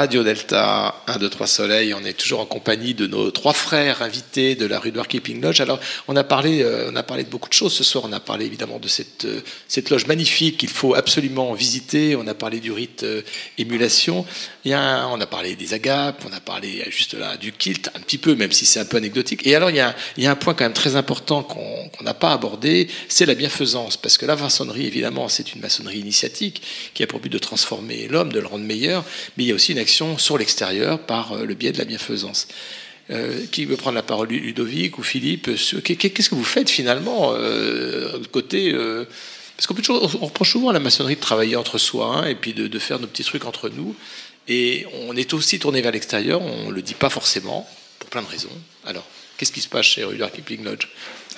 Radio 0.00 0.24
Delta 0.24 0.94
1, 1.08 1.18
2, 1.18 1.28
3 1.28 1.46
Soleil, 1.46 1.92
on 1.92 2.02
est 2.06 2.14
toujours 2.14 2.40
en 2.40 2.46
compagnie 2.46 2.94
de 2.94 3.06
nos 3.06 3.30
trois 3.30 3.52
frères 3.52 4.00
invités 4.00 4.54
de 4.54 4.64
la 4.64 4.78
rue 4.78 4.92
de 4.92 5.02
Keeping 5.02 5.42
Lodge. 5.42 5.60
Alors, 5.60 5.78
on 6.08 6.16
a, 6.16 6.24
parlé, 6.24 6.62
euh, 6.62 6.90
on 6.90 6.96
a 6.96 7.02
parlé 7.02 7.22
de 7.22 7.28
beaucoup 7.28 7.50
de 7.50 7.54
choses 7.54 7.74
ce 7.74 7.84
soir. 7.84 8.04
On 8.06 8.12
a 8.14 8.18
parlé 8.18 8.46
évidemment 8.46 8.78
de 8.78 8.88
cette, 8.88 9.26
euh, 9.26 9.42
cette 9.68 9.90
loge 9.90 10.06
magnifique 10.06 10.56
qu'il 10.56 10.70
faut 10.70 10.94
absolument 10.94 11.52
visiter. 11.52 12.16
On 12.16 12.26
a 12.28 12.32
parlé 12.32 12.60
du 12.60 12.72
rite 12.72 13.02
euh, 13.02 13.20
émulation. 13.58 14.24
Il 14.64 14.70
y 14.70 14.74
a 14.74 15.06
on 15.08 15.20
a 15.20 15.26
parlé 15.26 15.54
des 15.54 15.74
agapes, 15.74 16.24
on 16.26 16.32
a 16.32 16.40
parlé 16.40 16.82
juste 16.88 17.12
là 17.12 17.36
du 17.36 17.52
kilt, 17.52 17.90
un 17.94 18.00
petit 18.00 18.16
peu, 18.16 18.34
même 18.34 18.52
si 18.52 18.64
c'est 18.64 18.80
un 18.80 18.86
peu 18.86 18.96
anecdotique. 18.96 19.46
Et 19.46 19.54
alors, 19.54 19.68
il 19.68 19.76
y 19.76 19.80
a, 19.80 19.94
il 20.16 20.24
y 20.24 20.26
a 20.26 20.30
un 20.30 20.34
point 20.34 20.54
quand 20.54 20.64
même 20.64 20.72
très 20.72 20.96
important 20.96 21.42
qu'on 21.42 21.69
pas 22.14 22.32
abordé, 22.32 22.88
c'est 23.08 23.26
la 23.26 23.34
bienfaisance. 23.34 23.96
Parce 23.96 24.18
que 24.18 24.26
la 24.26 24.36
maçonnerie, 24.36 24.86
évidemment, 24.86 25.28
c'est 25.28 25.54
une 25.54 25.60
maçonnerie 25.60 25.98
initiatique 25.98 26.62
qui 26.94 27.02
a 27.02 27.06
pour 27.06 27.20
but 27.20 27.30
de 27.30 27.38
transformer 27.38 28.08
l'homme, 28.08 28.32
de 28.32 28.40
le 28.40 28.46
rendre 28.46 28.64
meilleur, 28.64 29.04
mais 29.36 29.44
il 29.44 29.46
y 29.48 29.52
a 29.52 29.54
aussi 29.54 29.72
une 29.72 29.78
action 29.78 30.18
sur 30.18 30.38
l'extérieur 30.38 30.98
par 30.98 31.32
euh, 31.32 31.44
le 31.44 31.54
biais 31.54 31.72
de 31.72 31.78
la 31.78 31.84
bienfaisance. 31.84 32.48
Euh, 33.10 33.44
qui 33.50 33.64
veut 33.64 33.76
prendre 33.76 33.96
la 33.96 34.04
parole, 34.04 34.28
Ludovic 34.28 34.96
ou 34.98 35.02
Philippe 35.02 35.50
Qu'est-ce 35.82 36.30
que 36.30 36.34
vous 36.36 36.44
faites 36.44 36.70
finalement 36.70 37.32
euh, 37.34 38.20
côté 38.30 38.72
Parce 39.56 39.66
qu'on 39.66 40.06
reproche 40.18 40.52
souvent 40.52 40.68
à 40.68 40.72
la 40.72 40.78
maçonnerie 40.78 41.16
de 41.16 41.20
travailler 41.20 41.56
entre 41.56 41.76
soi 41.76 42.18
hein, 42.18 42.26
et 42.26 42.36
puis 42.36 42.54
de, 42.54 42.68
de 42.68 42.78
faire 42.78 43.00
nos 43.00 43.08
petits 43.08 43.24
trucs 43.24 43.46
entre 43.46 43.68
nous. 43.68 43.96
Et 44.46 44.86
on 45.06 45.16
est 45.16 45.32
aussi 45.34 45.58
tourné 45.58 45.80
vers 45.80 45.92
l'extérieur, 45.92 46.42
on 46.42 46.70
le 46.70 46.82
dit 46.82 46.94
pas 46.94 47.10
forcément, 47.10 47.68
pour 47.98 48.10
plein 48.10 48.22
de 48.22 48.26
raisons. 48.26 48.48
Alors, 48.84 49.06
qu'est-ce 49.40 49.52
qui 49.52 49.62
se 49.62 49.68
passe 49.68 49.86
chez 49.86 50.04
Rudyard 50.04 50.30
Kipling 50.30 50.62
Lodge? 50.64 50.86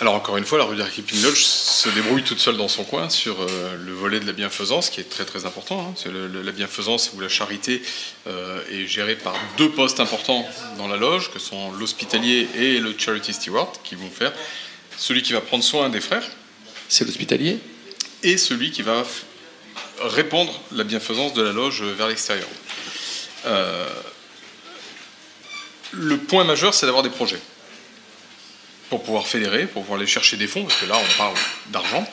Alors 0.00 0.14
encore 0.14 0.36
une 0.36 0.44
fois, 0.44 0.58
la 0.58 0.64
Rudyard 0.64 0.90
Kipling 0.90 1.22
Lodge 1.22 1.40
se 1.44 1.88
débrouille 1.90 2.24
toute 2.24 2.40
seule 2.40 2.56
dans 2.56 2.66
son 2.66 2.82
coin 2.82 3.08
sur 3.08 3.40
euh, 3.40 3.76
le 3.76 3.92
volet 3.92 4.18
de 4.18 4.26
la 4.26 4.32
bienfaisance, 4.32 4.90
qui 4.90 5.00
est 5.00 5.08
très 5.08 5.24
très 5.24 5.46
important. 5.46 5.80
hein. 5.88 5.94
C'est 5.96 6.10
le- 6.10 6.26
le- 6.26 6.42
la 6.42 6.50
bienfaisance 6.50 7.12
ou 7.14 7.20
la 7.20 7.28
charité 7.28 7.80
euh, 8.26 8.60
est 8.72 8.88
gérée 8.88 9.14
par 9.14 9.36
deux 9.56 9.70
postes 9.70 10.00
importants 10.00 10.44
dans 10.78 10.88
la 10.88 10.96
loge, 10.96 11.30
que 11.30 11.38
sont 11.38 11.70
l'hospitalier 11.70 12.48
et 12.56 12.80
le 12.80 12.92
charity 12.98 13.32
steward, 13.32 13.70
qui 13.84 13.94
vont 13.94 14.10
faire 14.10 14.32
celui 14.98 15.22
qui 15.22 15.32
va 15.32 15.40
prendre 15.40 15.62
soin 15.62 15.88
des 15.88 16.00
frères. 16.00 16.26
C'est 16.88 17.04
l'hospitalier? 17.04 17.60
Et 18.24 18.36
celui 18.36 18.72
qui 18.72 18.82
va 18.82 19.04
répandre 20.00 20.60
la 20.72 20.82
bienfaisance 20.82 21.34
de 21.34 21.42
la 21.42 21.52
loge 21.52 21.84
vers 21.84 22.08
l'extérieur. 22.08 22.48
Euh, 23.46 23.86
le 25.92 26.16
point 26.16 26.42
majeur, 26.42 26.74
c'est 26.74 26.86
d'avoir 26.86 27.04
des 27.04 27.10
projets 27.10 27.40
pour 28.92 29.02
pouvoir 29.02 29.26
fédérer, 29.26 29.64
pour 29.64 29.80
pouvoir 29.84 29.98
aller 30.00 30.06
chercher 30.06 30.36
des 30.36 30.46
fonds, 30.46 30.64
parce 30.64 30.78
que 30.78 30.84
là, 30.84 30.96
on 30.98 31.16
parle 31.16 31.34
d'argent. 31.68 32.06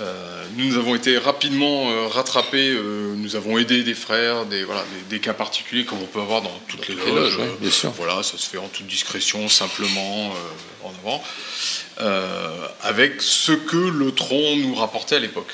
Euh, 0.00 0.46
nous, 0.56 0.64
nous 0.70 0.76
avons 0.78 0.94
été 0.94 1.18
rapidement 1.18 1.90
euh, 1.90 2.06
rattrapés. 2.06 2.70
euh, 2.70 3.14
nous 3.14 3.36
avons 3.36 3.58
aidé 3.58 3.82
des 3.82 3.92
frères, 3.92 4.46
des, 4.46 4.64
voilà, 4.64 4.82
des, 4.90 5.16
des 5.16 5.20
cas 5.20 5.34
particuliers 5.34 5.84
comme 5.84 5.98
on 6.00 6.06
peut 6.06 6.22
avoir 6.22 6.40
dans 6.40 6.58
toutes 6.66 6.88
les 6.88 6.94
les 6.94 7.04
loges. 7.04 7.36
loges, 7.36 7.36
ouais, 7.36 7.56
bien 7.60 7.70
sûr. 7.70 7.90
Voilà, 7.90 8.22
ça 8.22 8.38
se 8.38 8.48
fait 8.48 8.56
en 8.56 8.68
toute 8.68 8.86
discrétion, 8.86 9.50
simplement, 9.50 10.32
euh, 10.32 10.86
en 10.88 10.92
avant, 11.02 11.22
avec 12.80 13.20
ce 13.20 13.52
que 13.52 13.76
le 13.76 14.12
tronc 14.12 14.56
nous 14.56 14.74
rapportait 14.74 15.16
à 15.16 15.20
l'époque. 15.20 15.52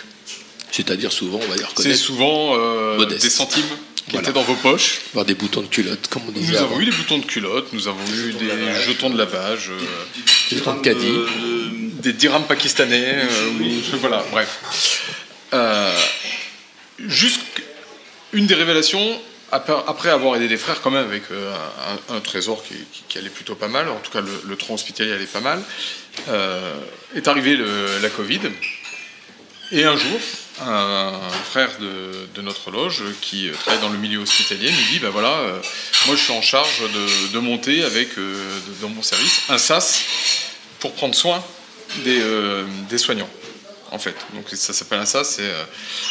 C'est-à-dire 0.70 1.10
souvent, 1.10 1.40
on 1.42 1.48
va 1.48 1.56
dire 1.56 1.70
C'est 1.76 1.96
souvent 1.96 2.56
des 3.06 3.18
centimes 3.18 3.64
qui 4.08 4.12
Voilà. 4.16 4.28
étaient 4.28 4.34
dans 4.34 4.42
vos 4.44 4.54
poches. 4.56 5.00
voir 5.14 5.24
des 5.24 5.34
boutons 5.34 5.62
de 5.62 5.66
culotte, 5.68 6.08
comme 6.08 6.22
on 6.28 6.32
disait 6.32 6.52
Nous 6.52 6.58
avant. 6.58 6.66
avons 6.72 6.80
eu 6.80 6.84
des 6.86 6.90
boutons 6.92 7.18
de 7.18 7.24
culotte, 7.26 7.72
nous 7.72 7.88
avons 7.88 8.04
eu 8.14 8.32
des 8.32 8.48
jetons 8.86 9.10
de 9.10 9.18
lavage, 9.18 9.70
euh, 9.70 9.78
Des 10.50 10.56
jetons 10.58 10.74
de 10.74 10.80
caddie. 10.80 11.14
des 12.02 12.12
dirhams 12.12 12.44
pakistanais, 12.46 13.14
euh, 13.24 13.60
voilà, 14.00 14.24
bref. 14.32 15.02
Euh, 15.54 15.92
une 18.32 18.46
des 18.46 18.54
révélations, 18.54 19.20
après, 19.50 20.10
avoir 20.10 20.36
aidé 20.36 20.48
des 20.48 20.58
frères 20.58 20.80
quand 20.82 20.90
même 20.90 21.06
avec 21.06 21.22
euh, 21.30 21.54
un, 22.10 22.16
un 22.16 22.20
trésor 22.20 22.62
qui, 22.62 22.74
qui- 22.92 23.02
qui 23.08 23.18
allait 23.18 23.30
plutôt 23.30 23.54
pas 23.54 23.68
mal, 23.68 23.88
en 23.88 23.96
tout 24.00 24.10
cas 24.10 24.20
le, 24.20 24.30
le 24.46 24.56
tronc 24.56 24.74
hospitalier 24.74 25.12
allait 25.12 25.24
pas 25.24 25.40
mal, 25.40 25.62
euh, 26.28 26.74
est 27.14 27.26
arrivé 27.28 27.56
le- 27.56 27.98
la 28.02 28.10
Covid. 28.10 28.40
Et 29.70 29.84
un 29.84 29.96
jour, 29.96 30.18
un 30.62 31.20
frère 31.44 31.76
de, 31.78 32.26
de 32.34 32.40
notre 32.40 32.70
loge 32.70 33.02
qui 33.20 33.48
euh, 33.48 33.52
travaille 33.52 33.80
dans 33.82 33.90
le 33.90 33.98
milieu 33.98 34.18
hospitalier 34.18 34.70
nous 34.70 34.92
dit, 34.92 34.98
ben 34.98 35.10
voilà, 35.10 35.28
euh, 35.40 35.60
moi 36.06 36.16
je 36.16 36.22
suis 36.22 36.32
en 36.32 36.40
charge 36.40 36.80
de, 36.82 37.32
de 37.34 37.38
monter 37.38 37.82
avec, 37.84 38.16
euh, 38.16 38.58
de- 38.66 38.80
dans 38.80 38.88
mon 38.88 39.02
service, 39.02 39.42
un 39.50 39.58
SAS 39.58 40.04
pour 40.80 40.92
prendre 40.94 41.14
soin 41.14 41.44
des, 42.04 42.18
euh, 42.20 42.64
des 42.88 42.96
soignants, 42.96 43.28
en 43.90 43.98
fait. 43.98 44.16
Donc 44.32 44.46
ça 44.50 44.72
s'appelle 44.72 45.00
un 45.00 45.06
SAS, 45.06 45.38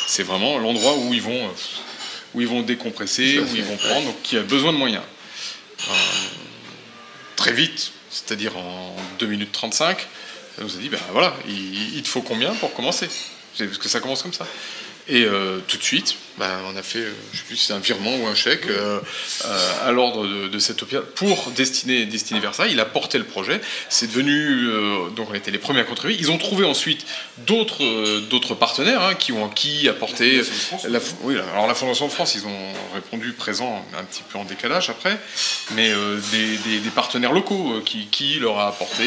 c'est, 0.06 0.24
vraiment 0.24 0.60
l'endroit 0.60 0.96
où 0.96 1.12
ils 1.16 1.22
vont, 1.22 1.50
où 2.36 2.42
ils 2.42 2.48
vont 2.48 2.62
décompresser, 2.62 3.40
où 3.40 3.56
ils 3.56 3.64
vont 3.64 3.78
prendre, 3.78 4.06
donc 4.06 4.22
qui 4.22 4.38
a 4.38 4.44
besoin 4.44 4.72
de 4.72 4.78
moyens. 4.78 5.04
Très 7.38 7.54
vite, 7.54 7.92
c'est-à-dire 8.12 8.56
en 8.56 8.96
2 9.18 9.26
minutes 9.26 9.52
35, 9.52 9.98
elle 10.60 10.66
nous 10.66 10.76
a 10.76 10.80
dit, 10.80 10.90
ben 10.90 11.00
voilà, 11.12 11.36
il, 11.48 11.96
il 11.98 12.04
te 12.04 12.08
faut 12.08 12.22
combien 12.22 12.54
pour 12.56 12.74
commencer? 12.76 13.10
Parce 13.58 13.78
que 13.78 13.90
ça 13.90 14.00
commence 14.00 14.22
comme 14.22 14.34
ça. 14.34 14.46
Et 15.10 15.24
euh, 15.24 15.60
tout 15.68 15.78
de 15.78 15.84
suite, 15.84 16.16
ben, 16.38 16.52
on 16.66 16.76
a 16.76 16.84
fait, 16.84 17.00
euh, 17.00 17.14
je 17.32 17.38
sais 17.38 17.44
plus 17.46 17.56
si 17.56 17.66
c'est 17.68 17.74
un 17.74 17.80
virement 17.80 18.14
ou 18.18 18.28
un 18.28 18.36
chèque 18.36 18.68
euh, 18.68 19.00
à 19.86 19.92
l'ordre 19.94 20.28
de, 20.28 20.48
de 20.50 20.60
cet 20.60 20.84
hôpital 20.84 21.04
pour 21.16 21.50
destiner, 21.52 22.06
destiner 22.06 22.42
vers 22.42 22.54
ça. 22.54 22.68
Il 22.68 22.80
a 22.82 22.86
porté 22.86 23.18
le 23.18 23.24
projet. 23.24 23.62
C'est 23.88 24.08
devenu, 24.08 24.68
donc 25.16 25.30
on 25.30 25.34
était 25.34 25.50
les 25.50 25.60
premiers 25.60 25.80
à 25.80 25.84
contribuer. 25.86 26.18
Ils 26.20 26.30
ont 26.30 26.38
trouvé 26.38 26.66
ensuite 26.66 27.06
d'autres 27.40 28.20
d'autres 28.30 28.54
partenaires 28.54 29.02
hein, 29.02 29.16
qui 29.16 29.32
ont 29.32 29.48
qui 29.50 29.88
apporté. 29.88 30.42
La, 30.90 31.00
oui, 31.22 31.36
alors 31.54 31.68
la 31.68 31.74
Fondation 31.76 32.08
de 32.08 32.12
France, 32.12 32.36
ils 32.36 32.46
ont 32.46 32.74
répondu 32.94 33.32
présent 33.32 33.86
un 33.98 34.04
petit 34.04 34.24
peu 34.30 34.38
en 34.38 34.44
décalage 34.44 34.90
après, 34.90 35.18
mais 35.72 35.92
des, 36.34 36.58
des- 36.58 36.80
des 36.80 36.90
partenaires 36.90 37.32
locaux 37.32 37.82
qui, 37.86 38.08
qui 38.08 38.40
leur 38.40 38.60
a 38.60 38.68
apporté 38.68 39.04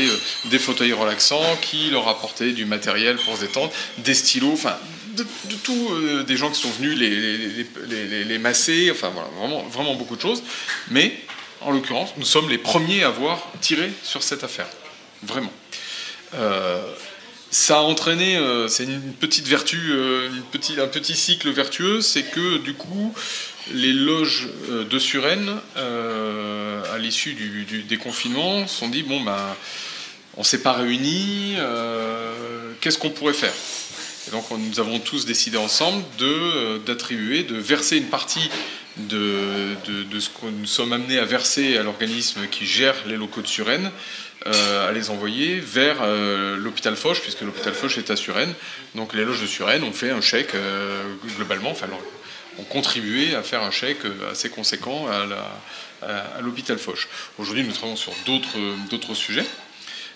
des 0.46 0.58
fauteuils 0.58 0.94
relaxants, 0.94 1.44
qui 1.60 1.90
leur 1.90 2.08
a 2.08 2.12
apporté 2.12 2.52
du 2.52 2.64
matériel 2.64 3.16
pour 3.18 3.36
se 3.36 3.42
détendre, 3.42 3.70
des 3.98 4.14
stylos, 4.14 4.52
enfin 4.54 4.76
de, 5.16 5.22
de 5.22 5.54
tout, 5.62 5.88
euh, 5.92 6.22
des 6.24 6.36
gens 6.36 6.50
qui 6.50 6.60
sont 6.60 6.70
venus 6.70 6.98
les, 6.98 8.38
masser, 8.38 8.90
enfin 8.90 9.10
voilà, 9.10 9.28
vraiment, 9.70 9.94
beaucoup 9.94 10.16
de 10.16 10.20
choses. 10.20 10.42
Mais 10.90 11.14
en 11.60 11.70
l'occurrence, 11.70 12.10
nous 12.16 12.24
sommes 12.24 12.48
les 12.48 12.58
premiers 12.58 13.04
à 13.04 13.08
avoir 13.08 13.46
tiré 13.60 13.90
sur 14.02 14.22
cette 14.22 14.44
affaire, 14.44 14.68
vraiment. 15.22 15.52
Euh, 16.34 16.82
ça 17.50 17.78
a 17.78 17.82
entraîné, 17.82 18.36
euh, 18.36 18.68
c'est 18.68 18.84
une 18.84 19.12
petite 19.12 19.48
vertu, 19.48 19.92
un 20.78 20.86
petit 20.86 21.16
cycle 21.16 21.50
vertueux, 21.50 22.00
c'est 22.00 22.22
que 22.22 22.58
du 22.58 22.74
coup, 22.74 23.12
les 23.72 23.92
loges 23.92 24.48
de 24.68 24.98
Suresnes, 24.98 25.56
à 25.76 26.98
l'issue 26.98 27.34
du, 27.34 27.64
du 27.64 27.82
déconfinement, 27.82 28.66
se 28.66 28.78
sont 28.78 28.88
dit 28.88 29.02
bon 29.02 29.20
ben, 29.20 29.56
on 30.36 30.44
s'est 30.44 30.62
pas 30.62 30.72
réunis, 30.72 31.56
qu'est-ce 32.80 32.98
qu'on 32.98 33.10
pourrait 33.10 33.34
faire? 33.34 33.52
Donc 34.30 34.50
on- 34.50 34.58
nous 34.58 34.78
avons 34.80 34.98
tous 34.98 35.26
décidé 35.26 35.56
ensemble 35.56 36.04
euh, 36.20 36.78
d'attribuer, 36.78 37.42
de 37.42 37.56
verser 37.56 37.96
une 37.96 38.06
partie 38.08 38.48
de, 38.96 39.74
de, 40.10 40.20
ce 40.20 40.28
que 40.28 40.46
nous 40.46 40.66
sommes 40.66 40.92
amenés 40.92 41.18
à 41.18 41.24
verser 41.24 41.76
à 41.78 41.82
l'organisme 41.82 42.46
qui 42.48 42.66
gère 42.66 42.94
les 43.06 43.16
locaux 43.16 43.40
de 43.40 43.46
Suresnes, 43.46 43.90
euh, 44.46 44.88
à 44.88 44.92
les 44.92 45.10
envoyer 45.10 45.58
vers 45.60 45.98
euh, 46.02 46.56
l'hôpital 46.56 46.96
Foch, 46.96 47.20
puisque 47.20 47.40
l'hôpital 47.42 47.72
Foch 47.72 47.96
est 47.98 48.10
à 48.10 48.16
Suresnes. 48.16 48.54
Donc 48.94 49.14
les 49.14 49.24
loges 49.24 49.40
de 49.40 49.46
Suresnes 49.46 49.84
ont 49.84 49.92
fait 49.92 50.10
un 50.10 50.20
chèque 50.20 50.54
globalement, 51.36 51.70
enfin 51.70 51.86
ont 52.58 52.64
contribué 52.64 53.34
à 53.34 53.42
faire 53.42 53.62
un 53.62 53.70
chèque 53.70 54.02
assez 54.30 54.50
conséquent 54.50 55.06
à 56.02 56.40
l'hôpital 56.40 56.78
Foch. 56.78 57.08
Aujourd'hui, 57.38 57.64
nous 57.64 57.72
travaillons 57.72 57.96
sur 57.96 58.12
d'autres 58.26 59.14
sujets 59.14 59.46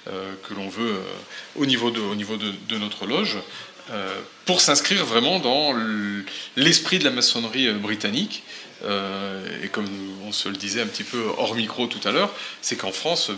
que 0.06 0.52
l'on 0.54 0.68
veut 0.68 0.98
au 1.56 1.64
niveau 1.64 1.90
de, 1.90 2.00
au 2.00 2.14
niveau 2.14 2.36
de, 2.36 2.76
notre 2.76 3.06
loge, 3.06 3.38
pour 4.46 4.60
s'inscrire 4.60 5.04
vraiment 5.04 5.38
dans 5.40 5.74
l'esprit 6.56 6.98
de 6.98 7.04
la 7.04 7.10
maçonnerie 7.10 7.68
euh, 7.68 7.74
britannique. 7.74 8.42
Euh, 8.84 9.40
et 9.62 9.68
comme 9.68 9.86
on 10.26 10.32
se 10.32 10.48
le 10.48 10.56
disait 10.56 10.82
un 10.82 10.86
petit 10.86 11.04
peu 11.04 11.22
hors 11.38 11.54
micro 11.54 11.86
tout 11.86 12.06
à 12.06 12.12
l'heure, 12.12 12.30
c'est 12.60 12.76
qu'en 12.76 12.92
France, 12.92 13.30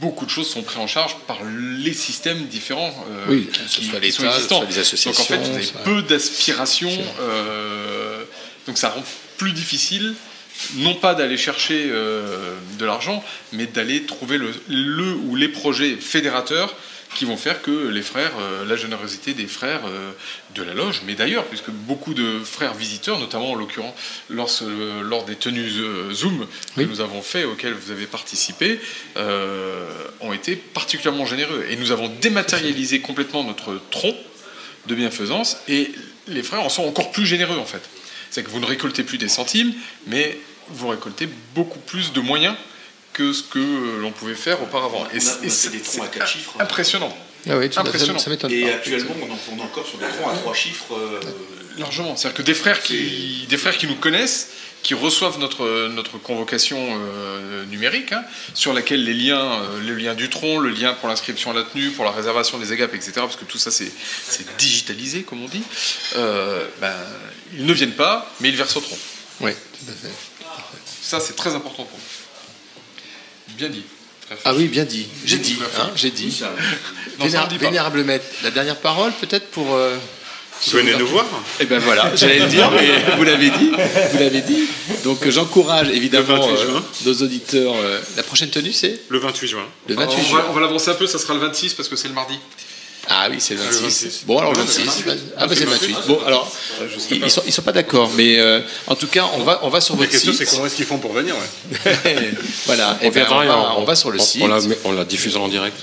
beaucoup 0.00 0.26
de 0.26 0.30
choses 0.30 0.48
sont 0.50 0.62
prises 0.62 0.78
en 0.78 0.86
charge 0.86 1.16
par 1.26 1.38
les 1.78 1.94
systèmes 1.94 2.46
différents 2.46 2.94
euh, 3.10 3.24
Oui, 3.28 3.46
qui, 3.52 3.58
que 3.60 3.68
ce 3.68 3.80
qui- 3.80 3.86
soit 3.86 4.00
qui 4.00 4.12
sont 4.12 4.24
existants. 4.26 4.58
soit 4.58 4.66
les 4.68 4.78
associations, 4.78 5.10
Donc 5.12 5.20
en 5.20 5.24
fait, 5.44 5.50
vous 5.50 5.54
avez 5.56 5.64
ça- 5.64 5.78
peu 5.84 6.02
d'aspirations. 6.02 6.98
euh, 7.20 8.22
donc 8.66 8.78
ça 8.78 8.90
rend 8.90 9.02
plus 9.38 9.52
difficile 9.52 10.14
non 10.76 10.94
pas 10.94 11.14
d'aller 11.14 11.38
chercher 11.38 11.86
euh, 11.88 12.54
de 12.78 12.84
l'argent, 12.84 13.24
mais 13.52 13.66
d'aller 13.66 14.02
trouver 14.04 14.36
le, 14.38 14.52
le 14.68 15.14
ou 15.14 15.34
les 15.34 15.48
projets 15.48 15.96
fédérateurs 15.96 16.76
qui 17.14 17.24
vont 17.24 17.36
faire 17.36 17.62
que 17.62 17.88
les 17.88 18.02
frères, 18.02 18.32
euh, 18.40 18.64
la 18.64 18.76
générosité 18.76 19.34
des 19.34 19.46
frères 19.46 19.82
euh, 19.86 20.12
de 20.54 20.62
la 20.62 20.74
loge, 20.74 21.02
mais 21.06 21.14
d'ailleurs, 21.14 21.44
puisque 21.46 21.70
beaucoup 21.70 22.14
de 22.14 22.40
frères 22.40 22.74
visiteurs, 22.74 23.18
notamment 23.18 23.52
en 23.52 23.54
l'occurrence 23.54 23.94
lors, 24.30 24.50
lors 25.02 25.24
des 25.24 25.36
tenues 25.36 25.70
euh, 25.78 26.12
Zoom 26.12 26.46
que 26.76 26.82
nous 26.82 27.00
avons 27.00 27.22
fait, 27.22 27.44
auxquelles 27.44 27.74
vous 27.74 27.90
avez 27.90 28.06
participé, 28.06 28.80
euh, 29.16 29.88
ont 30.20 30.32
été 30.32 30.56
particulièrement 30.56 31.26
généreux. 31.26 31.66
Et 31.70 31.76
nous 31.76 31.90
avons 31.92 32.08
dématérialisé 32.20 33.00
complètement 33.00 33.44
notre 33.44 33.80
tronc 33.90 34.16
de 34.86 34.94
bienfaisance, 34.94 35.58
et 35.68 35.92
les 36.28 36.42
frères 36.42 36.62
en 36.62 36.68
sont 36.68 36.84
encore 36.84 37.12
plus 37.12 37.26
généreux 37.26 37.58
en 37.58 37.64
fait. 37.64 37.82
C'est 38.30 38.42
que 38.42 38.50
vous 38.50 38.60
ne 38.60 38.66
récoltez 38.66 39.02
plus 39.02 39.18
des 39.18 39.28
centimes, 39.28 39.74
mais 40.06 40.38
vous 40.68 40.88
récoltez 40.88 41.28
beaucoup 41.54 41.78
plus 41.78 42.12
de 42.12 42.20
moyens 42.20 42.56
que 43.12 43.32
ce 43.32 43.42
que 43.42 43.58
euh, 43.58 43.98
l'on 44.00 44.10
pouvait 44.12 44.34
faire 44.34 44.62
auparavant. 44.62 45.04
Fait 45.06 45.20
c'est- 45.20 45.70
des 45.70 45.80
troncs 45.80 46.00
à 46.02 46.04
c'est 46.12 46.18
quatre 46.18 46.28
chiffres. 46.30 46.54
Impressionnant. 46.58 47.16
Ah 47.48 47.56
oui, 47.58 47.68
impressionnant. 47.76 48.18
ça- 48.18 48.24
ça 48.24 48.30
m'étonne 48.30 48.52
Et 48.52 48.62
pas. 48.62 48.68
actuellement, 48.74 49.14
on 49.20 49.32
en 49.32 49.38
on 49.52 49.58
est 49.58 49.62
encore 49.62 49.86
sur 49.86 49.98
des 49.98 50.06
troncs 50.06 50.32
à 50.32 50.36
trois 50.36 50.54
chiffres. 50.54 50.94
euh, 50.96 51.20
Largement. 51.78 52.16
C'est-à-dire 52.16 52.36
que 52.36 52.42
des 52.42 52.54
frères 52.54 52.82
qui, 52.82 53.46
des 53.48 53.56
frères 53.56 53.76
qui 53.78 53.86
nous 53.86 53.94
connaissent, 53.96 54.48
qui 54.82 54.92
reçoivent 54.94 55.38
notre, 55.38 55.88
notre 55.88 56.18
convocation 56.18 56.78
euh, 57.00 57.64
numérique, 57.66 58.12
hein, 58.12 58.22
sur 58.52 58.72
laquelle 58.74 59.02
les 59.04 59.14
liens, 59.14 59.62
euh, 59.62 59.80
le 59.80 59.94
lien 59.94 60.12
du 60.14 60.28
tronc, 60.28 60.58
le 60.58 60.68
lien 60.68 60.92
pour 60.92 61.08
l'inscription 61.08 61.50
à 61.50 61.54
la 61.54 61.62
tenue, 61.62 61.90
pour 61.90 62.04
la 62.04 62.10
réservation 62.10 62.58
des 62.58 62.72
agapes, 62.72 62.94
etc., 62.94 63.12
parce 63.16 63.36
que 63.36 63.44
tout 63.46 63.58
ça 63.58 63.70
c'est 63.70 63.90
c'est 64.28 64.56
digitalisé, 64.58 65.22
comme 65.22 65.42
on 65.42 65.48
dit, 65.48 65.62
euh, 66.16 66.66
ben, 66.80 66.92
ils 67.54 67.64
ne 67.64 67.72
viennent 67.72 67.92
pas, 67.94 68.30
mais 68.40 68.50
ils 68.50 68.56
versent 68.56 68.76
au 68.76 68.80
tronc. 68.80 68.98
Oui, 69.40 69.52
tout 69.52 69.90
à 69.90 69.94
fait. 69.94 70.12
Ça, 71.00 71.20
c'est 71.20 71.34
très 71.36 71.54
important 71.54 71.84
pour 71.84 71.98
nous. 71.98 72.04
Bien 73.58 73.68
dit. 73.68 73.82
Ah 74.44 74.54
oui, 74.54 74.66
bien 74.68 74.84
dit. 74.84 75.06
J'ai 75.26 75.36
Bien 75.36 75.44
dit, 75.44 75.58
hein, 75.78 75.90
j'ai 75.94 76.10
dit. 76.10 76.42
Vénérable 77.58 78.02
maître, 78.04 78.24
la 78.42 78.50
dernière 78.50 78.76
parole 78.76 79.12
peut-être 79.20 79.46
pour. 79.50 79.74
euh, 79.74 79.96
Venez 80.68 80.94
nous 80.96 81.08
voir. 81.08 81.26
Eh 81.60 81.64
ben 81.66 81.80
voilà, 81.80 82.14
j'allais 82.14 82.38
le 82.38 82.46
dire, 82.46 82.70
mais 82.70 82.88
vous 83.16 83.24
l'avez 83.24 83.50
dit, 83.50 83.72
vous 84.12 84.18
l'avez 84.18 84.42
dit. 84.42 84.64
Donc 85.02 85.28
j'encourage 85.28 85.88
évidemment 85.88 86.36
Le 86.46 86.54
28 86.54 86.66
euh, 86.68 86.80
nos 87.06 87.22
auditeurs. 87.22 87.74
euh, 87.76 88.00
la 88.16 88.22
prochaine 88.22 88.48
tenue, 88.48 88.72
c'est 88.72 89.00
Le 89.08 89.18
28 89.18 89.48
juin. 89.48 89.66
le 89.88 89.94
28 89.96 90.16
on 90.20 90.22
juin. 90.28 90.38
va, 90.42 90.46
on 90.50 90.52
va 90.52 90.60
l'avancer 90.60 90.90
un 90.90 90.94
peu, 90.94 91.06
ça 91.08 91.18
sera 91.18 91.34
le 91.34 91.40
26 91.40 91.74
parce 91.74 91.88
que 91.88 91.96
c'est 91.96 92.06
le 92.08 92.14
mardi. 92.14 92.38
Ah 93.08 93.26
oui, 93.30 93.36
c'est 93.40 93.54
le 93.54 93.60
le 93.60 93.66
26. 93.66 93.82
26. 93.82 94.22
Bon, 94.26 94.38
alors 94.38 94.52
le 94.52 94.58
Non, 94.60 94.64
c'est 94.68 94.82
26. 94.84 95.04
le 95.06 95.12
Ah, 95.36 95.46
bah 95.46 95.54
c'est 95.56 95.64
le 95.64 95.70
28. 95.70 95.96
Ah, 95.98 96.02
Bon, 96.06 96.18
alors, 96.24 96.50
ils, 97.10 97.16
ils 97.24 97.30
sont, 97.30 97.42
ils 97.46 97.52
sont 97.52 97.62
pas 97.62 97.72
d'accord, 97.72 98.10
mais 98.16 98.38
euh, 98.38 98.60
en 98.86 98.94
tout 98.94 99.08
cas, 99.08 99.24
on 99.34 99.42
va, 99.42 99.60
on 99.64 99.68
va 99.70 99.80
sur 99.80 99.94
La 99.94 100.00
votre 100.00 100.10
question, 100.12 100.32
site. 100.32 100.46
c'est 100.46 100.54
comment 100.54 100.66
est-ce 100.66 100.76
qu'ils 100.76 100.86
font 100.86 100.98
pour 100.98 101.12
venir 101.12 101.34
ouais. 101.84 102.30
voilà, 102.66 102.98
On 103.02 103.04
et 103.06 103.10
ben, 103.10 103.14
verra 103.24 103.40
on, 103.40 103.44
va, 103.46 103.74
on- 103.76 103.82
on 103.82 103.84
va 103.84 103.96
sur 103.96 104.10
le 104.12 104.20
on- 104.20 104.22
site. 104.24 104.42
On 104.84 104.92
la, 104.92 104.96
la 104.98 105.04
diffuse 105.04 105.36
en 105.36 105.48
direct. 105.48 105.76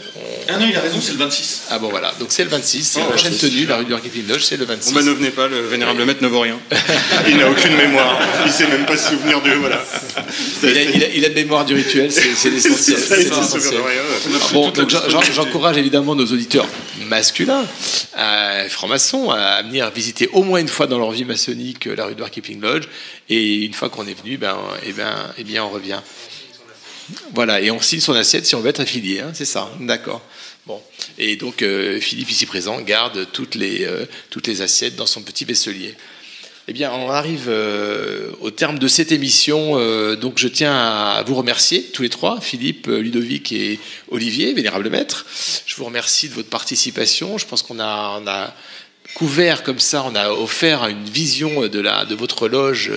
Ah 0.51 0.57
non, 0.57 0.65
il 0.67 0.75
a 0.75 0.81
raison, 0.81 0.97
c'est 0.99 1.11
le 1.11 1.17
26. 1.19 1.61
Ah 1.69 1.77
bon, 1.77 1.89
voilà. 1.89 2.11
Donc 2.19 2.29
c'est 2.31 2.43
le 2.43 2.49
26, 2.49 2.83
c'est 2.83 2.99
Oh, 2.99 3.03
la 3.03 3.09
prochaine 3.09 3.33
26. 3.33 3.49
tenue, 3.51 3.65
la 3.67 3.77
rue 3.77 3.85
du 3.85 3.91
Marketing 3.91 4.27
Lodge, 4.27 4.41
c'est 4.41 4.57
le 4.57 4.65
26. 4.65 4.89
Bon 4.93 4.99
bah 4.99 5.05
ne 5.05 5.11
venez 5.11 5.29
pas, 5.29 5.47
le 5.47 5.59
vénérable 5.67 6.03
maître 6.05 6.23
ne 6.23 6.27
vaut 6.27 6.39
rien. 6.39 6.57
Il 7.27 7.37
n'a 7.37 7.49
aucune 7.51 7.75
mémoire. 7.75 8.17
Il 8.47 8.51
sait 8.51 8.65
même 8.67 8.85
pas 8.85 8.97
se 8.97 9.09
souvenir 9.09 9.41
de 9.43 9.51
voilà. 9.51 9.79
il, 10.63 10.69
a, 10.69 10.81
il 10.81 11.03
a- 11.03 11.07
il 11.17 11.25
a 11.25 11.29
de 11.29 11.35
mémoire 11.35 11.65
du 11.65 11.75
rituel, 11.75 12.11
c'est 12.11 12.49
l'essentiel. 12.49 12.97
Bon, 14.53 14.69
donc 14.71 14.89
j'en- 14.89 15.07
j'en- 15.07 15.21
j'encourage 15.21 15.77
évidemment 15.77 16.15
nos 16.15 16.25
auditeurs 16.25 16.65
masculins, 17.09 17.65
francs-maçons, 18.69 19.31
à 19.31 19.61
venir 19.63 19.89
visiter 19.91 20.29
au 20.33 20.43
moins 20.43 20.59
une 20.59 20.67
fois 20.67 20.87
dans 20.87 20.97
leur 20.97 21.11
vie 21.11 21.25
maçonnique 21.25 21.87
euh, 21.87 21.95
la 21.95 22.05
rue 22.05 22.15
de 22.15 22.23
Keeping 22.23 22.61
Lodge. 22.61 22.87
Et 23.27 23.65
une 23.65 23.73
fois 23.73 23.89
qu'on 23.89 24.07
est 24.07 24.13
venu, 24.13 24.37
ben, 24.37 24.57
eh 24.85 24.93
ben, 24.93 25.33
eh 25.37 25.43
bien, 25.43 25.63
on 25.63 25.69
revient. 25.69 25.99
Voilà, 27.33 27.59
et 27.59 27.71
on 27.71 27.81
signe 27.81 27.99
son 27.99 28.13
assiette 28.13 28.45
si 28.45 28.55
on 28.55 28.61
veut 28.61 28.69
être 28.69 28.81
affilié, 28.81 29.21
hein, 29.21 29.31
c'est 29.33 29.45
ça, 29.45 29.71
d'accord. 29.79 30.21
Bon, 30.67 30.79
et 31.17 31.35
donc 31.35 31.63
euh, 31.63 31.99
Philippe 31.99 32.29
ici 32.29 32.45
présent 32.45 32.79
garde 32.81 33.27
toutes 33.31 33.55
les, 33.55 33.85
euh, 33.85 34.05
toutes 34.29 34.45
les 34.45 34.61
assiettes 34.61 34.95
dans 34.95 35.07
son 35.07 35.23
petit 35.23 35.43
vaisselier. 35.43 35.95
Eh 36.71 36.73
bien, 36.73 36.91
on 36.93 37.09
arrive 37.09 37.45
euh, 37.47 38.29
au 38.41 38.51
terme 38.51 38.77
de 38.77 38.87
cette 38.87 39.11
émission. 39.11 39.79
euh, 39.79 40.15
donc, 40.15 40.37
je 40.37 40.47
tiens 40.47 40.77
à 40.77 41.23
vous 41.25 41.33
remercier 41.33 41.81
tous 41.81 42.03
les 42.03 42.09
trois, 42.09 42.39
Philippe, 42.41 42.87
euh, 42.87 42.99
Ludovic 42.99 43.51
et 43.51 43.79
Olivier, 44.11 44.53
vénérable 44.53 44.87
maître. 44.91 45.25
Je 45.65 45.75
vous 45.77 45.85
remercie 45.85 46.29
de 46.29 46.35
votre 46.35 46.49
participation. 46.49 47.39
Je 47.39 47.47
pense 47.47 47.63
qu'on 47.63 47.79
a, 47.79 48.53
couvert 49.15 49.63
comme 49.63 49.79
ça, 49.79 50.05
on 50.07 50.13
a 50.13 50.29
offert 50.29 50.85
une 50.85 51.05
vision 51.05 51.67
de, 51.67 51.79
la, 51.79 52.05
de 52.05 52.13
votre 52.13 52.47
loge, 52.47 52.91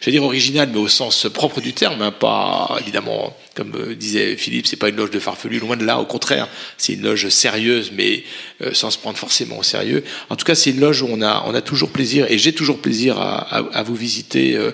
j'allais 0.00 0.12
dire 0.12 0.24
originale, 0.24 0.70
mais 0.72 0.78
au 0.78 0.88
sens 0.88 1.26
propre 1.30 1.60
du 1.60 1.74
terme, 1.74 2.00
hein, 2.00 2.12
pas 2.12 2.78
évidemment, 2.80 3.36
comme 3.60 3.74
euh, 3.76 3.94
disait 3.94 4.36
Philippe, 4.36 4.66
c'est 4.66 4.76
pas 4.76 4.88
une 4.88 4.96
loge 4.96 5.10
de 5.10 5.18
farfelu, 5.18 5.58
loin 5.58 5.76
de 5.76 5.84
là, 5.84 5.98
au 5.98 6.06
contraire, 6.06 6.48
c'est 6.78 6.94
une 6.94 7.02
loge 7.02 7.28
sérieuse, 7.28 7.92
mais 7.94 8.24
euh, 8.62 8.72
sans 8.72 8.90
se 8.90 8.96
prendre 8.96 9.18
forcément 9.18 9.58
au 9.58 9.62
sérieux. 9.62 10.02
En 10.30 10.36
tout 10.36 10.46
cas, 10.46 10.54
c'est 10.54 10.70
une 10.70 10.80
loge 10.80 11.02
où 11.02 11.08
on 11.10 11.20
a, 11.20 11.44
on 11.46 11.54
a 11.54 11.60
toujours 11.60 11.90
plaisir, 11.90 12.24
et 12.30 12.38
j'ai 12.38 12.54
toujours 12.54 12.78
plaisir 12.78 13.18
à, 13.20 13.82
vous 13.82 13.94
visiter, 13.94 14.56
euh, 14.56 14.70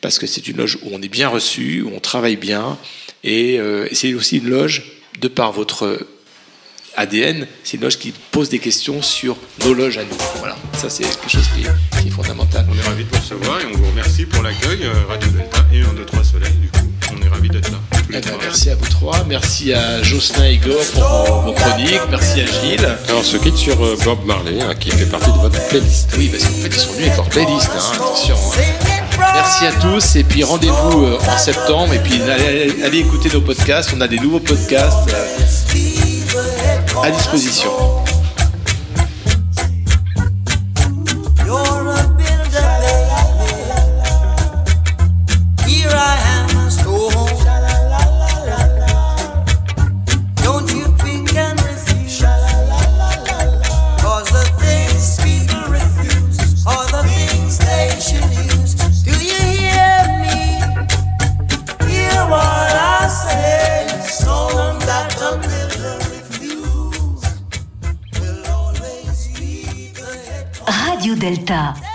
parce 0.00 0.20
que 0.20 0.28
c'est 0.28 0.46
une 0.46 0.58
loge 0.58 0.78
où 0.84 0.90
on 0.92 1.02
est 1.02 1.08
bien 1.08 1.28
reçu, 1.28 1.82
où 1.82 1.90
on 1.92 1.98
travaille 1.98 2.36
bien, 2.36 2.78
et, 3.24 3.58
c'est 3.92 4.14
aussi 4.14 4.38
une 4.38 4.48
loge, 4.48 4.92
de 5.20 5.26
par 5.26 5.50
votre 5.50 6.06
ADN, 6.96 7.48
c'est 7.64 7.78
une 7.78 7.82
loge 7.82 7.98
qui 7.98 8.12
pose 8.30 8.48
des 8.48 8.60
questions 8.60 9.02
sur 9.02 9.36
nos 9.64 9.74
loges 9.74 9.98
à 9.98 10.04
nous. 10.04 10.16
Voilà, 10.38 10.56
ça 10.74 10.88
c'est 10.88 11.02
quelque 11.02 11.28
chose 11.28 11.48
qui 11.54 11.62
est, 11.62 12.00
qui 12.00 12.08
est 12.08 12.10
fondamental. 12.12 12.64
On 12.70 12.78
est 12.78 12.82
ravis 12.88 13.04
de 13.04 13.10
vous 13.10 13.20
recevoir 13.20 13.60
et 13.60 13.66
on 13.66 13.76
vous 13.76 13.86
remercie 13.86 14.24
pour 14.24 14.42
l'accueil, 14.44 14.86
Radio 15.08 15.28
Delta 15.30 15.66
et 15.72 15.80
1, 15.80 15.94
2, 15.94 16.04
3 16.04 16.24
Soleil. 16.24 16.52
Du 16.52 16.68
coup, 16.68 16.86
on 17.12 17.20
est 17.20 17.28
ravis 17.28 17.48
d'être 17.48 17.72
là. 17.72 17.99
Tous 18.10 18.16
les 18.16 18.20
trois. 18.20 18.38
merci 18.42 18.70
à 18.70 18.74
vous 18.74 18.86
trois, 18.88 19.24
merci 19.28 19.72
à 19.72 20.02
Jocelyn 20.02 20.44
et 20.46 20.54
Igor 20.54 20.76
pour 20.94 21.02
vos, 21.02 21.40
vos 21.42 21.52
chroniques, 21.52 22.00
merci 22.10 22.40
à 22.40 22.46
Gilles. 22.46 22.84
Alors, 23.08 23.20
on 23.20 23.22
se 23.24 23.36
quitte 23.36 23.56
sur 23.56 23.82
euh, 23.84 23.96
Bob 24.04 24.18
Marley, 24.24 24.60
hein, 24.60 24.74
qui 24.78 24.90
fait 24.90 25.06
partie 25.06 25.30
de 25.32 25.38
votre 25.38 25.60
playlist. 25.68 26.10
Oui, 26.18 26.28
parce 26.28 26.44
qu'en 26.44 26.50
fait, 26.50 26.68
ils 26.68 26.74
sont 26.80 26.92
venus 26.92 27.06
avec 27.06 27.16
leur 27.16 27.28
playlist, 27.28 27.70
hein, 27.74 27.92
attention. 27.94 28.36
hein. 28.36 28.62
Merci 29.34 29.66
à 29.66 29.72
tous, 29.72 30.16
et 30.16 30.24
puis 30.24 30.44
rendez-vous 30.44 31.04
euh, 31.04 31.18
en 31.28 31.38
septembre, 31.38 31.92
et 31.94 31.98
puis 31.98 32.20
allez, 32.22 32.98
écouter 32.98 33.30
nos 33.32 33.40
podcasts, 33.40 33.90
on 33.96 34.00
a 34.00 34.08
des 34.08 34.18
nouveaux 34.18 34.40
podcasts 34.40 35.10
euh, 35.12 37.02
à 37.02 37.10
disposition. 37.10 37.70
Radio 71.00 71.16
Delta. 71.16 71.89